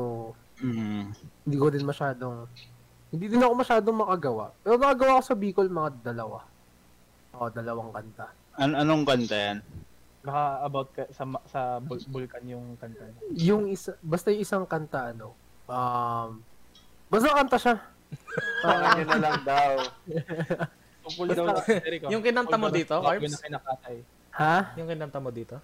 Mm. 0.59 1.15
hindi 1.43 1.57
ko 1.57 1.67
din 1.67 1.84
masyadong, 1.84 2.47
hindi 3.09 3.26
din 3.27 3.43
ako 3.43 3.53
masyadong 3.55 3.97
makagawa. 3.97 4.51
Pero 4.63 4.76
nakagawa 4.76 5.19
ko 5.19 5.23
sa 5.26 5.35
Bicol 5.35 5.67
mga 5.67 5.99
dalawa. 6.03 6.43
Oo, 7.39 7.47
dalawang 7.47 7.95
kanta. 7.95 8.27
An 8.59 8.75
anong 8.75 9.07
kanta 9.07 9.35
yan? 9.39 9.57
Baka 10.19 10.43
about 10.67 10.89
ka, 10.91 11.07
sa 11.15 11.23
sa 11.47 11.79
Bul- 11.79 12.03
Vulcan 12.11 12.43
yung 12.43 12.75
kanta. 12.75 13.07
niya. 13.07 13.55
Yung 13.55 13.71
isa, 13.71 13.95
basta 14.03 14.27
yung 14.27 14.43
isang 14.43 14.67
kanta, 14.67 15.15
ano, 15.15 15.31
um, 15.71 16.43
basta 17.07 17.31
kanta 17.31 17.55
siya. 17.55 17.75
Parang 18.67 18.99
yun 18.99 19.07
na 19.07 19.19
lang 19.23 19.39
daw. 19.47 19.71
Tungkol 21.07 21.27
daw 21.31 21.45
na 21.47 21.63
Jericho. 21.63 22.11
Yung 22.11 22.19
kinanta 22.19 22.59
mo 22.59 22.67
dito, 22.67 22.99
Carbs? 22.99 23.39
Ha? 24.35 24.75
yung 24.75 24.87
kinanta 24.91 25.19
mo 25.23 25.31
dito? 25.31 25.55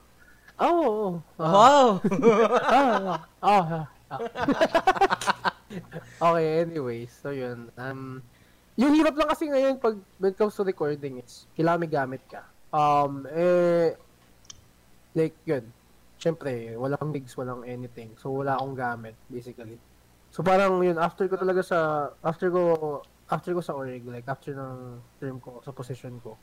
Oo, 0.55 0.71
oo. 0.71 1.09
oo. 1.19 1.43
Wow! 1.43 1.87
Ah, 2.71 3.19
ah, 3.43 3.63
ah, 3.67 3.85
ah. 4.15 4.21
okay, 6.31 6.63
anyways, 6.63 7.11
so 7.11 7.35
yun. 7.35 7.67
Um, 7.75 8.23
yung 8.75 8.93
hirap 8.95 9.15
lang 9.15 9.29
kasi 9.31 9.47
ngayon 9.47 9.79
pag 9.79 9.95
when 10.19 10.31
it 10.31 10.37
comes 10.37 10.55
to 10.55 10.63
recording 10.67 11.23
is, 11.23 11.47
kailangan 11.55 11.79
may 11.79 11.91
gamit 11.91 12.23
ka. 12.27 12.43
Um, 12.75 13.23
eh, 13.31 13.95
like 15.15 15.35
yun, 15.47 15.63
syempre, 16.19 16.75
walang 16.75 17.13
gigs, 17.15 17.35
walang 17.39 17.63
anything. 17.63 18.11
So, 18.19 18.35
wala 18.35 18.59
akong 18.59 18.75
gamit, 18.75 19.15
basically. 19.31 19.79
So, 20.31 20.43
parang 20.43 20.83
yun, 20.83 20.99
after 20.99 21.29
ko 21.31 21.39
talaga 21.39 21.63
sa, 21.63 22.11
after 22.19 22.51
ko, 22.51 22.61
after 23.31 23.55
ko 23.55 23.61
sa 23.63 23.77
org, 23.77 24.03
like, 24.11 24.27
after 24.27 24.51
ng 24.51 24.99
term 25.23 25.39
ko, 25.39 25.63
sa 25.63 25.71
position 25.71 26.19
ko, 26.19 26.35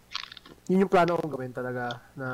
yun 0.73 0.87
yung 0.87 0.93
plano 0.93 1.21
kong 1.21 1.33
gawin 1.37 1.53
talaga 1.53 2.01
na 2.17 2.29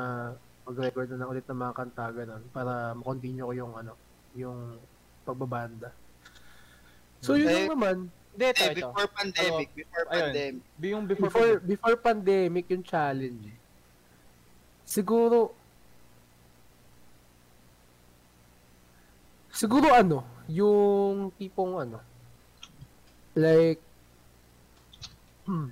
mag-record 0.63 1.11
na 1.11 1.27
ulit 1.27 1.43
ng 1.49 1.59
mga 1.59 1.73
kanta, 1.75 2.05
ganun, 2.13 2.43
para 2.53 2.93
makontinue 2.95 3.43
ko 3.43 3.53
yung, 3.57 3.73
ano, 3.75 3.93
yung 4.37 4.77
pagbabanda. 5.27 5.91
So, 7.19 7.35
yun 7.35 7.51
Eh, 7.51 7.55
lang 7.67 7.75
naman. 7.75 7.97
Hindi, 8.33 8.45
ito, 8.45 8.61
Eh, 8.61 8.71
ito. 8.71 8.89
before 8.93 9.07
pandemic, 9.09 9.67
before 9.73 10.05
ayun. 10.05 10.11
pandemic. 10.13 10.61
Yung 10.79 11.03
before, 11.05 11.27
Before, 11.29 11.51
before 11.61 11.95
pandemic, 11.97 12.65
yung 12.69 12.85
challenge. 12.85 13.45
Siguro, 14.85 15.53
siguro 19.51 19.93
ano, 19.93 20.25
yung 20.49 21.29
tipong 21.37 21.83
ano, 21.83 21.99
like, 23.35 23.81
hmm, 25.45 25.69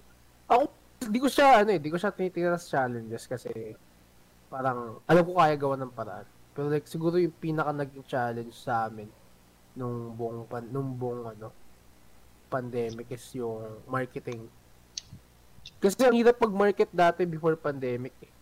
ako, 0.50 0.62
di 1.00 1.18
ko 1.18 1.28
siya, 1.30 1.62
ano 1.62 1.70
eh, 1.74 1.80
di 1.80 1.90
ko 1.90 1.96
siya 1.98 2.14
tinitingnan 2.14 2.58
sa 2.58 2.84
challenges 2.84 3.26
kasi, 3.26 3.50
parang, 4.50 4.98
alam 5.06 5.22
ko 5.24 5.32
kaya 5.38 5.54
gawa 5.56 5.74
ng 5.78 5.94
paraan. 5.94 6.26
Pero 6.52 6.66
like, 6.68 6.86
siguro 6.86 7.16
yung 7.16 7.34
pinaka 7.34 7.70
naging 7.72 8.06
challenge 8.06 8.54
sa 8.54 8.86
amin, 8.90 9.08
nung 9.74 10.12
buong, 10.14 10.46
pan, 10.46 10.66
nung 10.68 10.94
buong, 10.94 11.26
ano, 11.26 11.50
pandemic 12.50 13.06
is 13.14 13.22
yung 13.38 13.80
marketing. 13.86 14.50
Kasi 15.78 16.02
ang 16.04 16.18
hirap 16.18 16.36
mag-market 16.42 16.90
dati 16.90 17.22
before 17.24 17.54
pandemic 17.56 18.12
eh. 18.20 18.32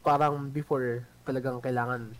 Parang 0.00 0.48
before, 0.48 1.04
talagang 1.22 1.60
kailangan 1.60 2.10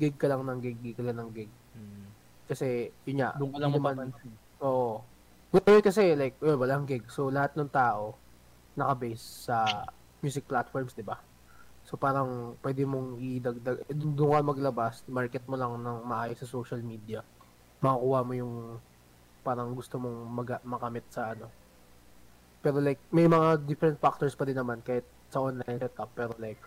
gig 0.00 0.16
ka 0.16 0.30
lang 0.30 0.42
ng 0.46 0.58
gig, 0.62 0.78
gig 0.80 0.96
ka 0.96 1.04
lang 1.04 1.18
ng 1.18 1.30
gig. 1.34 1.52
Mm. 1.76 2.06
Kasi, 2.48 2.90
yun 3.04 3.22
nga, 3.22 3.30
Doon 3.38 3.52
ka 3.52 3.58
lang 3.60 3.72
mapapansin. 3.74 4.32
Oo. 4.64 5.02
Ngayon 5.52 5.84
kasi, 5.84 6.02
like, 6.16 6.36
well, 6.40 6.56
walang 6.56 6.88
gig. 6.88 7.04
So, 7.12 7.28
lahat 7.28 7.54
ng 7.54 7.68
tao, 7.68 8.16
naka-base 8.74 9.50
sa 9.52 9.84
music 10.24 10.48
platforms, 10.48 10.96
di 10.96 11.04
ba? 11.04 11.20
So, 11.84 12.00
parang, 12.00 12.56
pwede 12.64 12.82
mong 12.88 13.20
idagdag, 13.20 13.84
eh, 13.86 13.94
doon 13.94 14.16
ka 14.16 14.40
maglabas, 14.40 15.04
market 15.06 15.44
mo 15.44 15.60
lang 15.60 15.76
ng 15.76 15.98
maayos 16.08 16.40
sa 16.40 16.48
social 16.48 16.80
media. 16.80 17.20
Makakuha 17.84 18.20
mo 18.24 18.32
yung, 18.32 18.54
parang 19.42 19.74
gusto 19.74 19.98
mong 19.98 20.18
mag- 20.30 20.64
makamit 20.64 21.06
sa 21.10 21.34
ano. 21.34 21.50
Pero 22.62 22.78
like, 22.78 23.02
may 23.10 23.26
mga 23.26 23.66
different 23.66 23.98
factors 23.98 24.38
pa 24.38 24.46
din 24.46 24.54
naman 24.56 24.78
kahit 24.86 25.02
sa 25.28 25.42
online 25.42 25.82
setup. 25.82 26.10
Pero 26.14 26.32
like, 26.38 26.62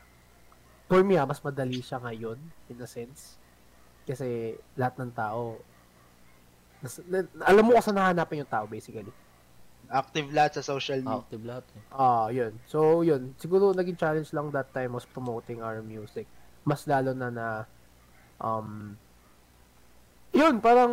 for 0.92 1.02
me 1.02 1.16
ah, 1.16 1.26
mas 1.26 1.40
madali 1.40 1.80
siya 1.80 2.04
ngayon, 2.04 2.38
in 2.68 2.78
a 2.84 2.88
sense. 2.88 3.40
Kasi 4.04 4.60
lahat 4.76 5.00
ng 5.00 5.12
tao, 5.16 5.58
nas, 6.84 7.00
na- 7.08 7.32
alam 7.48 7.64
mo 7.64 7.74
kung 7.74 7.86
saan 7.86 7.98
nahanapin 7.98 8.44
yung 8.44 8.52
tao 8.52 8.68
basically. 8.68 9.10
Active 9.86 10.34
lahat 10.34 10.60
sa 10.60 10.64
social 10.66 11.00
media. 11.00 11.22
Active 11.22 11.44
lahat 11.46 11.66
eh. 11.78 11.84
Ah, 11.94 12.28
yun. 12.34 12.54
So, 12.66 13.06
yun. 13.06 13.38
Siguro 13.38 13.72
naging 13.72 13.98
challenge 13.98 14.34
lang 14.34 14.50
that 14.52 14.74
time 14.74 14.98
was 14.98 15.06
promoting 15.06 15.62
our 15.62 15.80
music. 15.86 16.26
Mas 16.66 16.90
lalo 16.90 17.14
na 17.14 17.30
na 17.30 17.48
um 18.42 18.98
yun, 20.36 20.60
parang 20.60 20.92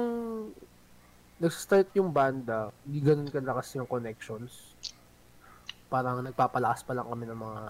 nag-start 1.42 1.90
yung 1.98 2.14
banda, 2.14 2.70
hindi 2.86 3.02
ganun 3.02 3.26
kalakas 3.26 3.74
yung 3.74 3.90
connections. 3.90 4.78
Parang 5.90 6.22
nagpapalakas 6.22 6.86
pa 6.86 6.94
lang 6.94 7.10
kami 7.10 7.26
ng 7.26 7.40
mga 7.42 7.62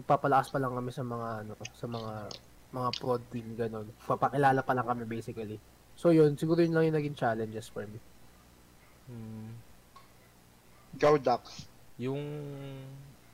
nagpapalakas 0.00 0.48
pa 0.48 0.56
lang 0.56 0.72
kami 0.72 0.88
sa 0.88 1.04
mga 1.04 1.28
ano, 1.44 1.52
sa 1.76 1.84
mga 1.84 2.12
mga 2.72 2.88
prod 2.96 3.22
team 3.28 3.52
ganun. 3.60 3.92
Papakilala 4.08 4.64
pa 4.64 4.72
lang 4.72 4.88
kami 4.88 5.04
basically. 5.04 5.60
So 6.00 6.16
yun, 6.16 6.40
siguro 6.40 6.64
yun 6.64 6.72
lang 6.72 6.88
yung 6.88 6.96
naging 6.96 7.18
challenges 7.18 7.68
for 7.68 7.84
me. 7.84 8.00
Mm. 9.12 9.52
Ikaw, 10.96 11.14
Dax. 11.20 11.68
Yung 12.00 12.22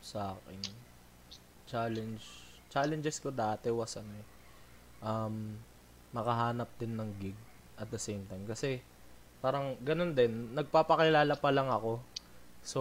sa 0.03 0.35
akin, 0.35 0.61
challenge, 1.69 2.25
challenges 2.73 3.21
ko 3.21 3.29
dati 3.31 3.69
was 3.69 3.97
ano 4.01 4.13
eh, 4.17 4.27
um, 5.05 5.57
makahanap 6.13 6.69
din 6.81 6.97
ng 6.97 7.11
gig 7.21 7.39
at 7.77 7.89
the 7.93 8.01
same 8.01 8.25
time. 8.27 8.45
Kasi, 8.49 8.81
parang 9.45 9.77
ganun 9.85 10.17
din, 10.17 10.57
nagpapakilala 10.57 11.37
pa 11.37 11.53
lang 11.53 11.69
ako. 11.69 12.01
So, 12.65 12.81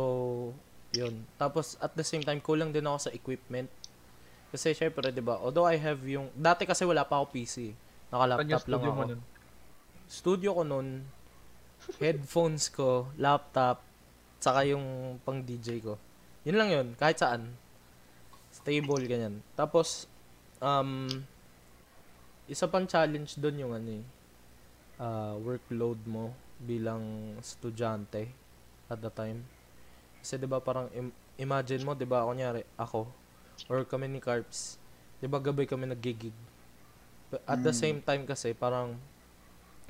yun. 0.95 1.27
Tapos, 1.35 1.75
at 1.83 1.91
the 1.91 2.07
same 2.07 2.23
time, 2.23 2.39
kulang 2.39 2.71
din 2.71 2.87
ako 2.87 3.11
sa 3.11 3.11
equipment. 3.11 3.67
Kasi, 4.47 4.71
syempre, 4.71 5.11
di 5.11 5.19
ba, 5.19 5.43
although 5.43 5.67
I 5.67 5.75
have 5.75 5.99
yung, 6.07 6.31
dati 6.31 6.63
kasi 6.63 6.87
wala 6.87 7.03
pa 7.03 7.19
ako 7.19 7.35
PC. 7.35 7.75
Naka-laptop 8.15 8.63
lang 8.71 8.83
ako 8.87 9.01
nun? 9.11 9.21
studio 10.07 10.53
ko 10.53 10.63
nun, 10.63 11.03
headphones 11.97 12.69
ko, 12.69 13.09
laptop, 13.17 13.81
saka 14.39 14.63
yung 14.69 15.17
pang 15.25 15.41
DJ 15.41 15.81
ko. 15.81 15.97
Yun 16.47 16.57
lang 16.59 16.69
yun, 16.69 16.87
kahit 16.95 17.17
saan. 17.17 17.55
Stable, 18.53 19.03
ganyan. 19.09 19.41
Tapos, 19.57 20.05
um, 20.61 21.09
isa 22.45 22.69
pang 22.69 22.85
challenge 22.85 23.35
doon 23.41 23.57
yung 23.57 23.73
ano 23.73 23.89
eh, 23.99 24.05
ah, 25.01 25.33
workload 25.41 25.99
mo 26.05 26.31
bilang 26.63 27.35
estudyante 27.37 28.31
at 28.87 28.99
the 29.03 29.11
time. 29.11 29.43
Kasi 30.23 30.39
'di 30.39 30.47
ba 30.47 30.63
parang 30.63 30.87
im- 30.95 31.15
imagine 31.35 31.83
mo 31.83 31.91
'di 31.93 32.07
ba 32.07 32.23
kunyari 32.23 32.63
ako 32.79 33.05
or 33.67 33.83
kami 33.83 34.07
ni 34.07 34.23
Carps, 34.23 34.79
'di 35.19 35.27
ba 35.27 35.43
gabay 35.43 35.67
kami 35.67 35.91
nagigig. 35.91 36.35
At 37.49 37.59
the 37.65 37.73
Mm. 37.73 37.81
same 37.83 37.99
time 37.99 38.23
kasi 38.23 38.55
parang 38.55 38.95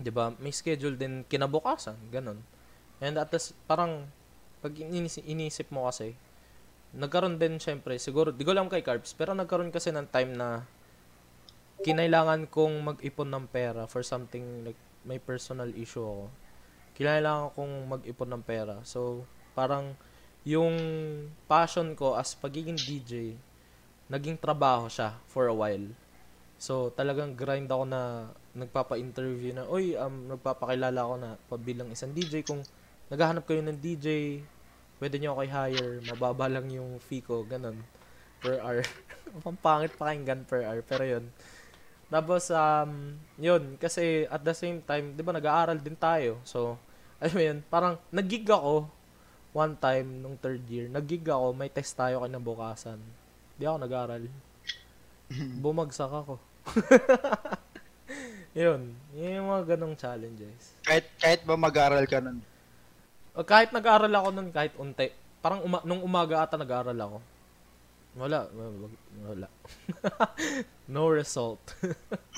'di 0.01 0.09
ba 0.09 0.33
may 0.41 0.51
schedule 0.51 0.97
din 0.97 1.21
kinabukasan, 1.29 1.95
ganun. 2.09 2.41
And 3.03 3.19
at 3.19 3.29
the, 3.29 3.39
parang 3.69 4.07
pag 4.63 4.73
inis- 4.79 5.21
inisip 5.21 5.67
mo 5.69 5.85
kasi 5.91 6.15
nagkaroon 6.93 7.41
din 7.41 7.57
syempre 7.57 7.97
siguro 7.97 8.29
di 8.29 8.45
ko 8.45 8.53
lang 8.53 8.69
kay 8.69 8.85
Carps 8.85 9.17
pero 9.17 9.33
nagkaroon 9.33 9.73
kasi 9.73 9.89
ng 9.91 10.07
time 10.07 10.37
na 10.37 10.63
kinailangan 11.83 12.47
kong 12.47 12.75
mag-ipon 12.79 13.27
ng 13.27 13.45
pera 13.51 13.83
for 13.91 14.05
something 14.05 14.63
like 14.63 14.79
may 15.03 15.19
personal 15.19 15.67
issue 15.75 15.99
ako. 15.99 16.25
Kailangan 16.93 17.53
kong 17.57 17.73
mag-ipon 17.89 18.29
ng 18.33 18.43
pera. 18.45 18.77
So, 18.85 19.25
parang 19.57 19.97
yung 20.43 20.75
passion 21.47 21.95
ko 21.97 22.19
as 22.19 22.35
pagiging 22.37 22.77
DJ, 22.77 23.33
naging 24.11 24.37
trabaho 24.37 24.91
siya 24.91 25.15
for 25.25 25.47
a 25.49 25.55
while. 25.55 25.87
So, 26.61 26.93
talagang 26.93 27.35
grind 27.35 27.67
ako 27.67 27.83
na 27.87 28.31
nagpapa-interview 28.53 29.57
na, 29.57 29.65
oy, 29.65 29.97
um, 29.97 30.31
nagpapakilala 30.31 30.99
ako 31.01 31.15
na 31.17 31.29
pabilang 31.49 31.89
isang 31.89 32.13
DJ. 32.13 32.45
Kung 32.45 32.61
naghahanap 33.09 33.43
kayo 33.43 33.65
ng 33.65 33.79
DJ, 33.81 34.39
pwede 35.01 35.17
nyo 35.17 35.35
ako 35.35 35.41
i-hire, 35.43 35.91
mababa 36.07 36.45
lang 36.47 36.69
yung 36.69 37.01
fee 37.01 37.25
ko, 37.25 37.43
ganun, 37.43 37.81
per 38.39 38.61
hour. 38.61 38.85
Ang 39.43 39.57
pangit 39.57 39.97
pakinggan 39.97 40.45
per 40.45 40.61
hour, 40.61 40.85
pero 40.85 41.03
yun. 41.03 41.25
Tapos, 42.11 42.49
um, 42.53 43.17
yun, 43.39 43.75
kasi 43.79 44.29
at 44.29 44.43
the 44.43 44.55
same 44.55 44.79
time, 44.83 45.15
di 45.15 45.21
ba, 45.25 45.33
nag-aaral 45.33 45.79
din 45.79 45.97
tayo. 45.97 46.39
So, 46.47 46.75
alam 47.21 47.33
mo 47.33 47.41
yun, 47.41 47.59
parang 47.71 47.95
nag-gig 48.11 48.47
ako 48.47 48.87
one 49.53 49.73
time 49.77 50.07
nung 50.21 50.35
third 50.37 50.63
year. 50.67 50.89
Nag-gig 50.89 51.23
ako, 51.25 51.53
may 51.53 51.69
test 51.69 51.93
tayo 51.93 52.25
kinabukasan. 52.25 52.97
Di 53.55 53.63
ako 53.69 53.77
nag-aaral. 53.81 54.23
Bumagsak 55.63 56.09
ako. 56.09 56.41
yun, 58.63 58.93
yun 59.13 59.37
yung 59.41 59.49
mga 59.49 59.77
ganong 59.77 59.95
challenges. 59.97 60.73
Kahit, 60.83 61.05
kahit 61.21 61.41
ba 61.45 61.55
mag-aral 61.55 62.05
ka 62.09 62.19
nun? 62.19 62.41
Kahit 63.45 63.73
nag-aaral 63.73 64.13
ako 64.13 64.27
nun, 64.29 64.49
kahit 64.53 64.73
unti. 64.77 65.09
Parang 65.41 65.65
uma- 65.65 65.85
nung 65.85 66.01
umaga 66.05 66.45
ata 66.45 66.55
nag-aaral 66.57 66.97
ako. 66.97 67.17
Wala. 68.13 68.45
Wala. 69.25 69.47
no 70.93 71.09
result. 71.09 71.61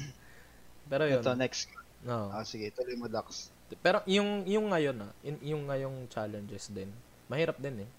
Pero 0.91 1.03
yun. 1.03 1.19
Ito, 1.19 1.35
next. 1.35 1.68
No. 2.06 2.30
Ah, 2.31 2.45
sige, 2.45 2.72
tuloy 2.72 2.95
mo, 2.95 3.10
Dax. 3.10 3.49
Pero 3.81 4.06
yung 4.06 4.45
yung 4.45 4.69
ngayon 4.69 4.97
ah, 5.02 5.11
in- 5.26 5.41
yung 5.41 5.65
ngayong 5.65 6.06
challenges 6.07 6.69
din. 6.69 6.88
Mahirap 7.26 7.57
din 7.57 7.81
eh. 7.84 7.89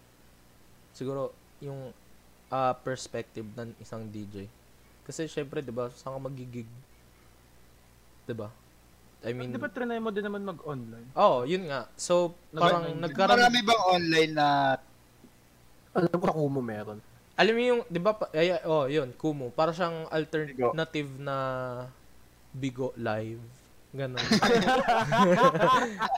Siguro 0.94 1.34
yung 1.58 1.90
ah, 2.48 2.72
perspective 2.72 3.44
ng 3.44 3.74
isang 3.82 4.06
DJ. 4.06 4.46
Kasi 5.02 5.26
syempre 5.26 5.58
'di 5.60 5.74
ba, 5.74 5.90
saan 5.90 6.16
ka 6.16 6.20
magigig? 6.22 6.70
'Di 8.24 8.34
ba? 8.34 8.48
I 9.26 9.34
mean, 9.34 9.50
Di 9.50 9.58
ba 9.58 9.66
trinay 9.66 9.98
mo 9.98 10.14
din 10.14 10.22
naman 10.22 10.46
mag-online? 10.46 11.10
oh, 11.18 11.42
yun 11.42 11.66
nga. 11.66 11.90
So, 11.98 12.30
parang 12.54 12.94
Nag- 12.94 13.10
nagkaroon 13.10 13.34
Marami 13.42 13.58
bang 13.66 13.82
online 13.90 14.32
na 14.32 14.46
Alam 15.96 16.14
ko 16.14 16.26
sa 16.30 16.36
Kumu 16.36 16.62
meron. 16.62 17.00
Alam 17.36 17.52
mo 17.52 17.62
yung, 17.62 17.80
'di 17.92 18.00
ba? 18.00 18.16
pa- 18.16 18.32
Ay, 18.32 18.56
ay, 18.56 18.64
oh, 18.64 18.88
yun, 18.88 19.12
Kumu. 19.12 19.52
Para 19.52 19.76
siyang 19.76 20.08
alternative 20.08 21.10
na 21.20 21.36
Bigo 22.56 22.96
Live. 22.96 23.44
Ganon. 23.96 24.20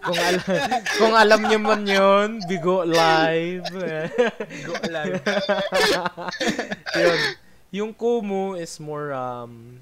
kung 0.07 0.19
alam 0.19 0.43
kung 0.99 1.15
alam 1.15 1.41
niyo 1.47 1.59
man 1.63 1.83
yun, 1.87 2.29
Bigo 2.51 2.83
Live. 2.83 3.71
Go 4.67 4.75
live. 4.91 5.23
yun. 6.99 7.21
Yung 7.71 7.93
Kumu 7.95 8.59
is 8.59 8.83
more 8.83 9.15
um 9.15 9.79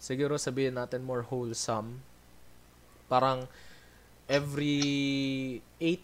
siguro 0.00 0.40
sabihin 0.40 0.80
natin 0.80 1.04
more 1.04 1.26
wholesome. 1.28 2.00
Parang 3.10 3.44
every 4.30 5.60
8 5.80 6.00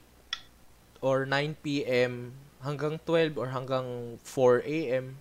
or 1.01 1.25
9 1.25 1.57
p.m. 1.65 2.35
hanggang 2.63 2.97
12 3.03 3.37
or 3.37 3.51
hanggang 3.51 4.17
4 4.23 4.63
a.m. 4.65 5.19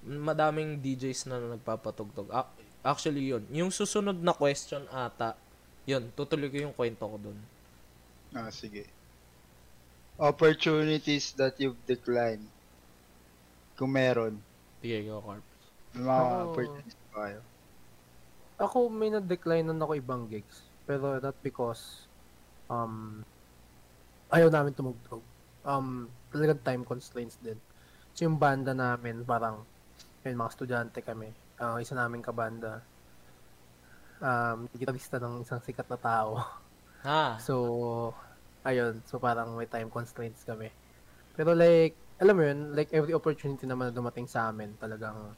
madaming 0.00 0.80
DJs 0.80 1.28
na 1.28 1.36
nagpapatugtog. 1.54 2.32
Ac- 2.32 2.56
Actually, 2.80 3.28
yun. 3.28 3.44
Yung 3.52 3.68
susunod 3.68 4.16
na 4.16 4.32
question 4.32 4.80
ata, 4.88 5.36
yun, 5.84 6.08
tutuloy 6.16 6.48
ko 6.48 6.56
yung 6.56 6.72
kwento 6.72 7.04
ko 7.04 7.20
dun. 7.20 7.36
Ah, 8.32 8.48
sige. 8.48 8.88
Opportunities 10.16 11.32
that 11.36 11.56
you've 11.60 11.76
declined. 11.84 12.44
Kung 13.76 13.92
meron. 13.92 14.40
Sige, 14.80 15.04
go, 15.04 15.20
Carp. 15.20 15.44
May 15.92 16.02
mga 16.02 16.16
Ako- 16.16 16.44
opportunities 16.48 16.96
pa 17.12 17.18
kayo. 17.20 17.40
Ako 18.60 18.76
may 18.88 19.08
na-decline 19.08 19.64
na 19.64 19.76
ako 19.76 19.92
ibang 19.96 20.24
gigs. 20.28 20.60
Pero 20.84 21.16
not 21.16 21.36
because 21.40 22.04
um 22.68 23.24
ayaw 24.28 24.48
namin 24.48 24.72
tumugtog. 24.72 25.24
Um 25.66 26.08
talagang 26.32 26.60
time 26.62 26.82
constraints 26.86 27.36
din. 27.42 27.58
So 28.16 28.26
yung 28.26 28.40
banda 28.40 28.72
namin 28.72 29.22
parang 29.24 29.64
yun, 30.24 30.36
mga 30.36 30.50
estudyante 30.52 31.00
kami. 31.04 31.32
Ang 31.60 31.80
isa 31.80 31.96
naming 31.96 32.24
kabanda 32.24 32.80
um 34.20 34.68
gitarista 34.76 35.16
ng 35.16 35.44
isang 35.44 35.60
sikat 35.64 35.88
na 35.88 35.98
tao. 36.00 36.30
Ha? 37.04 37.36
So 37.46 37.54
ayun, 38.60 39.00
so 39.08 39.16
parang 39.16 39.56
may 39.56 39.64
time 39.64 39.88
constraints 39.88 40.44
kami. 40.44 40.68
Pero 41.32 41.56
like 41.56 41.96
alam 42.20 42.36
mo 42.36 42.44
yun, 42.44 42.76
like 42.76 42.92
every 42.92 43.16
opportunity 43.16 43.64
naman 43.64 43.88
na 43.88 43.96
dumating 43.96 44.28
sa 44.28 44.52
amin, 44.52 44.76
talagang 44.76 45.32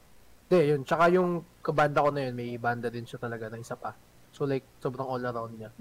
Hindi, 0.53 0.69
yun. 0.75 0.81
Tsaka 0.83 1.07
yung 1.09 1.41
kabanda 1.63 2.03
ko 2.03 2.11
na 2.11 2.29
yun, 2.29 2.35
may 2.35 2.59
banda 2.59 2.91
din 2.91 3.07
siya 3.07 3.17
talaga 3.17 3.47
na 3.47 3.57
isa 3.57 3.79
pa. 3.79 3.95
So 4.35 4.43
like, 4.43 4.67
sobrang 4.83 5.07
all 5.07 5.23
around 5.23 5.55
niya. 5.55 5.71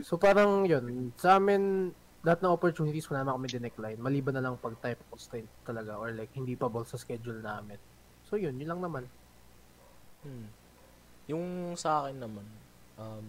So 0.00 0.16
parang 0.16 0.64
yun, 0.64 1.12
sa 1.20 1.36
amin, 1.36 1.92
lahat 2.26 2.42
ng 2.42 2.50
opportunities 2.50 3.06
wala 3.06 3.22
naman 3.22 3.38
kami 3.38 3.48
dinecline. 3.54 3.98
Maliban 4.02 4.34
na 4.34 4.42
lang 4.42 4.58
pag 4.58 4.74
time 4.82 4.98
constraint 5.06 5.46
talaga 5.62 5.94
or 5.94 6.10
like 6.10 6.34
hindi 6.34 6.58
pa 6.58 6.66
ball 6.66 6.82
sa 6.82 6.98
schedule 6.98 7.38
namin. 7.38 7.78
So 8.26 8.34
yun, 8.34 8.58
yun 8.58 8.66
lang 8.74 8.82
naman. 8.82 9.06
Hmm. 10.26 10.50
Yung 11.30 11.78
sa 11.78 12.02
akin 12.02 12.18
naman, 12.18 12.46
um, 12.98 13.26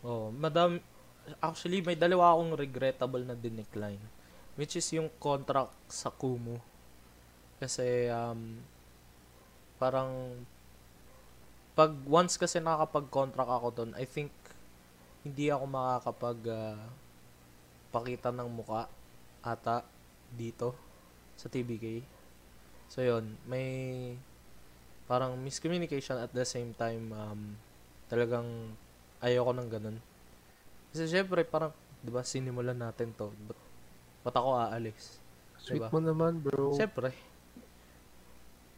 oh, 0.00 0.32
madam, 0.32 0.80
actually, 1.44 1.84
may 1.84 1.92
dalawa 1.92 2.32
akong 2.32 2.56
regrettable 2.56 3.20
na 3.20 3.36
dinecline. 3.36 4.00
Which 4.56 4.80
is 4.80 4.88
yung 4.96 5.12
contract 5.20 5.76
sa 5.92 6.08
Kumu. 6.08 6.56
Kasi, 7.60 8.08
um, 8.08 8.60
parang, 9.76 10.40
pag 11.74 11.90
once 12.06 12.38
kasi 12.40 12.62
nakakapag-contract 12.62 13.50
ako 13.50 13.68
doon, 13.74 13.92
I 13.98 14.06
think, 14.08 14.30
hindi 15.26 15.52
ako 15.52 15.64
makakapag, 15.68 16.38
ah, 16.48 16.80
pakita 17.94 18.34
ng 18.34 18.50
muka 18.50 18.90
ata 19.38 19.86
dito 20.34 20.74
sa 21.38 21.46
TBK. 21.46 22.02
So, 22.90 23.06
yun, 23.06 23.38
may 23.46 24.10
parang 25.06 25.38
miscommunication 25.38 26.18
at 26.18 26.34
the 26.34 26.42
same 26.42 26.74
time 26.74 27.14
um, 27.14 27.54
talagang 28.10 28.74
ayoko 29.22 29.52
ng 29.54 29.68
ganun. 29.70 29.96
Kasi 30.90 31.06
syempre 31.06 31.44
parang 31.44 31.70
'di 32.02 32.10
ba 32.10 32.24
sinimulan 32.24 32.76
natin 32.76 33.12
'to. 33.14 33.30
Ba't, 33.48 33.58
ba't 34.26 34.34
ako 34.36 34.50
aalis? 34.58 35.20
Sweet 35.64 35.80
Diba? 35.80 35.88
mo 35.88 36.00
naman, 36.00 36.40
bro. 36.44 36.76
Syempre. 36.76 37.12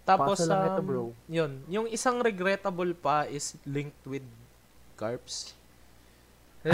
Tapos 0.06 0.38
Pasa 0.38 0.46
lang 0.46 0.70
ito, 0.70 0.82
um, 0.82 0.86
bro. 0.86 1.02
yun, 1.26 1.52
yung 1.66 1.86
isang 1.90 2.22
regrettable 2.22 2.94
pa 2.94 3.26
is 3.26 3.58
linked 3.66 3.98
with 4.06 4.22
carbs. 4.94 5.50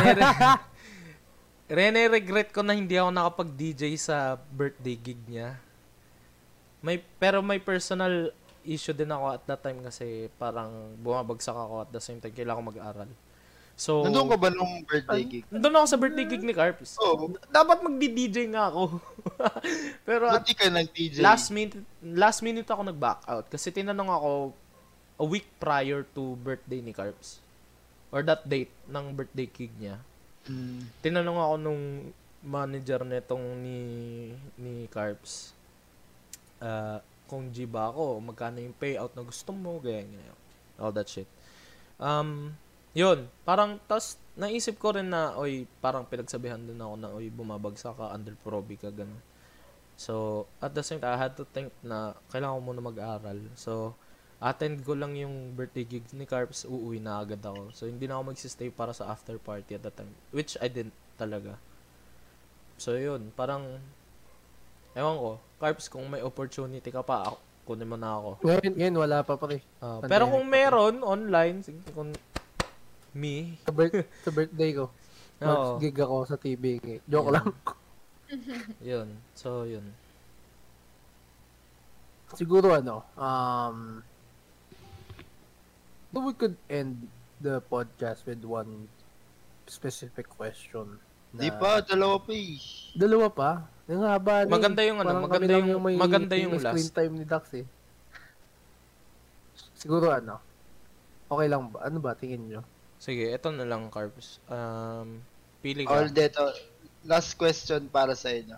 Rene 1.70 2.10
regret 2.10 2.50
ko 2.50 2.60
na 2.60 2.74
hindi 2.74 2.98
ako 2.98 3.10
nakapag-DJ 3.14 3.94
sa 3.98 4.38
birthday 4.50 4.96
gig 4.98 5.20
niya. 5.30 5.56
May 6.82 6.98
pero 7.18 7.38
may 7.38 7.62
personal 7.62 8.34
issue 8.66 8.94
din 8.94 9.10
ako 9.10 9.24
at 9.34 9.42
that 9.46 9.60
time 9.62 9.78
kasi 9.82 10.26
parang 10.38 10.94
bumabagsak 10.98 11.54
ako 11.54 11.86
at 11.86 11.90
the 11.90 12.02
same 12.02 12.18
time 12.18 12.34
kailangan 12.34 12.62
ko 12.62 12.70
mag-aral. 12.74 13.10
So 13.72 14.04
Nandun 14.04 14.28
ka 14.28 14.36
ba 14.36 14.48
nung 14.52 14.84
birthday 14.84 15.24
gig? 15.24 15.44
Nandun 15.48 15.74
ako 15.80 15.86
sa 15.88 15.98
birthday 15.98 16.26
gig 16.28 16.44
ni 16.44 16.54
Carps. 16.54 16.98
Oo. 17.00 17.34
Dapat 17.48 17.82
magdi-DJ 17.82 18.52
nga 18.52 18.68
ako. 18.68 19.00
pero 20.08 20.28
at 20.28 20.44
ka 20.44 20.68
nag-DJ? 20.68 21.24
last 21.24 21.48
minute 21.50 21.78
last 22.02 22.44
minute 22.44 22.68
ako 22.68 22.82
nag-back 22.84 23.24
out 23.26 23.46
kasi 23.48 23.72
tinanong 23.72 24.10
ako 24.12 24.30
a 25.18 25.26
week 25.26 25.46
prior 25.56 26.04
to 26.12 26.36
birthday 26.42 26.82
ni 26.84 26.92
Carps 26.92 27.40
or 28.12 28.20
that 28.20 28.44
date 28.44 28.70
ng 28.86 29.16
birthday 29.16 29.48
gig 29.48 29.72
niya. 29.80 29.96
Tinanong 31.04 31.38
ako 31.38 31.54
nung 31.60 31.84
manager 32.42 33.06
nitong 33.06 33.44
ni 33.62 33.78
ni 34.58 34.90
Carps 34.90 35.54
uh, 36.62 36.98
kung 37.26 37.50
G 37.50 37.64
ba 37.64 37.88
ako, 37.90 38.20
magkano 38.22 38.60
yung 38.60 38.76
payout 38.76 39.12
na 39.16 39.24
gusto 39.26 39.50
mo, 39.50 39.80
ganyan, 39.82 40.12
ganyan. 40.12 40.38
All 40.76 40.92
that 40.92 41.08
shit. 41.08 41.28
Um, 41.96 42.52
yun, 42.92 43.24
parang, 43.48 43.80
tas, 43.88 44.20
naisip 44.36 44.76
ko 44.76 44.92
rin 44.92 45.08
na, 45.08 45.32
oy, 45.40 45.64
parang 45.80 46.04
pinagsabihan 46.04 46.60
din 46.60 46.76
ako 46.76 46.94
na, 47.00 47.08
oy, 47.08 47.32
bumabagsak 47.32 47.96
ka, 47.96 48.12
under 48.12 48.36
proby 48.44 48.76
ka, 48.76 48.92
ganun. 48.92 49.16
So, 49.96 50.44
at 50.60 50.76
the 50.76 50.84
same 50.84 51.00
time, 51.00 51.16
I 51.16 51.20
had 51.20 51.32
to 51.40 51.48
think 51.48 51.72
na 51.80 52.12
kailangan 52.28 52.60
ko 52.60 52.62
muna 52.64 52.82
mag-aral. 52.84 53.38
So, 53.56 53.96
attend 54.42 54.82
ko 54.82 54.98
lang 54.98 55.14
yung 55.14 55.54
birthday 55.54 55.86
gig 55.86 56.02
ni 56.10 56.26
Carps, 56.26 56.66
uuwi 56.66 56.98
na 56.98 57.22
agad 57.22 57.38
ako. 57.38 57.70
So, 57.70 57.86
hindi 57.86 58.10
na 58.10 58.18
ako 58.18 58.34
magsistay 58.34 58.74
para 58.74 58.90
sa 58.90 59.06
after 59.06 59.38
party 59.38 59.78
at 59.78 59.86
that 59.86 59.94
time. 59.94 60.10
Which 60.34 60.58
I 60.58 60.66
didn't 60.66 60.96
talaga. 61.14 61.54
So, 62.74 62.98
yun. 62.98 63.30
Parang, 63.38 63.78
ewan 64.98 65.16
ko, 65.22 65.30
Carps, 65.62 65.86
kung 65.86 66.10
may 66.10 66.26
opportunity 66.26 66.90
ka 66.90 67.06
pa, 67.06 67.30
ako, 67.30 67.38
kunin 67.62 67.86
mo 67.86 67.94
na 67.94 68.18
ako. 68.18 68.42
Ngayon, 68.42 68.72
ngayon 68.74 68.96
wala 68.98 69.16
pa 69.22 69.38
pre. 69.38 69.62
Ah, 69.78 70.02
Pandemic 70.02 70.10
pero 70.10 70.24
kung 70.26 70.46
pa. 70.46 70.50
meron, 70.50 70.94
online, 71.06 71.56
sige, 71.62 71.78
kung 71.94 72.10
me, 73.14 73.54
Sa, 73.62 73.70
birth- 73.70 74.10
sa 74.26 74.30
birthday 74.34 74.70
ko. 74.74 74.90
Oo. 75.46 75.78
Mag-gig 75.78 75.98
ako 76.02 76.16
sa 76.26 76.34
TBK. 76.34 77.06
Joke 77.06 77.30
Yan. 77.30 77.34
lang. 77.38 77.46
yun. 78.90 79.08
So, 79.38 79.70
yun. 79.70 79.86
Siguro 82.34 82.72
ano, 82.74 83.04
um, 83.14 84.00
we 86.14 86.32
could 86.34 86.56
end 86.68 87.08
the 87.40 87.64
podcast 87.64 88.28
with 88.28 88.44
one 88.44 88.88
specific 89.64 90.28
question. 90.28 91.00
na- 91.32 91.40
Di 91.40 91.48
pa, 91.48 91.80
dalawa 91.80 92.20
pa 92.20 92.32
eh. 92.32 92.60
Dalawa 92.92 93.26
pa? 93.32 93.50
Yung 93.88 94.04
haba 94.04 94.44
na 94.44 94.46
eh. 94.46 94.52
Maganda 94.52 94.80
yung 94.84 94.98
ano, 95.00 95.24
maganda 95.24 95.48
lang 95.48 95.64
yung- 95.64 95.80
may- 95.80 95.96
maganda 95.96 96.34
yung 96.36 96.60
screen 96.60 96.76
last. 96.84 96.92
time 96.92 97.12
ni 97.16 97.24
Dax 97.24 97.44
eh. 97.56 97.66
Siguro 99.74 100.12
ano, 100.12 100.38
okay 101.26 101.48
lang 101.48 101.72
ba? 101.72 101.88
Ano 101.88 101.98
ba 101.98 102.12
tingin 102.12 102.46
nyo? 102.46 102.60
Sige, 103.02 103.32
eto 103.32 103.50
na 103.50 103.66
lang, 103.66 103.90
Carps. 103.90 104.38
Um, 104.46 105.24
pili 105.58 105.82
ka. 105.82 105.90
All 105.90 106.12
that, 106.12 106.36
uh, 106.38 106.54
last 107.02 107.34
question 107.34 107.90
para 107.90 108.14
sa 108.14 108.30
inyo. 108.30 108.54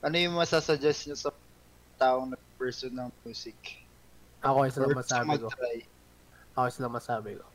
Ano 0.00 0.14
yung 0.14 0.38
masasuggest 0.38 1.10
nyo 1.10 1.16
sa 1.18 1.30
taong 1.98 2.30
nag-person 2.30 2.94
ng 2.94 3.10
music? 3.26 3.82
Ako 4.40 4.64
isa 4.64 4.80
lang 4.80 4.94
masabi 4.94 5.36
ko. 5.36 5.50
mag-try? 5.50 5.78
Ako 6.54 6.66
isa 6.66 6.82
lang 6.82 6.94
masabi 6.94 7.38
ko. 7.38 7.46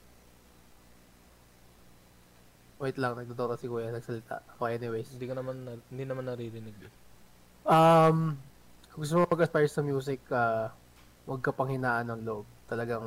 Wait 2.76 2.99
lang, 2.99 3.15
nagtuturo 3.15 3.55
si 3.55 3.72
Kuya 3.72 3.88
nagsalita. 3.91 4.43
Ako 4.55 4.67
anyways. 4.67 5.07
Hindi 5.15 5.26
ka 5.31 5.35
naman, 5.39 5.55
na- 5.63 5.85
hindi 5.88 6.03
naman 6.03 6.27
naririnig. 6.27 6.76
eh. 6.84 6.93
Um, 7.63 8.35
kung 8.91 8.99
gusto 9.01 9.15
mo 9.15 9.31
mag-aspire 9.31 9.72
sa 9.72 9.80
music, 9.80 10.19
uh, 10.30 10.67
huwag 11.23 11.41
ka 11.41 11.55
pang 11.55 11.72
hinaan 11.72 12.11
ng 12.11 12.22
loob. 12.27 12.45
Talagang, 12.67 13.03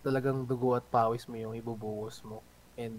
talagang 0.00 0.48
dugo 0.48 0.74
at 0.74 0.86
pawis 0.88 1.28
mo 1.28 1.36
yung 1.36 1.52
ibubuhos 1.52 2.24
mo. 2.24 2.40
And, 2.80 2.96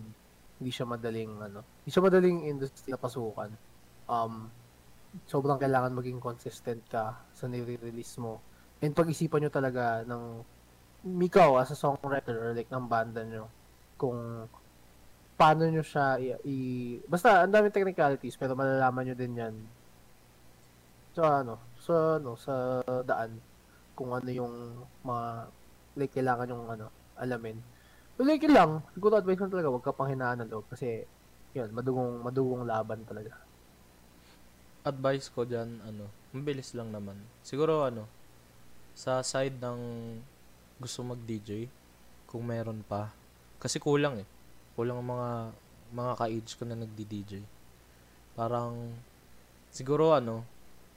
hindi 0.57 0.72
siya 0.73 0.85
madaling, 0.89 1.38
ano, 1.41 1.61
hindi 1.81 1.89
siya 1.89 2.06
madaling 2.06 2.45
industry 2.45 2.94
na 2.94 3.02
pasukan. 3.02 3.49
Um, 4.10 4.49
sobrang 5.26 5.57
kailangan 5.57 5.98
maging 5.98 6.22
consistent 6.22 6.81
ka 6.89 7.18
sa 7.34 7.45
nire-release 7.49 8.22
mo. 8.22 8.41
And 8.81 8.94
pag-isipan 8.94 9.41
nyo 9.41 9.52
talaga 9.53 10.06
ng, 10.06 10.23
ikaw 11.21 11.61
as 11.61 11.71
a 11.71 11.77
songwriter 11.77 12.35
or 12.35 12.51
like 12.53 12.69
ng 12.69 12.88
banda 12.89 13.21
nyo, 13.23 13.47
kung 13.95 14.47
paano 15.38 15.69
nyo 15.69 15.84
siya 15.85 16.17
i, 16.17 16.34
i- 16.49 16.99
basta 17.05 17.45
ang 17.45 17.53
daming 17.53 17.73
technicalities 17.73 18.34
pero 18.34 18.57
malalaman 18.57 19.05
nyo 19.05 19.15
din 19.15 19.38
yan 19.38 19.55
sa 21.13 21.41
ano, 21.41 21.57
sa 21.81 22.21
ano, 22.21 22.31
sa 22.38 22.53
daan 23.01 23.41
kung 23.97 24.13
ano 24.13 24.29
yung 24.29 24.53
mga 25.01 25.49
like 25.97 26.13
kailangan 26.13 26.51
yung 26.53 26.65
ano, 26.69 26.93
alamin. 27.17 27.57
But 28.17 28.29
like 28.29 28.45
yun 28.45 28.53
lang, 28.53 28.71
siguro 28.93 29.17
advice 29.17 29.41
lang 29.41 29.53
talaga, 29.53 29.69
huwag 29.73 29.85
ka 29.85 29.93
pang 29.93 30.09
hinaan 30.09 30.45
ng 30.45 30.49
loob 30.53 30.69
kasi 30.69 31.05
yun, 31.57 31.73
madugong 31.73 32.21
madugong 32.21 32.69
laban 32.69 33.01
talaga. 33.05 33.34
Advice 34.85 35.27
ko 35.34 35.43
dyan, 35.43 35.81
ano, 35.84 36.07
mabilis 36.31 36.77
lang 36.77 36.93
naman. 36.93 37.17
Siguro, 37.41 37.84
ano, 37.84 38.05
sa 38.93 39.19
side 39.25 39.57
ng 39.57 39.79
gusto 40.78 41.02
mag-DJ, 41.02 41.70
kung 42.30 42.45
meron 42.45 42.86
pa. 42.86 43.10
Kasi 43.58 43.82
kulang 43.82 44.22
eh. 44.22 44.28
Kulang 44.78 45.02
ang 45.02 45.10
mga, 45.10 45.30
mga 45.90 46.14
ka-age 46.22 46.52
ko 46.54 46.64
na 46.70 46.78
nagdi-DJ. 46.78 47.41
Parang, 48.38 48.94
siguro 49.74 50.14
ano, 50.14 50.45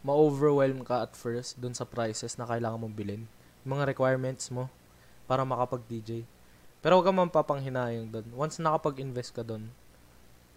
ma-overwhelm 0.04 0.84
ka 0.84 1.04
at 1.04 1.12
first 1.16 1.60
dun 1.60 1.76
sa 1.76 1.88
prices 1.88 2.36
na 2.36 2.48
kailangan 2.48 2.80
mong 2.80 2.96
bilhin. 2.96 3.24
Mga 3.64 3.96
requirements 3.96 4.48
mo 4.52 4.68
para 5.24 5.44
makapag-DJ. 5.44 6.24
Pero 6.80 6.96
huwag 6.96 7.06
ka 7.08 7.12
man 7.12 7.28
papanghinayang 7.28 8.08
dun. 8.08 8.26
Once 8.32 8.56
nakapag-invest 8.56 9.36
ka 9.36 9.44
dun, 9.44 9.68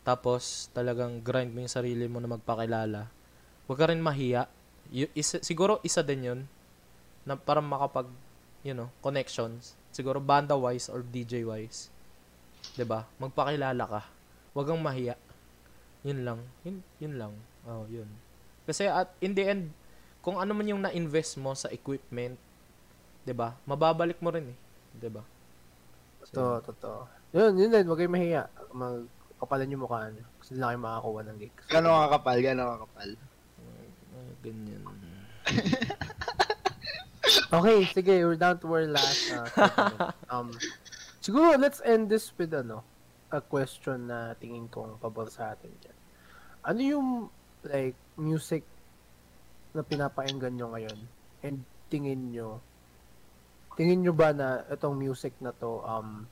tapos 0.07 0.67
talagang 0.75 1.23
grind 1.23 1.51
mo 1.51 1.63
yung 1.63 1.71
sarili 1.71 2.07
mo 2.07 2.19
na 2.19 2.31
magpakilala, 2.31 3.07
huwag 3.67 3.79
ka 3.79 3.87
rin 3.91 4.03
mahiya. 4.03 4.47
Y- 4.91 5.11
isa, 5.15 5.39
siguro 5.39 5.79
isa 5.83 6.03
din 6.03 6.27
yun 6.27 6.39
na 7.23 7.39
para 7.39 7.63
makapag 7.63 8.07
you 8.63 8.71
know, 8.71 8.89
connections. 9.03 9.75
Siguro 9.93 10.17
banda-wise 10.23 10.89
or 10.89 11.03
DJ-wise. 11.03 11.91
'Di 12.73 12.87
ba? 12.87 13.05
Magpakilala 13.19 13.83
ka. 13.85 14.01
Huwag 14.55 14.67
kang 14.71 14.81
mahiya. 14.81 15.19
Yun 16.07 16.25
lang. 16.25 16.39
Yun, 16.65 16.77
yun 16.97 17.13
lang. 17.19 17.33
Oh, 17.67 17.85
yun. 17.91 18.07
Kasi 18.63 18.87
at 18.87 19.11
in 19.19 19.35
the 19.35 19.43
end, 19.43 19.63
kung 20.23 20.39
ano 20.39 20.55
man 20.55 20.67
yung 20.67 20.81
na-invest 20.81 21.35
mo 21.37 21.51
sa 21.53 21.69
equipment, 21.69 22.39
'di 23.27 23.33
ba? 23.35 23.53
Mababalik 23.67 24.17
mo 24.23 24.31
rin 24.31 24.55
eh, 24.55 24.57
'di 24.97 25.09
ba? 25.11 25.21
Totoo, 26.23 26.63
totoo. 26.63 26.99
Yun, 27.35 27.59
yun 27.59 27.69
din. 27.69 27.85
Huwag 27.85 27.99
kayong 27.99 28.15
mahiya. 28.15 28.47
Magkapalan 28.71 29.73
yung 29.75 29.83
mukha 29.83 30.07
nyo. 30.07 30.23
Kasi 30.39 30.55
lang 30.55 30.71
kayo 30.71 30.79
makakuha 30.79 31.21
ng 31.27 31.37
gigs. 31.41 31.65
Gano'ng 31.67 31.99
kakapal, 32.07 32.37
gano'ng 32.39 32.69
kakapal. 32.79 33.09
Ah, 34.13 34.31
ganyan. 34.39 34.83
Okay, 37.23 37.87
sige. 37.87 38.15
We're 38.27 38.39
down 38.39 38.59
to 38.59 38.67
our 38.67 38.87
last 38.87 39.31
uh, 39.31 39.47
segment. 39.47 39.99
um, 40.33 40.51
siguro, 41.23 41.55
let's 41.55 41.79
end 41.87 42.11
this 42.11 42.35
with 42.35 42.51
ano, 42.51 42.83
a 43.31 43.39
question 43.39 44.11
na 44.11 44.35
tingin 44.35 44.67
kong 44.67 44.99
pabor 44.99 45.31
sa 45.31 45.55
atin 45.55 45.71
dyan. 45.79 45.97
Ano 46.67 46.79
yung, 46.83 47.07
like, 47.63 47.95
music 48.19 48.67
na 49.71 49.81
pinapakinggan 49.81 50.53
nyo 50.59 50.75
ngayon? 50.75 50.99
And 51.43 51.63
tingin 51.87 52.35
nyo, 52.35 52.59
tingin 53.79 54.03
nyo 54.03 54.13
ba 54.13 54.35
na 54.35 54.67
itong 54.67 54.99
music 54.99 55.31
na 55.39 55.55
to, 55.55 55.79
um, 55.87 56.27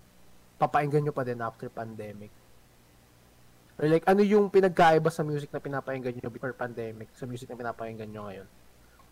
papakinggan 0.60 1.08
nyo 1.08 1.16
pa 1.16 1.24
din 1.24 1.40
after 1.40 1.72
pandemic? 1.72 2.30
Or 3.80 3.88
like, 3.88 4.06
ano 4.06 4.22
yung 4.22 4.52
pinagkaiba 4.52 5.08
sa 5.08 5.24
music 5.24 5.50
na 5.56 5.64
pinapakinggan 5.64 6.20
nyo 6.20 6.30
before 6.30 6.52
pandemic 6.52 7.08
sa 7.16 7.24
music 7.26 7.48
na 7.48 7.58
pinapakinggan 7.58 8.12
nyo 8.12 8.28
ngayon? 8.28 8.48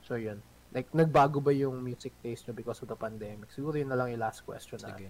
So, 0.03 0.19
yun. 0.19 0.43
Like, 0.69 0.89
nagbago 0.93 1.41
ba 1.41 1.49
yung 1.49 1.81
music 1.81 2.13
taste 2.21 2.45
nyo 2.45 2.53
because 2.53 2.77
of 2.85 2.89
the 2.89 2.97
pandemic? 2.97 3.49
Siguro 3.49 3.73
yun 3.73 3.89
na 3.89 3.97
lang 3.97 4.13
yung 4.13 4.21
last 4.21 4.45
question 4.45 4.77
na. 4.81 4.93
Sige. 4.93 5.09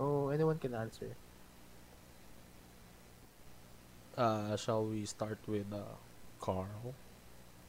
Oh, 0.00 0.32
anyone 0.32 0.56
can 0.56 0.72
answer. 0.72 1.12
Uh, 4.16 4.56
shall 4.56 4.88
we 4.88 5.04
start 5.04 5.38
with 5.44 5.68
uh, 5.74 5.84
Carl? 6.40 6.94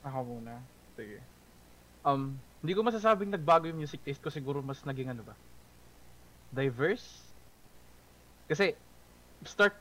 Ako 0.05 0.19
muna. 0.23 0.63
Sige. 0.95 1.19
Um, 2.05 2.39
hindi 2.63 2.71
ko 2.71 2.85
masasabing 2.85 3.33
nagbago 3.33 3.67
yung 3.67 3.81
music 3.81 3.99
taste 4.05 4.23
ko. 4.23 4.31
Siguro 4.31 4.63
mas 4.63 4.79
naging 4.87 5.11
ano 5.11 5.25
ba? 5.25 5.35
Diverse? 6.55 7.35
Kasi, 8.47 8.77
start 9.43 9.75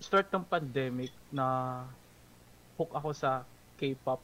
start 0.00 0.28
ng 0.32 0.44
pandemic 0.44 1.12
na 1.32 1.84
hook 2.76 2.92
ako 2.92 3.12
sa 3.16 3.44
K-pop. 3.80 4.20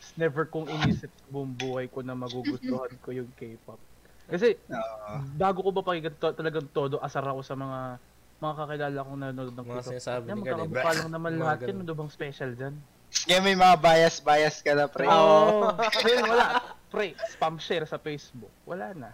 Tapos 0.00 0.16
Never 0.16 0.48
kong 0.48 0.64
inisip 0.72 1.12
sa 1.12 1.26
buong 1.28 1.52
buhay 1.52 1.84
ko 1.92 2.00
na 2.00 2.16
magugustuhan 2.16 2.88
ko 3.04 3.12
yung 3.12 3.28
K-pop. 3.36 3.76
Kasi, 4.24 4.56
Oo. 4.64 5.12
bago 5.36 5.60
ko 5.60 5.70
ba 5.76 5.84
pakinggan 5.84 6.16
to, 6.16 6.32
talagang 6.32 6.64
todo, 6.72 6.96
asar 7.04 7.20
ako 7.28 7.44
sa 7.44 7.52
mga 7.52 8.00
mga 8.40 8.54
kakilala 8.56 8.98
kong 9.04 9.18
nanonood 9.20 9.52
ng 9.52 9.66
Mga 9.68 9.76
K-pop. 9.76 9.90
sinasabi 9.92 10.24
Yan, 10.24 10.24
ni 10.24 10.40
Gale. 10.40 10.64
magkakabukha 10.64 10.90
lang 10.96 11.10
naman 11.12 11.30
Mga 11.36 11.42
lahat 11.44 11.58
yan. 11.60 11.76
Ano 11.76 11.92
bang 11.92 12.10
special 12.10 12.50
dyan? 12.56 12.74
Kaya 13.10 13.38
may 13.44 13.56
mga 13.58 13.76
bias-bias 13.76 14.56
ka 14.64 14.72
na, 14.72 14.84
pre. 14.88 15.04
Oo. 15.04 15.76
Ngayon 16.00 16.24
wala. 16.24 16.46
Pre, 16.88 17.06
spam 17.28 17.60
share 17.60 17.84
sa 17.84 18.00
Facebook. 18.00 18.54
Wala 18.64 18.96
na. 18.96 19.10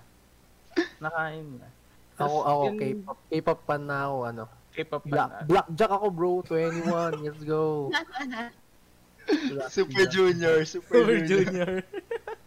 Nakain 1.03 1.59
na. 1.59 1.69
Ako, 2.17 2.37
ako, 2.47 2.63
yun, 2.63 2.77
K-pop, 2.79 3.19
K-pop 3.27 3.61
fan 3.67 3.83
na 3.83 4.07
ako, 4.07 4.17
ano. 4.23 4.45
K-pop 4.71 5.03
Black, 5.03 5.27
fan 5.27 5.43
na. 5.43 5.49
Blackjack 5.51 5.91
ako, 5.91 6.07
bro. 6.15 6.33
21. 6.47 7.25
Let's 7.27 7.43
go. 7.43 7.91
Black 9.27 9.71
Super 9.77 10.05
Junior, 10.07 10.57
Super, 10.65 11.03
Super 11.03 11.19
Junior. 11.25 11.45
Junior. 11.45 11.73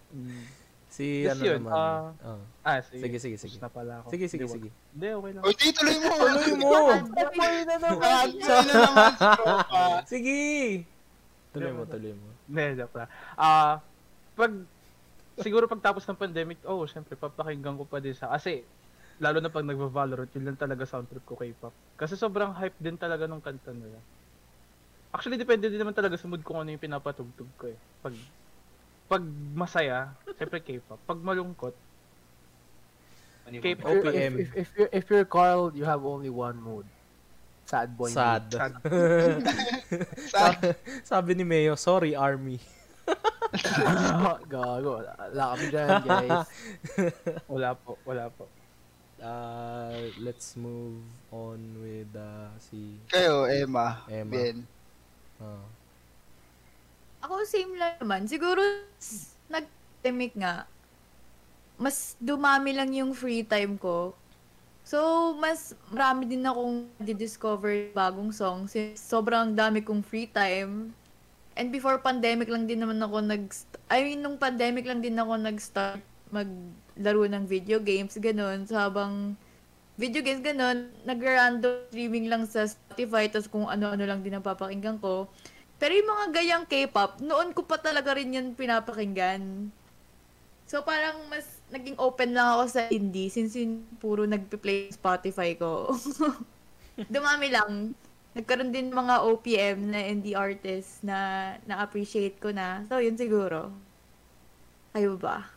Mm. 0.10 0.41
Si 0.89 1.22
Yes, 1.22 1.38
ano 1.38 1.41
yun, 1.45 1.61
naman. 1.61 1.72
ah, 1.72 2.01
oh. 2.34 2.41
Ah, 2.65 2.81
sige. 2.81 3.06
Sige, 3.06 3.18
sige, 3.22 3.38
sige. 3.38 3.56
Na 3.61 3.69
pala 3.69 4.01
ako. 4.01 4.10
Sige, 4.10 4.26
sige, 4.26 4.49
Hindi, 4.49 4.56
sige. 4.57 4.69
Hindi, 4.89 5.07
okay 5.14 5.31
lang. 5.38 5.43
O, 5.45 5.53
di, 5.53 5.68
tuloy 5.69 5.97
mo. 6.01 6.10
Tuloy 6.18 6.53
mo! 6.57 6.69
Tuloy 7.30 7.57
na 7.61 7.76
naman. 7.77 8.26
Tuloy 8.34 8.61
na 8.65 8.73
naman. 8.73 9.11
Sige! 10.10 10.41
Tuloy 11.53 11.72
mo, 11.77 11.81
tuloy 11.85 12.14
mo. 12.18 12.27
Hindi, 12.49 12.64
joke 12.81 12.95
lang. 12.97 13.10
Ah, 13.38 13.85
pag, 14.34 14.51
siguro 15.38 15.69
pagtapos 15.69 16.03
ng 16.10 16.18
pandemic, 16.18 16.57
oh, 16.65 16.81
syempre, 16.89 17.14
papakinggan 17.14 17.77
ko 17.77 17.85
pa 17.85 18.01
din 18.01 18.18
sa, 18.18 18.34
kasi, 18.34 18.65
lalo 19.22 19.38
na 19.39 19.53
pag 19.53 19.69
nagva-Valorant, 19.69 20.34
yun 20.34 20.49
lang 20.49 20.57
talaga 20.57 20.89
sound 20.89 21.06
trip 21.06 21.22
ko 21.23 21.38
K-pop. 21.38 21.72
Kasi 22.01 22.18
sobrang 22.18 22.49
hype 22.57 22.76
din 22.81 22.97
talaga 22.97 23.30
nung 23.30 23.45
kanta 23.45 23.69
nila. 23.69 24.01
Actually, 25.10 25.41
depende 25.41 25.69
din 25.69 25.81
naman 25.81 25.98
talaga 25.98 26.15
sa 26.18 26.30
mood 26.30 26.45
ko 26.45 26.53
kung 26.53 26.61
ano 26.61 26.69
yung 26.69 26.81
pinapatugtog 26.81 27.49
ko 27.57 27.65
eh. 27.65 27.77
Pag, 28.06 28.14
pag 29.10 29.23
masaya, 29.57 30.14
syempre 30.38 30.61
K-pop. 30.61 31.02
Pag 31.06 31.19
malungkot, 31.26 31.73
K-pop. 33.57 33.90
If, 33.90 34.06
OPM. 34.06 34.34
if, 34.38 34.49
if, 34.53 34.69
you're, 34.77 34.91
if 34.94 35.06
you're 35.10 35.26
Carl, 35.26 35.73
you 35.73 35.81
have 35.81 36.06
only 36.06 36.30
one 36.30 36.61
mood. 36.61 36.86
Sad 37.65 37.98
boy 37.98 38.10
Sad. 38.10 38.53
Sad. 38.53 38.73
Sa- 40.34 40.73
Sabi 41.02 41.34
ni 41.34 41.45
Mayo, 41.45 41.73
sorry, 41.73 42.14
army. 42.14 42.61
Gago. 44.53 45.02
Wala 45.02 45.44
kami 45.57 45.65
dyan, 45.73 45.90
guys. 46.06 46.45
wala 47.52 47.69
po, 47.73 47.98
wala 48.06 48.30
po. 48.30 48.45
Uh, 49.19 50.14
let's 50.22 50.53
move 50.56 51.02
on 51.34 51.60
with 51.81 52.10
uh, 52.14 52.53
si... 52.61 53.02
Kayo, 53.10 53.49
Emma. 53.49 54.06
Emma. 54.06 54.34
Ben. 54.34 54.57
Ah. 55.44 55.66
Ako 57.24 57.44
same 57.44 57.76
lang 57.76 57.99
naman. 57.99 58.28
Siguro 58.30 58.61
nag-pandemic 59.52 60.34
nga, 60.40 60.64
mas 61.80 62.16
dumami 62.20 62.76
lang 62.76 62.91
yung 62.91 63.11
free 63.11 63.44
time 63.44 63.76
ko. 63.80 64.16
So, 64.88 65.32
mas 65.38 65.78
marami 65.94 66.26
din 66.26 66.41
akong 66.41 66.90
di-discover 66.98 67.94
bagong 67.94 68.34
songs. 68.34 68.74
Since 68.74 69.03
sobrang 69.03 69.53
dami 69.53 69.86
kong 69.86 70.02
free 70.02 70.26
time. 70.26 70.95
And 71.53 71.70
before 71.70 71.99
pandemic 71.99 72.48
lang 72.48 72.66
din 72.66 72.80
naman 72.82 72.98
ako 73.03 73.20
nag 73.22 73.52
I 73.91 74.02
mean, 74.02 74.24
nung 74.24 74.40
pandemic 74.40 74.88
lang 74.88 75.03
din 75.03 75.20
ako 75.20 75.38
nag-start 75.38 76.02
maglaro 76.32 77.26
ng 77.26 77.45
video 77.45 77.78
games, 77.84 78.16
ganun. 78.18 78.66
So, 78.66 78.80
habang 78.80 79.36
video 80.00 80.24
games, 80.24 80.40
ganun, 80.40 80.96
nag-random 81.04 81.92
streaming 81.92 82.32
lang 82.32 82.48
sa 82.48 82.64
Spotify, 82.64 83.28
tapos 83.28 83.52
kung 83.52 83.68
ano-ano 83.68 84.08
lang 84.08 84.24
din 84.24 84.32
ang 84.32 84.46
papakinggan 84.48 84.96
ko. 85.04 85.28
Pero 85.76 85.92
yung 85.92 86.08
mga 86.08 86.26
gayang 86.40 86.66
K-pop, 86.66 87.20
noon 87.20 87.52
ko 87.52 87.68
pa 87.68 87.76
talaga 87.76 88.16
rin 88.16 88.32
yan 88.32 88.56
pinapakinggan. 88.56 89.68
So 90.70 90.86
parang 90.88 91.28
mas 91.28 91.60
naging 91.74 92.00
open 92.00 92.32
lang 92.32 92.48
ako 92.56 92.64
sa 92.70 92.82
indie 92.94 93.28
since 93.28 93.58
yun 93.58 93.84
puro 94.00 94.24
nagpe-play 94.24 94.94
Spotify 94.94 95.58
ko. 95.60 95.92
Dumami 97.14 97.50
lang. 97.52 97.98
Nagkaroon 98.38 98.70
din 98.70 98.94
mga 98.94 99.26
OPM 99.26 99.90
na 99.90 100.00
indie 100.06 100.38
artists 100.38 101.02
na 101.02 101.58
na-appreciate 101.66 102.38
ko 102.38 102.54
na. 102.54 102.86
So 102.86 103.02
yun 103.02 103.18
siguro. 103.18 103.74
Kayo 104.94 105.18
ba? 105.18 105.50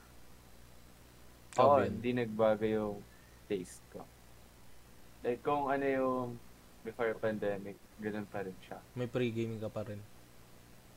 Oo, 1.60 1.84
Ben. 1.84 1.92
hindi 1.92 2.16
nagbago 2.16 2.64
yung 2.64 2.96
taste 3.52 3.84
ko. 3.92 4.00
Like, 5.22 5.40
kung 5.40 5.66
ano 5.66 5.84
yung 5.84 6.26
before 6.82 7.14
pandemic, 7.14 7.78
ganun 7.96 8.26
pa 8.26 8.42
rin 8.42 8.54
siya. 8.60 8.78
May 8.92 9.06
pre-gaming 9.06 9.58
ka 9.58 9.70
pa 9.70 9.86
rin. 9.86 10.02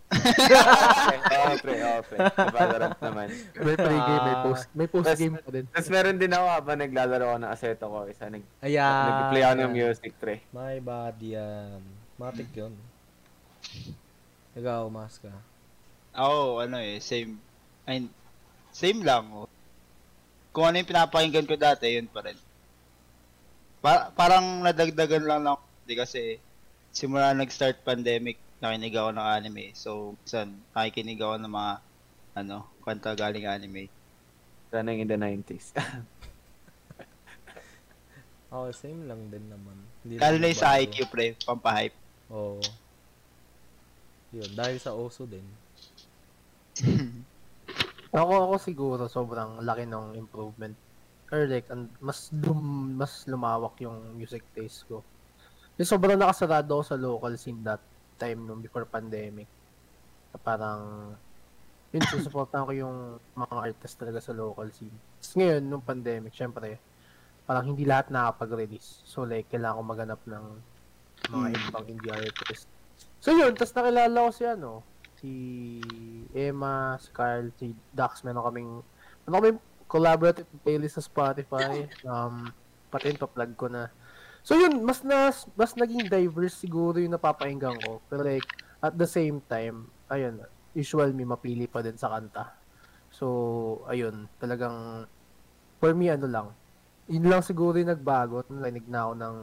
Oo, 0.06 1.54
pre, 1.64 1.76
oo, 1.80 2.00
pre. 2.04 2.18
Valorant 2.52 2.98
naman. 3.00 3.28
May 3.56 3.76
pre-game, 3.76 4.22
may 4.24 4.36
Ah. 4.36 4.44
post, 4.44 4.66
may 4.72 4.88
post 4.88 5.10
game 5.16 5.36
pa 5.36 5.50
din. 5.52 5.66
Tapos 5.68 5.90
meron 5.90 6.18
din 6.18 6.30
ako 6.30 6.46
habang 6.48 6.78
naglalaro 6.80 7.26
ako 7.28 7.38
ng 7.38 7.52
Assetto 7.52 7.86
ko. 7.86 8.00
Isa 8.06 8.26
nag, 8.28 8.44
Ayan. 8.62 9.06
nag-play 9.08 9.44
ako 9.44 9.56
ng 9.56 9.72
music, 9.72 10.12
pre. 10.18 10.36
My 10.52 10.78
bad 10.80 11.18
yan. 11.20 11.82
Matik 12.16 12.50
yun. 12.52 12.74
Ikaw, 14.54 14.88
mas 14.88 15.18
ka. 15.18 15.34
Ako, 16.14 16.64
ano 16.64 16.78
eh, 16.80 16.98
same. 16.98 17.36
Ay, 17.84 18.08
same 18.72 19.02
lang. 19.02 19.28
Oh. 19.36 19.50
Kung 20.50 20.66
ano 20.66 20.80
yung 20.80 20.88
pinapakinggan 20.88 21.44
ko 21.44 21.56
dati, 21.56 21.92
yun 21.92 22.08
pa 22.08 22.24
rin. 22.24 22.38
Pa- 23.86 24.10
parang 24.18 24.66
nadagdagan 24.66 25.30
lang 25.30 25.46
lang. 25.46 25.62
Di 25.86 25.94
kasi, 25.94 26.42
simula 26.90 27.38
nag-start 27.38 27.86
pandemic, 27.86 28.42
nakinig 28.58 28.98
ako 28.98 29.14
ng 29.14 29.28
anime. 29.30 29.78
So, 29.78 30.18
minsan, 30.26 30.58
nakikinig 30.74 31.22
ako 31.22 31.38
ng 31.38 31.54
mga, 31.54 31.74
ano, 32.34 32.66
kanta 32.82 33.14
galing 33.14 33.46
anime. 33.46 33.86
Sana 34.74 34.90
in 34.90 35.06
the 35.06 35.14
90s. 35.14 35.70
Oh, 38.56 38.72
same 38.72 39.04
lang 39.04 39.28
din 39.28 39.52
naman. 39.52 39.76
Hindi 40.00 40.16
Lalo 40.16 40.40
na 40.40 40.48
sa. 40.56 40.80
IQ, 40.80 41.12
pre, 41.12 41.36
pampahype. 41.44 41.92
Oo. 42.32 42.64
Yun, 44.32 44.48
dahil 44.56 44.80
sa 44.80 44.96
oso 44.96 45.28
din. 45.28 45.44
Ako, 48.16 48.32
ako 48.48 48.56
siguro 48.56 49.04
sobrang 49.12 49.60
laki 49.60 49.84
ng 49.84 50.16
improvement. 50.16 50.72
Or 51.34 51.50
like, 51.50 51.66
an- 51.74 51.94
mas 52.02 52.30
lum, 52.32 52.94
mas 52.98 53.26
lumawak 53.26 53.78
yung 53.82 54.14
music 54.14 54.46
taste 54.54 54.86
ko. 54.86 55.02
Yung 55.76 55.90
sobrang 55.90 56.20
nakasarado 56.20 56.70
ako 56.78 56.84
sa 56.86 56.98
local 56.98 57.34
scene 57.36 57.60
that 57.66 57.82
time 58.22 58.46
nung 58.46 58.62
before 58.62 58.86
pandemic. 58.86 59.50
Na 60.32 60.38
parang, 60.38 60.82
yun, 61.90 62.04
susuportahan 62.06 62.68
ko 62.70 62.74
yung 62.76 62.98
mga 63.34 63.56
artist 63.58 63.96
talaga 63.98 64.20
sa 64.22 64.38
local 64.38 64.70
scene. 64.72 64.94
Tapos 65.20 65.34
ngayon, 65.36 65.62
nung 65.66 65.84
pandemic, 65.84 66.32
syempre, 66.32 66.78
parang 67.46 67.74
hindi 67.74 67.86
lahat 67.86 68.10
nakapag-release. 68.10 69.06
So 69.06 69.26
like, 69.26 69.50
kailangan 69.50 69.78
ko 69.78 69.84
maghanap 69.84 70.22
ng 70.26 70.46
mga 71.30 71.48
ibang 71.58 71.86
indie 71.90 72.14
artist. 72.14 72.70
So 73.22 73.34
yun, 73.34 73.58
tapos 73.58 73.74
nakilala 73.74 74.18
ko 74.18 74.30
si 74.30 74.44
ano, 74.46 74.72
si 75.18 75.32
Emma, 76.34 76.98
si 77.02 77.10
Carl, 77.10 77.50
si 77.58 77.74
Dax, 77.94 78.22
meron 78.22 78.46
kaming, 78.46 78.72
meron 79.26 79.38
kaming 79.42 79.60
collaborative 79.96 80.52
playlist 80.60 81.00
sa 81.00 81.04
Spotify. 81.08 81.88
Um, 82.04 82.52
pati 82.92 83.16
yun, 83.16 83.20
pa-plug 83.20 83.56
ko 83.56 83.72
na. 83.72 83.88
So 84.44 84.60
yun, 84.60 84.84
mas 84.84 85.02
nas 85.08 85.48
mas 85.56 85.72
naging 85.80 86.12
diverse 86.12 86.60
siguro 86.60 87.00
yung 87.00 87.16
napapakinggan 87.16 87.80
ko. 87.80 88.04
Pero 88.12 88.28
like, 88.28 88.46
at 88.84 88.94
the 89.00 89.08
same 89.08 89.40
time, 89.48 89.88
ayun, 90.12 90.44
usual 90.76 91.16
me 91.16 91.24
mapili 91.24 91.66
pa 91.66 91.80
din 91.80 91.96
sa 91.96 92.12
kanta. 92.12 92.52
So, 93.16 93.88
ayun, 93.88 94.28
talagang, 94.44 95.08
for 95.80 95.96
me, 95.96 96.12
ano 96.12 96.28
lang, 96.28 96.48
yun 97.08 97.32
lang 97.32 97.40
siguro 97.40 97.80
yung 97.80 97.96
nagbago. 97.96 98.44
Narinig 98.52 98.92
na 98.92 99.08
ako 99.08 99.14
ng, 99.16 99.36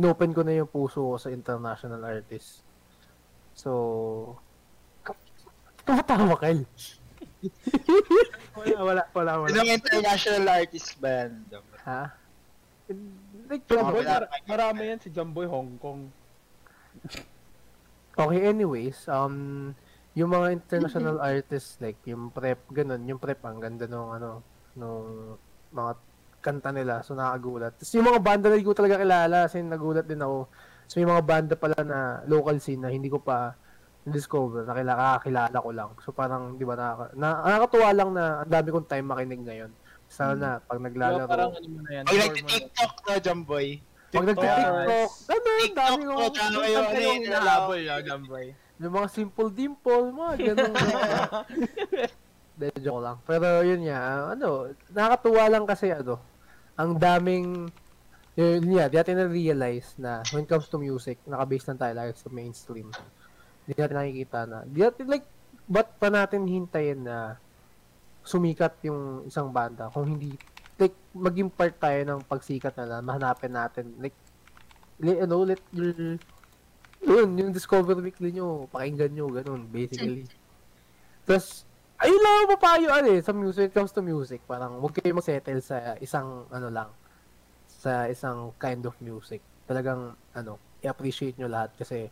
inopen 0.00 0.32
ko 0.32 0.40
na 0.40 0.56
yung 0.56 0.70
puso 0.72 1.04
ko 1.04 1.20
sa 1.20 1.28
international 1.28 2.00
artist. 2.00 2.64
So, 3.52 4.40
tumatawa, 5.84 6.40
Kyle. 6.40 6.64
Wala, 8.54 8.76
wala, 8.82 9.02
wala, 9.10 9.32
wala. 9.42 9.50
Sinong 9.50 9.72
international 9.74 10.44
artist 10.46 10.94
ba 11.02 11.08
yan? 11.10 11.32
Ha? 11.82 12.02
Like, 13.50 13.64
Jumboy, 13.66 14.04
mar- 14.06 14.30
marami 14.46 14.80
yan 14.94 15.00
si 15.02 15.08
Jumboy 15.10 15.46
Hong 15.50 15.76
Kong. 15.82 16.08
Okay, 18.12 18.40
anyways, 18.44 19.08
um, 19.08 19.72
yung 20.12 20.30
mga 20.30 20.60
international 20.60 21.18
artists, 21.18 21.80
like, 21.80 21.98
yung 22.04 22.28
prep, 22.30 22.60
ganun, 22.70 23.02
yung 23.08 23.18
prep, 23.18 23.40
ang 23.42 23.58
ganda 23.58 23.88
nung, 23.88 24.12
ano, 24.12 24.44
nung 24.76 25.36
mga 25.72 25.92
kanta 26.42 26.74
nila, 26.74 27.00
so 27.06 27.14
nakakagulat. 27.14 27.72
Tapos 27.78 27.94
yung 27.94 28.08
mga 28.10 28.20
banda 28.20 28.46
na 28.50 28.58
hindi 28.58 28.66
ko 28.66 28.76
talaga 28.76 28.98
kilala, 28.98 29.46
kasi 29.46 29.62
nagulat 29.62 30.04
din 30.04 30.20
ako. 30.20 30.50
So 30.90 30.98
may 30.98 31.08
mga 31.08 31.24
banda 31.24 31.54
pala 31.54 31.78
na 31.86 32.00
local 32.26 32.58
scene 32.58 32.82
na 32.82 32.90
hindi 32.90 33.06
ko 33.08 33.22
pa 33.22 33.54
discover, 34.02 34.66
nakilala, 34.66 35.18
kakilala 35.18 35.56
ko 35.62 35.70
lang. 35.70 35.90
So 36.02 36.10
parang, 36.10 36.58
di 36.58 36.66
ba, 36.66 36.74
nakaka, 36.74 37.04
na, 37.14 37.28
nakakatuwa 37.46 37.88
lang 37.94 38.10
na 38.10 38.24
ang 38.42 38.50
dami 38.50 38.68
kong 38.74 38.88
time 38.90 39.06
makinig 39.06 39.42
ngayon. 39.46 39.70
Sana, 40.12 40.60
pag 40.60 40.76
Diba, 40.76 40.86
naglalaro, 40.90 41.30
parang 41.30 41.52
ano 41.56 41.68
mo 41.70 41.80
na 41.80 41.90
yan. 41.94 42.04
Pag 42.04 42.12
hormone. 42.12 42.26
nagti-TikTok 42.28 42.92
na, 43.08 43.14
Jumboy. 43.22 43.66
pag 44.12 44.26
nagtitiktok, 44.28 44.76
ano, 44.76 44.96
ang 45.08 45.40
TikTok 45.40 45.76
dami 45.78 46.02
ko, 46.02 46.12
kong, 46.12 46.32
tsaka 46.34 46.58
kayo, 46.60 46.78
ano 46.82 47.00
yun, 47.00 47.20
Nalaboy, 47.30 47.80
ah, 47.88 48.00
Jumboy. 48.04 48.46
Yung 48.82 48.94
mga 48.98 49.08
simple 49.14 49.48
dimple, 49.54 50.06
mga 50.10 50.34
ganun. 50.42 50.72
De, 52.60 52.68
joke 52.84 53.00
lang. 53.00 53.16
Pero 53.24 53.46
yun 53.64 53.80
nga, 53.88 53.98
ano, 54.36 54.68
nakakatuwa 54.92 55.44
lang 55.48 55.64
kasi 55.64 55.88
ano, 55.88 56.20
ang 56.76 57.00
daming, 57.00 57.72
yun 58.36 58.76
nga, 58.76 58.92
di 58.92 58.96
natin 59.00 59.16
na-realize 59.16 59.96
na 59.96 60.20
when 60.34 60.44
it 60.44 60.50
comes 60.50 60.68
to 60.68 60.76
music, 60.76 61.16
nakabase 61.24 61.64
lang 61.72 61.80
tayo 61.80 61.94
lagi 61.96 62.12
sa 62.18 62.28
mainstream. 62.28 62.92
Di 63.62 63.72
natin 63.78 63.96
nakikita 63.96 64.38
na, 64.48 64.58
di 64.66 64.82
natin 64.82 65.06
like, 65.06 65.26
ba't 65.70 65.88
pa 65.96 66.10
natin 66.10 66.44
hintayin 66.44 67.06
na 67.06 67.38
sumikat 68.22 68.78
yung 68.86 69.26
isang 69.26 69.50
banda 69.50 69.90
kung 69.90 70.06
hindi, 70.06 70.34
like, 70.78 70.94
maging 71.14 71.50
part 71.50 71.74
tayo 71.78 71.98
ng 72.06 72.20
pagsikat 72.26 72.74
na 72.78 72.86
lang, 72.86 73.06
mahanapin 73.06 73.54
natin, 73.54 73.94
like, 73.98 74.14
li, 75.02 75.18
ano, 75.18 75.42
let 75.46 75.62
your, 75.74 76.18
yun, 77.02 77.28
yung 77.34 77.50
Discover 77.50 77.98
Weekly 77.98 78.30
nyo, 78.34 78.70
pakinggan 78.70 79.10
nyo, 79.14 79.26
ganun, 79.30 79.66
basically. 79.70 80.26
Tapos, 81.26 81.66
ayun 81.98 82.18
lang 82.18 82.34
ang 82.46 82.50
papayo, 82.58 82.88
ano 82.90 83.08
eh, 83.10 83.20
sa 83.22 83.34
music, 83.34 83.58
when 83.58 83.70
it 83.70 83.74
comes 83.74 83.92
to 83.94 84.02
music, 84.02 84.42
parang 84.46 84.78
huwag 84.78 84.94
kayo 84.94 85.14
mag-settle 85.14 85.62
sa 85.62 85.98
isang, 85.98 86.46
ano 86.50 86.68
lang, 86.70 86.90
sa 87.66 88.06
isang 88.06 88.54
kind 88.58 88.82
of 88.86 88.94
music. 89.02 89.42
Talagang, 89.66 90.14
ano, 90.34 90.58
i-appreciate 90.82 91.38
nyo 91.38 91.50
lahat 91.50 91.74
kasi, 91.74 92.06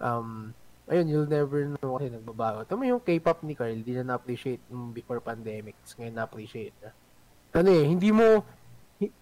um, 0.00 0.52
ayun, 0.86 1.06
you'll 1.10 1.30
never 1.30 1.66
know 1.66 1.98
kasi 1.98 2.10
nagbabago. 2.10 2.62
Tama 2.62 2.86
yung 2.86 3.02
K-pop 3.02 3.42
ni 3.42 3.58
Carl, 3.58 3.74
hindi 3.74 3.92
na 3.98 4.14
na-appreciate 4.14 4.62
nung 4.70 4.94
before 4.94 5.18
pandemic, 5.18 5.74
ngayon 5.98 6.14
na-appreciate 6.14 6.76
na. 6.78 6.90
Ano 7.56 7.70
eh, 7.74 7.84
hindi 7.84 8.14
mo, 8.14 8.44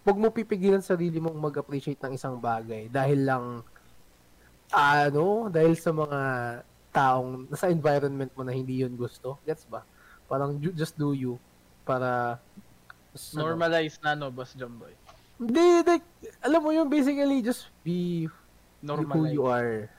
huwag 0.05 0.19
mo 0.20 0.28
pipigilan 0.28 0.85
sarili 0.85 1.19
mong 1.19 1.39
mag-appreciate 1.41 2.01
ng 2.05 2.15
isang 2.15 2.36
bagay 2.36 2.93
dahil 2.93 3.20
lang, 3.24 3.45
ano, 4.70 5.49
dahil 5.49 5.74
sa 5.78 5.91
mga 5.95 6.20
taong 6.95 7.51
nasa 7.51 7.73
environment 7.73 8.31
mo 8.36 8.47
na 8.47 8.55
hindi 8.55 8.85
yun 8.85 8.95
gusto. 8.95 9.41
Gets 9.43 9.66
ba? 9.66 9.82
Parang 10.31 10.55
ju- 10.62 10.74
just 10.74 10.95
do 10.95 11.11
you 11.11 11.41
para 11.82 12.39
ano, 13.15 13.39
Normalize 13.39 13.99
na, 14.03 14.19
no, 14.19 14.31
Boss 14.31 14.55
Jumboy. 14.59 14.91
Hindi, 15.39 15.82
like, 15.86 16.07
alam 16.43 16.61
mo 16.62 16.70
yun, 16.70 16.86
basically, 16.91 17.43
just 17.43 17.70
be 17.82 18.27
who 18.82 18.86
Normalize. 18.86 19.32
you 19.35 19.47
are. 19.47 19.91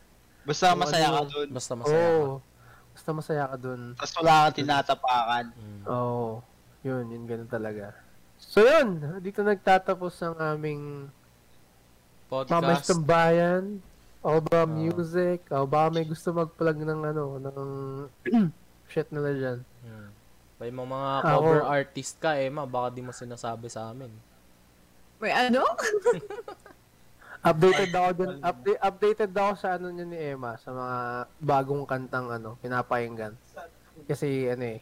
Basta 0.46 0.72
Kung 0.72 0.80
masaya 0.80 1.08
ka 1.08 1.20
ano- 1.20 1.32
dun. 1.32 1.48
Basta 1.50 1.72
Oo. 1.72 1.80
masaya 1.82 2.06
ka. 2.06 2.34
Basta 2.96 3.10
masaya 3.12 3.44
ka 3.50 3.58
dun. 3.58 3.82
Tapos 3.98 4.14
wala 4.16 4.34
kang 4.46 4.56
tinatapakan. 4.56 5.46
Mm. 5.52 5.84
Oo. 5.86 6.26
yun, 6.86 7.04
yun, 7.10 7.24
ganun 7.26 7.50
talaga. 7.50 7.98
So 8.38 8.62
yun, 8.62 8.88
dito 9.20 9.42
nagtatapos 9.42 10.14
ang 10.22 10.38
aming 10.38 11.10
Mamay 12.30 12.46
Podcast. 12.46 12.94
Tambayan. 12.94 13.64
O 14.22 14.38
ba 14.38 14.62
Ah. 14.62 14.70
music? 14.70 15.46
O 15.50 15.66
ba 15.66 15.90
may 15.90 16.02
gusto 16.02 16.30
mag-plug 16.30 16.78
ng 16.78 17.02
ano, 17.06 17.26
ng 17.38 17.58
shit 18.90 19.10
nila 19.10 19.34
dyan. 19.34 19.60
Mm. 19.82 20.10
May 20.56 20.70
mga, 20.70 21.10
Ako- 21.20 21.26
cover 21.28 21.62
artist 21.64 22.16
ka, 22.18 22.34
Emma. 22.34 22.64
Baka 22.64 22.94
di 22.94 23.02
mo 23.02 23.10
sinasabi 23.10 23.66
sa 23.66 23.90
amin. 23.90 24.10
Wait, 25.18 25.34
ano? 25.34 25.66
Updated 27.46 27.92
ako 27.94 28.10
dun, 28.18 28.34
update, 28.42 28.80
updated 28.82 29.32
ako 29.38 29.52
sa 29.54 29.78
ano 29.78 29.94
niya 29.94 30.06
ni 30.10 30.18
Emma, 30.18 30.58
sa 30.58 30.74
mga 30.74 30.98
bagong 31.38 31.86
kantang 31.86 32.34
ano, 32.34 32.58
pinapakinggan. 32.58 33.38
Kasi 34.10 34.50
ano 34.50 34.66
eh, 34.66 34.80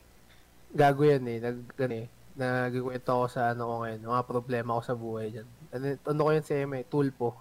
gago 0.71 1.03
yan 1.03 1.27
eh, 1.27 1.37
nag, 1.43 1.57
ano 1.75 1.95
eh, 1.99 2.07
nagkikwento 2.39 3.09
ako 3.11 3.25
sa 3.27 3.51
ano 3.51 3.67
ko 3.67 3.73
ngayon, 3.83 4.01
mga 4.07 4.23
problema 4.25 4.79
ko 4.79 4.81
sa 4.81 4.95
buhay 4.95 5.27
dyan. 5.35 5.47
Ano, 5.75 5.83
ano 6.07 6.19
ko 6.23 6.29
yun 6.31 6.45
si 6.47 6.53
Emma 6.55 6.79
eh, 6.79 6.87
tulpo. 6.87 7.35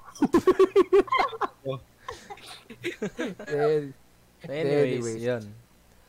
Eh, 3.46 3.94
Anyways, 4.42 5.06
Anyways. 5.06 5.22
yun. 5.22 5.44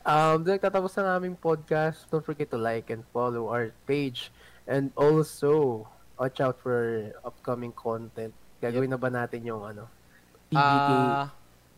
Um, 0.04 0.42
doon 0.42 0.58
nagtatapos 0.58 0.98
ang 0.98 1.22
aming 1.22 1.38
podcast. 1.38 2.10
Don't 2.10 2.26
forget 2.26 2.50
to 2.50 2.58
like 2.58 2.90
and 2.90 3.06
follow 3.14 3.54
our 3.54 3.70
page. 3.86 4.34
And 4.66 4.90
also, 4.98 5.86
watch 6.18 6.42
out 6.42 6.58
for 6.58 7.14
upcoming 7.22 7.72
content. 7.78 8.34
Gagawin 8.64 8.88
na 8.88 8.96
ba 8.96 9.10
natin 9.10 9.44
yung 9.44 9.60
ano? 9.62 9.92
TBK, 10.48 10.56
Ah, 10.56 11.28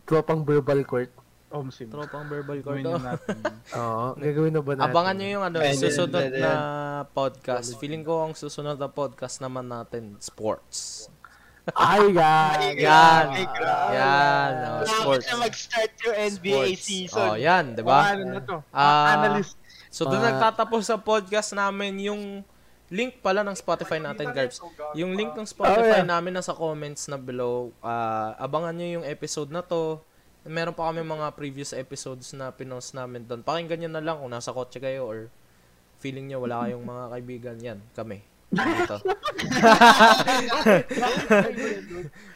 tropang 0.04 0.40
verbal 0.40 0.80
court. 0.82 1.10
Om 1.48 1.70
Sim. 1.70 1.88
tropang 1.88 2.26
verbal 2.26 2.58
Gawin 2.60 2.84
card. 2.84 2.94
na 2.96 3.10
natin. 3.12 3.36
Oo, 3.78 4.06
gagawin 4.14 4.52
na 4.52 4.60
ba 4.60 4.72
natin? 4.72 4.86
Abangan 4.86 5.14
nyo 5.16 5.28
yung 5.28 5.44
ano, 5.44 5.56
susunod 5.74 6.26
na 6.32 6.52
podcast. 7.08 7.74
Feeling 7.76 8.02
ko 8.02 8.22
ang 8.22 8.32
susunod 8.32 8.76
na 8.76 8.86
podcast 8.86 9.38
naman 9.38 9.66
natin, 9.66 10.14
sports. 10.20 11.10
Ay! 11.68 12.14
Yan. 12.14 12.54
Ay, 12.54 12.74
grabe. 12.78 13.90
Yan, 13.92 14.52
oh, 14.54 14.86
sports. 14.86 15.26
na 15.26 15.34
mag-start 15.40 15.92
yung 16.00 16.14
NBA 16.14 16.54
Sports. 16.70 16.78
season. 16.80 17.26
Oh, 17.26 17.34
yan, 17.34 17.74
di 17.74 17.82
ba? 17.82 18.14
Ano 18.14 18.22
na 18.28 18.40
to? 18.40 18.56
Ah, 18.70 19.18
Analyst. 19.18 19.58
So 19.88 20.04
doon 20.04 20.20
Ah. 20.20 20.30
nagtatapos 20.30 20.82
sa 20.84 20.94
podcast 20.94 21.50
namin 21.52 21.98
yung 22.04 22.22
link 22.86 23.18
pala 23.18 23.42
ng 23.42 23.56
Spotify 23.58 23.98
natin, 23.98 24.30
Garbs. 24.30 24.62
Yung 24.94 25.18
link 25.18 25.34
ng 25.34 25.46
Spotify 25.46 26.00
Oh, 26.00 26.02
yeah. 26.02 26.06
namin 26.06 26.38
nasa 26.38 26.54
comments 26.54 27.10
na 27.10 27.18
below. 27.18 27.74
Ah, 27.82 28.38
abangan 28.38 28.74
nyo 28.74 29.02
yung 29.02 29.04
episode 29.06 29.50
na 29.50 29.62
to. 29.62 29.98
Meron 30.46 30.70
pa 30.70 30.86
kami 30.94 31.02
mga 31.02 31.34
previous 31.34 31.74
episodes 31.74 32.30
na 32.30 32.54
pinost 32.54 32.94
namin 32.94 33.26
doon. 33.26 33.42
Pakinggan 33.42 33.82
nyo 33.82 33.90
na 33.90 34.02
lang 34.02 34.16
kung 34.22 34.30
nasa 34.30 34.54
kotse 34.54 34.78
kayo 34.78 35.02
or 35.02 35.26
feeling 35.98 36.30
nyo 36.30 36.38
wala 36.46 36.62
kayong 36.62 36.86
mga 36.86 37.04
kaibigan. 37.10 37.56
Yan, 37.58 37.78
kami. 37.98 38.22
Dito. 38.46 39.02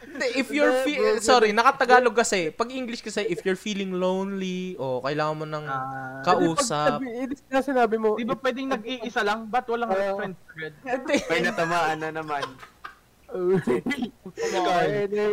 Hindi, 0.11 0.27
if 0.35 0.47
you're 0.49 0.75
fe- 0.83 0.99
sorry, 1.19 1.51
nakatagalog 1.51 2.11
kasi. 2.13 2.51
Pag 2.51 2.67
English 2.69 2.99
kasi, 2.99 3.23
if 3.25 3.39
you're 3.41 3.55
feeling 3.55 3.95
lonely 3.95 4.75
o 4.75 4.99
kailangan 4.99 5.35
mo 5.37 5.45
ng 5.45 5.65
Ah, 5.65 6.19
kausap. 6.21 6.99
Hindi 6.99 7.39
na 7.47 7.63
sinabi 7.63 7.95
mo. 7.95 8.19
Di 8.19 8.27
ba 8.27 8.35
pwedeng 8.35 8.67
nag-iisa 8.69 9.23
lang? 9.23 9.47
Ba't 9.47 9.63
walang 9.65 9.87
Ah. 9.87 10.11
friends 10.13 10.35
agad? 10.51 10.73
May 11.31 11.41
natamaan 11.41 11.97
na 11.97 12.11
naman. 12.11 12.43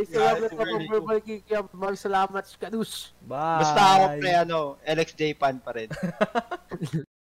Salamat 0.06 0.48
sa 0.48 0.62
verbal 0.86 1.18
kikiam. 1.18 1.66
Maraming 1.74 1.98
salamat, 1.98 2.42
Skadush. 2.46 3.10
Bye. 3.20 3.58
Basta 3.58 3.82
ako 3.82 4.04
pre, 4.16 4.32
ano, 4.38 4.58
LXJ 4.80 5.34
fan 5.34 5.58
pa 5.58 5.74
rin. 5.74 5.90